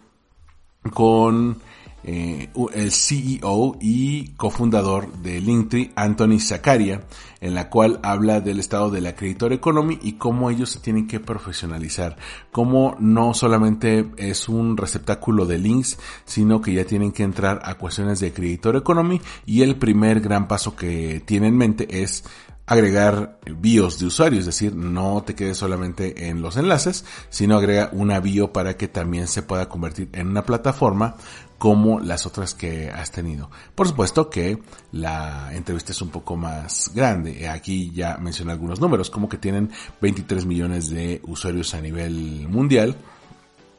con 0.94 1.62
eh, 2.04 2.50
el 2.74 2.92
CEO 2.92 3.78
y 3.82 4.30
cofundador 4.38 5.12
de 5.22 5.42
Linktree, 5.42 5.92
Anthony 5.96 6.40
Zakaria, 6.40 7.04
en 7.42 7.54
la 7.56 7.70
cual 7.70 8.00
habla 8.04 8.42
del 8.42 8.60
estado 8.60 8.90
de 8.90 9.02
la 9.02 9.16
Creditor 9.16 9.54
Economy 9.54 10.00
y 10.02 10.14
cómo 10.14 10.50
ellos 10.50 10.70
se 10.70 10.80
tienen 10.80 11.08
que 11.08 11.20
profesionalizar, 11.20 12.18
cómo 12.52 12.96
no 13.00 13.34
solamente 13.34 14.10
es 14.18 14.50
un 14.50 14.78
receptáculo 14.78 15.46
de 15.46 15.58
links, 15.58 15.98
sino 16.26 16.62
que 16.62 16.74
ya 16.74 16.86
tienen 16.86 17.12
que 17.12 17.24
entrar 17.24 17.62
a 17.64 17.76
cuestiones 17.76 18.20
de 18.20 18.34
Creditor 18.34 18.76
Economy. 18.76 19.22
Y 19.46 19.62
el 19.62 19.76
primer 19.76 20.22
gran 20.22 20.48
paso 20.48 20.76
que 20.76 21.22
tiene 21.26 21.48
en 21.48 21.58
mente 21.58 22.02
es 22.02 22.24
agregar 22.70 23.40
bios 23.58 23.98
de 23.98 24.06
usuario, 24.06 24.40
es 24.40 24.46
decir, 24.46 24.76
no 24.76 25.24
te 25.26 25.34
quedes 25.34 25.58
solamente 25.58 26.30
en 26.30 26.44
los 26.44 26.56
enlaces, 26.56 27.04
sino 27.30 27.58
agrega 27.58 27.90
una 27.94 28.20
bio 28.20 28.54
para 28.54 28.78
que 28.78 28.88
también 28.88 29.28
se 29.28 29.42
pueda 29.42 29.68
convertir 29.68 30.10
en 30.14 30.28
una 30.28 30.44
plataforma 30.44 31.16
como 31.60 32.00
las 32.00 32.26
otras 32.26 32.56
que 32.56 32.90
has 32.90 33.12
tenido. 33.12 33.52
Por 33.76 33.88
supuesto 33.88 34.30
que 34.30 34.58
la 34.94 35.54
entrevista 35.54 35.92
es 35.92 36.02
un 36.02 36.10
poco 36.10 36.38
más 36.38 36.90
grande. 36.96 37.48
Aquí 37.50 37.92
ya 37.94 38.18
mencioné 38.18 38.54
algunos 38.54 38.80
números, 38.80 39.10
como 39.10 39.30
que 39.30 39.38
tienen 39.38 39.70
23 40.02 40.46
millones 40.46 40.90
de 40.90 41.22
usuarios 41.26 41.76
a 41.76 41.82
nivel 41.82 42.48
mundial. 42.48 42.96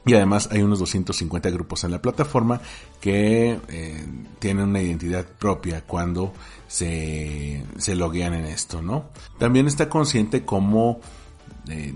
Y 0.04 0.14
además 0.14 0.48
hay 0.52 0.62
unos 0.62 0.78
250 0.78 1.50
grupos 1.50 1.84
en 1.84 1.90
la 1.90 2.00
plataforma 2.02 2.60
que 3.00 3.58
eh, 3.68 4.06
tienen 4.38 4.68
una 4.68 4.80
identidad 4.80 5.26
propia 5.26 5.82
cuando 5.82 6.32
se, 6.66 7.64
se 7.78 7.94
loguean 7.96 8.34
en 8.34 8.44
esto, 8.44 8.82
¿no? 8.82 9.10
También 9.38 9.66
está 9.66 9.88
consciente 9.88 10.44
como 10.44 11.00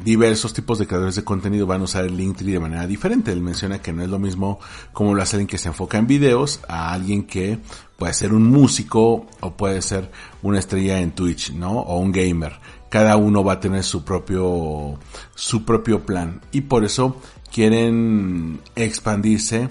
diversos 0.05 0.53
tipos 0.53 0.79
de 0.79 0.87
creadores 0.87 1.17
de 1.17 1.25
contenido 1.25 1.67
van 1.67 1.81
a 1.81 1.85
usar 1.85 2.05
el 2.05 2.17
Linktree 2.17 2.53
de 2.53 2.61
manera 2.61 2.87
diferente. 2.87 3.33
Él 3.33 3.41
menciona 3.41 3.81
que 3.81 3.93
no 3.93 4.03
es 4.03 4.09
lo 4.09 4.19
mismo 4.19 4.61
como 4.93 5.15
lo 5.15 5.23
hace 5.23 5.37
alguien 5.37 5.49
que 5.49 5.59
se 5.59 5.69
enfoca 5.69 5.99
en 5.99 6.07
videos 6.07 6.61
a 6.69 6.93
alguien 6.93 7.25
que 7.25 7.59
puede 7.97 8.13
ser 8.13 8.33
un 8.33 8.51
músico 8.51 9.27
o 9.41 9.57
puede 9.57 9.83
ser 9.83 10.11
una 10.43 10.59
estrella 10.59 11.01
en 11.01 11.13
Twitch, 11.13 11.53
¿no? 11.53 11.81
O 11.81 11.99
un 11.99 12.13
gamer. 12.13 12.53
Cada 12.89 13.17
uno 13.17 13.43
va 13.43 13.55
a 13.55 13.61
tener 13.61 13.83
su 13.83 14.05
propio, 14.05 14.99
su 15.35 15.65
propio 15.65 16.07
plan. 16.07 16.41
Y 16.53 16.63
por 16.63 16.85
eso 16.85 17.17
quieren 17.51 18.61
expandirse 18.77 19.69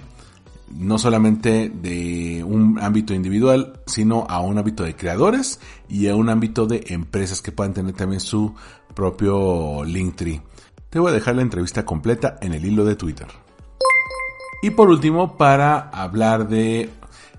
no 0.76 0.98
solamente 0.98 1.70
de 1.70 2.44
un 2.44 2.80
ámbito 2.80 3.14
individual, 3.14 3.82
sino 3.86 4.26
a 4.30 4.42
un 4.42 4.58
ámbito 4.58 4.84
de 4.84 4.96
creadores 4.96 5.60
y 5.88 6.08
a 6.08 6.16
un 6.16 6.30
ámbito 6.30 6.66
de 6.66 6.84
empresas 6.88 7.42
que 7.42 7.52
puedan 7.52 7.74
tener 7.74 7.94
también 7.94 8.20
su 8.20 8.56
propio 8.94 9.84
Linktree. 9.84 10.42
Te 10.90 11.00
voy 11.00 11.12
a 11.12 11.14
dejar 11.14 11.36
la 11.36 11.42
entrevista 11.42 11.86
completa 11.86 12.38
en 12.42 12.54
el 12.54 12.66
hilo 12.66 12.86
de 12.86 12.96
Twitter. 12.96 13.28
Y 14.62 14.70
por 14.70 14.90
último, 14.90 15.38
para 15.38 15.90
hablar 15.90 16.48
de 16.48 16.90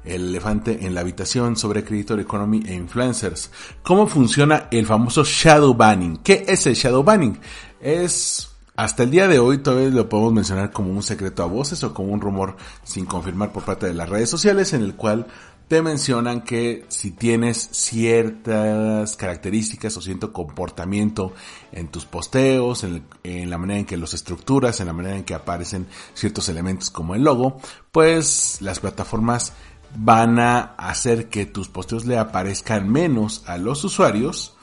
el 0.04 0.28
elefante 0.28 0.86
en 0.86 0.94
la 0.94 1.00
habitación 1.00 1.56
sobre 1.56 1.84
Creditor 1.84 2.20
Economy 2.20 2.62
e 2.66 2.74
influencers. 2.74 3.50
¿Cómo 3.82 4.06
funciona 4.06 4.68
el 4.70 4.86
famoso 4.86 5.24
shadow 5.24 5.74
banning? 5.74 6.18
¿Qué 6.18 6.44
es 6.46 6.66
el 6.66 6.74
shadow 6.74 7.02
banning? 7.02 7.38
Es 7.80 8.50
hasta 8.76 9.04
el 9.04 9.10
día 9.10 9.28
de 9.28 9.38
hoy 9.38 9.58
todavía 9.58 9.88
lo 9.90 10.08
podemos 10.08 10.32
mencionar 10.32 10.72
como 10.72 10.90
un 10.90 11.02
secreto 11.02 11.44
a 11.44 11.46
voces 11.46 11.84
o 11.84 11.94
como 11.94 12.12
un 12.12 12.20
rumor 12.20 12.56
sin 12.82 13.06
confirmar 13.06 13.52
por 13.52 13.62
parte 13.62 13.86
de 13.86 13.94
las 13.94 14.08
redes 14.08 14.28
sociales 14.28 14.72
en 14.72 14.82
el 14.82 14.96
cual 14.96 15.26
te 15.68 15.82
mencionan 15.82 16.42
que 16.42 16.84
si 16.88 17.10
tienes 17.10 17.58
ciertas 17.72 19.16
características 19.16 19.96
o 19.96 20.02
cierto 20.02 20.32
comportamiento 20.32 21.32
en 21.72 21.88
tus 21.88 22.04
posteos, 22.04 22.84
en, 22.84 23.50
la 23.50 23.58
manera 23.58 23.80
en 23.80 23.86
que 23.86 23.96
los 23.96 24.14
estructuras, 24.14 24.80
en 24.80 24.86
la 24.86 24.92
manera 24.92 25.16
en 25.16 25.24
que 25.24 25.34
aparecen 25.34 25.86
ciertos 26.12 26.48
elementos 26.48 26.90
como 26.90 27.14
el 27.14 27.24
logo, 27.24 27.58
pues 27.92 28.58
las 28.60 28.80
plataformas 28.80 29.52
van 29.96 30.38
a 30.38 30.60
hacer 30.76 31.28
que 31.28 31.46
tus 31.46 31.68
posteos 31.68 32.04
le 32.04 32.18
aparezcan 32.18 32.90
menos 32.90 33.42
a 33.46 33.58
los 33.58 33.84
usuarios 33.84 34.54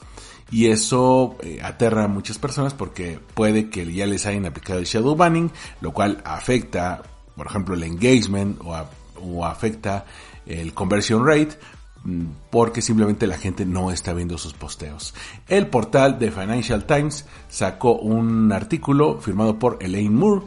y 0.52 0.66
eso 0.66 1.36
eh, 1.42 1.60
aterra 1.62 2.04
a 2.04 2.08
muchas 2.08 2.38
personas 2.38 2.74
porque 2.74 3.18
puede 3.34 3.70
que 3.70 3.90
ya 3.90 4.06
les 4.06 4.26
hayan 4.26 4.44
aplicado 4.44 4.78
el 4.78 4.84
shadow 4.84 5.16
banning, 5.16 5.50
lo 5.80 5.92
cual 5.92 6.20
afecta, 6.24 7.02
por 7.34 7.46
ejemplo, 7.46 7.74
el 7.74 7.82
engagement 7.82 8.60
o, 8.62 9.44
afecta 9.46 10.04
el 10.46 10.74
conversion 10.74 11.26
rate 11.26 11.58
mm, 12.04 12.24
porque 12.50 12.82
simplemente 12.82 13.26
la 13.26 13.38
gente 13.38 13.64
no 13.64 13.90
está 13.90 14.12
viendo 14.12 14.38
sus 14.38 14.54
posteos. 14.54 15.14
El 15.48 15.66
portal 15.68 16.18
de 16.18 16.30
Financial 16.30 16.84
Times 16.84 17.26
sacó 17.48 17.94
un 17.96 18.52
artículo 18.52 19.20
firmado 19.20 19.58
por 19.58 19.78
Elaine 19.80 20.14
Moore. 20.14 20.46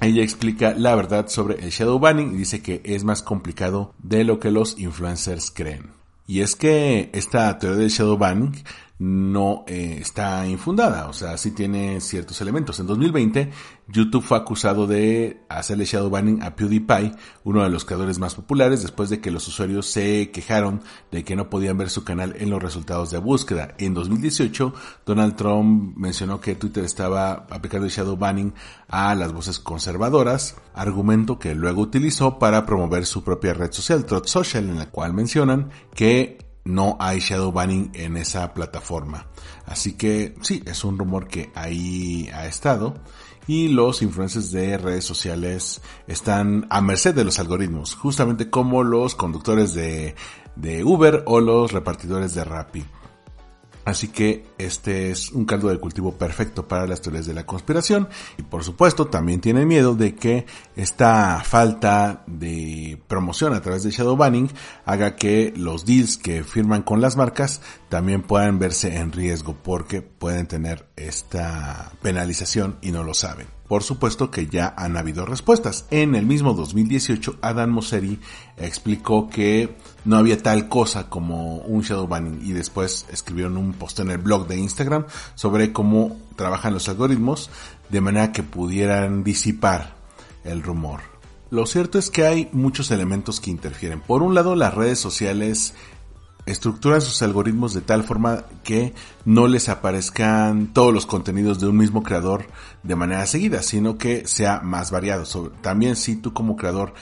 Ella 0.00 0.22
explica 0.22 0.74
la 0.76 0.94
verdad 0.94 1.28
sobre 1.28 1.62
el 1.64 1.70
shadow 1.70 1.98
banning 1.98 2.34
y 2.34 2.38
dice 2.38 2.62
que 2.62 2.82
es 2.84 3.04
más 3.04 3.22
complicado 3.22 3.94
de 4.02 4.24
lo 4.24 4.38
que 4.38 4.50
los 4.50 4.78
influencers 4.78 5.50
creen. 5.50 5.92
Y 6.26 6.40
es 6.40 6.56
que 6.56 7.10
esta 7.12 7.58
teoría 7.58 7.80
del 7.80 7.90
shadow 7.90 8.16
banning 8.16 8.52
no 8.98 9.64
eh, 9.66 9.98
está 10.00 10.46
infundada, 10.46 11.08
o 11.08 11.12
sea, 11.12 11.36
sí 11.36 11.50
tiene 11.50 12.00
ciertos 12.00 12.40
elementos. 12.40 12.78
En 12.78 12.86
2020, 12.86 13.50
YouTube 13.86 14.24
fue 14.24 14.38
acusado 14.38 14.86
de 14.86 15.42
hacerle 15.48 15.84
shadow 15.84 16.08
banning 16.08 16.42
a 16.42 16.56
PewDiePie, 16.56 17.14
uno 17.44 17.62
de 17.62 17.68
los 17.68 17.84
creadores 17.84 18.18
más 18.18 18.34
populares, 18.34 18.80
después 18.80 19.10
de 19.10 19.20
que 19.20 19.30
los 19.30 19.46
usuarios 19.46 19.86
se 19.86 20.30
quejaron 20.30 20.80
de 21.10 21.22
que 21.22 21.36
no 21.36 21.50
podían 21.50 21.76
ver 21.76 21.90
su 21.90 22.02
canal 22.02 22.34
en 22.38 22.48
los 22.48 22.62
resultados 22.62 23.10
de 23.10 23.18
búsqueda. 23.18 23.74
En 23.78 23.92
2018, 23.92 24.72
Donald 25.04 25.36
Trump 25.36 25.96
mencionó 25.98 26.40
que 26.40 26.54
Twitter 26.54 26.84
estaba 26.84 27.46
aplicando 27.50 27.88
shadow 27.88 28.16
banning 28.16 28.54
a 28.88 29.14
las 29.14 29.32
voces 29.32 29.58
conservadoras, 29.58 30.56
argumento 30.74 31.38
que 31.38 31.54
luego 31.54 31.82
utilizó 31.82 32.38
para 32.38 32.64
promover 32.64 33.04
su 33.04 33.22
propia 33.22 33.52
red 33.52 33.70
social, 33.70 34.06
Trot 34.06 34.26
Social, 34.26 34.64
en 34.64 34.78
la 34.78 34.90
cual 34.90 35.12
mencionan 35.12 35.70
que 35.94 36.38
no 36.64 36.96
hay 36.98 37.20
shadow 37.20 37.52
banning 37.52 37.90
en 37.92 38.16
esa 38.16 38.54
plataforma. 38.54 39.26
Así 39.66 39.92
que 39.92 40.34
sí, 40.40 40.62
es 40.64 40.84
un 40.84 40.98
rumor 40.98 41.28
que 41.28 41.50
ahí 41.54 42.30
ha 42.32 42.46
estado 42.46 42.94
y 43.46 43.68
los 43.68 44.02
influencers 44.02 44.50
de 44.50 44.78
redes 44.78 45.04
sociales 45.04 45.82
están 46.06 46.66
a 46.70 46.80
merced 46.80 47.14
de 47.14 47.24
los 47.24 47.38
algoritmos, 47.38 47.94
justamente 47.94 48.50
como 48.50 48.82
los 48.82 49.14
conductores 49.14 49.74
de, 49.74 50.14
Uber 50.84 51.22
o 51.26 51.40
los 51.40 51.72
repartidores 51.72 52.34
de 52.34 52.44
Rappi. 52.44 52.84
Así 53.84 54.08
que 54.08 54.46
este 54.58 55.10
es 55.10 55.30
un 55.30 55.44
caldo 55.44 55.68
de 55.68 55.78
cultivo 55.78 56.12
perfecto 56.12 56.66
para 56.66 56.86
las 56.86 57.02
teorías 57.02 57.26
de 57.26 57.34
la 57.34 57.44
conspiración 57.44 58.08
y 58.38 58.42
por 58.42 58.64
supuesto 58.64 59.06
también 59.06 59.40
tienen 59.40 59.68
miedo 59.68 59.94
de 59.94 60.14
que 60.14 60.46
esta 60.74 61.42
falta 61.44 62.24
de 62.26 62.98
promoción 63.08 63.52
a 63.52 63.60
través 63.60 63.82
de 63.82 63.90
shadow 63.90 64.16
banning 64.16 64.50
haga 64.86 65.16
que 65.16 65.52
los 65.56 65.84
deals 65.84 66.16
que 66.16 66.44
firman 66.44 66.82
con 66.82 67.00
las 67.00 67.16
marcas 67.16 67.60
también 67.88 68.22
puedan 68.22 68.58
verse 68.58 68.96
en 68.96 69.12
riesgo 69.12 69.54
porque 69.62 70.02
pueden 70.02 70.46
tener 70.46 70.88
esta 70.96 71.92
penalización 72.00 72.78
y 72.80 72.90
no 72.90 73.04
lo 73.04 73.14
saben. 73.14 73.46
por 73.68 73.82
supuesto 73.82 74.30
que 74.30 74.46
ya 74.46 74.74
han 74.76 74.96
habido 74.96 75.24
respuestas. 75.24 75.86
En 75.90 76.14
el 76.14 76.26
mismo 76.26 76.52
2018, 76.52 77.38
Adam 77.40 77.70
Mosseri 77.70 78.20
explicó 78.56 79.28
que 79.28 79.74
no 80.04 80.16
había 80.16 80.42
tal 80.42 80.68
cosa 80.68 81.08
como 81.08 81.56
un 81.58 81.82
shadow 81.82 82.06
banning 82.06 82.40
y 82.42 82.52
después 82.52 83.06
escribieron 83.10 83.56
un 83.56 83.72
post 83.72 84.00
en 84.00 84.10
el 84.10 84.18
blog 84.18 84.46
de 84.46 84.58
Instagram 84.58 85.06
sobre 85.34 85.72
cómo 85.72 86.18
trabajan 86.36 86.74
los 86.74 86.88
algoritmos 86.88 87.50
de 87.88 88.00
manera 88.00 88.32
que 88.32 88.42
pudieran 88.42 89.24
disipar 89.24 89.94
el 90.44 90.62
rumor. 90.62 91.00
Lo 91.50 91.66
cierto 91.66 91.98
es 91.98 92.10
que 92.10 92.26
hay 92.26 92.48
muchos 92.52 92.90
elementos 92.90 93.40
que 93.40 93.50
interfieren. 93.50 94.00
Por 94.00 94.22
un 94.22 94.34
lado, 94.34 94.56
las 94.56 94.74
redes 94.74 94.98
sociales 94.98 95.74
estructuran 96.46 97.00
sus 97.00 97.22
algoritmos 97.22 97.72
de 97.72 97.80
tal 97.80 98.04
forma 98.04 98.44
que 98.62 98.92
no 99.24 99.46
les 99.46 99.68
aparezcan 99.68 100.72
todos 100.72 100.92
los 100.92 101.06
contenidos 101.06 101.60
de 101.60 101.68
un 101.68 101.76
mismo 101.76 102.02
creador 102.02 102.46
de 102.82 102.96
manera 102.96 103.26
seguida, 103.26 103.62
sino 103.62 103.96
que 103.96 104.26
sea 104.26 104.60
más 104.60 104.90
variado. 104.90 105.24
También 105.62 105.96
si 105.96 106.16
tú 106.16 106.32
como 106.32 106.56
creador 106.56 106.92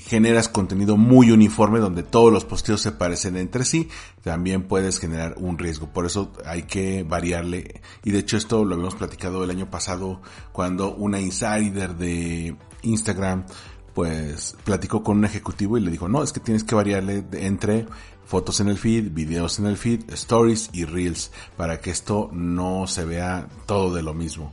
generas 0.00 0.48
contenido 0.48 0.96
muy 0.96 1.30
uniforme 1.30 1.78
donde 1.78 2.02
todos 2.02 2.32
los 2.32 2.44
posteos 2.44 2.80
se 2.80 2.92
parecen 2.92 3.36
entre 3.36 3.64
sí, 3.64 3.88
también 4.22 4.64
puedes 4.64 4.98
generar 4.98 5.34
un 5.38 5.58
riesgo. 5.58 5.88
Por 5.88 6.06
eso 6.06 6.32
hay 6.44 6.64
que 6.64 7.02
variarle. 7.02 7.80
Y 8.04 8.10
de 8.10 8.18
hecho 8.18 8.36
esto 8.36 8.64
lo 8.64 8.74
habíamos 8.74 8.94
platicado 8.94 9.44
el 9.44 9.50
año 9.50 9.70
pasado 9.70 10.20
cuando 10.52 10.94
una 10.94 11.20
insider 11.20 11.96
de 11.96 12.56
Instagram 12.82 13.46
pues 13.94 14.56
platicó 14.64 15.02
con 15.02 15.18
un 15.18 15.24
ejecutivo 15.24 15.78
y 15.78 15.80
le 15.80 15.90
dijo, 15.90 16.06
no, 16.06 16.22
es 16.22 16.32
que 16.32 16.40
tienes 16.40 16.64
que 16.64 16.74
variarle 16.74 17.24
entre 17.32 17.86
fotos 18.26 18.60
en 18.60 18.68
el 18.68 18.76
feed, 18.76 19.12
videos 19.12 19.58
en 19.58 19.66
el 19.66 19.78
feed, 19.78 20.10
stories 20.12 20.68
y 20.74 20.84
reels 20.84 21.30
para 21.56 21.80
que 21.80 21.90
esto 21.90 22.28
no 22.32 22.86
se 22.86 23.06
vea 23.06 23.48
todo 23.64 23.94
de 23.94 24.02
lo 24.02 24.12
mismo. 24.12 24.52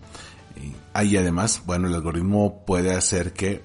Y 0.56 0.74
ahí 0.94 1.18
además, 1.18 1.64
bueno, 1.66 1.90
el 1.90 1.96
algoritmo 1.96 2.64
puede 2.66 2.94
hacer 2.94 3.34
que 3.34 3.64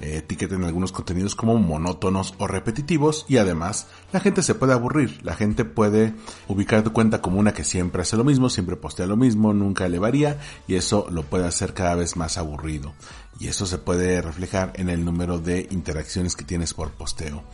eh, 0.00 0.18
etiqueten 0.18 0.64
algunos 0.64 0.92
contenidos 0.92 1.34
como 1.34 1.56
monótonos 1.56 2.34
o 2.38 2.46
repetitivos 2.46 3.26
y 3.28 3.38
además 3.38 3.86
la 4.12 4.20
gente 4.20 4.42
se 4.42 4.54
puede 4.54 4.72
aburrir, 4.72 5.18
la 5.24 5.34
gente 5.34 5.64
puede 5.64 6.14
ubicar 6.46 6.82
tu 6.82 6.92
cuenta 6.92 7.20
como 7.20 7.38
una 7.38 7.52
que 7.52 7.64
siempre 7.64 8.02
hace 8.02 8.16
lo 8.16 8.24
mismo, 8.24 8.50
siempre 8.50 8.76
postea 8.76 9.06
lo 9.06 9.16
mismo, 9.16 9.52
nunca 9.52 9.88
le 9.88 9.98
varía 9.98 10.38
y 10.66 10.74
eso 10.74 11.06
lo 11.10 11.22
puede 11.22 11.46
hacer 11.46 11.74
cada 11.74 11.94
vez 11.94 12.16
más 12.16 12.38
aburrido 12.38 12.94
y 13.40 13.46
eso 13.48 13.66
se 13.66 13.78
puede 13.78 14.20
reflejar 14.20 14.72
en 14.74 14.88
el 14.88 15.04
número 15.04 15.38
de 15.38 15.68
interacciones 15.70 16.34
que 16.34 16.44
tienes 16.44 16.74
por 16.74 16.90
posteo. 16.90 17.44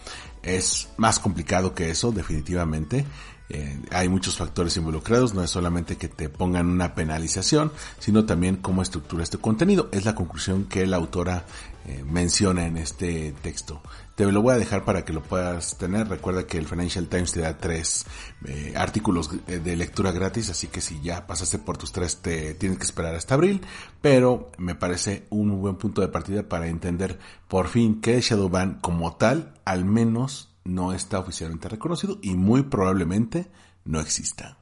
Es 0.42 0.88
más 0.96 1.18
complicado 1.18 1.74
que 1.74 1.90
eso, 1.90 2.10
definitivamente. 2.10 3.04
Eh, 3.50 3.78
hay 3.90 4.08
muchos 4.08 4.38
factores 4.38 4.76
involucrados, 4.78 5.34
no 5.34 5.42
es 5.42 5.50
solamente 5.50 5.96
que 5.96 6.08
te 6.08 6.30
pongan 6.30 6.66
una 6.66 6.94
penalización, 6.94 7.72
sino 7.98 8.24
también 8.24 8.56
cómo 8.56 8.80
estructura 8.80 9.22
este 9.22 9.36
contenido. 9.36 9.90
Es 9.92 10.06
la 10.06 10.14
conclusión 10.14 10.64
que 10.64 10.86
la 10.86 10.96
autora 10.96 11.44
eh, 11.86 12.04
menciona 12.04 12.66
en 12.66 12.76
este 12.76 13.34
texto. 13.42 13.82
Te 14.14 14.30
lo 14.30 14.42
voy 14.42 14.54
a 14.54 14.58
dejar 14.58 14.84
para 14.84 15.04
que 15.04 15.12
lo 15.12 15.22
puedas 15.22 15.76
tener. 15.76 16.08
Recuerda 16.08 16.46
que 16.46 16.56
el 16.56 16.66
Financial 16.66 17.08
Times 17.08 17.32
te 17.32 17.40
da 17.40 17.58
tres 17.58 18.06
eh, 18.46 18.74
artículos 18.76 19.30
de 19.46 19.76
lectura 19.76 20.12
gratis, 20.12 20.50
así 20.50 20.68
que 20.68 20.80
si 20.80 21.00
ya 21.00 21.26
pasaste 21.26 21.58
por 21.58 21.76
tus 21.76 21.92
tres 21.92 22.22
te 22.22 22.54
tienes 22.54 22.78
que 22.78 22.84
esperar 22.84 23.14
hasta 23.14 23.34
abril, 23.34 23.60
pero 24.00 24.52
me 24.56 24.74
parece 24.74 25.26
un 25.30 25.60
buen 25.60 25.76
punto 25.76 26.00
de 26.00 26.08
partida 26.08 26.48
para 26.48 26.68
entender 26.68 27.18
por 27.48 27.68
fin 27.68 28.00
que 28.00 28.20
Shadowban 28.20 28.78
como 28.80 29.16
tal, 29.16 29.54
al 29.64 29.84
menos 29.84 30.54
no 30.64 30.92
está 30.92 31.18
oficialmente 31.18 31.68
reconocido 31.68 32.18
y 32.22 32.34
muy 32.34 32.62
probablemente 32.62 33.50
no 33.84 34.00
exista. 34.00 34.58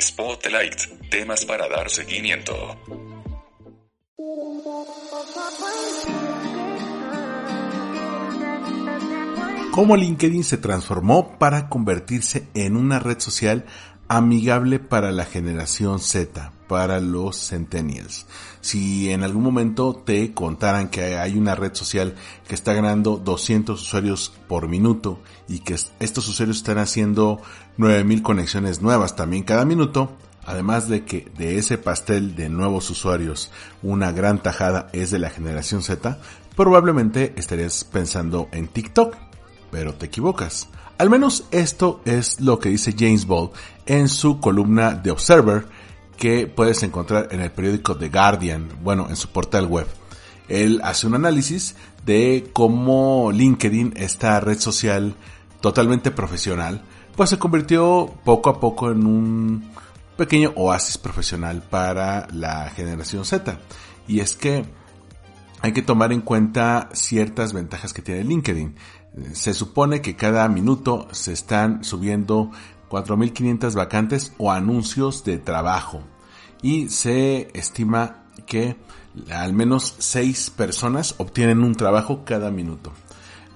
Spotlight, 0.00 1.08
temas 1.10 1.44
para 1.44 1.68
dar 1.68 1.90
seguimiento. 1.90 2.54
Cómo 9.72 9.96
LinkedIn 9.96 10.42
se 10.42 10.56
transformó 10.56 11.38
para 11.38 11.68
convertirse 11.68 12.48
en 12.54 12.76
una 12.76 12.98
red 12.98 13.20
social 13.20 13.66
amigable 14.08 14.78
para 14.78 15.12
la 15.12 15.26
generación 15.26 15.98
Z, 15.98 16.52
para 16.68 17.00
los 17.00 17.36
centennials. 17.48 18.26
Si 18.60 19.10
en 19.10 19.22
algún 19.22 19.42
momento 19.42 20.02
te 20.04 20.32
contaran 20.32 20.88
que 20.88 21.16
hay 21.16 21.36
una 21.36 21.54
red 21.54 21.74
social 21.74 22.14
que 22.48 22.54
está 22.54 22.72
ganando 22.72 23.16
200 23.16 23.80
usuarios 23.80 24.32
por 24.48 24.68
minuto 24.68 25.20
y 25.48 25.60
que 25.60 25.76
estos 26.00 26.28
usuarios 26.28 26.58
están 26.58 26.78
haciendo 26.78 27.40
9000 27.76 28.22
conexiones 28.22 28.82
nuevas 28.82 29.16
también 29.16 29.44
cada 29.44 29.64
minuto, 29.64 30.16
además 30.44 30.88
de 30.88 31.04
que 31.04 31.30
de 31.36 31.58
ese 31.58 31.78
pastel 31.78 32.34
de 32.34 32.48
nuevos 32.48 32.90
usuarios 32.90 33.50
una 33.82 34.12
gran 34.12 34.42
tajada 34.42 34.88
es 34.92 35.10
de 35.10 35.18
la 35.18 35.30
generación 35.30 35.82
Z, 35.82 36.18
probablemente 36.56 37.34
estarías 37.36 37.84
pensando 37.84 38.48
en 38.52 38.68
TikTok, 38.68 39.16
pero 39.70 39.94
te 39.94 40.06
equivocas. 40.06 40.68
Al 40.98 41.10
menos 41.10 41.44
esto 41.50 42.00
es 42.06 42.40
lo 42.40 42.58
que 42.58 42.70
dice 42.70 42.94
James 42.98 43.26
Ball 43.26 43.50
en 43.84 44.08
su 44.08 44.40
columna 44.40 45.02
The 45.02 45.10
Observer 45.10 45.66
que 46.16 46.46
puedes 46.46 46.82
encontrar 46.82 47.28
en 47.30 47.40
el 47.40 47.52
periódico 47.52 47.96
The 47.96 48.08
Guardian, 48.08 48.68
bueno, 48.82 49.06
en 49.08 49.16
su 49.16 49.28
portal 49.28 49.66
web. 49.66 49.86
Él 50.48 50.80
hace 50.84 51.06
un 51.06 51.14
análisis 51.14 51.74
de 52.04 52.50
cómo 52.52 53.30
LinkedIn, 53.32 53.94
esta 53.96 54.38
red 54.40 54.58
social 54.58 55.14
totalmente 55.60 56.10
profesional, 56.10 56.82
pues 57.16 57.30
se 57.30 57.38
convirtió 57.38 58.14
poco 58.24 58.50
a 58.50 58.60
poco 58.60 58.90
en 58.90 59.06
un 59.06 59.70
pequeño 60.16 60.52
oasis 60.54 60.98
profesional 60.98 61.62
para 61.68 62.28
la 62.32 62.70
generación 62.70 63.24
Z. 63.24 63.58
Y 64.06 64.20
es 64.20 64.36
que 64.36 64.64
hay 65.60 65.72
que 65.72 65.82
tomar 65.82 66.12
en 66.12 66.20
cuenta 66.20 66.88
ciertas 66.92 67.52
ventajas 67.52 67.92
que 67.92 68.02
tiene 68.02 68.24
LinkedIn. 68.24 68.76
Se 69.32 69.54
supone 69.54 70.02
que 70.02 70.14
cada 70.14 70.48
minuto 70.48 71.08
se 71.10 71.32
están 71.32 71.82
subiendo 71.82 72.50
4.500 72.90 73.74
vacantes 73.74 74.32
o 74.38 74.50
anuncios 74.52 75.24
de 75.24 75.38
trabajo 75.38 76.02
y 76.62 76.88
se 76.88 77.48
estima 77.54 78.24
que 78.46 78.76
al 79.30 79.52
menos 79.52 79.94
6 79.98 80.50
personas 80.50 81.14
obtienen 81.18 81.62
un 81.62 81.74
trabajo 81.74 82.24
cada 82.24 82.50
minuto. 82.50 82.92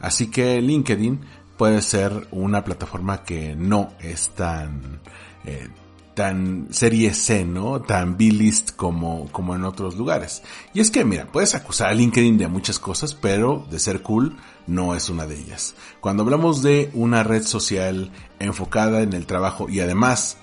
Así 0.01 0.31
que 0.31 0.61
LinkedIn 0.61 1.21
puede 1.57 1.83
ser 1.83 2.29
una 2.31 2.65
plataforma 2.65 3.23
que 3.23 3.55
no 3.55 3.93
es 4.01 4.31
tan 4.31 5.01
eh, 5.45 5.69
tan 6.15 6.69
serie 6.71 7.15
C, 7.15 7.45
¿no? 7.45 7.81
Tan 7.81 8.17
B-list 8.17 8.73
como, 8.77 9.31
como 9.33 9.55
en 9.55 9.65
otros 9.65 9.97
lugares. 9.97 10.43
Y 10.75 10.81
es 10.81 10.91
que, 10.91 11.05
mira, 11.05 11.27
puedes 11.27 11.55
acusar 11.55 11.89
a 11.89 11.95
LinkedIn 11.95 12.37
de 12.37 12.49
muchas 12.49 12.79
cosas, 12.79 13.15
pero 13.15 13.67
de 13.71 13.79
ser 13.79 14.03
cool 14.03 14.37
no 14.71 14.95
es 14.95 15.11
una 15.11 15.27
de 15.27 15.39
ellas. 15.39 15.75
Cuando 16.01 16.23
hablamos 16.23 16.63
de 16.63 16.91
una 16.95 17.23
red 17.23 17.43
social 17.43 18.11
enfocada 18.39 19.03
en 19.03 19.13
el 19.13 19.27
trabajo 19.27 19.69
y 19.69 19.81
además 19.81 20.39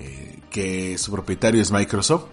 eh, 0.00 0.40
que 0.50 0.98
su 0.98 1.12
propietario 1.12 1.62
es 1.62 1.70
Microsoft, 1.70 2.24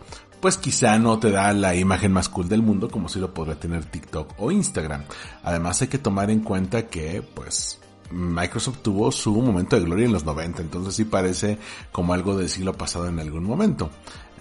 pues 0.42 0.58
quizá 0.58 0.98
no 1.00 1.20
te 1.20 1.32
da 1.32 1.54
la 1.54 1.76
imagen 1.76 2.12
más 2.12 2.30
cool 2.30 2.50
del 2.50 2.62
mundo 2.62 2.90
como 2.90 3.10
si 3.10 3.20
lo 3.20 3.34
podría 3.34 3.60
tener 3.60 3.86
TikTok 3.86 4.34
o 4.38 4.52
Instagram. 4.52 5.04
Además 5.44 5.82
hay 5.82 5.88
que 5.88 5.98
tomar 5.98 6.30
en 6.32 6.42
cuenta 6.42 6.88
que, 6.88 7.22
pues, 7.22 7.80
Microsoft 8.12 8.80
tuvo 8.82 9.12
su 9.12 9.34
momento 9.42 9.76
de 9.76 9.84
gloria 9.84 10.06
en 10.06 10.14
los 10.14 10.26
90, 10.26 10.62
entonces 10.62 10.96
sí 10.96 11.06
parece 11.06 11.58
como 11.92 12.14
algo 12.14 12.36
del 12.36 12.50
siglo 12.50 12.74
pasado 12.74 13.08
en 13.08 13.20
algún 13.20 13.44
momento. 13.44 13.90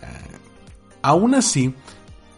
Eh, 0.03 0.39
aún 1.03 1.35
así, 1.35 1.75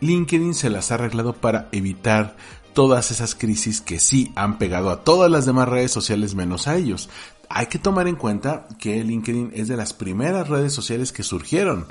LinkedIn 0.00 0.54
se 0.54 0.70
las 0.70 0.90
ha 0.90 0.96
arreglado 0.96 1.32
para 1.32 1.68
evitar 1.72 2.36
todas 2.76 3.10
esas 3.10 3.34
crisis 3.34 3.80
que 3.80 3.98
sí 3.98 4.32
han 4.34 4.58
pegado 4.58 4.90
a 4.90 5.02
todas 5.02 5.30
las 5.30 5.46
demás 5.46 5.66
redes 5.66 5.90
sociales 5.90 6.34
menos 6.34 6.68
a 6.68 6.76
ellos. 6.76 7.08
Hay 7.48 7.68
que 7.68 7.78
tomar 7.78 8.06
en 8.06 8.16
cuenta 8.16 8.68
que 8.78 9.02
LinkedIn 9.02 9.52
es 9.54 9.68
de 9.68 9.78
las 9.78 9.94
primeras 9.94 10.50
redes 10.50 10.74
sociales 10.74 11.10
que 11.10 11.22
surgieron. 11.22 11.86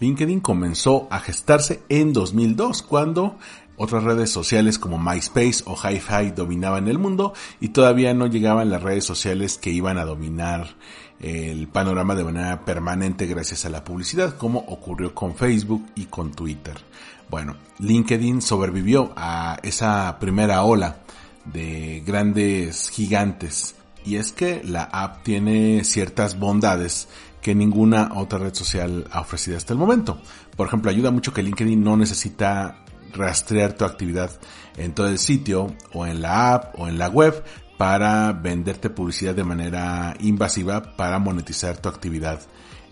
LinkedIn 0.00 0.40
comenzó 0.40 1.08
a 1.10 1.20
gestarse 1.20 1.82
en 1.90 2.14
2002, 2.14 2.80
cuando 2.80 3.36
otras 3.76 4.02
redes 4.02 4.30
sociales 4.30 4.78
como 4.78 4.98
MySpace 4.98 5.62
o 5.66 5.76
HiFi 5.76 6.30
dominaban 6.30 6.88
el 6.88 6.98
mundo 6.98 7.34
y 7.60 7.68
todavía 7.68 8.14
no 8.14 8.26
llegaban 8.26 8.70
las 8.70 8.82
redes 8.82 9.04
sociales 9.04 9.58
que 9.58 9.68
iban 9.68 9.98
a 9.98 10.06
dominar 10.06 10.74
el 11.20 11.68
panorama 11.68 12.14
de 12.14 12.24
manera 12.24 12.64
permanente 12.64 13.26
gracias 13.26 13.66
a 13.66 13.68
la 13.68 13.84
publicidad, 13.84 14.38
como 14.38 14.60
ocurrió 14.60 15.14
con 15.14 15.34
Facebook 15.34 15.84
y 15.96 16.06
con 16.06 16.32
Twitter. 16.32 16.78
Bueno, 17.30 17.54
LinkedIn 17.78 18.42
sobrevivió 18.42 19.12
a 19.14 19.60
esa 19.62 20.18
primera 20.18 20.64
ola 20.64 20.96
de 21.44 22.02
grandes 22.04 22.90
gigantes 22.90 23.76
y 24.04 24.16
es 24.16 24.32
que 24.32 24.62
la 24.64 24.82
app 24.82 25.22
tiene 25.22 25.84
ciertas 25.84 26.40
bondades 26.40 27.06
que 27.40 27.54
ninguna 27.54 28.10
otra 28.16 28.40
red 28.40 28.52
social 28.52 29.06
ha 29.12 29.20
ofrecido 29.20 29.56
hasta 29.56 29.72
el 29.72 29.78
momento. 29.78 30.20
Por 30.56 30.66
ejemplo, 30.66 30.90
ayuda 30.90 31.12
mucho 31.12 31.32
que 31.32 31.44
LinkedIn 31.44 31.82
no 31.82 31.96
necesita 31.96 32.84
rastrear 33.12 33.74
tu 33.74 33.84
actividad 33.84 34.32
en 34.76 34.92
todo 34.92 35.06
el 35.06 35.18
sitio 35.18 35.74
o 35.92 36.06
en 36.06 36.22
la 36.22 36.54
app 36.54 36.80
o 36.80 36.88
en 36.88 36.98
la 36.98 37.08
web 37.08 37.44
para 37.78 38.32
venderte 38.32 38.90
publicidad 38.90 39.36
de 39.36 39.44
manera 39.44 40.14
invasiva 40.18 40.96
para 40.96 41.20
monetizar 41.20 41.76
tu 41.78 41.88
actividad 41.88 42.40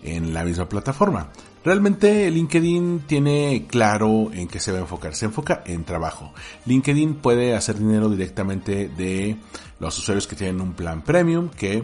en 0.01 0.33
la 0.33 0.45
misma 0.45 0.69
plataforma. 0.69 1.29
Realmente 1.63 2.31
LinkedIn 2.31 3.01
tiene 3.05 3.65
claro 3.67 4.31
en 4.33 4.47
qué 4.47 4.59
se 4.59 4.71
va 4.71 4.77
a 4.77 4.81
enfocar. 4.81 5.13
Se 5.13 5.25
enfoca 5.25 5.61
en 5.65 5.83
trabajo. 5.83 6.33
LinkedIn 6.65 7.15
puede 7.15 7.55
hacer 7.55 7.77
dinero 7.77 8.09
directamente 8.09 8.87
de 8.87 9.35
los 9.79 9.97
usuarios 9.97 10.25
que 10.27 10.35
tienen 10.35 10.61
un 10.61 10.73
plan 10.73 11.01
premium, 11.01 11.49
que 11.49 11.83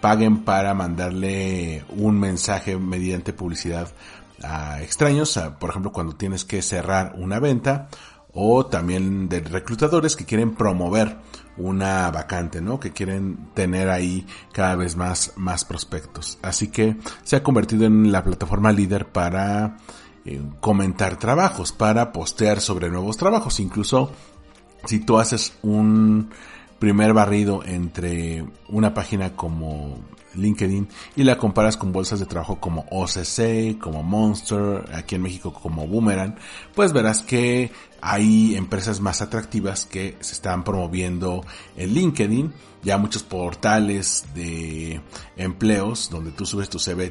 paguen 0.00 0.44
para 0.44 0.74
mandarle 0.74 1.84
un 1.96 2.20
mensaje 2.20 2.76
mediante 2.76 3.32
publicidad 3.32 3.88
a 4.42 4.82
extraños, 4.82 5.40
por 5.58 5.70
ejemplo 5.70 5.92
cuando 5.92 6.14
tienes 6.14 6.44
que 6.44 6.60
cerrar 6.60 7.14
una 7.16 7.38
venta, 7.38 7.88
o 8.34 8.66
también 8.66 9.28
de 9.28 9.40
reclutadores 9.40 10.16
que 10.16 10.24
quieren 10.24 10.54
promover 10.54 11.18
una 11.56 12.10
vacante, 12.10 12.60
¿no? 12.60 12.80
Que 12.80 12.92
quieren 12.92 13.50
tener 13.54 13.88
ahí 13.88 14.26
cada 14.52 14.74
vez 14.74 14.96
más, 14.96 15.32
más 15.36 15.64
prospectos. 15.64 16.38
Así 16.42 16.68
que 16.68 16.96
se 17.22 17.36
ha 17.36 17.42
convertido 17.42 17.86
en 17.86 18.10
la 18.10 18.24
plataforma 18.24 18.72
líder 18.72 19.06
para 19.06 19.76
eh, 20.24 20.42
comentar 20.60 21.16
trabajos, 21.16 21.72
para 21.72 22.12
postear 22.12 22.60
sobre 22.60 22.90
nuevos 22.90 23.16
trabajos. 23.16 23.60
Incluso 23.60 24.10
si 24.84 24.98
tú 24.98 25.18
haces 25.18 25.54
un 25.62 26.30
primer 26.80 27.12
barrido 27.12 27.62
entre 27.64 28.44
una 28.68 28.94
página 28.94 29.36
como 29.36 29.98
LinkedIn 30.36 30.88
y 31.16 31.22
la 31.24 31.38
comparas 31.38 31.76
con 31.76 31.92
bolsas 31.92 32.20
de 32.20 32.26
trabajo 32.26 32.60
como 32.60 32.86
OCC, 32.90 33.78
como 33.78 34.02
Monster, 34.02 34.84
aquí 34.92 35.14
en 35.14 35.22
México 35.22 35.52
como 35.52 35.86
Boomerang, 35.86 36.36
pues 36.74 36.92
verás 36.92 37.22
que 37.22 37.70
hay 38.00 38.54
empresas 38.54 39.00
más 39.00 39.22
atractivas 39.22 39.86
que 39.86 40.16
se 40.20 40.34
están 40.34 40.62
promoviendo 40.62 41.44
en 41.76 41.94
LinkedIn. 41.94 42.52
Ya 42.82 42.98
muchos 42.98 43.22
portales 43.22 44.26
de 44.34 45.00
empleos 45.36 46.10
donde 46.10 46.30
tú 46.30 46.44
subes 46.44 46.68
tu 46.68 46.78
CV 46.78 47.10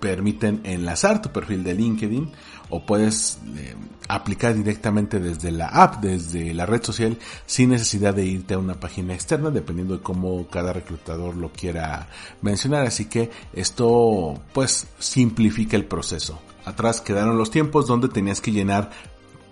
permiten 0.00 0.60
enlazar 0.64 1.22
tu 1.22 1.30
perfil 1.30 1.64
de 1.64 1.74
LinkedIn 1.74 2.30
o 2.70 2.84
puedes 2.84 3.38
eh, 3.56 3.74
aplicar 4.08 4.54
directamente 4.54 5.20
desde 5.20 5.50
la 5.50 5.68
app, 5.68 6.02
desde 6.02 6.54
la 6.54 6.66
red 6.66 6.82
social, 6.82 7.18
sin 7.46 7.70
necesidad 7.70 8.14
de 8.14 8.26
irte 8.26 8.54
a 8.54 8.58
una 8.58 8.74
página 8.74 9.14
externa, 9.14 9.50
dependiendo 9.50 9.96
de 9.96 10.02
cómo 10.02 10.46
cada 10.48 10.72
reclutador 10.72 11.36
lo 11.36 11.52
quiera 11.52 12.08
mencionar. 12.42 12.86
Así 12.86 13.06
que 13.06 13.30
esto 13.52 14.40
pues 14.52 14.86
simplifica 14.98 15.76
el 15.76 15.84
proceso. 15.84 16.40
Atrás 16.64 17.00
quedaron 17.00 17.38
los 17.38 17.50
tiempos 17.50 17.86
donde 17.86 18.08
tenías 18.08 18.40
que 18.40 18.52
llenar 18.52 18.90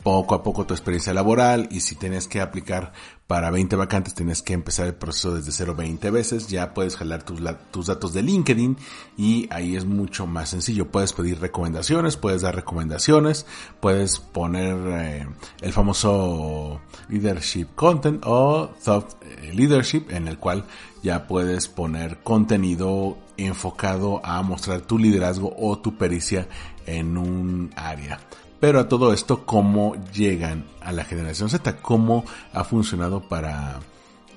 poco 0.02 0.36
a 0.36 0.42
poco 0.42 0.66
tu 0.66 0.74
experiencia 0.74 1.12
laboral 1.12 1.68
y 1.70 1.80
si 1.80 1.96
tienes 1.96 2.28
que 2.28 2.40
aplicar 2.40 2.92
para 3.26 3.50
20 3.50 3.74
vacantes 3.74 4.14
tienes 4.14 4.40
que 4.40 4.52
empezar 4.52 4.86
el 4.86 4.94
proceso 4.94 5.34
desde 5.34 5.50
0 5.50 5.74
20 5.74 6.10
veces, 6.10 6.46
ya 6.46 6.74
puedes 6.74 6.96
jalar 6.96 7.24
tus, 7.24 7.40
tus 7.72 7.86
datos 7.86 8.12
de 8.12 8.22
LinkedIn 8.22 8.76
y 9.16 9.48
ahí 9.50 9.74
es 9.74 9.84
mucho 9.84 10.26
más 10.26 10.50
sencillo. 10.50 10.90
Puedes 10.90 11.12
pedir 11.12 11.40
recomendaciones, 11.40 12.16
puedes 12.16 12.42
dar 12.42 12.54
recomendaciones, 12.54 13.46
puedes 13.80 14.20
poner 14.20 14.76
eh, 14.86 15.26
el 15.60 15.72
famoso 15.72 16.80
leadership 17.08 17.66
content 17.74 18.22
o 18.24 18.70
thought 18.84 19.14
eh, 19.22 19.52
leadership 19.52 20.06
en 20.10 20.28
el 20.28 20.38
cual 20.38 20.64
ya 21.02 21.26
puedes 21.26 21.66
poner 21.66 22.18
contenido 22.22 23.18
enfocado 23.36 24.24
a 24.24 24.40
mostrar 24.42 24.82
tu 24.82 24.98
liderazgo 24.98 25.54
o 25.58 25.78
tu 25.78 25.96
pericia 25.98 26.48
en 26.86 27.16
un 27.16 27.72
área. 27.74 28.20
Pero 28.60 28.80
a 28.80 28.88
todo 28.88 29.12
esto, 29.12 29.44
¿cómo 29.44 29.96
llegan 30.12 30.66
a 30.80 30.92
la 30.92 31.04
generación 31.04 31.50
Z? 31.50 31.76
¿Cómo 31.82 32.24
ha 32.52 32.64
funcionado 32.64 33.28
para 33.28 33.80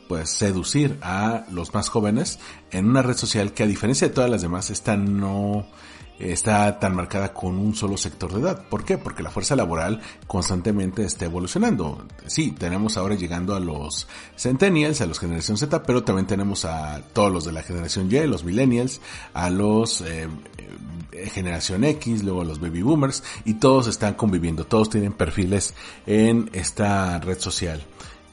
pues 0.09 0.31
seducir 0.31 0.97
a 1.03 1.45
los 1.51 1.73
más 1.73 1.87
jóvenes 1.89 2.39
en 2.71 2.89
una 2.89 3.03
red 3.03 3.15
social 3.15 3.53
que 3.53 3.63
a 3.63 3.67
diferencia 3.67 4.07
de 4.07 4.13
todas 4.13 4.29
las 4.29 4.41
demás, 4.41 4.71
esta 4.71 4.97
no 4.97 5.67
está 6.19 6.79
tan 6.79 6.95
marcada 6.95 7.33
con 7.33 7.57
un 7.57 7.75
solo 7.75 7.95
sector 7.95 8.33
de 8.33 8.41
edad. 8.41 8.67
¿Por 8.69 8.83
qué? 8.83 8.97
Porque 8.97 9.23
la 9.23 9.31
fuerza 9.31 9.55
laboral 9.55 10.01
constantemente 10.27 11.05
está 11.05 11.25
evolucionando. 11.25 12.05
Sí, 12.25 12.51
tenemos 12.51 12.97
ahora 12.97 13.15
llegando 13.15 13.55
a 13.55 13.59
los 13.59 14.07
centennials, 14.35 15.01
a 15.01 15.05
los 15.05 15.19
generación 15.19 15.57
Z, 15.57 15.83
pero 15.83 16.03
también 16.03 16.27
tenemos 16.27 16.65
a 16.65 17.01
todos 17.13 17.31
los 17.31 17.45
de 17.45 17.53
la 17.53 17.63
generación 17.63 18.11
Y, 18.11 18.27
los 18.27 18.43
millennials, 18.43 18.99
a 19.33 19.49
los 19.49 20.01
eh, 20.01 20.27
generación 21.11 21.83
X, 21.83 22.23
luego 22.23 22.43
los 22.43 22.59
baby 22.59 22.81
boomers, 22.81 23.23
y 23.45 23.55
todos 23.55 23.87
están 23.87 24.13
conviviendo, 24.15 24.65
todos 24.65 24.89
tienen 24.89 25.13
perfiles 25.13 25.73
en 26.05 26.49
esta 26.53 27.19
red 27.19 27.39
social 27.39 27.83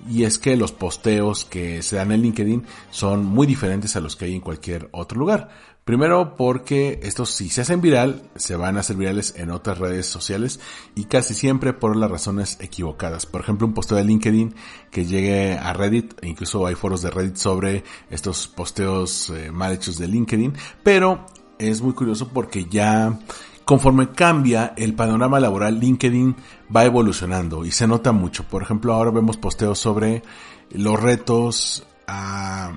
y 0.09 0.25
es 0.25 0.39
que 0.39 0.57
los 0.57 0.73
posteos 0.73 1.45
que 1.45 1.83
se 1.83 1.97
dan 1.97 2.13
en 2.13 2.23
LinkedIn 2.23 2.65
son 2.91 3.25
muy 3.25 3.47
diferentes 3.47 3.97
a 3.97 4.01
los 4.01 4.17
que 4.17 4.27
hay 4.27 4.35
en 4.35 4.41
cualquier 4.41 4.89
otro 4.93 5.19
lugar. 5.19 5.49
Primero 5.85 6.35
porque 6.37 6.99
estos 7.05 7.31
si 7.31 7.49
se 7.49 7.61
hacen 7.61 7.81
viral, 7.81 8.29
se 8.35 8.57
van 8.57 8.77
a 8.77 8.81
hacer 8.81 8.97
virales 8.97 9.35
en 9.37 9.51
otras 9.51 9.79
redes 9.79 10.07
sociales 10.07 10.59
y 10.97 11.05
casi 11.05 11.33
siempre 11.33 11.73
por 11.75 11.95
las 11.95 12.11
razones 12.11 12.59
equivocadas. 12.61 13.25
Por 13.25 13.41
ejemplo, 13.41 13.69
un 13.69 13.75
posteo 13.75 13.97
de 13.97 14.05
LinkedIn 14.05 14.55
que 14.91 15.07
llegue 15.07 15.57
a 15.57 15.73
Reddit, 15.73 16.15
e 16.23 16.29
incluso 16.29 16.67
hay 16.67 16.75
foros 16.75 17.03
de 17.03 17.11
Reddit 17.11 17.37
sobre 17.37 17.85
estos 18.11 18.49
posteos 18.49 19.31
eh, 19.31 19.53
mal 19.53 19.73
hechos 19.73 19.97
de 19.97 20.09
LinkedIn, 20.09 20.55
pero 20.83 21.25
es 21.59 21.83
muy 21.83 21.93
curioso 21.95 22.29
porque 22.29 22.67
ya 22.67 23.19
conforme 23.65 24.11
cambia 24.13 24.73
el 24.77 24.95
panorama 24.95 25.41
laboral, 25.41 25.81
LinkedIn 25.81 26.37
va 26.75 26.85
evolucionando 26.85 27.65
y 27.65 27.73
se 27.73 27.87
nota 27.87 28.13
mucho. 28.13 28.45
Por 28.45 28.63
ejemplo, 28.63 28.95
ahora 28.95 29.11
vemos 29.11 29.37
posteos 29.37 29.79
sobre 29.79 30.23
los 30.71 31.01
retos 31.01 31.87
a 32.07 32.73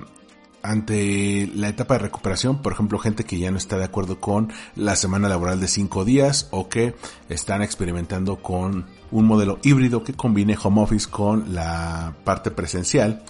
ante 0.62 1.50
la 1.54 1.68
etapa 1.68 1.94
de 1.94 2.00
recuperación, 2.00 2.60
por 2.60 2.72
ejemplo, 2.72 2.98
gente 2.98 3.24
que 3.24 3.38
ya 3.38 3.50
no 3.50 3.56
está 3.56 3.78
de 3.78 3.84
acuerdo 3.84 4.20
con 4.20 4.52
la 4.76 4.96
semana 4.96 5.28
laboral 5.28 5.60
de 5.60 5.68
cinco 5.68 6.04
días 6.04 6.48
o 6.50 6.68
que 6.68 6.94
están 7.28 7.62
experimentando 7.62 8.42
con 8.42 8.86
un 9.10 9.26
modelo 9.26 9.58
híbrido 9.62 10.04
que 10.04 10.12
combine 10.12 10.58
home 10.62 10.82
office 10.82 11.08
con 11.08 11.54
la 11.54 12.14
parte 12.24 12.50
presencial 12.50 13.22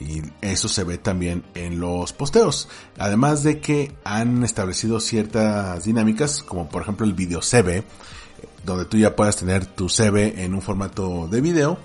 y 0.00 0.22
eso 0.40 0.68
se 0.68 0.84
ve 0.84 0.98
también 0.98 1.44
en 1.54 1.80
los 1.80 2.12
posteos. 2.12 2.68
Además 2.98 3.42
de 3.42 3.60
que 3.60 3.94
han 4.04 4.42
establecido 4.42 5.00
ciertas 5.00 5.84
dinámicas 5.84 6.42
como 6.42 6.68
por 6.68 6.82
ejemplo 6.82 7.06
el 7.06 7.14
video 7.14 7.40
CV, 7.42 7.84
donde 8.64 8.84
tú 8.84 8.98
ya 8.98 9.16
puedas 9.16 9.36
tener 9.36 9.66
tu 9.66 9.88
CV 9.88 10.44
en 10.44 10.54
un 10.54 10.62
formato 10.62 11.28
de 11.28 11.40
video. 11.40 11.78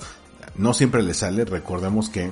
No 0.56 0.74
siempre 0.74 1.02
le 1.04 1.14
sale, 1.14 1.46
recordemos 1.46 2.10
que 2.10 2.32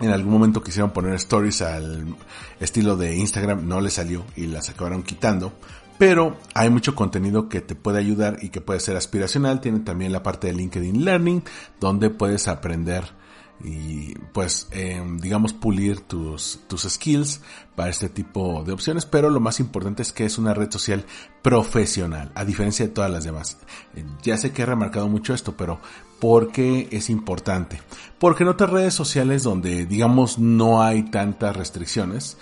en 0.00 0.10
algún 0.10 0.32
momento 0.32 0.62
quisieron 0.62 0.92
poner 0.92 1.14
stories 1.14 1.62
al 1.62 2.16
estilo 2.60 2.96
de 2.96 3.16
Instagram, 3.16 3.66
no 3.66 3.80
le 3.80 3.90
salió 3.90 4.24
y 4.36 4.46
las 4.46 4.68
acabaron 4.70 5.02
quitando. 5.02 5.52
Pero 5.98 6.38
hay 6.54 6.70
mucho 6.70 6.94
contenido 6.94 7.48
que 7.48 7.60
te 7.60 7.74
puede 7.74 7.98
ayudar 7.98 8.38
y 8.40 8.50
que 8.50 8.60
puede 8.60 8.78
ser 8.78 8.96
aspiracional. 8.96 9.60
Tienen 9.60 9.84
también 9.84 10.12
la 10.12 10.22
parte 10.22 10.46
de 10.46 10.52
LinkedIn 10.52 11.04
Learning, 11.04 11.42
donde 11.80 12.08
puedes 12.08 12.46
aprender 12.46 13.17
y 13.62 14.14
pues 14.32 14.68
eh, 14.70 15.02
digamos 15.20 15.52
pulir 15.52 16.00
tus, 16.00 16.60
tus 16.68 16.82
skills 16.82 17.40
para 17.74 17.90
este 17.90 18.08
tipo 18.08 18.62
de 18.64 18.72
opciones 18.72 19.04
pero 19.04 19.30
lo 19.30 19.40
más 19.40 19.58
importante 19.58 20.02
es 20.02 20.12
que 20.12 20.24
es 20.24 20.38
una 20.38 20.54
red 20.54 20.70
social 20.70 21.04
profesional 21.42 22.30
a 22.34 22.44
diferencia 22.44 22.86
de 22.86 22.92
todas 22.92 23.10
las 23.10 23.24
demás 23.24 23.58
eh, 23.96 24.04
ya 24.22 24.36
sé 24.36 24.52
que 24.52 24.62
he 24.62 24.66
remarcado 24.66 25.08
mucho 25.08 25.34
esto 25.34 25.56
pero 25.56 25.80
¿por 26.20 26.52
qué 26.52 26.88
es 26.92 27.10
importante? 27.10 27.82
porque 28.18 28.44
en 28.44 28.50
otras 28.50 28.70
redes 28.70 28.94
sociales 28.94 29.42
donde 29.42 29.86
digamos 29.86 30.38
no 30.38 30.82
hay 30.82 31.04
tantas 31.04 31.56
restricciones 31.56 32.36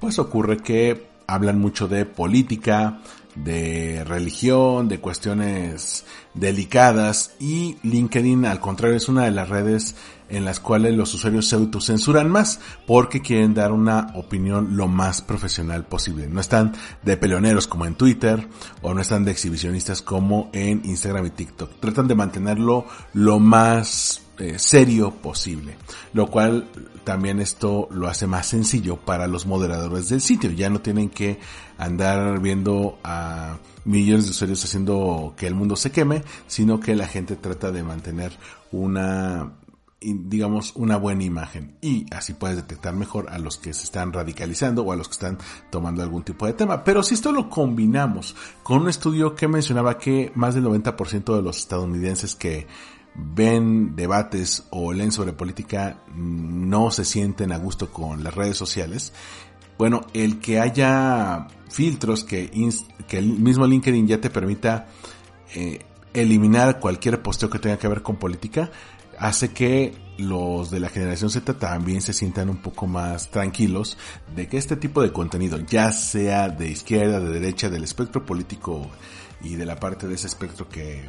pues 0.00 0.18
ocurre 0.18 0.58
que 0.58 1.08
hablan 1.28 1.60
mucho 1.60 1.86
de 1.86 2.06
política 2.06 3.00
de 3.36 4.02
religión, 4.04 4.88
de 4.88 4.98
cuestiones 4.98 6.04
delicadas 6.34 7.34
y 7.38 7.76
LinkedIn 7.82 8.46
al 8.46 8.60
contrario 8.60 8.96
es 8.96 9.08
una 9.08 9.24
de 9.24 9.30
las 9.30 9.48
redes 9.48 9.94
en 10.28 10.44
las 10.44 10.60
cuales 10.60 10.94
los 10.94 11.12
usuarios 11.14 11.46
se 11.46 11.56
autocensuran 11.56 12.30
más 12.30 12.60
porque 12.86 13.20
quieren 13.22 13.54
dar 13.54 13.72
una 13.72 14.12
opinión 14.14 14.76
lo 14.76 14.88
más 14.88 15.22
profesional 15.22 15.84
posible. 15.84 16.26
No 16.28 16.40
están 16.40 16.72
de 17.02 17.16
peleoneros 17.16 17.66
como 17.66 17.86
en 17.86 17.94
Twitter 17.94 18.48
o 18.82 18.94
no 18.94 19.00
están 19.00 19.24
de 19.24 19.32
exhibicionistas 19.32 20.02
como 20.02 20.50
en 20.52 20.82
Instagram 20.84 21.26
y 21.26 21.30
TikTok. 21.30 21.80
Tratan 21.80 22.08
de 22.08 22.14
mantenerlo 22.14 22.86
lo 23.12 23.38
más 23.38 24.22
eh, 24.38 24.58
serio 24.58 25.12
posible, 25.12 25.76
lo 26.12 26.26
cual 26.26 26.68
también 27.04 27.40
esto 27.40 27.88
lo 27.90 28.08
hace 28.08 28.26
más 28.26 28.46
sencillo 28.46 28.96
para 28.96 29.26
los 29.28 29.46
moderadores 29.46 30.08
del 30.08 30.20
sitio. 30.20 30.50
Ya 30.50 30.68
no 30.68 30.80
tienen 30.80 31.08
que 31.08 31.38
andar 31.78 32.40
viendo 32.40 32.98
a 33.02 33.58
millones 33.86 34.24
de 34.26 34.32
usuarios 34.32 34.62
haciendo 34.64 35.34
que 35.36 35.46
el 35.46 35.54
mundo 35.54 35.76
se 35.76 35.90
queme, 35.90 36.22
sino 36.46 36.80
que 36.80 36.94
la 36.94 37.06
gente 37.06 37.36
trata 37.36 37.70
de 37.70 37.82
mantener 37.82 38.32
una 38.72 39.52
digamos, 40.00 40.72
una 40.76 40.96
buena 40.96 41.24
imagen. 41.24 41.76
Y 41.80 42.06
así 42.14 42.34
puedes 42.34 42.56
detectar 42.56 42.94
mejor 42.94 43.30
a 43.30 43.38
los 43.38 43.56
que 43.56 43.72
se 43.72 43.84
están 43.84 44.12
radicalizando 44.12 44.82
o 44.82 44.92
a 44.92 44.96
los 44.96 45.08
que 45.08 45.14
están 45.14 45.38
tomando 45.70 46.02
algún 46.02 46.22
tipo 46.22 46.46
de 46.46 46.52
tema. 46.52 46.84
Pero 46.84 47.02
si 47.02 47.14
esto 47.14 47.32
lo 47.32 47.48
combinamos 47.48 48.36
con 48.62 48.82
un 48.82 48.88
estudio 48.88 49.34
que 49.34 49.48
mencionaba 49.48 49.98
que 49.98 50.32
más 50.34 50.54
del 50.54 50.64
90% 50.64 51.34
de 51.34 51.42
los 51.42 51.58
estadounidenses 51.58 52.34
que 52.34 52.66
ven 53.14 53.96
debates 53.96 54.66
o 54.70 54.92
leen 54.92 55.10
sobre 55.10 55.32
política 55.32 56.02
no 56.14 56.90
se 56.90 57.04
sienten 57.04 57.50
a 57.52 57.58
gusto 57.58 57.90
con 57.90 58.22
las 58.22 58.34
redes 58.34 58.58
sociales, 58.58 59.14
bueno, 59.78 60.02
el 60.12 60.38
que 60.38 60.60
haya 60.60 61.48
filtros 61.68 62.24
que, 62.24 62.50
que 63.08 63.18
el 63.18 63.26
mismo 63.38 63.66
LinkedIn 63.66 64.06
ya 64.06 64.20
te 64.20 64.30
permita 64.30 64.88
eh, 65.54 65.80
eliminar 66.14 66.80
cualquier 66.80 67.22
posteo 67.22 67.50
que 67.50 67.58
tenga 67.58 67.78
que 67.78 67.88
ver 67.88 68.02
con 68.02 68.16
política, 68.16 68.70
hace 69.18 69.52
que 69.52 69.94
los 70.18 70.70
de 70.70 70.80
la 70.80 70.88
generación 70.88 71.30
Z 71.30 71.58
también 71.58 72.00
se 72.00 72.12
sientan 72.12 72.48
un 72.48 72.58
poco 72.58 72.86
más 72.86 73.30
tranquilos 73.30 73.98
de 74.34 74.48
que 74.48 74.56
este 74.56 74.76
tipo 74.76 75.02
de 75.02 75.12
contenido, 75.12 75.58
ya 75.58 75.92
sea 75.92 76.48
de 76.48 76.70
izquierda, 76.70 77.20
de 77.20 77.30
derecha, 77.30 77.68
del 77.68 77.84
espectro 77.84 78.24
político 78.24 78.90
y 79.42 79.56
de 79.56 79.66
la 79.66 79.76
parte 79.76 80.08
de 80.08 80.14
ese 80.14 80.26
espectro 80.26 80.68
que 80.68 81.04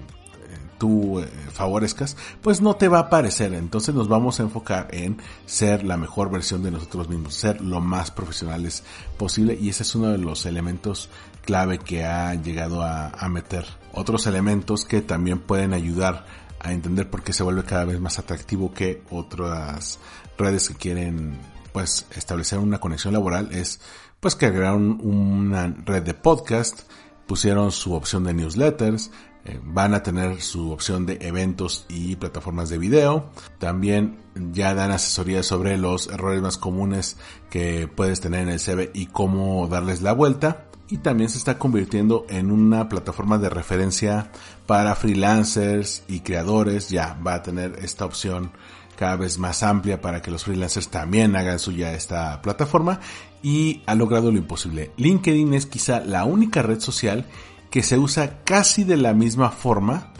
tú 0.78 1.20
eh, 1.20 1.28
favorezcas, 1.51 2.18
pues 2.41 2.62
no 2.62 2.76
te 2.76 2.88
va 2.88 2.99
a 2.99 3.10
parecer. 3.10 3.53
Entonces 3.53 3.95
nos 3.95 4.08
vamos 4.08 4.39
a 4.39 4.43
enfocar 4.43 4.88
en 4.91 5.18
ser 5.45 5.84
la 5.84 5.97
mejor 5.97 6.32
versión 6.32 6.64
de 6.64 6.72
nosotros 6.72 7.10
mismos, 7.10 7.34
ser 7.34 7.62
lo 7.62 7.82
más 7.82 8.12
profesionales 8.12 8.84
posible 9.18 9.58
y 9.60 9.70
ese 9.70 9.84
es 9.84 9.95
uno 9.95 10.10
de 10.10 10.18
los 10.18 10.45
elementos 10.45 11.10
clave 11.43 11.80
que 11.80 12.05
ha 12.05 12.34
llegado 12.36 12.82
a, 12.82 13.10
a 13.10 13.30
meter. 13.30 13.66
Otros 13.93 14.28
elementos 14.28 14.86
que 14.86 15.01
también 15.01 15.39
pueden 15.39 15.74
ayudar 15.74 16.26
a 16.60 16.74
entender 16.74 17.10
por 17.10 17.24
qué 17.24 17.34
se 17.34 17.43
vuelve 17.43 17.64
cada 17.64 17.86
vez 17.86 17.99
más 17.99 18.20
atractivo 18.20 18.74
que 18.74 19.03
otras 19.10 19.99
redes 20.38 20.70
que 20.70 20.76
quieren 20.76 21.38
pues 21.72 22.08
establecer 22.16 22.60
una 22.60 22.80
conexión 22.80 23.14
laboral 23.14 23.49
es 23.51 23.80
pues 24.20 24.36
que 24.36 24.47
agregaron 24.47 24.99
una 25.01 25.68
red 25.86 26.03
de 26.03 26.14
podcast, 26.14 26.82
pusieron 27.28 27.72
su 27.72 27.93
opción 27.93 28.24
de 28.24 28.34
newsletters, 28.34 29.12
eh, 29.45 29.62
van 29.64 29.93
a 29.93 30.03
tener 30.03 30.41
su 30.41 30.72
opción 30.72 31.05
de 31.05 31.20
eventos 31.22 31.86
y 31.88 32.18
plataformas 32.18 32.70
de 32.70 32.78
video. 32.78 33.30
También 33.60 34.18
ya 34.51 34.74
dan 34.74 34.91
asesoría 34.91 35.41
sobre 35.41 35.78
los 35.78 36.08
errores 36.08 36.41
más 36.41 36.58
comunes 36.58 37.16
que 37.49 37.88
puedes 37.88 38.20
tener 38.20 38.41
en 38.41 38.49
el 38.49 38.60
CV 38.60 38.91
y 38.93 39.05
cómo 39.05 39.68
darles 39.68 40.01
la 40.01 40.12
vuelta. 40.12 40.66
Y 40.89 40.97
también 40.97 41.30
se 41.30 41.38
está 41.38 41.58
convirtiendo 41.58 42.26
en 42.30 42.51
una 42.51 42.89
plataforma 42.89 43.38
de 43.38 43.49
referencia 43.49 44.32
para 44.68 44.95
freelancers 44.95 46.03
y 46.07 46.20
creadores. 46.20 46.89
Ya 46.89 47.18
va 47.26 47.36
a 47.36 47.43
tener 47.43 47.80
esta 47.82 48.05
opción 48.05 48.51
cada 48.95 49.15
vez 49.15 49.39
más 49.39 49.63
amplia 49.63 50.01
para 50.01 50.22
que 50.22 50.32
los 50.32 50.43
freelancers 50.43 50.89
también 50.89 51.36
hagan 51.36 51.59
suya 51.59 51.93
esta 51.93 52.41
plataforma 52.41 52.99
y 53.41 53.82
ha 53.86 53.95
logrado 53.95 54.32
lo 54.32 54.38
imposible. 54.38 54.91
LinkedIn 54.97 55.53
es 55.53 55.65
quizá 55.65 56.01
la 56.01 56.26
única 56.26 56.61
red 56.61 56.80
social 56.80 57.26
que 57.70 57.84
se 57.84 57.97
usa 57.97 58.43
casi 58.43 58.84
de 58.84 58.97
la 58.97 59.13
misma 59.13 59.51
forma 59.51 60.13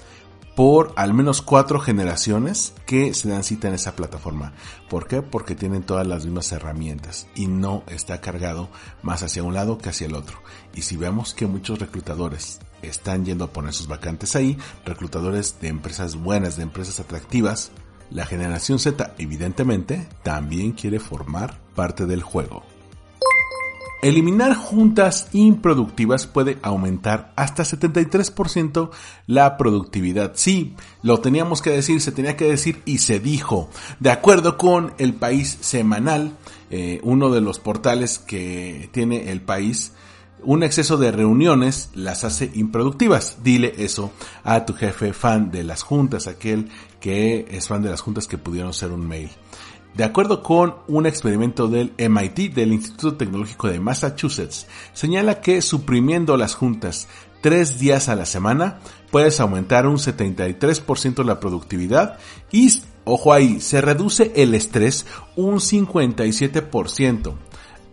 por 0.56 0.92
al 0.96 1.14
menos 1.14 1.44
cuatro 1.44 1.80
generaciones 1.80 2.74
que 2.88 3.14
se 3.14 3.30
dan 3.30 3.44
cita 3.44 3.68
en 3.68 3.76
esa 3.76 3.96
plataforma. 3.96 4.54
¿Por 4.90 5.08
qué? 5.08 5.22
Porque 5.22 5.54
tienen 5.54 5.84
todas 5.84 6.08
las 6.08 6.26
mismas 6.26 6.52
herramientas 6.52 7.28
y 7.36 7.46
no 7.46 7.84
está 7.88 8.22
cargado 8.22 8.70
más 9.04 9.22
hacia 9.22 9.44
un 9.44 9.54
lado 9.54 9.78
que 9.78 9.90
hacia 9.90 10.08
el 10.08 10.16
otro. 10.16 10.42
Y 10.74 10.82
si 10.82 10.98
vemos 10.98 11.36
que 11.36 11.46
muchos 11.46 11.78
reclutadores 11.78 12.60
están 12.90 13.26
yendo 13.26 13.46
a 13.46 13.54
poner 13.54 13.74
sus 13.74 13.88
vacantes 13.88 14.36
ahí, 14.36 14.58
reclutadores 14.86 15.60
de 15.62 15.68
empresas 15.68 16.16
buenas, 16.16 16.58
de 16.58 16.64
empresas 16.64 17.00
atractivas, 17.00 17.72
la 18.10 18.26
generación 18.26 18.80
Z 18.80 19.16
evidentemente 19.18 20.08
también 20.24 20.72
quiere 20.72 21.00
formar 21.00 21.60
parte 21.76 22.06
del 22.06 22.24
juego. 22.24 22.64
Eliminar 24.04 24.56
juntas 24.56 25.28
improductivas 25.34 26.28
puede 26.28 26.60
aumentar 26.62 27.34
hasta 27.36 27.64
73% 27.64 28.92
la 29.26 29.58
productividad. 29.58 30.34
Sí, 30.36 30.76
lo 31.02 31.20
teníamos 31.20 31.64
que 31.64 31.72
decir, 31.72 32.00
se 32.00 32.12
tenía 32.12 32.38
que 32.38 32.46
decir 32.46 32.84
y 32.86 33.00
se 33.00 33.20
dijo. 33.20 33.70
De 34.00 34.12
acuerdo 34.12 34.56
con 34.56 34.94
el 35.00 35.16
país 35.16 35.58
semanal, 35.62 36.38
eh, 36.70 37.00
uno 37.04 37.32
de 37.32 37.42
los 37.42 37.60
portales 37.60 38.20
que 38.20 38.88
tiene 38.94 39.32
el 39.32 39.42
país, 39.42 39.94
un 40.48 40.64
exceso 40.64 40.96
de 40.96 41.12
reuniones 41.12 41.90
las 41.94 42.24
hace 42.24 42.50
improductivas. 42.54 43.40
Dile 43.44 43.74
eso 43.80 44.14
a 44.46 44.66
tu 44.66 44.74
jefe 44.74 45.12
fan 45.12 45.52
de 45.52 45.66
las 45.66 45.84
juntas, 45.84 46.26
aquel 46.28 46.70
que 47.02 47.46
es 47.52 47.68
fan 47.68 47.82
de 47.82 47.90
las 47.90 48.00
juntas 48.00 48.30
que 48.30 48.38
pudieron 48.38 48.74
ser 48.74 48.92
un 48.94 49.06
mail. 49.06 49.30
De 49.94 50.06
acuerdo 50.06 50.42
con 50.42 50.76
un 50.88 51.06
experimento 51.06 51.68
del 51.68 51.92
MIT, 51.98 52.54
del 52.54 52.72
Instituto 52.72 53.18
Tecnológico 53.18 53.68
de 53.68 53.82
Massachusetts, 53.82 54.68
señala 54.94 55.42
que 55.42 55.62
suprimiendo 55.62 56.38
las 56.38 56.56
juntas 56.56 57.10
tres 57.42 57.78
días 57.78 58.08
a 58.08 58.16
la 58.16 58.26
semana, 58.26 58.80
puedes 59.12 59.42
aumentar 59.42 59.86
un 59.86 59.98
73% 59.98 61.26
la 61.26 61.42
productividad 61.42 62.20
y, 62.54 62.72
ojo 63.04 63.34
ahí, 63.34 63.60
se 63.60 63.82
reduce 63.82 64.32
el 64.38 64.56
estrés 64.56 65.06
un 65.36 65.56
57%. 65.56 67.34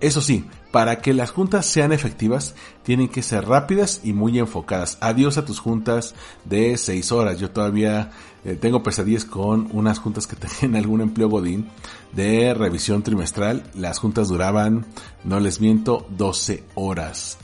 Eso 0.00 0.20
sí, 0.20 0.44
para 0.74 1.00
que 1.00 1.14
las 1.14 1.30
juntas 1.30 1.66
sean 1.66 1.92
efectivas, 1.92 2.56
tienen 2.82 3.08
que 3.08 3.22
ser 3.22 3.46
rápidas 3.46 4.00
y 4.02 4.12
muy 4.12 4.40
enfocadas. 4.40 4.98
Adiós 5.00 5.38
a 5.38 5.44
tus 5.44 5.60
juntas 5.60 6.16
de 6.44 6.76
6 6.76 7.12
horas. 7.12 7.38
Yo 7.38 7.52
todavía 7.52 8.10
eh, 8.44 8.58
tengo 8.60 8.82
pesadillas 8.82 9.24
con 9.24 9.68
unas 9.70 10.00
juntas 10.00 10.26
que 10.26 10.34
tenían 10.60 10.74
algún 10.74 11.00
empleo 11.00 11.28
godín 11.28 11.68
de 12.10 12.54
revisión 12.54 13.04
trimestral. 13.04 13.62
Las 13.74 14.00
juntas 14.00 14.26
duraban, 14.26 14.84
no 15.22 15.38
les 15.38 15.60
miento, 15.60 16.08
12 16.10 16.64
horas. 16.74 17.38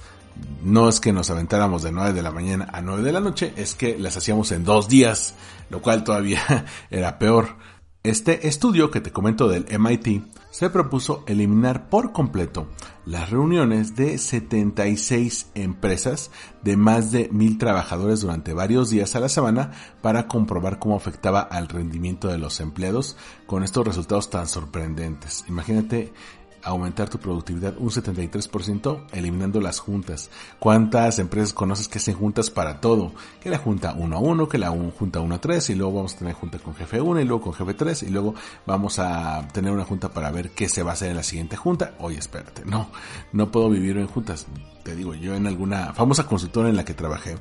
No 0.64 0.88
es 0.88 0.98
que 0.98 1.12
nos 1.12 1.30
aventáramos 1.30 1.84
de 1.84 1.92
9 1.92 2.12
de 2.12 2.22
la 2.22 2.32
mañana 2.32 2.66
a 2.72 2.82
9 2.82 3.04
de 3.04 3.12
la 3.12 3.20
noche, 3.20 3.52
es 3.54 3.76
que 3.76 3.96
las 3.96 4.16
hacíamos 4.16 4.50
en 4.50 4.64
dos 4.64 4.88
días, 4.88 5.36
lo 5.68 5.80
cual 5.80 6.02
todavía 6.02 6.66
era 6.90 7.16
peor. 7.20 7.54
Este 8.02 8.48
estudio 8.48 8.90
que 8.90 9.02
te 9.02 9.12
comento 9.12 9.46
del 9.46 9.66
MIT 9.78 10.24
se 10.50 10.70
propuso 10.70 11.22
eliminar 11.26 11.90
por 11.90 12.12
completo 12.12 12.66
las 13.04 13.28
reuniones 13.28 13.94
de 13.94 14.16
76 14.16 15.50
empresas 15.54 16.30
de 16.62 16.78
más 16.78 17.12
de 17.12 17.28
mil 17.30 17.58
trabajadores 17.58 18.22
durante 18.22 18.54
varios 18.54 18.88
días 18.88 19.16
a 19.16 19.20
la 19.20 19.28
semana 19.28 19.72
para 20.00 20.28
comprobar 20.28 20.78
cómo 20.78 20.96
afectaba 20.96 21.40
al 21.40 21.68
rendimiento 21.68 22.28
de 22.28 22.38
los 22.38 22.60
empleados 22.60 23.18
con 23.46 23.64
estos 23.64 23.86
resultados 23.86 24.30
tan 24.30 24.48
sorprendentes. 24.48 25.44
Imagínate 25.46 26.14
aumentar 26.62 27.08
tu 27.08 27.18
productividad 27.18 27.76
un 27.78 27.90
73% 27.90 29.06
eliminando 29.12 29.60
las 29.60 29.78
juntas. 29.78 30.30
¿Cuántas 30.58 31.18
empresas 31.18 31.52
conoces 31.52 31.88
que 31.88 31.98
hacen 31.98 32.14
juntas 32.14 32.50
para 32.50 32.80
todo? 32.80 33.12
Que 33.40 33.50
la 33.50 33.58
junta 33.58 33.94
1 33.96 34.16
a 34.16 34.20
1, 34.20 34.48
que 34.48 34.58
la 34.58 34.70
junta 34.70 35.20
1 35.20 35.34
a 35.34 35.40
3 35.40 35.70
y 35.70 35.74
luego 35.74 35.94
vamos 35.94 36.14
a 36.14 36.18
tener 36.18 36.34
junta 36.34 36.58
con 36.58 36.74
jefe 36.74 37.00
1 37.00 37.20
y 37.20 37.24
luego 37.24 37.42
con 37.42 37.52
jefe 37.54 37.74
3 37.74 38.02
y 38.04 38.10
luego 38.10 38.34
vamos 38.66 38.98
a 38.98 39.46
tener 39.52 39.72
una 39.72 39.84
junta 39.84 40.10
para 40.10 40.30
ver 40.30 40.50
qué 40.50 40.68
se 40.68 40.82
va 40.82 40.90
a 40.90 40.94
hacer 40.94 41.10
en 41.10 41.16
la 41.16 41.22
siguiente 41.22 41.56
junta. 41.56 41.94
Oye, 41.98 42.18
espérate, 42.18 42.64
no, 42.64 42.90
no 43.32 43.50
puedo 43.50 43.70
vivir 43.70 43.96
en 43.98 44.06
juntas. 44.06 44.46
Te 44.82 44.96
digo, 44.96 45.14
yo 45.14 45.34
en 45.34 45.46
alguna 45.46 45.92
famosa 45.94 46.26
consultora 46.26 46.68
en 46.68 46.76
la 46.76 46.84
que 46.84 46.94
trabajé, 46.94 47.36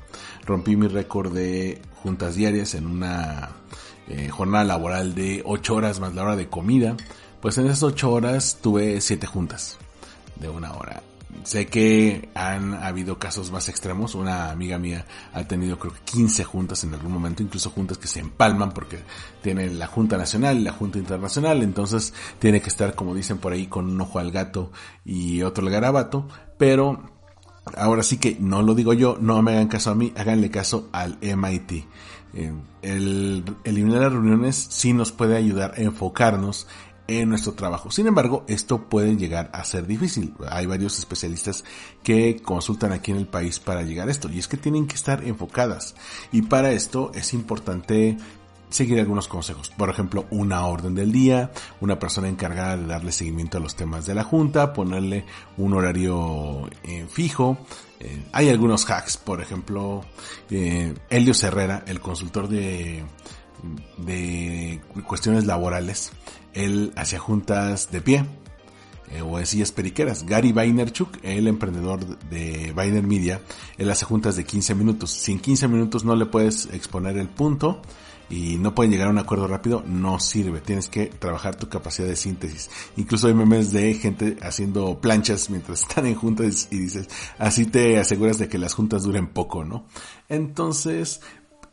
rompí 0.45 0.75
mi 0.75 0.87
récord 0.87 1.33
de 1.33 1.81
juntas 2.03 2.35
diarias 2.35 2.75
en 2.75 2.85
una 2.85 3.49
eh, 4.07 4.29
jornada 4.29 4.63
laboral 4.63 5.13
de 5.15 5.41
8 5.45 5.75
horas 5.75 5.99
más 5.99 6.15
la 6.15 6.23
hora 6.23 6.35
de 6.35 6.49
comida 6.49 6.97
pues 7.41 7.57
en 7.57 7.65
esas 7.65 7.83
ocho 7.83 8.11
horas 8.11 8.57
tuve 8.61 8.99
siete 9.01 9.27
juntas 9.27 9.77
de 10.35 10.49
una 10.49 10.73
hora. 10.73 11.01
Sé 11.43 11.67
que 11.67 12.29
han 12.33 12.73
habido 12.73 13.17
casos 13.19 13.51
más 13.51 13.69
extremos. 13.69 14.15
Una 14.15 14.51
amiga 14.51 14.77
mía 14.77 15.05
ha 15.33 15.43
tenido 15.43 15.77
creo 15.77 15.93
que 15.93 16.01
15 16.01 16.43
juntas 16.43 16.83
en 16.83 16.93
algún 16.93 17.11
momento, 17.11 17.43
incluso 17.43 17.69
juntas 17.69 17.97
que 17.97 18.07
se 18.07 18.19
empalman 18.19 18.71
porque 18.71 18.99
tiene 19.41 19.69
la 19.69 19.87
Junta 19.87 20.17
Nacional 20.17 20.57
y 20.57 20.63
la 20.63 20.73
Junta 20.73 20.97
Internacional. 20.97 21.61
Entonces 21.61 22.13
tiene 22.39 22.61
que 22.61 22.69
estar, 22.69 22.95
como 22.95 23.15
dicen 23.15 23.37
por 23.37 23.53
ahí, 23.53 23.67
con 23.67 23.89
un 23.89 24.01
ojo 24.01 24.19
al 24.19 24.31
gato 24.31 24.71
y 25.05 25.43
otro 25.43 25.65
al 25.65 25.71
garabato. 25.71 26.27
Pero 26.57 27.09
ahora 27.77 28.03
sí 28.03 28.17
que 28.17 28.37
no 28.39 28.61
lo 28.61 28.73
digo 28.75 28.93
yo, 28.93 29.17
no 29.19 29.41
me 29.41 29.51
hagan 29.51 29.67
caso 29.67 29.91
a 29.91 29.95
mí, 29.95 30.11
háganle 30.17 30.49
caso 30.49 30.89
al 30.91 31.17
MIT. 31.21 31.85
Eh, 32.33 32.53
el 32.83 33.43
eliminar 33.63 34.01
las 34.01 34.13
reuniones 34.13 34.55
sí 34.55 34.93
nos 34.93 35.11
puede 35.11 35.35
ayudar 35.35 35.73
a 35.77 35.81
enfocarnos 35.81 36.67
en 37.09 37.29
nuestro 37.29 37.53
trabajo. 37.53 37.91
Sin 37.91 38.07
embargo, 38.07 38.45
esto 38.47 38.87
puede 38.87 39.17
llegar 39.17 39.49
a 39.53 39.63
ser 39.65 39.87
difícil. 39.87 40.33
Hay 40.49 40.67
varios 40.67 40.99
especialistas 40.99 41.63
que 42.03 42.41
consultan 42.41 42.91
aquí 42.91 43.11
en 43.11 43.17
el 43.17 43.27
país 43.27 43.59
para 43.59 43.81
llegar 43.81 44.07
a 44.07 44.11
esto 44.11 44.29
y 44.29 44.39
es 44.39 44.47
que 44.47 44.57
tienen 44.57 44.87
que 44.87 44.95
estar 44.95 45.23
enfocadas 45.25 45.95
y 46.31 46.43
para 46.43 46.71
esto 46.71 47.11
es 47.15 47.33
importante 47.33 48.17
seguir 48.69 48.99
algunos 48.99 49.27
consejos. 49.27 49.69
Por 49.69 49.89
ejemplo, 49.89 50.25
una 50.29 50.65
orden 50.65 50.95
del 50.95 51.11
día, 51.11 51.51
una 51.81 51.97
persona 51.97 52.29
encargada 52.29 52.77
de 52.77 52.85
darle 52.85 53.11
seguimiento 53.11 53.57
a 53.57 53.61
los 53.61 53.75
temas 53.75 54.05
de 54.05 54.15
la 54.15 54.23
junta, 54.23 54.73
ponerle 54.73 55.25
un 55.57 55.73
horario 55.73 56.69
eh, 56.83 57.07
fijo. 57.09 57.57
Eh, 57.99 58.25
hay 58.31 58.49
algunos 58.49 58.85
hacks, 58.85 59.17
por 59.17 59.41
ejemplo, 59.41 60.05
eh, 60.49 60.93
Elio 61.09 61.33
Herrera, 61.41 61.83
el 61.87 61.99
consultor 61.99 62.47
de, 62.47 63.03
de 63.97 64.81
cuestiones 65.05 65.45
laborales, 65.45 66.11
él 66.53 66.91
hacía 66.95 67.19
juntas 67.19 67.91
de 67.91 68.01
pie 68.01 68.25
eh, 69.11 69.21
o 69.21 69.39
en 69.39 69.45
sillas 69.45 69.71
periqueras. 69.71 70.25
Gary 70.25 70.51
Vaynerchuk, 70.51 71.17
el 71.23 71.47
emprendedor 71.47 72.05
de 72.29 72.71
Vayner 72.73 73.03
Media, 73.03 73.41
él 73.77 73.89
hace 73.89 74.05
juntas 74.05 74.35
de 74.35 74.43
15 74.43 74.75
minutos. 74.75 75.11
Si 75.11 75.31
en 75.31 75.39
15 75.39 75.67
minutos 75.67 76.03
no 76.03 76.15
le 76.15 76.25
puedes 76.25 76.67
exponer 76.71 77.17
el 77.17 77.27
punto, 77.27 77.81
y 78.29 78.57
no 78.57 78.75
pueden 78.75 78.91
llegar 78.91 79.07
a 79.07 79.11
un 79.11 79.17
acuerdo 79.17 79.47
rápido, 79.47 79.83
no 79.87 80.19
sirve. 80.19 80.61
Tienes 80.61 80.87
que 80.87 81.07
trabajar 81.07 81.55
tu 81.55 81.67
capacidad 81.67 82.07
de 82.07 82.15
síntesis. 82.15 82.69
Incluso 82.95 83.27
hay 83.27 83.33
memes 83.33 83.71
de 83.71 83.93
gente 83.95 84.37
haciendo 84.41 85.01
planchas 85.01 85.49
mientras 85.49 85.81
están 85.89 86.05
en 86.05 86.15
juntas 86.15 86.67
y 86.71 86.77
dices, 86.77 87.07
así 87.37 87.65
te 87.65 87.97
aseguras 87.97 88.37
de 88.37 88.47
que 88.47 88.57
las 88.57 88.73
juntas 88.73 89.03
duren 89.03 89.27
poco, 89.27 89.65
¿no? 89.65 89.85
Entonces, 90.27 91.21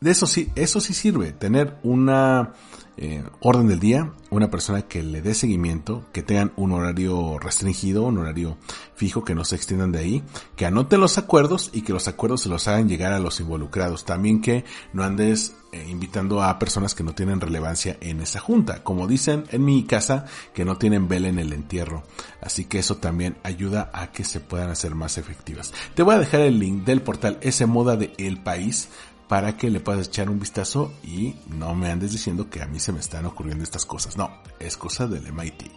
de 0.01 0.11
eso 0.11 0.27
sí, 0.27 0.51
eso 0.55 0.81
sí 0.81 0.95
sirve, 0.95 1.33
tener 1.33 1.79
una 1.83 2.55
eh, 2.99 3.23
orden 3.41 3.69
del 3.69 3.79
día, 3.79 4.13
una 4.31 4.51
persona 4.51 4.83
que 4.83 5.03
le 5.03 5.21
dé 5.21 5.35
seguimiento, 5.35 6.07
que 6.13 6.23
tengan 6.23 6.53
un 6.57 6.73
horario 6.73 7.39
restringido, 7.39 8.05
un 8.05 8.19
horario 8.19 8.57
fijo, 8.95 9.25
que 9.25 9.35
no 9.35 9.45
se 9.45 9.57
extiendan 9.57 9.93
de 9.93 9.99
ahí, 9.99 10.23
que 10.57 10.67
anoten 10.67 11.01
los 11.01 11.19
acuerdos 11.19 11.71
y 11.73 11.83
que 11.83 11.93
los 11.93 12.09
acuerdos 12.09 12.43
se 12.43 12.49
los 12.49 12.67
hagan 12.69 12.89
llegar 12.89 13.13
a 13.13 13.19
los 13.19 13.39
involucrados. 13.41 14.05
También 14.05 14.41
que 14.41 14.65
no 14.93 15.05
andes 15.05 15.55
eh, 15.73 15.85
invitando 15.89 16.43
a 16.43 16.59
personas 16.59 16.95
que 16.95 17.05
no 17.05 17.15
tienen 17.15 17.41
relevancia 17.41 17.99
en 18.01 18.21
esa 18.21 18.41
junta. 18.41 18.83
Como 18.83 19.07
dicen 19.07 19.45
en 19.51 19.65
mi 19.65 19.85
casa, 19.85 20.25
que 20.55 20.65
no 20.65 20.79
tienen 20.79 21.07
vela 21.07 21.29
en 21.29 21.39
el 21.39 21.53
entierro. 21.53 22.03
Así 22.41 22.65
que 22.65 22.79
eso 22.79 22.97
también 22.97 23.37
ayuda 23.43 23.91
a 23.93 24.11
que 24.11 24.25
se 24.25 24.41
puedan 24.41 24.71
hacer 24.71 24.95
más 24.95 25.19
efectivas. 25.19 25.73
Te 25.95 26.03
voy 26.03 26.15
a 26.15 26.19
dejar 26.19 26.41
el 26.41 26.59
link 26.59 26.85
del 26.85 27.03
portal 27.03 27.39
ese 27.43 27.67
moda 27.67 27.97
de 27.97 28.15
El 28.17 28.43
País 28.43 28.89
para 29.29 29.57
que 29.57 29.71
le 29.71 29.81
puedas 29.81 30.09
echar 30.09 30.31
un 30.31 30.39
vistazo 30.39 30.93
y 31.03 31.35
no 31.49 31.75
me 31.75 31.91
andes 31.91 32.13
diciendo 32.13 32.49
que 32.49 32.63
a 32.63 32.67
mí 32.67 32.79
se 32.79 32.93
me 32.93 33.01
están 33.01 33.27
ocurriendo 33.27 33.65
estas 33.65 33.85
cosas. 33.85 34.17
No, 34.17 34.31
es 34.61 34.77
cosa 34.77 35.07
del 35.07 35.33
MIT. 35.33 35.71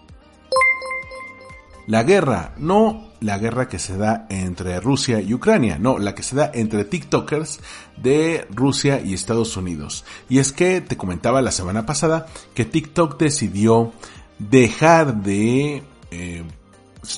La 1.88 2.04
guerra, 2.04 2.54
no 2.58 3.10
la 3.20 3.39
guerra 3.39 3.68
que 3.68 3.80
se 3.80 3.97
da 3.97 4.28
entre 4.30 4.80
Rusia 4.80 5.22
y 5.22 5.34
Ucrania, 5.34 5.80
no, 5.80 5.97
la 5.97 6.14
que 6.14 6.22
se 6.22 6.36
da 6.36 6.52
entre 6.54 6.86
TikTokers 6.86 7.60
de 7.97 8.47
Rusia 8.52 9.02
y 9.04 9.16
Estados 9.16 9.58
Unidos. 9.58 10.06
Y 10.30 10.38
es 10.38 10.52
que 10.52 10.82
te 10.82 10.97
comentaba 10.97 11.41
la 11.41 11.52
semana 11.52 11.88
pasada 11.88 12.28
que 12.54 12.66
TikTok 12.66 13.20
decidió 13.20 13.91
dejar 14.38 15.16
de 15.24 15.84
eh, 16.12 16.43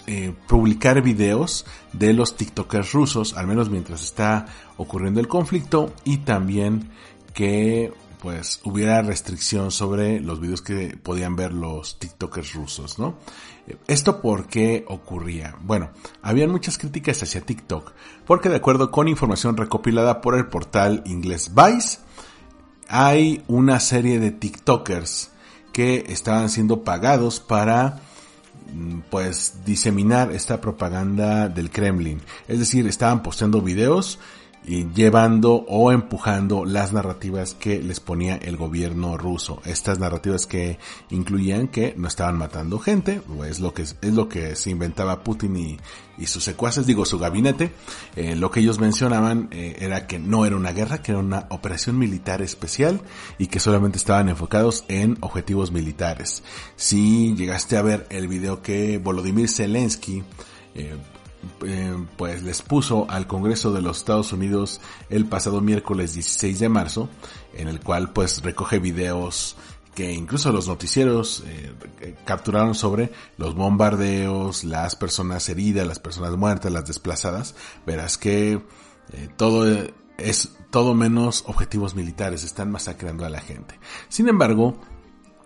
eh, 0.08 0.34
publicar 0.48 1.02
videos 1.02 1.66
de 1.94 2.14
los 2.14 2.36
TikTokers 2.36 2.94
rusos, 2.94 3.36
al 3.36 3.48
menos 3.48 3.70
mientras 3.70 4.04
está 4.04 4.46
ocurriendo 4.78 5.20
el 5.20 5.28
conflicto, 5.28 5.94
y 6.04 6.18
también 6.18 6.90
que 7.34 7.94
pues 8.22 8.62
hubiera 8.64 9.02
restricción 9.02 9.72
sobre 9.72 10.20
los 10.20 10.40
videos 10.40 10.62
que 10.62 10.96
podían 11.02 11.36
ver 11.36 11.54
los 11.54 11.98
TikTokers 11.98 12.54
rusos, 12.54 13.00
¿no? 13.00 13.18
¿Esto 13.88 14.22
por 14.22 14.48
qué 14.48 14.86
ocurría? 14.88 15.56
Bueno, 15.62 15.90
habían 16.22 16.52
muchas 16.52 16.78
críticas 16.78 17.24
hacia 17.24 17.42
TikTok, 17.42 17.94
porque 18.26 18.50
de 18.50 18.58
acuerdo 18.58 18.92
con 18.92 19.08
información 19.08 19.58
recopilada 19.58 20.22
por 20.22 20.36
el 20.36 20.48
portal 20.48 21.02
inglés 21.06 21.52
Vice, 21.56 22.00
hay 22.88 23.44
una 23.48 23.80
serie 23.80 24.20
de 24.20 24.32
TikTokers 24.32 25.32
que 25.74 26.06
estaban 26.10 26.50
siendo 26.50 26.84
pagados 26.84 27.40
para 27.40 28.02
pues 29.10 29.66
diseminar 29.66 30.32
esta 30.32 30.62
propaganda 30.62 31.50
del 31.50 31.70
Kremlin. 31.70 32.22
Es 32.48 32.60
decir, 32.60 32.88
estaban 32.88 33.24
posteando 33.24 33.62
videos 33.62 34.20
llevando 34.94 35.66
o 35.68 35.92
empujando 35.92 36.66
las 36.66 36.94
narrativas 36.94 37.54
que 37.54 37.82
les 37.82 38.00
ponía 38.00 38.38
el 38.38 38.58
gobierno 38.58 39.18
ruso. 39.18 39.62
Estas 39.66 40.00
narrativas 40.00 40.46
que 40.46 40.80
incluían 41.10 41.68
que 41.68 41.94
no 41.98 42.08
estaban 42.08 42.38
matando 42.38 42.80
gente, 42.80 43.22
es 43.48 43.60
lo 43.60 43.74
que 43.74 43.82
es 43.82 44.14
lo 44.14 44.30
que 44.30 44.56
se 44.56 44.70
inventaba 44.70 45.24
Putin 45.24 45.58
y, 45.58 45.78
y 46.18 46.28
sus 46.28 46.44
secuaces, 46.44 46.86
digo 46.86 47.06
su 47.06 47.20
gabinete. 47.20 47.72
Eh, 48.16 48.36
lo 48.36 48.50
que 48.52 48.62
ellos 48.62 48.80
mencionaban 48.80 49.50
eh, 49.52 49.78
era 49.80 50.08
que 50.08 50.20
no 50.20 50.46
era 50.46 50.56
una 50.56 50.72
guerra, 50.72 51.02
que 51.02 51.12
era 51.12 51.20
una 51.20 51.48
operación 51.50 51.98
militar 51.98 52.42
especial 52.42 53.02
y 53.38 53.48
que 53.48 53.60
solamente 53.60 53.98
estaban 53.98 54.30
enfocados 54.30 54.86
en 54.88 55.18
objetivos 55.22 55.72
militares. 55.72 56.44
Si 56.76 57.36
llegaste 57.36 57.78
a 57.78 57.82
ver 57.82 58.08
el 58.10 58.28
video 58.28 58.62
que 58.62 58.98
Volodymyr 58.98 59.50
Zelensky 59.50 60.24
eh, 60.74 60.96
eh, 61.66 61.96
pues 62.18 62.44
les 62.44 62.62
puso 62.62 63.10
al 63.10 63.28
Congreso 63.28 63.72
de 63.72 63.82
los 63.82 63.98
Estados 63.98 64.34
Unidos 64.34 64.82
el 65.10 65.26
pasado 65.26 65.62
miércoles 65.62 66.14
16 66.14 66.60
de 66.60 66.70
marzo, 66.70 67.10
en 67.54 67.68
el 67.68 67.80
cual 67.80 68.12
pues 68.12 68.42
recoge 68.44 68.80
videos 68.80 69.56
que 69.96 70.14
incluso 70.14 70.52
los 70.52 70.68
noticieros 70.68 71.44
eh, 71.46 72.16
capturaron 72.26 72.76
sobre 72.76 73.12
los 73.38 73.56
bombardeos, 73.56 74.64
las 74.64 74.96
personas 74.96 75.50
heridas, 75.50 75.86
las 75.86 76.00
personas 76.00 76.38
muertas, 76.38 76.72
las 76.72 76.86
desplazadas, 76.86 77.56
verás 77.86 78.18
que 78.18 78.54
eh, 78.54 79.30
todo 79.36 79.66
es 80.18 80.54
todo 80.70 80.94
menos 80.94 81.44
objetivos 81.48 81.96
militares, 81.96 82.44
están 82.44 82.72
masacrando 82.72 83.26
a 83.26 83.30
la 83.30 83.42
gente. 83.42 83.78
Sin 84.08 84.30
embargo, 84.30 84.80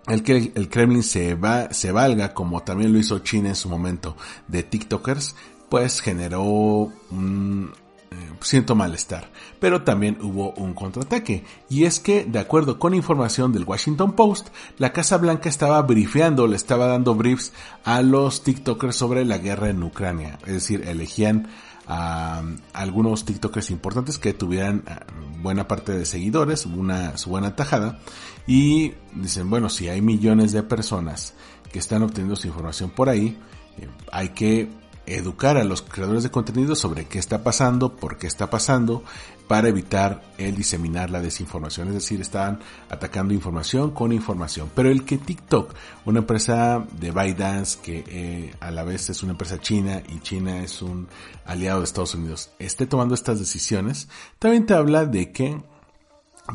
el 0.06 0.22
que 0.22 0.52
el 0.54 0.68
Kremlin 0.68 1.02
se, 1.02 1.34
va, 1.34 1.72
se 1.72 1.90
valga, 1.90 2.32
como 2.32 2.62
también 2.62 2.92
lo 2.92 2.98
hizo 2.98 3.18
China 3.20 3.48
en 3.48 3.56
su 3.56 3.68
momento, 3.68 4.16
de 4.46 4.62
TikTokers, 4.62 5.34
pues 5.68 6.00
generó 6.00 6.92
un 7.10 7.72
eh, 8.10 8.14
cierto 8.40 8.74
malestar. 8.74 9.30
Pero 9.58 9.82
también 9.82 10.18
hubo 10.22 10.52
un 10.52 10.74
contraataque. 10.74 11.44
Y 11.68 11.84
es 11.84 11.98
que, 11.98 12.24
de 12.24 12.38
acuerdo 12.38 12.78
con 12.78 12.94
información 12.94 13.52
del 13.52 13.64
Washington 13.64 14.14
Post, 14.14 14.48
la 14.78 14.92
Casa 14.92 15.18
Blanca 15.18 15.48
estaba 15.48 15.82
briefeando, 15.82 16.46
le 16.46 16.56
estaba 16.56 16.86
dando 16.86 17.14
briefs 17.14 17.52
a 17.84 18.02
los 18.02 18.42
TikTokers 18.42 18.94
sobre 18.94 19.24
la 19.24 19.38
guerra 19.38 19.70
en 19.70 19.82
Ucrania. 19.82 20.38
Es 20.46 20.52
decir, 20.52 20.82
elegían 20.86 21.48
a, 21.88 22.42
algunos 22.72 23.24
TikTokers 23.24 23.70
importantes 23.70 24.18
que 24.18 24.32
tuvieran 24.32 24.84
eh, 24.86 24.96
buena 25.40 25.66
parte 25.66 25.92
de 25.92 26.04
seguidores, 26.04 26.66
una 26.66 27.16
su 27.16 27.30
buena 27.30 27.56
tajada. 27.56 27.98
Y 28.46 28.92
dicen, 29.14 29.50
bueno, 29.50 29.68
si 29.68 29.88
hay 29.88 30.00
millones 30.00 30.52
de 30.52 30.62
personas 30.62 31.34
que 31.72 31.80
están 31.80 32.02
obteniendo 32.02 32.36
su 32.36 32.46
información 32.46 32.90
por 32.90 33.08
ahí, 33.08 33.36
eh, 33.78 33.88
hay 34.12 34.28
que 34.30 34.70
educar 35.06 35.56
a 35.56 35.64
los 35.64 35.82
creadores 35.82 36.22
de 36.22 36.30
contenido 36.30 36.74
sobre 36.74 37.06
qué 37.06 37.18
está 37.18 37.42
pasando, 37.42 37.96
por 37.96 38.18
qué 38.18 38.26
está 38.26 38.50
pasando, 38.50 39.02
para 39.46 39.68
evitar 39.68 40.22
el 40.38 40.56
diseminar 40.56 41.10
la 41.10 41.20
desinformación. 41.20 41.88
Es 41.88 41.94
decir, 41.94 42.20
están 42.20 42.60
atacando 42.90 43.32
información 43.32 43.92
con 43.92 44.12
información. 44.12 44.70
Pero 44.74 44.90
el 44.90 45.04
que 45.04 45.18
TikTok, 45.18 45.72
una 46.04 46.20
empresa 46.20 46.84
de 46.98 47.10
ByteDance 47.10 47.78
que 47.82 48.04
eh, 48.08 48.54
a 48.60 48.70
la 48.70 48.82
vez 48.82 49.08
es 49.10 49.22
una 49.22 49.32
empresa 49.32 49.60
china 49.60 50.02
y 50.08 50.20
China 50.20 50.62
es 50.62 50.82
un 50.82 51.08
aliado 51.44 51.80
de 51.80 51.84
Estados 51.84 52.14
Unidos, 52.14 52.50
esté 52.58 52.86
tomando 52.86 53.14
estas 53.14 53.38
decisiones, 53.38 54.08
también 54.38 54.66
te 54.66 54.74
habla 54.74 55.06
de 55.06 55.30
que 55.30 55.60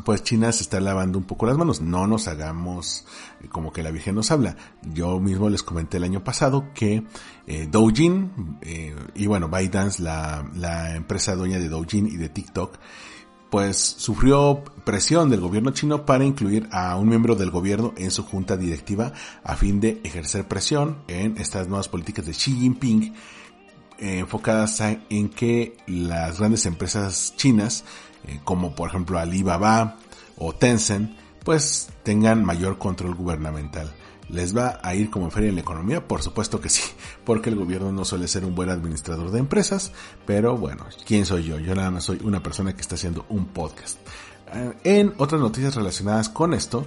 pues 0.05 0.23
China 0.23 0.51
se 0.51 0.63
está 0.63 0.79
lavando 0.79 1.17
un 1.17 1.25
poco 1.25 1.45
las 1.45 1.57
manos. 1.57 1.81
No 1.81 2.07
nos 2.07 2.27
hagamos 2.27 3.05
eh, 3.41 3.47
como 3.49 3.71
que 3.73 3.83
la 3.83 3.91
Virgen 3.91 4.15
nos 4.15 4.31
habla. 4.31 4.55
Yo 4.93 5.19
mismo 5.19 5.49
les 5.49 5.63
comenté 5.63 5.97
el 5.97 6.03
año 6.03 6.23
pasado 6.23 6.73
que 6.73 7.03
eh, 7.47 7.67
Doujin 7.69 8.57
eh, 8.61 8.95
y 9.15 9.27
bueno, 9.27 9.49
ByteDance, 9.49 10.01
la, 10.01 10.49
la 10.55 10.95
empresa 10.95 11.35
dueña 11.35 11.59
de 11.59 11.69
Doujin 11.69 12.07
y 12.07 12.17
de 12.17 12.29
TikTok, 12.29 12.77
pues 13.49 13.77
sufrió 13.77 14.63
presión 14.85 15.29
del 15.29 15.41
gobierno 15.41 15.71
chino 15.71 16.05
para 16.05 16.23
incluir 16.23 16.69
a 16.71 16.95
un 16.95 17.09
miembro 17.09 17.35
del 17.35 17.51
gobierno 17.51 17.93
en 17.97 18.09
su 18.09 18.23
junta 18.23 18.55
directiva 18.55 19.11
a 19.43 19.57
fin 19.57 19.81
de 19.81 19.99
ejercer 20.05 20.47
presión 20.47 20.99
en 21.09 21.37
estas 21.37 21.67
nuevas 21.67 21.89
políticas 21.89 22.25
de 22.25 22.31
Xi 22.31 22.53
Jinping 22.53 23.13
eh, 24.01 24.19
enfocadas 24.19 24.81
en 24.81 25.29
que 25.29 25.77
las 25.87 26.39
grandes 26.39 26.65
empresas 26.65 27.33
chinas 27.37 27.85
eh, 28.27 28.39
como 28.43 28.75
por 28.75 28.89
ejemplo 28.89 29.19
Alibaba 29.19 29.97
o 30.37 30.53
Tencent, 30.53 31.17
pues 31.43 31.89
tengan 32.03 32.43
mayor 32.43 32.77
control 32.77 33.15
gubernamental. 33.15 33.91
¿Les 34.29 34.55
va 34.55 34.79
a 34.81 34.95
ir 34.95 35.09
como 35.09 35.29
feria 35.29 35.49
en 35.49 35.55
la 35.55 35.61
economía? 35.61 36.07
Por 36.07 36.21
supuesto 36.21 36.61
que 36.61 36.69
sí, 36.69 36.83
porque 37.25 37.49
el 37.49 37.55
gobierno 37.55 37.91
no 37.91 38.05
suele 38.05 38.27
ser 38.27 38.45
un 38.45 38.55
buen 38.55 38.69
administrador 38.69 39.31
de 39.31 39.39
empresas, 39.39 39.91
pero 40.25 40.57
bueno, 40.57 40.85
¿quién 41.05 41.25
soy 41.25 41.43
yo? 41.43 41.59
Yo 41.59 41.75
nada 41.75 41.91
más 41.91 42.05
soy 42.05 42.19
una 42.23 42.41
persona 42.41 42.73
que 42.73 42.81
está 42.81 42.95
haciendo 42.95 43.25
un 43.29 43.47
podcast. 43.47 43.97
Eh, 44.53 44.73
en 44.83 45.13
otras 45.17 45.41
noticias 45.41 45.75
relacionadas 45.75 46.29
con 46.29 46.53
esto, 46.53 46.85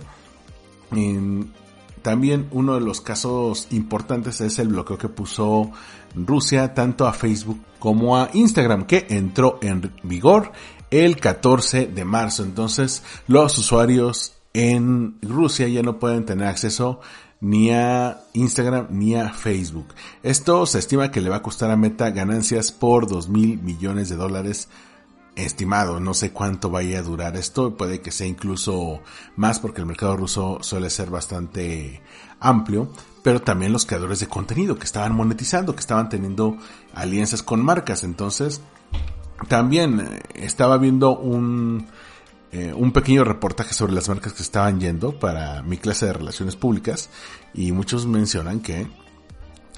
también 2.04 2.48
uno 2.50 2.74
de 2.74 2.82
los 2.82 3.00
casos 3.00 3.66
importantes 3.70 4.42
es 4.42 4.58
el 4.58 4.68
bloqueo 4.68 4.98
que 4.98 5.08
puso 5.08 5.72
Rusia 6.14 6.74
tanto 6.74 7.06
a 7.06 7.14
Facebook 7.14 7.58
como 7.78 8.18
a 8.18 8.28
Instagram, 8.34 8.84
que 8.84 9.06
entró 9.08 9.58
en 9.62 9.90
vigor 10.02 10.52
el 10.90 11.16
14 11.16 11.86
de 11.86 12.04
marzo. 12.04 12.42
Entonces, 12.42 13.02
los 13.26 13.56
usuarios 13.56 14.34
en 14.52 15.16
Rusia 15.22 15.66
ya 15.66 15.82
no 15.82 15.98
pueden 15.98 16.26
tener 16.26 16.46
acceso 16.46 17.00
ni 17.40 17.70
a 17.70 18.20
Instagram 18.34 18.88
ni 18.90 19.14
a 19.14 19.32
Facebook. 19.32 19.94
Esto 20.22 20.66
se 20.66 20.80
estima 20.80 21.10
que 21.10 21.22
le 21.22 21.30
va 21.30 21.36
a 21.36 21.42
costar 21.42 21.70
a 21.70 21.76
Meta 21.76 22.10
ganancias 22.10 22.70
por 22.70 23.08
2 23.08 23.30
mil 23.30 23.62
millones 23.62 24.10
de 24.10 24.16
dólares 24.16 24.68
estimado. 25.36 26.00
No 26.00 26.14
sé 26.14 26.32
cuánto 26.32 26.70
vaya 26.70 26.98
a 26.98 27.02
durar 27.02 27.36
esto. 27.36 27.76
Puede 27.76 28.00
que 28.00 28.10
sea 28.10 28.26
incluso 28.26 29.00
más 29.36 29.58
porque 29.58 29.80
el 29.80 29.86
mercado 29.86 30.16
ruso 30.16 30.58
suele 30.62 30.90
ser 30.90 31.10
bastante 31.10 32.02
amplio. 32.40 32.90
Pero 33.22 33.40
también 33.40 33.72
los 33.72 33.86
creadores 33.86 34.20
de 34.20 34.28
contenido 34.28 34.76
que 34.76 34.84
estaban 34.84 35.14
monetizando, 35.14 35.74
que 35.74 35.80
estaban 35.80 36.08
teniendo 36.08 36.56
alianzas 36.94 37.42
con 37.42 37.64
marcas. 37.64 38.04
Entonces, 38.04 38.60
también 39.48 40.00
eh, 40.00 40.22
estaba 40.34 40.78
viendo 40.78 41.16
un 41.16 41.86
eh, 42.54 42.72
un 42.72 42.92
pequeño 42.92 43.24
reportaje 43.24 43.74
sobre 43.74 43.94
las 43.94 44.08
marcas 44.08 44.32
que 44.32 44.42
estaban 44.44 44.78
yendo 44.78 45.18
para 45.18 45.64
mi 45.64 45.76
clase 45.76 46.06
de 46.06 46.12
relaciones 46.12 46.54
públicas 46.54 47.10
y 47.52 47.72
muchos 47.72 48.06
mencionan 48.06 48.60
que 48.60 48.86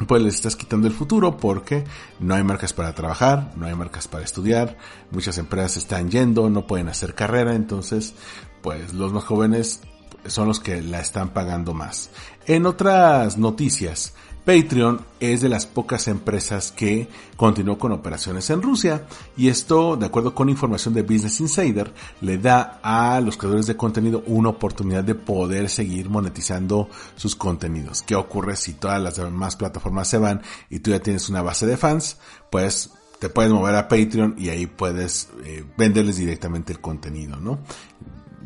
pues 0.06 0.22
les 0.22 0.34
estás 0.34 0.56
quitando 0.56 0.86
el 0.86 0.92
futuro 0.92 1.36
porque 1.36 1.84
no 2.20 2.34
hay 2.34 2.44
marcas 2.44 2.72
para 2.72 2.94
trabajar, 2.94 3.52
no 3.56 3.66
hay 3.66 3.74
marcas 3.74 4.08
para 4.08 4.24
estudiar, 4.24 4.76
muchas 5.10 5.38
empresas 5.38 5.78
están 5.78 6.10
yendo, 6.10 6.50
no 6.50 6.66
pueden 6.66 6.88
hacer 6.88 7.14
carrera, 7.14 7.54
entonces 7.54 8.14
pues 8.62 8.92
los 8.92 9.12
más 9.12 9.24
jóvenes 9.24 9.80
son 10.26 10.48
los 10.48 10.60
que 10.60 10.82
la 10.82 11.00
están 11.00 11.30
pagando 11.30 11.72
más. 11.72 12.10
En 12.46 12.66
otras 12.66 13.38
noticias, 13.38 14.14
Patreon 14.46 15.00
es 15.18 15.40
de 15.40 15.48
las 15.48 15.66
pocas 15.66 16.06
empresas 16.06 16.70
que 16.70 17.08
continuó 17.36 17.80
con 17.80 17.90
operaciones 17.90 18.48
en 18.50 18.62
Rusia 18.62 19.04
y 19.36 19.48
esto, 19.48 19.96
de 19.96 20.06
acuerdo 20.06 20.36
con 20.36 20.48
información 20.48 20.94
de 20.94 21.02
Business 21.02 21.40
Insider, 21.40 21.92
le 22.20 22.38
da 22.38 22.78
a 22.80 23.20
los 23.20 23.36
creadores 23.36 23.66
de 23.66 23.76
contenido 23.76 24.22
una 24.26 24.50
oportunidad 24.50 25.02
de 25.02 25.16
poder 25.16 25.68
seguir 25.68 26.08
monetizando 26.08 26.88
sus 27.16 27.34
contenidos. 27.34 28.02
¿Qué 28.02 28.14
ocurre 28.14 28.54
si 28.54 28.74
todas 28.74 29.02
las 29.02 29.16
demás 29.16 29.56
plataformas 29.56 30.06
se 30.06 30.18
van 30.18 30.42
y 30.70 30.78
tú 30.78 30.92
ya 30.92 31.00
tienes 31.00 31.28
una 31.28 31.42
base 31.42 31.66
de 31.66 31.76
fans? 31.76 32.18
Pues 32.48 32.90
te 33.18 33.28
puedes 33.28 33.50
mover 33.50 33.74
a 33.74 33.88
Patreon 33.88 34.36
y 34.38 34.50
ahí 34.50 34.68
puedes 34.68 35.28
eh, 35.44 35.64
venderles 35.76 36.18
directamente 36.18 36.72
el 36.72 36.80
contenido, 36.80 37.36
¿no? 37.36 37.58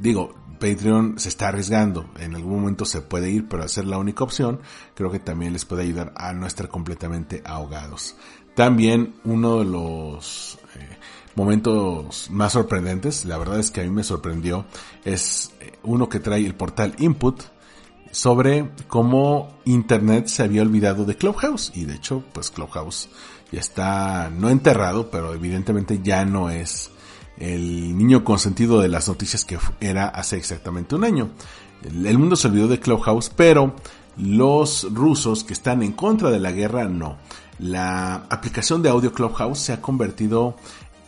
Digo, 0.01 0.40
Patreon 0.61 1.19
se 1.19 1.29
está 1.29 1.49
arriesgando. 1.49 2.09
En 2.19 2.37
algún 2.37 2.61
momento 2.61 2.85
se 2.85 3.01
puede 3.01 3.31
ir, 3.31 3.49
pero 3.49 3.65
hacer 3.65 3.87
la 3.87 3.99
única 3.99 4.23
opción, 4.23 4.61
creo 4.95 5.11
que 5.11 5.19
también 5.19 5.53
les 5.53 5.65
puede 5.65 5.83
ayudar 5.83 6.13
a 6.17 6.33
no 6.33 6.47
estar 6.47 6.69
completamente 6.69 7.43
ahogados. 7.45 8.15
También 8.55 9.15
uno 9.25 9.59
de 9.59 9.65
los 9.65 10.59
eh, 10.77 10.99
momentos 11.35 12.29
más 12.31 12.53
sorprendentes, 12.53 13.25
la 13.25 13.39
verdad 13.39 13.59
es 13.59 13.71
que 13.71 13.81
a 13.81 13.85
mí 13.85 13.91
me 13.91 14.05
sorprendió, 14.05 14.67
es 15.05 15.53
eh, 15.61 15.73
uno 15.83 16.09
que 16.09 16.21
trae 16.21 16.45
el 16.45 16.55
portal 16.55 16.95
Input 16.99 17.43
sobre 18.13 18.71
cómo 18.87 19.59
Internet 19.65 20.27
se 20.27 20.43
había 20.43 20.63
olvidado 20.63 21.05
de 21.05 21.17
Clubhouse. 21.17 21.73
Y 21.75 21.85
de 21.85 21.95
hecho, 21.95 22.23
pues 22.33 22.51
Clubhouse 22.51 23.09
ya 23.51 23.61
está 23.61 24.31
no 24.31 24.51
enterrado, 24.51 25.11
pero 25.11 25.33
evidentemente 25.33 26.01
ya 26.03 26.25
no 26.25 26.51
es 26.51 26.91
el 27.41 27.97
niño 27.97 28.23
consentido 28.23 28.81
de 28.81 28.89
las 28.89 29.09
noticias 29.09 29.45
que 29.45 29.59
era 29.81 30.07
hace 30.07 30.37
exactamente 30.37 30.95
un 30.95 31.05
año. 31.05 31.31
El 31.83 32.19
mundo 32.19 32.37
se 32.37 32.49
olvidó 32.49 32.69
de 32.69 32.79
Clubhouse, 32.79 33.31
pero 33.35 33.75
los 34.17 34.87
rusos 34.93 35.43
que 35.45 35.55
están 35.55 35.83
en 35.83 35.93
contra 35.93 36.31
de 36.31 36.39
la 36.39 36.53
guerra 36.53 36.85
no. 36.85 37.17
La 37.59 38.27
aplicación 38.29 38.83
de 38.83 38.91
audio 38.91 39.13
Clubhouse 39.13 39.59
se 39.59 39.73
ha 39.73 39.81
convertido 39.81 40.57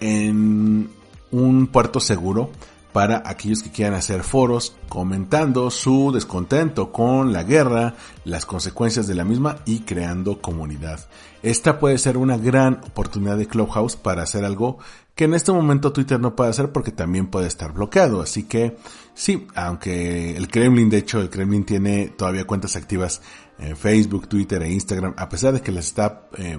en 0.00 0.90
un 1.30 1.66
puerto 1.66 2.00
seguro 2.00 2.50
para 2.92 3.22
aquellos 3.24 3.62
que 3.62 3.70
quieran 3.70 3.94
hacer 3.94 4.22
foros 4.22 4.76
comentando 4.88 5.70
su 5.70 6.12
descontento 6.12 6.92
con 6.92 7.32
la 7.32 7.42
guerra, 7.42 7.94
las 8.24 8.44
consecuencias 8.44 9.06
de 9.06 9.14
la 9.14 9.24
misma 9.24 9.58
y 9.64 9.80
creando 9.80 10.40
comunidad. 10.40 11.00
Esta 11.42 11.78
puede 11.78 11.98
ser 11.98 12.16
una 12.16 12.36
gran 12.36 12.80
oportunidad 12.86 13.38
de 13.38 13.46
Clubhouse 13.46 13.96
para 13.96 14.22
hacer 14.22 14.44
algo 14.44 14.78
que 15.14 15.24
en 15.24 15.34
este 15.34 15.52
momento 15.52 15.92
Twitter 15.92 16.20
no 16.20 16.36
puede 16.36 16.50
hacer 16.50 16.70
porque 16.70 16.92
también 16.92 17.26
puede 17.26 17.46
estar 17.46 17.72
bloqueado. 17.72 18.22
Así 18.22 18.44
que 18.44 18.76
sí, 19.14 19.46
aunque 19.54 20.36
el 20.36 20.48
Kremlin, 20.48 20.90
de 20.90 20.98
hecho, 20.98 21.20
el 21.20 21.30
Kremlin 21.30 21.64
tiene 21.64 22.08
todavía 22.08 22.46
cuentas 22.46 22.76
activas 22.76 23.22
en 23.58 23.76
Facebook, 23.76 24.28
Twitter 24.28 24.62
e 24.62 24.72
Instagram, 24.72 25.14
a 25.16 25.28
pesar 25.28 25.54
de 25.54 25.60
que 25.60 25.72
las 25.72 25.86
está 25.86 26.28
eh, 26.36 26.58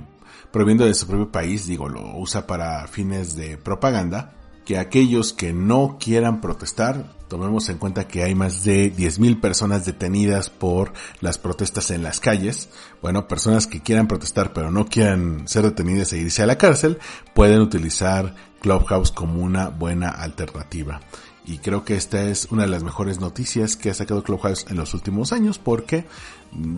prohibiendo 0.52 0.86
de 0.86 0.94
su 0.94 1.08
propio 1.08 1.32
país, 1.32 1.66
digo, 1.68 1.88
lo 1.90 2.18
usa 2.18 2.46
para 2.46 2.88
fines 2.88 3.36
de 3.36 3.58
propaganda 3.58 4.34
que 4.66 4.78
aquellos 4.78 5.34
que 5.34 5.54
no 5.54 5.98
quieran 6.00 6.42
protestar, 6.42 7.12
tomemos 7.28 7.70
en 7.70 7.78
cuenta 7.78 8.08
que 8.08 8.24
hay 8.24 8.36
más 8.36 8.64
de 8.64 8.94
10.000 8.96 9.40
personas 9.42 9.86
detenidas 9.86 10.50
por 10.50 10.94
las 11.20 11.38
protestas 11.38 11.92
en 11.92 12.04
las 12.04 12.20
calles, 12.20 12.70
bueno, 13.02 13.28
personas 13.28 13.68
que 13.68 13.82
quieran 13.82 14.08
protestar 14.08 14.54
pero 14.54 14.72
no 14.72 14.86
quieran 14.86 15.48
ser 15.48 15.64
detenidas 15.64 16.14
e 16.14 16.20
irse 16.20 16.44
a 16.44 16.48
la 16.48 16.58
cárcel, 16.58 17.00
pueden 17.34 17.62
utilizar 17.62 18.36
Clubhouse 18.62 19.12
como 19.12 19.42
una 19.42 19.70
buena 19.70 20.10
alternativa. 20.10 21.02
Y 21.46 21.58
creo 21.58 21.84
que 21.84 21.96
esta 21.96 22.24
es 22.24 22.48
una 22.52 22.64
de 22.64 22.70
las 22.70 22.84
mejores 22.84 23.20
noticias 23.20 23.76
que 23.76 23.90
ha 23.90 23.94
sacado 23.94 24.24
Clubhouse 24.24 24.66
en 24.70 24.78
los 24.78 24.94
últimos 24.94 25.34
años 25.34 25.60
porque 25.60 26.06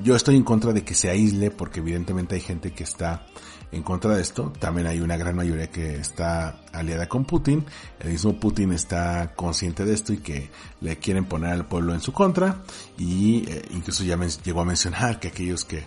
yo 0.03 0.15
estoy 0.15 0.37
en 0.37 0.43
contra 0.43 0.73
de 0.73 0.83
que 0.83 0.95
se 0.95 1.09
aísle 1.09 1.51
porque 1.51 1.81
evidentemente 1.81 2.33
hay 2.33 2.41
gente 2.41 2.71
que 2.71 2.83
está 2.83 3.27
en 3.75 3.83
contra 3.83 4.15
de 4.15 4.21
esto. 4.21 4.53
También 4.57 4.87
hay 4.87 5.01
una 5.01 5.17
gran 5.17 5.35
mayoría 5.35 5.69
que 5.69 5.97
está 5.97 6.61
aliada 6.71 7.07
con 7.09 7.25
Putin. 7.25 7.65
El 7.99 8.11
mismo 8.11 8.39
Putin 8.39 8.71
está 8.71 9.33
consciente 9.35 9.83
de 9.83 9.93
esto 9.93 10.13
y 10.13 10.17
que 10.17 10.49
le 10.79 10.97
quieren 10.97 11.25
poner 11.25 11.51
al 11.51 11.67
pueblo 11.67 11.93
en 11.93 11.99
su 11.99 12.13
contra. 12.13 12.63
Y 12.97 13.49
eh, 13.49 13.67
incluso 13.71 14.05
ya 14.05 14.17
llegó 14.43 14.61
a 14.61 14.65
mencionar 14.65 15.19
que 15.19 15.27
aquellos 15.27 15.65
que, 15.65 15.83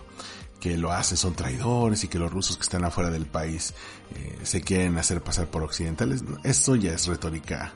que 0.59 0.77
lo 0.77 0.91
hacen 0.91 1.17
son 1.17 1.33
traidores 1.33 2.03
y 2.03 2.07
que 2.07 2.19
los 2.19 2.31
rusos 2.31 2.57
que 2.57 2.63
están 2.63 2.85
afuera 2.85 3.09
del 3.09 3.25
país 3.25 3.73
eh, 4.15 4.37
se 4.43 4.61
quieren 4.61 4.97
hacer 4.99 5.23
pasar 5.23 5.47
por 5.47 5.63
occidentales. 5.63 6.23
Esto 6.43 6.75
ya 6.75 6.91
es 6.93 7.07
retórica, 7.07 7.73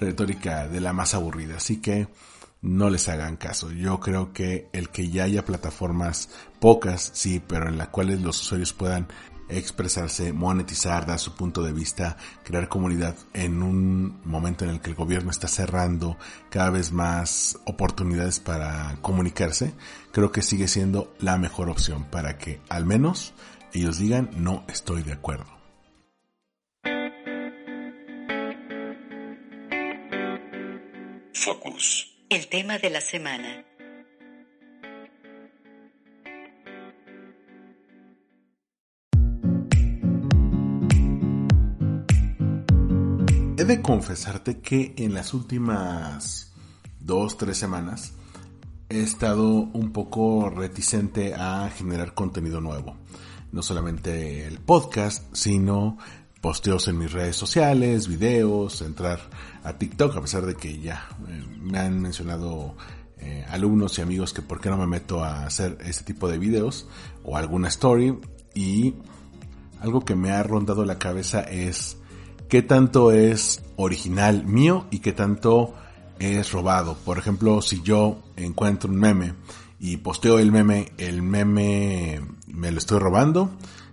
retórica 0.00 0.66
de 0.66 0.80
la 0.80 0.92
más 0.92 1.14
aburrida. 1.14 1.58
Así 1.58 1.80
que 1.80 2.08
no 2.62 2.90
les 2.90 3.08
hagan 3.08 3.36
caso. 3.36 3.70
Yo 3.70 4.00
creo 4.00 4.32
que 4.32 4.68
el 4.72 4.88
que 4.88 5.10
ya 5.10 5.24
haya 5.24 5.44
plataformas 5.44 6.30
pocas, 6.60 7.10
sí, 7.12 7.42
pero 7.46 7.68
en 7.68 7.76
las 7.76 7.88
cuales 7.88 8.20
los 8.20 8.40
usuarios 8.40 8.72
puedan 8.72 9.08
expresarse, 9.48 10.32
monetizar, 10.32 11.06
dar 11.06 11.18
su 11.18 11.34
punto 11.34 11.62
de 11.62 11.72
vista, 11.72 12.16
crear 12.44 12.68
comunidad 12.68 13.16
en 13.32 13.62
un 13.62 14.20
momento 14.24 14.64
en 14.64 14.70
el 14.70 14.80
que 14.80 14.90
el 14.90 14.96
gobierno 14.96 15.30
está 15.30 15.48
cerrando 15.48 16.16
cada 16.50 16.70
vez 16.70 16.92
más 16.92 17.58
oportunidades 17.64 18.40
para 18.40 18.96
comunicarse, 19.02 19.74
creo 20.12 20.32
que 20.32 20.42
sigue 20.42 20.68
siendo 20.68 21.14
la 21.18 21.38
mejor 21.38 21.68
opción 21.68 22.04
para 22.04 22.38
que 22.38 22.60
al 22.68 22.86
menos 22.86 23.34
ellos 23.72 23.98
digan 23.98 24.30
no 24.36 24.64
estoy 24.68 25.02
de 25.02 25.12
acuerdo. 25.12 25.46
Focus. 31.34 32.08
El 32.28 32.46
tema 32.48 32.78
de 32.78 32.90
la 32.90 33.00
semana. 33.00 33.64
He 43.62 43.64
de 43.64 43.80
confesarte 43.80 44.58
que 44.58 44.92
en 44.96 45.14
las 45.14 45.34
últimas 45.34 46.52
dos, 46.98 47.38
tres 47.38 47.56
semanas 47.58 48.12
he 48.88 49.02
estado 49.02 49.50
un 49.52 49.92
poco 49.92 50.50
reticente 50.50 51.32
a 51.36 51.70
generar 51.70 52.12
contenido 52.12 52.60
nuevo. 52.60 52.96
No 53.52 53.62
solamente 53.62 54.48
el 54.48 54.58
podcast, 54.58 55.32
sino 55.32 55.96
posteos 56.40 56.88
en 56.88 56.98
mis 56.98 57.12
redes 57.12 57.36
sociales, 57.36 58.08
videos, 58.08 58.82
entrar 58.82 59.20
a 59.62 59.74
TikTok, 59.74 60.16
a 60.16 60.22
pesar 60.22 60.44
de 60.44 60.56
que 60.56 60.80
ya 60.80 61.08
eh, 61.28 61.44
me 61.60 61.78
han 61.78 62.00
mencionado 62.00 62.76
eh, 63.18 63.46
alumnos 63.48 63.96
y 63.96 64.02
amigos 64.02 64.32
que 64.32 64.42
por 64.42 64.60
qué 64.60 64.70
no 64.70 64.76
me 64.76 64.88
meto 64.88 65.22
a 65.22 65.46
hacer 65.46 65.78
este 65.84 66.02
tipo 66.02 66.28
de 66.28 66.38
videos 66.38 66.88
o 67.22 67.36
alguna 67.36 67.68
story 67.68 68.18
y 68.56 68.96
algo 69.78 70.04
que 70.04 70.16
me 70.16 70.32
ha 70.32 70.42
rondado 70.42 70.84
la 70.84 70.98
cabeza 70.98 71.42
es 71.42 72.01
qué 72.52 72.60
tanto 72.60 73.12
es 73.12 73.62
original 73.76 74.44
mío 74.44 74.84
y 74.90 74.98
qué 74.98 75.14
tanto 75.14 75.72
es 76.18 76.52
robado. 76.52 76.98
Por 77.02 77.16
ejemplo, 77.16 77.62
si 77.62 77.80
yo 77.80 78.18
encuentro 78.36 78.90
un 78.90 78.96
meme 78.96 79.32
y 79.80 79.96
posteo 79.96 80.38
el 80.38 80.52
meme, 80.52 80.92
el 80.98 81.22
meme 81.22 82.20
me 82.48 82.70
lo 82.70 82.76
estoy 82.76 82.98
robando. 82.98 83.48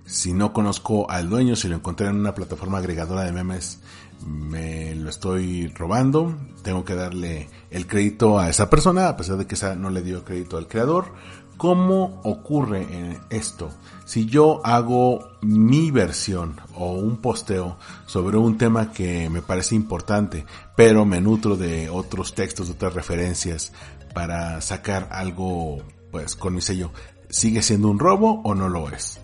Si 0.05 0.33
no 0.33 0.51
conozco 0.51 1.09
al 1.09 1.29
dueño, 1.29 1.55
si 1.55 1.69
lo 1.69 1.77
encontré 1.77 2.07
en 2.07 2.17
una 2.17 2.35
plataforma 2.35 2.79
agregadora 2.79 3.23
de 3.23 3.31
memes, 3.31 3.78
me 4.25 4.95
lo 4.95 5.09
estoy 5.09 5.67
robando. 5.67 6.35
Tengo 6.63 6.83
que 6.83 6.95
darle 6.95 7.49
el 7.71 7.87
crédito 7.87 8.39
a 8.39 8.49
esa 8.49 8.69
persona, 8.69 9.07
a 9.07 9.17
pesar 9.17 9.37
de 9.37 9.47
que 9.47 9.55
esa 9.55 9.75
no 9.75 9.89
le 9.89 10.01
dio 10.01 10.23
crédito 10.23 10.57
al 10.57 10.67
creador. 10.67 11.13
¿Cómo 11.57 12.21
ocurre 12.23 12.87
esto? 13.29 13.69
Si 14.05 14.25
yo 14.25 14.65
hago 14.65 15.27
mi 15.41 15.91
versión 15.91 16.55
o 16.73 16.93
un 16.93 17.17
posteo 17.17 17.77
sobre 18.05 18.37
un 18.37 18.57
tema 18.57 18.93
que 18.93 19.29
me 19.29 19.41
parece 19.41 19.75
importante, 19.75 20.45
pero 20.77 21.03
me 21.03 21.19
nutro 21.19 21.57
de 21.57 21.89
otros 21.89 22.33
textos, 22.33 22.67
de 22.67 22.73
otras 22.75 22.93
referencias 22.93 23.73
para 24.13 24.61
sacar 24.61 25.09
algo 25.11 25.83
pues 26.11 26.37
con 26.37 26.55
mi 26.55 26.61
sello, 26.61 26.91
¿sigue 27.29 27.61
siendo 27.61 27.89
un 27.89 27.99
robo 27.99 28.41
o 28.43 28.55
no 28.55 28.69
lo 28.69 28.89
es? 28.89 29.19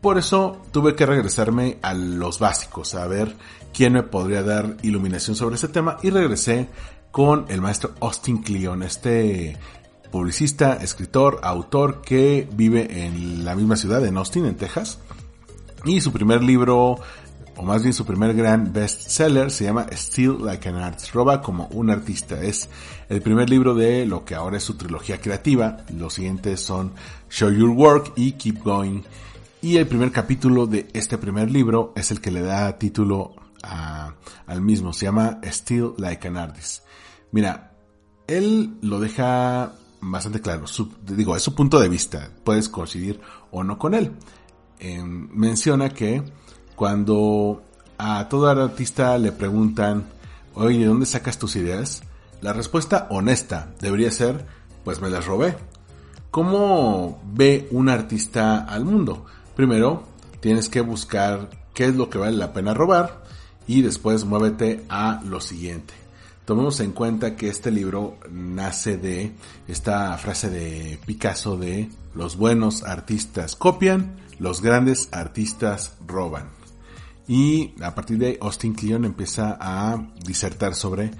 Por 0.00 0.16
eso 0.16 0.62
tuve 0.70 0.94
que 0.94 1.06
regresarme 1.06 1.78
a 1.82 1.92
los 1.92 2.38
básicos, 2.38 2.94
a 2.94 3.06
ver 3.08 3.34
quién 3.72 3.94
me 3.94 4.04
podría 4.04 4.42
dar 4.42 4.76
iluminación 4.82 5.34
sobre 5.34 5.56
ese 5.56 5.68
tema 5.68 5.96
y 6.02 6.10
regresé 6.10 6.68
con 7.10 7.46
el 7.48 7.60
maestro 7.60 7.94
Austin 8.00 8.42
Cleon, 8.42 8.82
este 8.82 9.56
publicista, 10.12 10.74
escritor, 10.74 11.40
autor 11.42 12.00
que 12.00 12.48
vive 12.52 13.04
en 13.04 13.44
la 13.44 13.56
misma 13.56 13.76
ciudad, 13.76 14.04
en 14.06 14.16
Austin, 14.16 14.46
en 14.46 14.56
Texas. 14.56 15.00
Y 15.84 16.00
su 16.00 16.12
primer 16.12 16.42
libro 16.42 16.98
o 17.58 17.62
más 17.64 17.82
bien 17.82 17.92
su 17.92 18.06
primer 18.06 18.34
gran 18.34 18.72
bestseller, 18.72 19.50
se 19.50 19.64
llama 19.64 19.86
Still 19.90 20.38
Like 20.44 20.68
an 20.68 20.76
Artist, 20.76 21.12
roba 21.12 21.42
como 21.42 21.66
un 21.72 21.90
artista. 21.90 22.40
Es 22.40 22.68
el 23.08 23.20
primer 23.20 23.50
libro 23.50 23.74
de 23.74 24.06
lo 24.06 24.24
que 24.24 24.36
ahora 24.36 24.58
es 24.58 24.62
su 24.62 24.76
trilogía 24.76 25.20
creativa. 25.20 25.78
Los 25.92 26.14
siguientes 26.14 26.60
son 26.60 26.92
Show 27.28 27.50
Your 27.50 27.70
Work 27.70 28.12
y 28.14 28.32
Keep 28.32 28.62
Going. 28.62 29.02
Y 29.60 29.76
el 29.76 29.88
primer 29.88 30.12
capítulo 30.12 30.66
de 30.66 30.88
este 30.92 31.18
primer 31.18 31.50
libro 31.50 31.92
es 31.96 32.12
el 32.12 32.20
que 32.20 32.30
le 32.30 32.42
da 32.42 32.78
título 32.78 33.34
al 34.46 34.60
mismo. 34.60 34.92
Se 34.92 35.06
llama 35.06 35.40
Still 35.42 35.94
Like 35.98 36.28
an 36.28 36.36
Artist. 36.36 36.84
Mira, 37.32 37.72
él 38.28 38.76
lo 38.82 39.00
deja 39.00 39.72
bastante 40.00 40.40
claro. 40.40 40.66
digo, 41.02 41.34
es 41.34 41.42
su 41.42 41.56
punto 41.56 41.80
de 41.80 41.88
vista. 41.88 42.30
Puedes 42.44 42.68
coincidir 42.68 43.20
o 43.50 43.64
no 43.64 43.78
con 43.78 43.94
él. 43.94 44.12
Em, 44.78 45.28
menciona 45.32 45.88
que 45.88 46.22
cuando 46.76 47.64
a 47.98 48.28
todo 48.28 48.48
artista 48.48 49.18
le 49.18 49.32
preguntan, 49.32 50.04
oye, 50.54 50.78
¿de 50.78 50.86
dónde 50.86 51.06
sacas 51.06 51.36
tus 51.36 51.56
ideas? 51.56 52.04
La 52.42 52.52
respuesta 52.52 53.08
honesta 53.10 53.74
debería 53.80 54.12
ser, 54.12 54.46
pues 54.84 55.00
me 55.00 55.10
las 55.10 55.26
robé. 55.26 55.56
¿Cómo 56.30 57.20
ve 57.24 57.66
un 57.72 57.88
artista 57.88 58.58
al 58.58 58.84
mundo? 58.84 59.26
Primero, 59.58 60.04
tienes 60.38 60.68
que 60.68 60.80
buscar 60.82 61.50
qué 61.74 61.86
es 61.86 61.96
lo 61.96 62.08
que 62.08 62.18
vale 62.18 62.36
la 62.36 62.52
pena 62.52 62.74
robar 62.74 63.24
y 63.66 63.82
después 63.82 64.24
muévete 64.24 64.84
a 64.88 65.20
lo 65.24 65.40
siguiente. 65.40 65.94
Tomemos 66.44 66.78
en 66.78 66.92
cuenta 66.92 67.34
que 67.34 67.48
este 67.48 67.72
libro 67.72 68.18
nace 68.30 68.98
de 68.98 69.32
esta 69.66 70.16
frase 70.16 70.48
de 70.48 71.00
Picasso 71.04 71.56
de 71.56 71.90
los 72.14 72.36
buenos 72.36 72.84
artistas 72.84 73.56
copian, 73.56 74.14
los 74.38 74.62
grandes 74.62 75.08
artistas 75.10 75.94
roban. 76.06 76.50
Y 77.26 77.74
a 77.82 77.96
partir 77.96 78.18
de 78.18 78.26
ahí 78.28 78.38
Austin 78.40 78.76
Kleon 78.76 79.06
empieza 79.06 79.58
a 79.60 80.00
disertar 80.24 80.76
sobre 80.76 81.10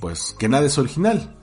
pues 0.00 0.34
que 0.38 0.48
nada 0.48 0.64
es 0.64 0.78
original. 0.78 1.36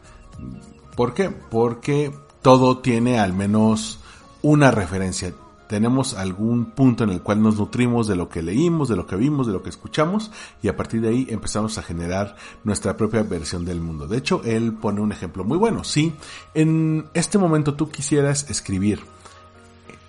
¿Por 0.95 1.13
qué? 1.13 1.29
Porque 1.29 2.11
todo 2.41 2.79
tiene 2.79 3.19
al 3.19 3.33
menos 3.33 3.99
una 4.41 4.71
referencia. 4.71 5.35
Tenemos 5.71 6.15
algún 6.15 6.65
punto 6.65 7.05
en 7.05 7.11
el 7.11 7.21
cual 7.21 7.41
nos 7.41 7.55
nutrimos 7.55 8.05
de 8.05 8.17
lo 8.17 8.27
que 8.27 8.41
leímos, 8.41 8.89
de 8.89 8.97
lo 8.97 9.07
que 9.07 9.15
vimos, 9.15 9.47
de 9.47 9.53
lo 9.53 9.63
que 9.63 9.69
escuchamos 9.69 10.29
y 10.61 10.67
a 10.67 10.75
partir 10.75 10.99
de 10.99 11.07
ahí 11.07 11.27
empezamos 11.29 11.77
a 11.77 11.81
generar 11.81 12.35
nuestra 12.65 12.97
propia 12.97 13.23
versión 13.23 13.63
del 13.63 13.79
mundo. 13.79 14.05
De 14.05 14.17
hecho, 14.17 14.41
él 14.43 14.73
pone 14.73 14.99
un 14.99 15.13
ejemplo 15.13 15.45
muy 15.45 15.57
bueno. 15.57 15.85
Si 15.85 16.13
en 16.53 17.05
este 17.13 17.37
momento 17.37 17.75
tú 17.75 17.89
quisieras 17.89 18.49
escribir 18.49 18.99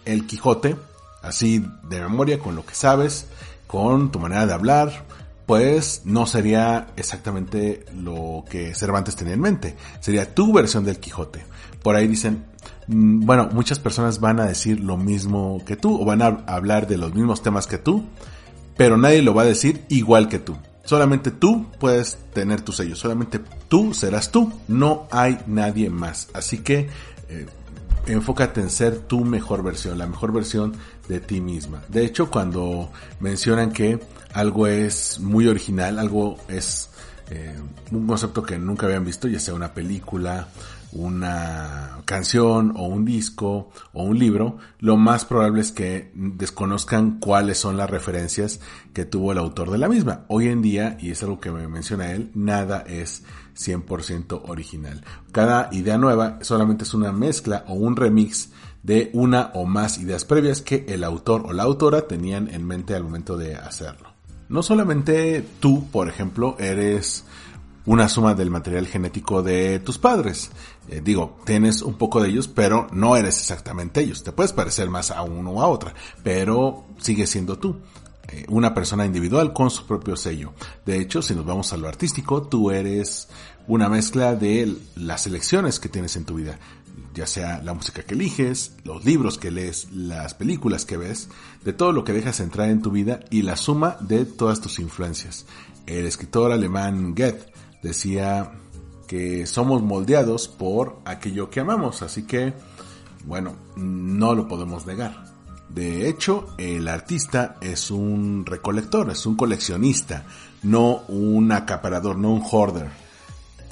el 0.05 0.27
Quijote, 0.27 0.75
así 1.23 1.65
de 1.89 2.01
memoria, 2.01 2.41
con 2.41 2.57
lo 2.57 2.67
que 2.67 2.75
sabes, 2.75 3.29
con 3.69 4.11
tu 4.11 4.19
manera 4.19 4.47
de 4.47 4.55
hablar, 4.55 5.05
pues 5.47 6.03
no 6.05 6.27
sería 6.27 6.89
exactamente 6.97 7.87
lo 7.97 8.45
que 8.51 8.75
Cervantes 8.75 9.15
tenía 9.15 9.35
en 9.35 9.41
mente. 9.41 9.77
Sería 10.01 10.35
tu 10.35 10.53
versión 10.53 10.85
del 10.85 10.99
Quijote. 10.99 11.45
Por 11.85 11.95
ahí 11.95 12.09
dicen, 12.09 12.47
bueno, 12.87 13.49
muchas 13.53 13.79
personas 13.79 14.21
van 14.21 14.41
a 14.41 14.47
decir 14.47 14.81
lo 14.81 14.97
mismo 14.97 15.63
que 15.65 15.77
tú 15.77 16.01
o 16.01 16.05
van 16.05 16.23
a 16.23 16.45
hablar 16.47 16.87
de 16.87 16.99
los 16.99 17.15
mismos 17.15 17.43
temas 17.43 17.67
que 17.67 17.79
tú, 17.79 18.05
pero 18.77 18.97
nadie 18.97 19.23
lo 19.23 19.35
va 19.35 19.43
a 19.43 19.47
decir 19.47 19.85
igual 19.89 20.29
que 20.29 20.39
tú. 20.39 20.57
Solamente 20.85 21.31
tú 21.31 21.67
puedes 21.79 22.19
tener 22.33 22.61
tu 22.61 22.73
sello, 22.73 22.97
solamente 22.97 23.41
tú 23.69 23.95
serás 23.95 24.33
tú, 24.33 24.53
no 24.67 25.07
hay 25.11 25.39
nadie 25.47 25.91
más. 25.91 26.29
Así 26.35 26.59
que 26.59 26.89
eh, 27.29 27.47
enfócate 28.07 28.61
en 28.61 28.71
ser 28.71 28.99
tu 28.99 29.25
mejor 29.25 29.63
versión, 29.63 29.99
la 29.99 30.07
mejor 30.07 30.33
versión 30.33 30.75
de 31.09 31.21
ti 31.21 31.41
misma. 31.41 31.83
De 31.89 32.05
hecho, 32.05 32.31
cuando 32.31 32.91
mencionan 33.21 33.71
que 33.71 34.01
algo 34.33 34.67
es 34.67 35.21
muy 35.21 35.47
original, 35.47 35.99
algo 35.99 36.39
es 36.49 36.91
eh, 37.31 37.57
un 37.93 38.07
concepto 38.07 38.43
que 38.43 38.59
nunca 38.59 38.87
habían 38.87 39.05
visto, 39.05 39.29
ya 39.29 39.39
sea 39.39 39.55
una 39.55 39.73
película, 39.73 40.49
una 40.93 42.03
canción 42.05 42.73
o 42.77 42.87
un 42.87 43.05
disco 43.05 43.71
o 43.93 44.03
un 44.03 44.19
libro, 44.19 44.59
lo 44.79 44.97
más 44.97 45.25
probable 45.25 45.61
es 45.61 45.73
que 45.73 46.11
desconozcan 46.15 47.19
cuáles 47.19 47.59
son 47.59 47.77
las 47.77 47.91
referencias 47.91 48.61
que 48.93 49.05
tuvo 49.05 49.33
el 49.33 49.39
autor 49.39 49.71
de 49.71 49.79
la 49.79 49.89
misma. 49.89 50.25
Hoy 50.29 50.49
en 50.49 50.63
día, 50.63 50.97
y 51.01 51.11
es 51.11 51.23
algo 51.23 51.41
que 51.41 51.51
me 51.51 51.67
menciona 51.69 52.13
él, 52.13 52.31
nada 52.35 52.85
es 52.87 53.25
100% 53.57 54.43
original. 54.47 55.05
Cada 55.31 55.69
idea 55.73 55.99
nueva 55.99 56.39
solamente 56.43 56.85
es 56.85 56.95
una 56.95 57.13
mezcla 57.13 57.65
o 57.69 57.75
un 57.75 57.97
remix 57.97 58.51
de 58.83 59.11
una 59.13 59.51
o 59.55 59.65
más 59.65 59.99
ideas 59.99 60.25
previas 60.25 60.61
que 60.61 60.85
el 60.89 61.05
autor 61.05 61.45
o 61.47 61.53
la 61.53 61.63
autora 61.63 62.07
tenían 62.09 62.49
en 62.49 62.67
mente 62.67 62.95
al 62.95 63.05
momento 63.05 63.37
de 63.37 63.55
hacerlo. 63.55 64.13
No 64.49 64.63
solamente 64.63 65.43
tú, 65.61 65.89
por 65.91 66.09
ejemplo, 66.09 66.57
eres 66.59 67.25
una 67.87 68.09
suma 68.09 68.35
del 68.35 68.51
material 68.51 68.87
genético 68.87 69.43
de 69.43 69.81
tus 69.81 69.99
padres. 69.99 70.51
Eh, 70.89 71.01
digo, 71.03 71.39
tienes 71.45 71.83
un 71.83 71.95
poco 71.95 72.23
de 72.23 72.29
ellos, 72.29 72.49
pero 72.49 72.87
no 72.93 73.17
eres 73.17 73.39
exactamente 73.39 74.01
ellos. 74.01 74.23
Te 74.23 74.33
puedes 74.33 74.53
parecer 74.53 74.89
más 74.89 75.11
a 75.11 75.23
uno 75.23 75.53
o 75.53 75.63
a 75.63 75.69
otra, 75.69 75.95
pero 76.23 76.85
sigues 76.99 77.31
siendo 77.31 77.59
tú. 77.59 77.77
Eh, 78.29 78.47
una 78.49 78.73
persona 78.73 79.05
individual 79.05 79.53
con 79.53 79.71
su 79.71 79.85
propio 79.85 80.17
sello. 80.17 80.53
De 80.87 81.01
hecho, 81.01 81.23
si 81.23 81.35
nos 81.35 81.45
vamos 81.45 81.73
a 81.73 81.77
lo 81.77 81.89
artístico, 81.89 82.43
tú 82.43 82.71
eres 82.71 83.29
una 83.67 83.89
mezcla 83.89 84.35
de 84.35 84.77
las 84.95 85.27
elecciones 85.27 85.81
que 85.81 85.89
tienes 85.89 86.17
en 86.17 86.25
tu 86.25 86.35
vida. 86.35 86.59
Ya 87.15 87.27
sea 87.27 87.61
la 87.63 87.75
música 87.75 88.03
que 88.03 88.15
eliges, 88.15 88.73
los 88.85 89.05
libros 89.05 89.39
que 89.39 89.51
lees, 89.51 89.89
las 89.93 90.35
películas 90.35 90.87
que 90.87 90.97
ves, 90.97 91.29
de 91.65 91.73
todo 91.73 91.93
lo 91.93 92.05
que 92.05 92.13
dejas 92.13 92.41
entrar 92.41 92.71
en 92.71 92.81
tu 92.81 92.91
vida 92.91 93.21
y 93.29 93.43
la 93.43 93.57
suma 93.57 93.97
de 94.01 94.25
todas 94.25 94.61
tus 94.61 94.79
influencias. 94.79 95.45
El 95.87 96.07
escritor 96.07 96.53
alemán 96.53 97.15
Goethe 97.15 97.52
decía 97.83 98.53
que 99.07 99.47
somos 99.47 99.83
moldeados 99.83 100.49
por 100.49 101.01
aquello 101.05 101.51
que 101.51 101.61
amamos, 101.61 102.03
así 102.03 102.23
que, 102.23 102.55
bueno, 103.27 103.55
no 103.77 104.35
lo 104.35 104.49
podemos 104.49 104.87
negar. 104.87 105.25
De 105.69 106.09
hecho, 106.09 106.49
el 106.59 106.87
artista 106.89 107.57
es 107.61 107.91
un 107.91 108.45
recolector, 108.45 109.11
es 109.11 109.25
un 109.27 109.37
coleccionista, 109.37 110.25
no 110.63 111.03
un 111.09 111.51
acaparador, 111.51 112.19
no 112.19 112.33
un 112.33 112.43
hoarder. 112.43 112.89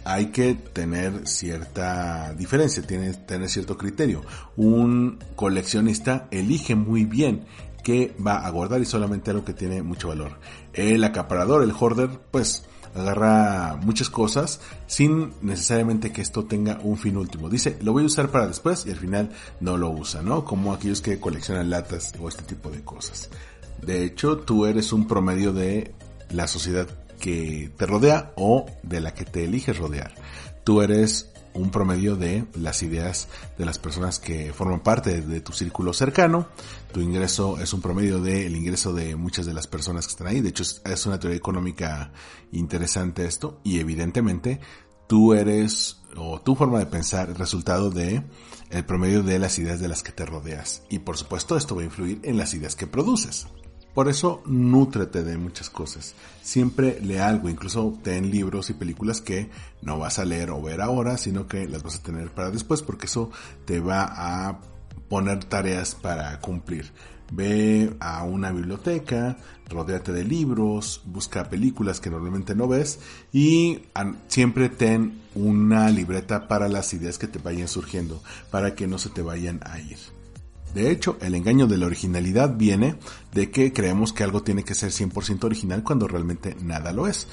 Hay 0.04 0.26
que 0.26 0.54
tener 0.54 1.26
cierta 1.26 2.32
diferencia, 2.32 2.82
tiene 2.86 3.12
tener 3.12 3.50
cierto 3.50 3.76
criterio. 3.76 4.22
Un 4.56 5.18
coleccionista 5.36 6.26
elige 6.30 6.74
muy 6.74 7.04
bien 7.04 7.44
qué 7.82 8.14
va 8.26 8.46
a 8.46 8.50
guardar 8.50 8.80
y 8.80 8.86
solamente 8.86 9.30
algo 9.30 9.44
que 9.44 9.52
tiene 9.52 9.82
mucho 9.82 10.08
valor. 10.08 10.38
El 10.72 11.04
acaparador, 11.04 11.62
el 11.62 11.74
hoarder, 11.78 12.08
pues 12.30 12.64
agarra 12.94 13.76
muchas 13.82 14.10
cosas 14.10 14.60
sin 14.86 15.32
necesariamente 15.42 16.12
que 16.12 16.22
esto 16.22 16.44
tenga 16.44 16.78
un 16.82 16.96
fin 16.96 17.16
último. 17.16 17.48
Dice, 17.48 17.78
lo 17.82 17.92
voy 17.92 18.02
a 18.02 18.06
usar 18.06 18.30
para 18.30 18.46
después 18.46 18.84
y 18.86 18.90
al 18.90 18.96
final 18.96 19.30
no 19.60 19.76
lo 19.76 19.90
usa, 19.90 20.22
¿no? 20.22 20.44
Como 20.44 20.72
aquellos 20.72 21.00
que 21.00 21.20
coleccionan 21.20 21.70
latas 21.70 22.12
o 22.20 22.28
este 22.28 22.42
tipo 22.42 22.70
de 22.70 22.82
cosas. 22.82 23.30
De 23.82 24.04
hecho, 24.04 24.38
tú 24.38 24.66
eres 24.66 24.92
un 24.92 25.06
promedio 25.06 25.52
de 25.52 25.94
la 26.30 26.46
sociedad 26.46 26.88
que 27.18 27.70
te 27.76 27.86
rodea 27.86 28.32
o 28.36 28.66
de 28.82 29.00
la 29.00 29.14
que 29.14 29.24
te 29.24 29.44
eliges 29.44 29.78
rodear. 29.78 30.14
Tú 30.64 30.82
eres 30.82 31.30
un 31.60 31.70
promedio 31.70 32.16
de 32.16 32.46
las 32.54 32.82
ideas 32.82 33.28
de 33.58 33.64
las 33.64 33.78
personas 33.78 34.18
que 34.18 34.52
forman 34.52 34.80
parte 34.80 35.20
de 35.20 35.40
tu 35.40 35.52
círculo 35.52 35.92
cercano. 35.92 36.48
Tu 36.92 37.00
ingreso 37.00 37.58
es 37.60 37.72
un 37.72 37.80
promedio 37.80 38.20
del 38.20 38.56
ingreso 38.56 38.92
de 38.92 39.16
muchas 39.16 39.46
de 39.46 39.54
las 39.54 39.66
personas 39.66 40.06
que 40.06 40.12
están 40.12 40.26
ahí. 40.26 40.40
De 40.40 40.48
hecho, 40.48 40.62
es 40.62 41.06
una 41.06 41.20
teoría 41.20 41.36
económica 41.36 42.12
interesante 42.52 43.26
esto. 43.26 43.60
Y 43.62 43.78
evidentemente, 43.80 44.60
tú 45.06 45.34
eres, 45.34 46.00
o 46.16 46.40
tu 46.40 46.54
forma 46.56 46.78
de 46.78 46.86
pensar, 46.86 47.28
el 47.28 47.36
resultado 47.36 47.90
de 47.90 48.22
el 48.70 48.84
promedio 48.84 49.22
de 49.22 49.38
las 49.38 49.58
ideas 49.58 49.80
de 49.80 49.88
las 49.88 50.02
que 50.02 50.12
te 50.12 50.24
rodeas. 50.24 50.82
Y 50.88 51.00
por 51.00 51.16
supuesto, 51.16 51.56
esto 51.56 51.74
va 51.76 51.82
a 51.82 51.86
influir 51.86 52.20
en 52.22 52.38
las 52.38 52.54
ideas 52.54 52.76
que 52.76 52.86
produces. 52.86 53.46
Por 53.94 54.08
eso, 54.08 54.42
nútrete 54.46 55.24
de 55.24 55.36
muchas 55.36 55.68
cosas. 55.68 56.14
Siempre 56.42 57.00
lee 57.00 57.16
algo, 57.16 57.48
incluso 57.48 57.98
ten 58.02 58.30
libros 58.30 58.70
y 58.70 58.74
películas 58.74 59.20
que 59.20 59.50
no 59.82 59.98
vas 59.98 60.18
a 60.18 60.24
leer 60.24 60.50
o 60.50 60.62
ver 60.62 60.80
ahora, 60.80 61.18
sino 61.18 61.48
que 61.48 61.66
las 61.66 61.82
vas 61.82 61.96
a 61.96 62.02
tener 62.02 62.30
para 62.30 62.50
después, 62.50 62.82
porque 62.82 63.06
eso 63.06 63.30
te 63.64 63.80
va 63.80 64.04
a 64.48 64.60
poner 65.08 65.44
tareas 65.44 65.96
para 65.96 66.38
cumplir. 66.40 66.92
Ve 67.32 67.94
a 68.00 68.24
una 68.24 68.50
biblioteca, 68.50 69.36
rodéate 69.68 70.12
de 70.12 70.24
libros, 70.24 71.02
busca 71.04 71.48
películas 71.48 72.00
que 72.00 72.10
normalmente 72.10 72.56
no 72.56 72.66
ves 72.66 72.98
y 73.32 73.82
siempre 74.26 74.68
ten 74.68 75.20
una 75.34 75.90
libreta 75.90 76.48
para 76.48 76.68
las 76.68 76.92
ideas 76.92 77.18
que 77.18 77.28
te 77.28 77.38
vayan 77.38 77.68
surgiendo, 77.68 78.22
para 78.50 78.74
que 78.74 78.88
no 78.88 78.98
se 78.98 79.10
te 79.10 79.22
vayan 79.22 79.60
a 79.64 79.78
ir. 79.78 79.98
De 80.74 80.90
hecho, 80.90 81.16
el 81.20 81.34
engaño 81.34 81.66
de 81.66 81.78
la 81.78 81.86
originalidad 81.86 82.56
viene 82.56 82.96
de 83.32 83.50
que 83.50 83.72
creemos 83.72 84.12
que 84.12 84.24
algo 84.24 84.42
tiene 84.42 84.62
que 84.62 84.74
ser 84.74 84.90
100% 84.90 85.44
original 85.44 85.82
cuando 85.82 86.06
realmente 86.06 86.56
nada 86.62 86.92
lo 86.92 87.06
es. 87.06 87.26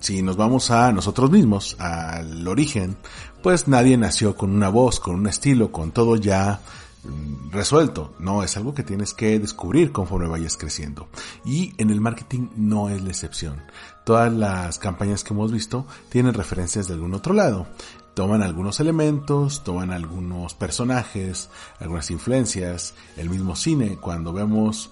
Si 0.00 0.22
nos 0.22 0.36
vamos 0.36 0.70
a 0.70 0.92
nosotros 0.92 1.30
mismos, 1.30 1.76
al 1.78 2.46
origen, 2.46 2.96
pues 3.42 3.68
nadie 3.68 3.96
nació 3.96 4.36
con 4.36 4.50
una 4.52 4.68
voz, 4.68 5.00
con 5.00 5.14
un 5.16 5.26
estilo, 5.26 5.72
con 5.72 5.92
todo 5.92 6.16
ya 6.16 6.60
mm, 7.04 7.50
resuelto. 7.50 8.14
No, 8.18 8.42
es 8.42 8.56
algo 8.56 8.74
que 8.74 8.82
tienes 8.82 9.14
que 9.14 9.38
descubrir 9.38 9.92
conforme 9.92 10.28
vayas 10.28 10.56
creciendo. 10.56 11.08
Y 11.44 11.74
en 11.78 11.90
el 11.90 12.00
marketing 12.00 12.48
no 12.56 12.88
es 12.88 13.02
la 13.02 13.10
excepción. 13.10 13.62
Todas 14.04 14.32
las 14.32 14.78
campañas 14.78 15.22
que 15.24 15.34
hemos 15.34 15.52
visto 15.52 15.86
tienen 16.08 16.34
referencias 16.34 16.88
de 16.88 16.94
algún 16.94 17.14
otro 17.14 17.34
lado 17.34 17.66
toman 18.14 18.42
algunos 18.42 18.80
elementos, 18.80 19.64
toman 19.64 19.90
algunos 19.90 20.54
personajes, 20.54 21.48
algunas 21.80 22.10
influencias, 22.10 22.94
el 23.16 23.30
mismo 23.30 23.56
cine, 23.56 23.96
cuando 24.00 24.32
vemos, 24.32 24.90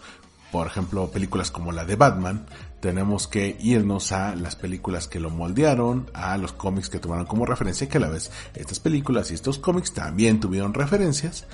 por 0.52 0.66
ejemplo, 0.66 1.08
películas 1.08 1.50
como 1.50 1.72
la 1.72 1.84
de 1.84 1.96
Batman, 1.96 2.46
tenemos 2.80 3.28
que 3.28 3.56
irnos 3.60 4.12
a 4.12 4.34
las 4.34 4.56
películas 4.56 5.06
que 5.06 5.20
lo 5.20 5.30
moldearon, 5.30 6.10
a 6.14 6.36
los 6.38 6.52
cómics 6.52 6.88
que 6.88 6.98
tomaron 6.98 7.26
como 7.26 7.46
referencia, 7.46 7.88
que 7.88 7.98
a 7.98 8.00
la 8.00 8.08
vez 8.08 8.30
estas 8.54 8.80
películas 8.80 9.30
y 9.30 9.34
estos 9.34 9.58
cómics 9.58 9.92
también 9.92 10.40
tuvieron 10.40 10.74
referencias, 10.74 11.46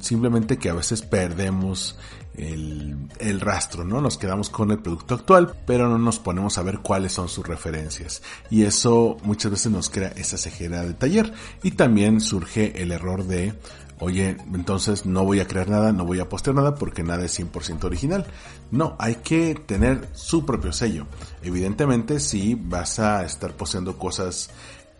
simplemente 0.00 0.58
que 0.58 0.70
a 0.70 0.74
veces 0.74 1.02
perdemos 1.02 1.96
el, 2.36 3.40
rastro, 3.40 3.84
¿no? 3.84 4.00
Nos 4.00 4.16
quedamos 4.16 4.48
con 4.50 4.70
el 4.70 4.78
producto 4.78 5.14
actual, 5.14 5.54
pero 5.66 5.88
no 5.88 5.98
nos 5.98 6.18
ponemos 6.18 6.58
a 6.58 6.62
ver 6.62 6.78
cuáles 6.78 7.12
son 7.12 7.28
sus 7.28 7.46
referencias. 7.46 8.22
Y 8.50 8.62
eso 8.64 9.16
muchas 9.22 9.50
veces 9.50 9.72
nos 9.72 9.90
crea 9.90 10.12
esa 10.16 10.38
cejera 10.38 10.82
de 10.82 10.94
taller. 10.94 11.32
Y 11.62 11.72
también 11.72 12.20
surge 12.20 12.82
el 12.82 12.92
error 12.92 13.24
de 13.24 13.54
oye, 14.02 14.36
entonces 14.52 15.06
no 15.06 15.24
voy 15.24 15.38
a 15.38 15.46
crear 15.46 15.68
nada, 15.70 15.92
no 15.92 16.04
voy 16.04 16.18
a 16.18 16.28
postear 16.28 16.56
nada 16.56 16.74
porque 16.74 17.04
nada 17.04 17.24
es 17.24 17.38
100% 17.38 17.84
original. 17.84 18.26
No, 18.72 18.96
hay 18.98 19.16
que 19.16 19.54
tener 19.54 20.08
su 20.12 20.44
propio 20.44 20.72
sello. 20.72 21.06
Evidentemente, 21.42 22.18
si 22.18 22.56
vas 22.56 22.98
a 22.98 23.24
estar 23.24 23.56
posteando 23.56 23.98
cosas 23.98 24.50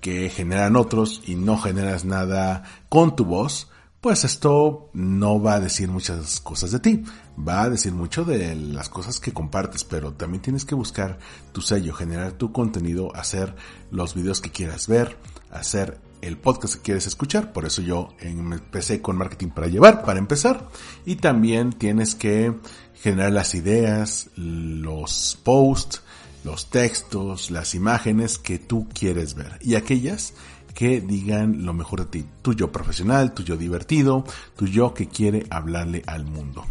que 0.00 0.30
generan 0.30 0.76
otros 0.76 1.20
y 1.26 1.34
no 1.34 1.58
generas 1.58 2.04
nada 2.04 2.62
con 2.88 3.16
tu 3.16 3.24
voz, 3.24 3.68
pues 4.00 4.24
esto 4.24 4.90
no 4.92 5.40
va 5.40 5.54
a 5.54 5.60
decir 5.60 5.88
muchas 5.88 6.40
cosas 6.40 6.70
de 6.70 6.80
ti, 6.80 7.04
va 7.38 7.62
a 7.62 7.70
decir 7.70 7.92
mucho 7.92 8.24
de 8.24 8.54
las 8.54 8.88
cosas 8.88 9.18
que 9.18 9.32
compartes, 9.32 9.84
pero 9.84 10.12
también 10.12 10.42
tienes 10.42 10.64
que 10.64 10.74
buscar 10.74 11.18
tu 11.52 11.60
sello, 11.60 11.92
generar 11.92 12.32
tu 12.32 12.52
contenido, 12.52 13.14
hacer 13.16 13.54
los 13.90 14.14
videos 14.14 14.40
que 14.40 14.50
quieras 14.50 14.86
ver, 14.86 15.16
hacer 15.50 16.00
el 16.22 16.38
podcast 16.38 16.76
que 16.76 16.80
quieres 16.80 17.06
escuchar. 17.06 17.52
Por 17.52 17.66
eso 17.66 17.82
yo 17.82 18.14
empecé 18.20 19.02
con 19.02 19.18
marketing 19.18 19.48
para 19.48 19.66
llevar, 19.66 20.04
para 20.04 20.18
empezar. 20.18 20.68
Y 21.04 21.16
también 21.16 21.72
tienes 21.72 22.14
que 22.14 22.54
generar 22.94 23.32
las 23.32 23.54
ideas, 23.54 24.30
los 24.36 25.38
posts, 25.42 26.02
los 26.44 26.70
textos, 26.70 27.50
las 27.50 27.74
imágenes 27.74 28.38
que 28.38 28.58
tú 28.58 28.88
quieres 28.94 29.34
ver. 29.34 29.58
Y 29.60 29.74
aquellas 29.74 30.34
que 30.74 31.00
digan 31.00 31.66
lo 31.66 31.74
mejor 31.74 32.00
de 32.00 32.06
ti. 32.06 32.26
Tu 32.40 32.54
yo 32.54 32.72
profesional, 32.72 33.34
tu 33.34 33.42
yo 33.42 33.56
divertido, 33.56 34.24
tu 34.56 34.66
yo 34.66 34.94
que 34.94 35.08
quiere 35.08 35.44
hablarle 35.50 36.02
al 36.06 36.24
mundo. 36.24 36.64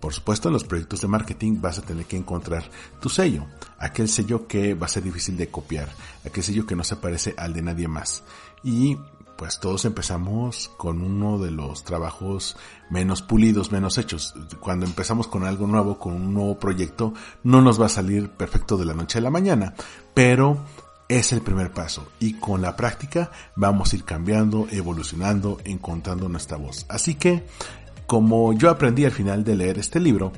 Por 0.00 0.12
supuesto, 0.12 0.48
en 0.48 0.52
los 0.52 0.64
proyectos 0.64 1.00
de 1.00 1.08
marketing 1.08 1.62
vas 1.62 1.78
a 1.78 1.82
tener 1.82 2.04
que 2.04 2.18
encontrar 2.18 2.62
tu 3.00 3.08
sello, 3.08 3.46
aquel 3.78 4.08
sello 4.08 4.46
que 4.46 4.74
va 4.74 4.84
a 4.84 4.90
ser 4.90 5.02
difícil 5.02 5.34
de 5.34 5.48
copiar, 5.48 5.88
aquel 6.26 6.44
sello 6.44 6.66
que 6.66 6.76
no 6.76 6.84
se 6.84 6.96
parece 6.96 7.34
al 7.38 7.54
de 7.54 7.62
nadie 7.62 7.88
más. 7.88 8.22
Y 8.64 8.96
pues 9.36 9.60
todos 9.60 9.84
empezamos 9.84 10.70
con 10.76 11.02
uno 11.02 11.38
de 11.38 11.50
los 11.50 11.84
trabajos 11.84 12.56
menos 12.90 13.22
pulidos, 13.22 13.72
menos 13.72 13.98
hechos. 13.98 14.34
Cuando 14.60 14.86
empezamos 14.86 15.26
con 15.26 15.44
algo 15.44 15.66
nuevo, 15.66 15.98
con 15.98 16.14
un 16.14 16.34
nuevo 16.34 16.58
proyecto, 16.58 17.12
no 17.42 17.60
nos 17.60 17.80
va 17.80 17.86
a 17.86 17.90
salir 17.90 18.30
perfecto 18.30 18.76
de 18.76 18.84
la 18.86 18.94
noche 18.94 19.18
a 19.18 19.22
la 19.22 19.30
mañana, 19.30 19.74
pero 20.14 20.58
es 21.08 21.32
el 21.32 21.42
primer 21.42 21.72
paso 21.72 22.06
y 22.18 22.34
con 22.34 22.62
la 22.62 22.76
práctica 22.76 23.30
vamos 23.56 23.92
a 23.92 23.96
ir 23.96 24.04
cambiando, 24.04 24.66
evolucionando, 24.70 25.58
encontrando 25.64 26.28
nuestra 26.28 26.56
voz. 26.56 26.86
Así 26.88 27.16
que, 27.16 27.44
como 28.06 28.52
yo 28.52 28.70
aprendí 28.70 29.04
al 29.04 29.12
final 29.12 29.44
de 29.44 29.56
leer 29.56 29.78
este 29.78 30.00
libro, 30.00 30.32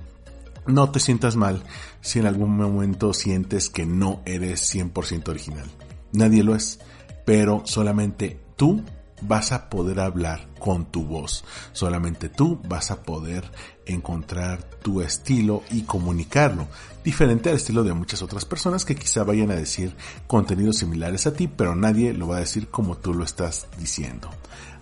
no 0.66 0.90
te 0.90 0.98
sientas 0.98 1.36
mal 1.36 1.62
si 2.00 2.18
en 2.18 2.26
algún 2.26 2.56
momento 2.56 3.12
sientes 3.12 3.70
que 3.70 3.86
no 3.86 4.22
eres 4.24 4.74
100% 4.74 5.28
original. 5.28 5.70
Nadie 6.12 6.42
lo 6.42 6.54
es 6.54 6.80
pero 7.26 7.62
solamente 7.66 8.40
tú 8.56 8.82
vas 9.20 9.52
a 9.52 9.68
poder 9.68 10.00
hablar 10.00 10.46
con 10.58 10.86
tu 10.86 11.04
voz. 11.04 11.44
Solamente 11.72 12.28
tú 12.28 12.60
vas 12.68 12.90
a 12.90 13.02
poder 13.02 13.50
encontrar 13.84 14.62
tu 14.62 15.00
estilo 15.00 15.62
y 15.70 15.82
comunicarlo. 15.82 16.68
Diferente 17.04 17.50
al 17.50 17.56
estilo 17.56 17.82
de 17.82 17.94
muchas 17.94 18.22
otras 18.22 18.44
personas 18.44 18.84
que 18.84 18.94
quizá 18.94 19.24
vayan 19.24 19.50
a 19.50 19.56
decir 19.56 19.94
contenidos 20.26 20.78
similares 20.78 21.26
a 21.26 21.34
ti, 21.34 21.48
pero 21.48 21.74
nadie 21.74 22.12
lo 22.12 22.28
va 22.28 22.36
a 22.36 22.40
decir 22.40 22.68
como 22.68 22.96
tú 22.96 23.12
lo 23.12 23.24
estás 23.24 23.66
diciendo. 23.78 24.30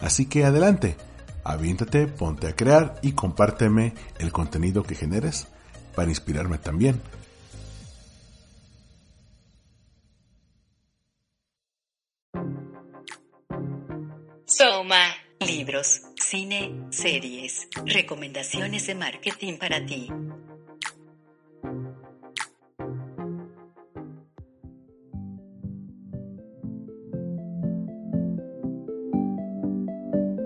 Así 0.01 0.27
que 0.27 0.45
adelante, 0.45 0.97
aviéntate, 1.45 2.07
ponte 2.07 2.49
a 2.49 2.57
crear 2.57 2.99
y 3.03 3.13
compárteme 3.13 3.95
el 4.19 4.33
contenido 4.33 4.83
que 4.83 4.95
generes 4.95 5.47
para 5.95 6.11
inspirarme 6.11 6.59
también. 6.59 7.01
Libros, 15.65 16.03
cine, 16.17 16.89
series, 16.91 17.69
recomendaciones 17.87 18.87
de 18.87 18.95
marketing 18.95 19.57
para 19.57 19.87
ti. 19.87 20.11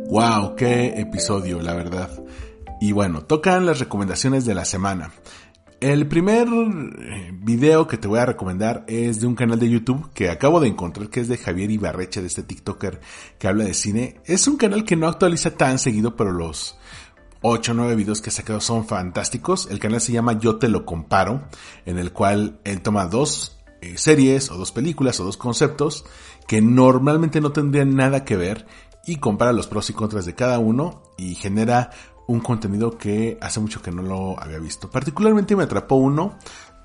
Wow, 0.08 0.54
qué 0.54 1.00
episodio, 1.00 1.60
la 1.62 1.74
verdad. 1.74 2.10
Y 2.80 2.92
bueno, 2.92 3.24
tocan 3.24 3.66
las 3.66 3.80
recomendaciones 3.80 4.44
de 4.44 4.54
la 4.54 4.64
semana. 4.64 5.12
El 5.80 6.08
primer 6.08 6.48
eh, 6.48 7.30
video 7.32 7.86
que 7.86 7.98
te 7.98 8.08
voy 8.08 8.18
a 8.18 8.26
recomendar 8.26 8.84
es 8.88 9.20
de 9.20 9.28
un 9.28 9.36
canal 9.36 9.60
de 9.60 9.70
YouTube 9.70 10.10
que 10.12 10.28
acabo 10.28 10.58
de 10.58 10.66
encontrar 10.66 11.08
que 11.08 11.20
es 11.20 11.28
de 11.28 11.38
Javier 11.38 11.70
Ibarreche, 11.70 12.20
de 12.20 12.26
este 12.26 12.42
TikToker 12.42 13.00
que 13.38 13.46
habla 13.46 13.62
de 13.62 13.74
cine. 13.74 14.20
Es 14.24 14.48
un 14.48 14.56
canal 14.56 14.82
que 14.82 14.96
no 14.96 15.06
actualiza 15.06 15.52
tan 15.52 15.78
seguido, 15.78 16.16
pero 16.16 16.32
los 16.32 16.76
8 17.42 17.70
o 17.70 17.74
9 17.76 17.94
videos 17.94 18.20
que 18.20 18.30
ha 18.30 18.32
sacado 18.32 18.60
son 18.60 18.86
fantásticos. 18.88 19.68
El 19.70 19.78
canal 19.78 20.00
se 20.00 20.10
llama 20.10 20.40
Yo 20.40 20.56
te 20.56 20.66
lo 20.66 20.84
comparo, 20.84 21.44
en 21.86 22.00
el 22.00 22.12
cual 22.12 22.58
él 22.64 22.80
toma 22.80 23.06
dos 23.06 23.60
eh, 23.80 23.98
series 23.98 24.50
o 24.50 24.56
dos 24.56 24.72
películas 24.72 25.20
o 25.20 25.24
dos 25.24 25.36
conceptos 25.36 26.04
que 26.48 26.60
normalmente 26.60 27.40
no 27.40 27.52
tendrían 27.52 27.94
nada 27.94 28.24
que 28.24 28.36
ver 28.36 28.66
y 29.06 29.16
compara 29.16 29.52
los 29.52 29.68
pros 29.68 29.88
y 29.90 29.92
contras 29.92 30.26
de 30.26 30.34
cada 30.34 30.58
uno 30.58 31.04
y 31.16 31.36
genera 31.36 31.90
un 32.28 32.40
contenido 32.40 32.96
que 32.96 33.38
hace 33.40 33.58
mucho 33.58 33.82
que 33.82 33.90
no 33.90 34.02
lo 34.02 34.40
había 34.40 34.58
visto. 34.58 34.90
Particularmente 34.90 35.56
me 35.56 35.64
atrapó 35.64 35.96
uno 35.96 36.36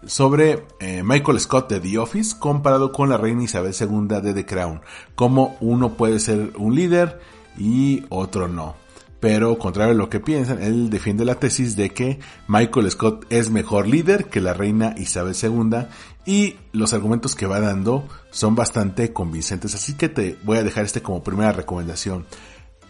sobre 0.05 0.65
eh, 0.79 1.03
Michael 1.03 1.39
Scott 1.39 1.69
de 1.69 1.79
The 1.79 1.97
Office 1.99 2.35
comparado 2.39 2.91
con 2.91 3.09
la 3.09 3.17
reina 3.17 3.43
Isabel 3.43 3.73
II 3.79 4.21
de 4.21 4.33
The 4.33 4.45
Crown. 4.45 4.81
Cómo 5.15 5.57
uno 5.59 5.93
puede 5.93 6.19
ser 6.19 6.53
un 6.57 6.75
líder 6.75 7.19
y 7.57 8.05
otro 8.09 8.47
no. 8.47 8.75
Pero 9.19 9.57
contrario 9.57 9.93
a 9.93 9.97
lo 9.97 10.09
que 10.09 10.19
piensan, 10.19 10.61
él 10.61 10.89
defiende 10.89 11.23
la 11.23 11.35
tesis 11.35 11.77
de 11.77 11.91
que 11.91 12.19
Michael 12.47 12.91
Scott 12.91 13.25
es 13.29 13.49
mejor 13.49 13.87
líder 13.87 14.25
que 14.25 14.41
la 14.41 14.53
reina 14.53 14.95
Isabel 14.97 15.35
II 15.41 15.85
y 16.25 16.57
los 16.73 16.93
argumentos 16.93 17.35
que 17.35 17.47
va 17.47 17.61
dando 17.61 18.05
son 18.31 18.55
bastante 18.55 19.13
convincentes. 19.13 19.75
Así 19.75 19.93
que 19.93 20.09
te 20.09 20.37
voy 20.43 20.57
a 20.57 20.63
dejar 20.63 20.83
este 20.83 21.01
como 21.01 21.23
primera 21.23 21.53
recomendación. 21.53 22.25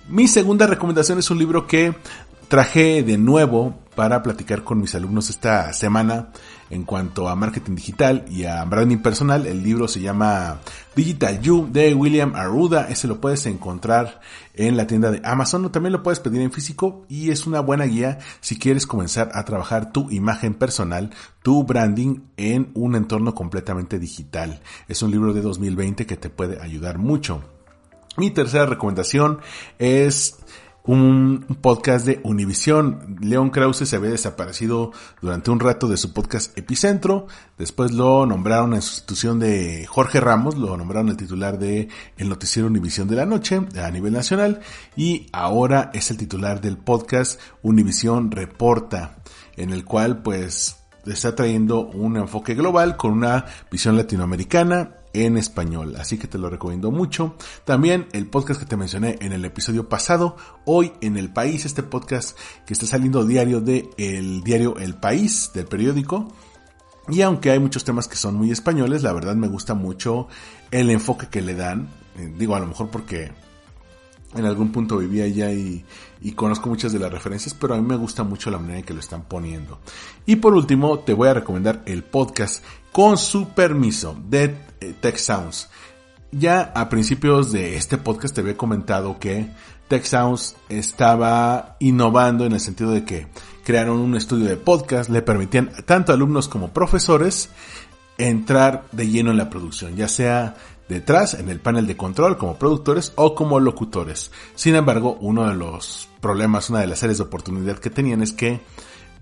Mi 0.10 0.28
segunda 0.28 0.68
recomendación 0.68 1.18
es 1.20 1.32
un 1.32 1.38
libro 1.38 1.66
que 1.66 1.96
traje 2.54 3.02
de 3.02 3.18
nuevo 3.18 3.80
para 3.96 4.22
platicar 4.22 4.64
con 4.64 4.80
mis 4.80 4.94
alumnos 4.94 5.32
esta 5.32 5.74
semana 5.74 6.30
en 6.70 6.84
cuanto 6.84 7.28
a 7.28 7.36
marketing 7.36 7.74
digital 7.74 8.26
y 8.30 8.44
a 8.46 8.64
branding 8.64 9.00
personal. 9.00 9.48
El 9.48 9.64
libro 9.64 9.88
se 9.88 10.02
llama 10.02 10.60
Digital 10.96 11.42
You 11.42 11.68
de 11.72 11.96
William 11.96 12.36
Arruda. 12.36 12.90
Ese 12.90 13.08
lo 13.08 13.20
puedes 13.20 13.48
encontrar 13.48 14.22
en 14.54 14.78
la 14.78 14.86
tienda 14.86 15.10
de 15.10 15.20
Amazon 15.24 15.66
o 15.66 15.72
también 15.72 15.94
lo 15.94 16.04
puedes 16.04 16.20
pedir 16.20 16.42
en 16.42 16.52
físico 16.52 17.08
y 17.10 17.32
es 17.32 17.48
una 17.48 17.60
buena 17.60 17.86
guía 17.86 18.20
si 18.40 18.60
quieres 18.60 18.86
comenzar 18.86 19.32
a 19.34 19.46
trabajar 19.46 19.92
tu 19.92 20.12
imagen 20.12 20.54
personal, 20.54 21.10
tu 21.42 21.64
branding 21.64 22.20
en 22.38 22.70
un 22.76 22.96
entorno 22.96 23.34
completamente 23.34 23.98
digital. 23.98 24.62
Es 24.88 25.02
un 25.02 25.10
libro 25.10 25.34
de 25.34 25.42
2020 25.42 26.06
que 26.06 26.18
te 26.18 26.30
puede 26.30 26.62
ayudar 26.62 27.00
mucho. 27.00 27.42
Mi 28.16 28.30
tercera 28.30 28.68
recomendación 28.68 29.40
es 29.80 30.38
un 30.86 31.58
podcast 31.62 32.06
de 32.06 32.20
Univisión. 32.24 33.18
León 33.22 33.50
Krause 33.50 33.88
se 33.88 33.96
había 33.96 34.12
desaparecido 34.12 34.92
durante 35.22 35.52
un 35.52 35.60
rato 35.60 35.88
de 35.88 35.98
su 35.98 36.14
podcast 36.14 36.58
Epicentro. 36.58 37.28
Después 37.58 37.92
lo 37.92 38.26
nombraron 38.26 38.74
en 38.74 38.82
sustitución 38.82 39.40
de 39.40 39.86
Jorge 39.88 40.20
Ramos, 40.20 40.58
lo 40.58 40.76
nombraron 40.76 41.10
el 41.10 41.18
titular 41.18 41.58
de 41.58 41.88
el 42.18 42.30
noticiero 42.30 42.68
Univisión 42.68 43.08
de 43.08 43.16
la 43.16 43.26
noche 43.26 43.62
a 43.82 43.92
nivel 43.92 44.14
nacional 44.14 44.60
y 44.96 45.28
ahora 45.32 45.90
es 45.94 46.12
el 46.12 46.18
titular 46.18 46.60
del 46.60 46.78
podcast 46.78 47.40
Univisión 47.62 48.32
Reporta, 48.32 49.18
en 49.56 49.70
el 49.70 49.86
cual 49.86 50.22
pues 50.22 50.78
está 51.06 51.36
trayendo 51.36 51.88
un 51.88 52.18
enfoque 52.18 52.56
global 52.56 52.98
con 52.98 53.12
una 53.12 53.46
visión 53.70 53.96
latinoamericana 53.96 55.03
en 55.14 55.38
español, 55.38 55.96
así 55.98 56.18
que 56.18 56.28
te 56.28 56.38
lo 56.38 56.50
recomiendo 56.50 56.92
mucho. 56.92 57.36
También 57.66 58.08
el 58.12 58.28
podcast 58.28 58.60
que 58.60 58.66
te 58.66 58.78
mencioné 58.78 59.18
en 59.22 59.32
el 59.32 59.46
episodio 59.46 59.88
pasado, 59.88 60.36
hoy 60.66 60.94
en 61.02 61.18
El 61.18 61.32
País, 61.32 61.66
este 61.66 61.84
podcast 61.84 62.38
que 62.66 62.74
está 62.74 62.86
saliendo 62.86 63.26
diario 63.26 63.62
de 63.62 63.90
el 63.98 64.44
diario 64.44 64.78
El 64.78 64.96
País, 64.96 65.52
del 65.54 65.66
periódico. 65.66 66.34
Y 67.10 67.22
aunque 67.22 67.52
hay 67.52 67.60
muchos 67.60 67.84
temas 67.84 68.08
que 68.08 68.16
son 68.16 68.36
muy 68.36 68.52
españoles, 68.52 69.04
la 69.04 69.14
verdad 69.14 69.36
me 69.36 69.48
gusta 69.48 69.74
mucho 69.74 70.28
el 70.72 70.90
enfoque 70.90 71.28
que 71.28 71.42
le 71.42 71.54
dan. 71.54 71.90
Eh, 72.18 72.34
digo, 72.38 72.56
a 72.56 72.60
lo 72.60 72.68
mejor 72.68 72.90
porque 72.90 73.32
en 74.36 74.46
algún 74.46 74.72
punto 74.72 74.98
viví 74.98 75.22
allá 75.22 75.52
y, 75.52 75.86
y, 76.22 76.32
conozco 76.32 76.70
muchas 76.70 76.94
de 76.94 77.00
las 77.00 77.12
referencias, 77.12 77.54
pero 77.54 77.74
a 77.74 77.78
mí 77.78 77.88
me 77.88 77.96
gusta 77.96 78.24
mucho 78.24 78.50
la 78.50 78.58
manera 78.58 78.80
en 78.80 78.86
que 78.86 78.94
lo 78.94 79.00
están 79.00 79.24
poniendo. 79.24 79.80
Y 80.26 80.38
por 80.38 80.54
último, 80.54 81.00
te 81.00 81.14
voy 81.14 81.28
a 81.28 81.34
recomendar 81.34 81.84
el 81.86 82.04
podcast 82.04 82.64
con 82.92 83.18
su 83.18 83.50
permiso 83.50 84.18
de 84.30 84.56
eh, 84.80 84.94
Tech 85.00 85.18
Sounds. 85.18 85.70
Ya 86.32 86.72
a 86.76 86.90
principios 86.90 87.52
de 87.52 87.76
este 87.76 87.98
podcast 87.98 88.34
te 88.34 88.42
había 88.42 88.58
comentado 88.58 89.20
que 89.20 89.50
Tech 89.88 90.04
Sounds 90.04 90.56
estaba 90.70 91.76
innovando 91.80 92.46
en 92.46 92.54
el 92.54 92.60
sentido 92.60 92.92
de 92.92 93.06
que 93.06 93.28
crearon 93.64 94.00
un 94.00 94.16
estudio 94.16 94.48
de 94.48 94.58
podcast, 94.58 95.10
le 95.10 95.22
permitían 95.22 95.72
tanto 95.86 96.12
alumnos 96.14 96.48
como 96.48 96.74
profesores 96.74 97.50
entrar 98.18 98.86
de 98.92 99.08
lleno 99.08 99.32
en 99.32 99.38
la 99.38 99.50
producción, 99.50 99.96
ya 99.96 100.08
sea 100.08 100.56
detrás 100.90 101.34
en 101.34 101.50
el 101.50 101.60
panel 101.60 101.88
de 101.88 101.98
control 101.98 102.38
como 102.38 102.58
productores 102.58 103.14
o 103.16 103.36
como 103.36 103.60
locutores. 103.60 104.32
Sin 104.56 104.76
embargo, 104.76 105.18
uno 105.22 105.48
de 105.48 105.56
los 105.56 106.10
problemas, 106.22 106.70
una 106.70 106.80
de 106.80 106.88
las 106.88 107.04
áreas 107.04 107.18
de 107.18 107.26
oportunidad 107.26 107.80
que 107.80 107.90
tenían 107.90 108.22
es 108.22 108.34
que 108.34 108.62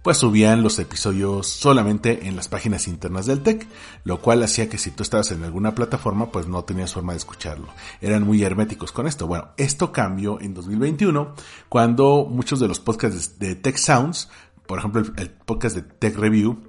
pues 0.01 0.17
subían 0.17 0.63
los 0.63 0.79
episodios 0.79 1.47
solamente 1.47 2.27
en 2.27 2.35
las 2.35 2.47
páginas 2.47 2.87
internas 2.87 3.27
del 3.27 3.41
TEC, 3.41 3.67
lo 4.03 4.19
cual 4.19 4.41
hacía 4.41 4.67
que 4.67 4.79
si 4.79 4.91
tú 4.91 5.03
estabas 5.03 5.31
en 5.31 5.43
alguna 5.43 5.75
plataforma, 5.75 6.31
pues 6.31 6.47
no 6.47 6.63
tenías 6.63 6.93
forma 6.93 7.13
de 7.13 7.17
escucharlo. 7.17 7.67
Eran 8.01 8.23
muy 8.23 8.43
herméticos 8.43 8.91
con 8.91 9.05
esto. 9.05 9.27
Bueno, 9.27 9.49
esto 9.57 9.91
cambió 9.91 10.41
en 10.41 10.53
2021, 10.53 11.35
cuando 11.69 12.25
muchos 12.27 12.59
de 12.59 12.67
los 12.67 12.79
podcasts 12.79 13.37
de 13.37 13.55
Tech 13.55 13.77
Sounds, 13.77 14.29
por 14.65 14.79
ejemplo 14.79 15.03
el, 15.17 15.29
podcast 15.29 15.75
de 15.75 15.83
Tech 15.83 16.15
Review, 16.15 16.63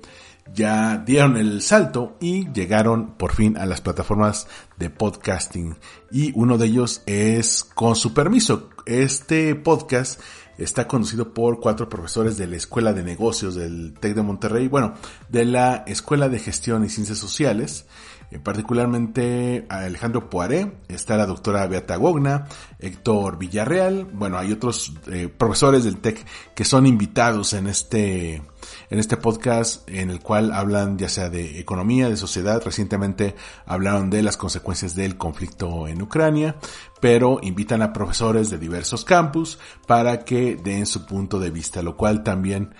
ya 0.54 0.98
dieron 0.98 1.36
el 1.36 1.62
salto 1.62 2.16
y 2.20 2.50
llegaron 2.52 3.14
por 3.16 3.34
fin 3.34 3.56
a 3.56 3.66
las 3.66 3.80
plataformas 3.80 4.46
de 4.78 4.90
podcasting. 4.90 5.76
Y 6.10 6.32
uno 6.34 6.58
de 6.58 6.66
ellos 6.66 7.02
es 7.06 7.64
con 7.64 7.96
su 7.96 8.12
permiso. 8.12 8.68
Este 8.86 9.54
podcast 9.54 10.20
está 10.58 10.86
conducido 10.86 11.32
por 11.32 11.60
cuatro 11.60 11.88
profesores 11.88 12.36
de 12.36 12.46
la 12.46 12.56
Escuela 12.56 12.92
de 12.92 13.02
Negocios 13.02 13.54
del 13.54 13.94
TEC 13.98 14.14
de 14.14 14.22
Monterrey, 14.22 14.68
bueno, 14.68 14.94
de 15.28 15.44
la 15.44 15.84
Escuela 15.86 16.28
de 16.28 16.38
Gestión 16.38 16.84
y 16.84 16.88
Ciencias 16.88 17.18
Sociales, 17.18 17.86
eh, 18.30 18.38
particularmente 18.38 19.66
a 19.68 19.80
Alejandro 19.80 20.30
Poiré, 20.30 20.72
está 20.88 21.16
la 21.16 21.26
doctora 21.26 21.66
Beata 21.66 21.96
Gogna, 21.96 22.46
Héctor 22.78 23.38
Villarreal, 23.38 24.04
bueno, 24.04 24.38
hay 24.38 24.52
otros 24.52 24.92
eh, 25.06 25.28
profesores 25.28 25.84
del 25.84 25.98
TEC 25.98 26.24
que 26.54 26.64
son 26.64 26.86
invitados 26.86 27.52
en 27.54 27.66
este, 27.66 28.42
en 28.90 28.98
este 28.98 29.16
podcast 29.16 29.88
en 29.88 30.10
el 30.10 30.20
cual 30.20 30.52
hablan 30.52 30.98
ya 30.98 31.08
sea 31.08 31.30
de 31.30 31.58
economía, 31.58 32.08
de 32.08 32.16
sociedad, 32.16 32.62
recientemente 32.64 33.34
hablaron 33.66 34.10
de 34.10 34.22
las 34.22 34.36
consecuencias 34.36 34.94
del 34.94 35.16
conflicto 35.16 35.88
en 35.88 36.02
Ucrania, 36.02 36.56
pero 37.00 37.38
invitan 37.42 37.82
a 37.82 37.92
profesores 37.92 38.50
de 38.50 38.58
diversos 38.58 39.04
campus 39.04 39.58
para 39.86 40.24
que 40.24 40.56
den 40.56 40.86
su 40.86 41.06
punto 41.06 41.38
de 41.38 41.50
vista, 41.50 41.82
lo 41.82 41.96
cual 41.96 42.22
también 42.22 42.74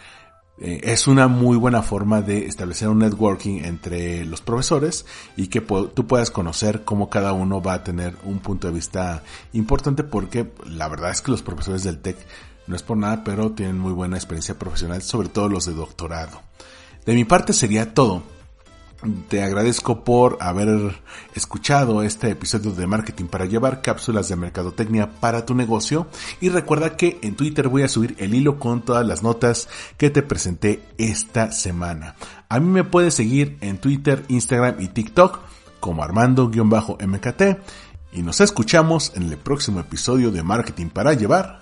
eh, 0.59 0.81
es 0.85 1.09
una 1.09 1.29
muy 1.29 1.57
buena 1.57 1.83
forma 1.83 2.21
de 2.21 2.47
establecer 2.47 2.89
un 2.89 2.99
networking 2.99 3.65
entre 3.65 4.25
los 4.27 4.43
profesores 4.43 5.07
y 5.37 5.49
que 5.49 5.61
tú 5.61 6.07
puedas 6.07 6.31
conocer 6.31 6.85
cómo 6.85 7.09
cada 7.11 7.33
uno 7.33 7.63
va 7.63 7.75
a 7.75 7.85
tener 7.85 8.15
un 8.25 8.39
punto 8.39 8.69
de 8.69 8.75
vista 8.75 9.23
importante 9.55 10.05
porque 10.05 10.53
la 10.67 10.89
verdad 10.89 11.11
es 11.11 11.21
que 11.23 11.31
los 11.31 11.43
profesores 11.43 11.83
del 11.83 11.99
TEC 11.99 12.17
no 12.67 12.77
es 12.77 12.83
por 12.83 12.97
nada, 12.97 13.25
pero 13.25 13.53
tienen 13.53 13.79
muy 13.79 13.93
buena 13.93 14.17
experiencia 14.17 14.59
profesional, 14.59 15.03
sobre 15.03 15.29
todo 15.29 15.49
los 15.49 15.67
de 15.67 15.75
doctorado. 15.75 16.41
De 17.05 17.15
mi 17.15 17.25
parte 17.25 17.53
sería 17.53 17.95
todo. 17.95 18.23
Te 19.29 19.43
agradezco 19.43 20.05
por 20.05 20.39
haber 20.41 21.03
escuchado 21.35 22.05
este 22.05 22.31
episodio 22.31 22.71
de 22.71 22.87
Marketing 22.87 23.25
para 23.25 23.47
llevar 23.47 23.83
cápsulas 23.83 24.29
de 24.29 24.37
mercadotecnia 24.37 25.11
para 25.11 25.45
tu 25.45 25.57
negocio 25.57 26.07
y 26.41 26.51
recuerda 26.51 26.97
que 26.97 27.19
en 27.23 27.35
Twitter 27.35 27.67
voy 27.67 27.83
a 27.83 27.89
subir 27.89 28.15
el 28.19 28.33
hilo 28.33 28.61
con 28.61 28.83
todas 28.83 29.05
las 29.05 29.25
notas 29.25 29.69
que 29.97 30.11
te 30.11 30.23
presenté 30.23 30.85
esta 30.99 31.51
semana. 31.51 32.15
A 32.49 32.61
mí 32.61 32.69
me 32.69 32.85
puedes 32.85 33.15
seguir 33.15 33.59
en 33.61 33.79
Twitter, 33.79 34.25
Instagram 34.29 34.81
y 34.81 34.87
TikTok 34.87 35.41
como 35.81 36.05
Armando-MKT 36.05 37.43
y 38.13 38.23
nos 38.23 38.41
escuchamos 38.41 39.13
en 39.17 39.25
el 39.25 39.37
próximo 39.37 39.81
episodio 39.81 40.31
de 40.31 40.45
Marketing 40.45 40.91
para 40.91 41.15
llevar. 41.15 41.62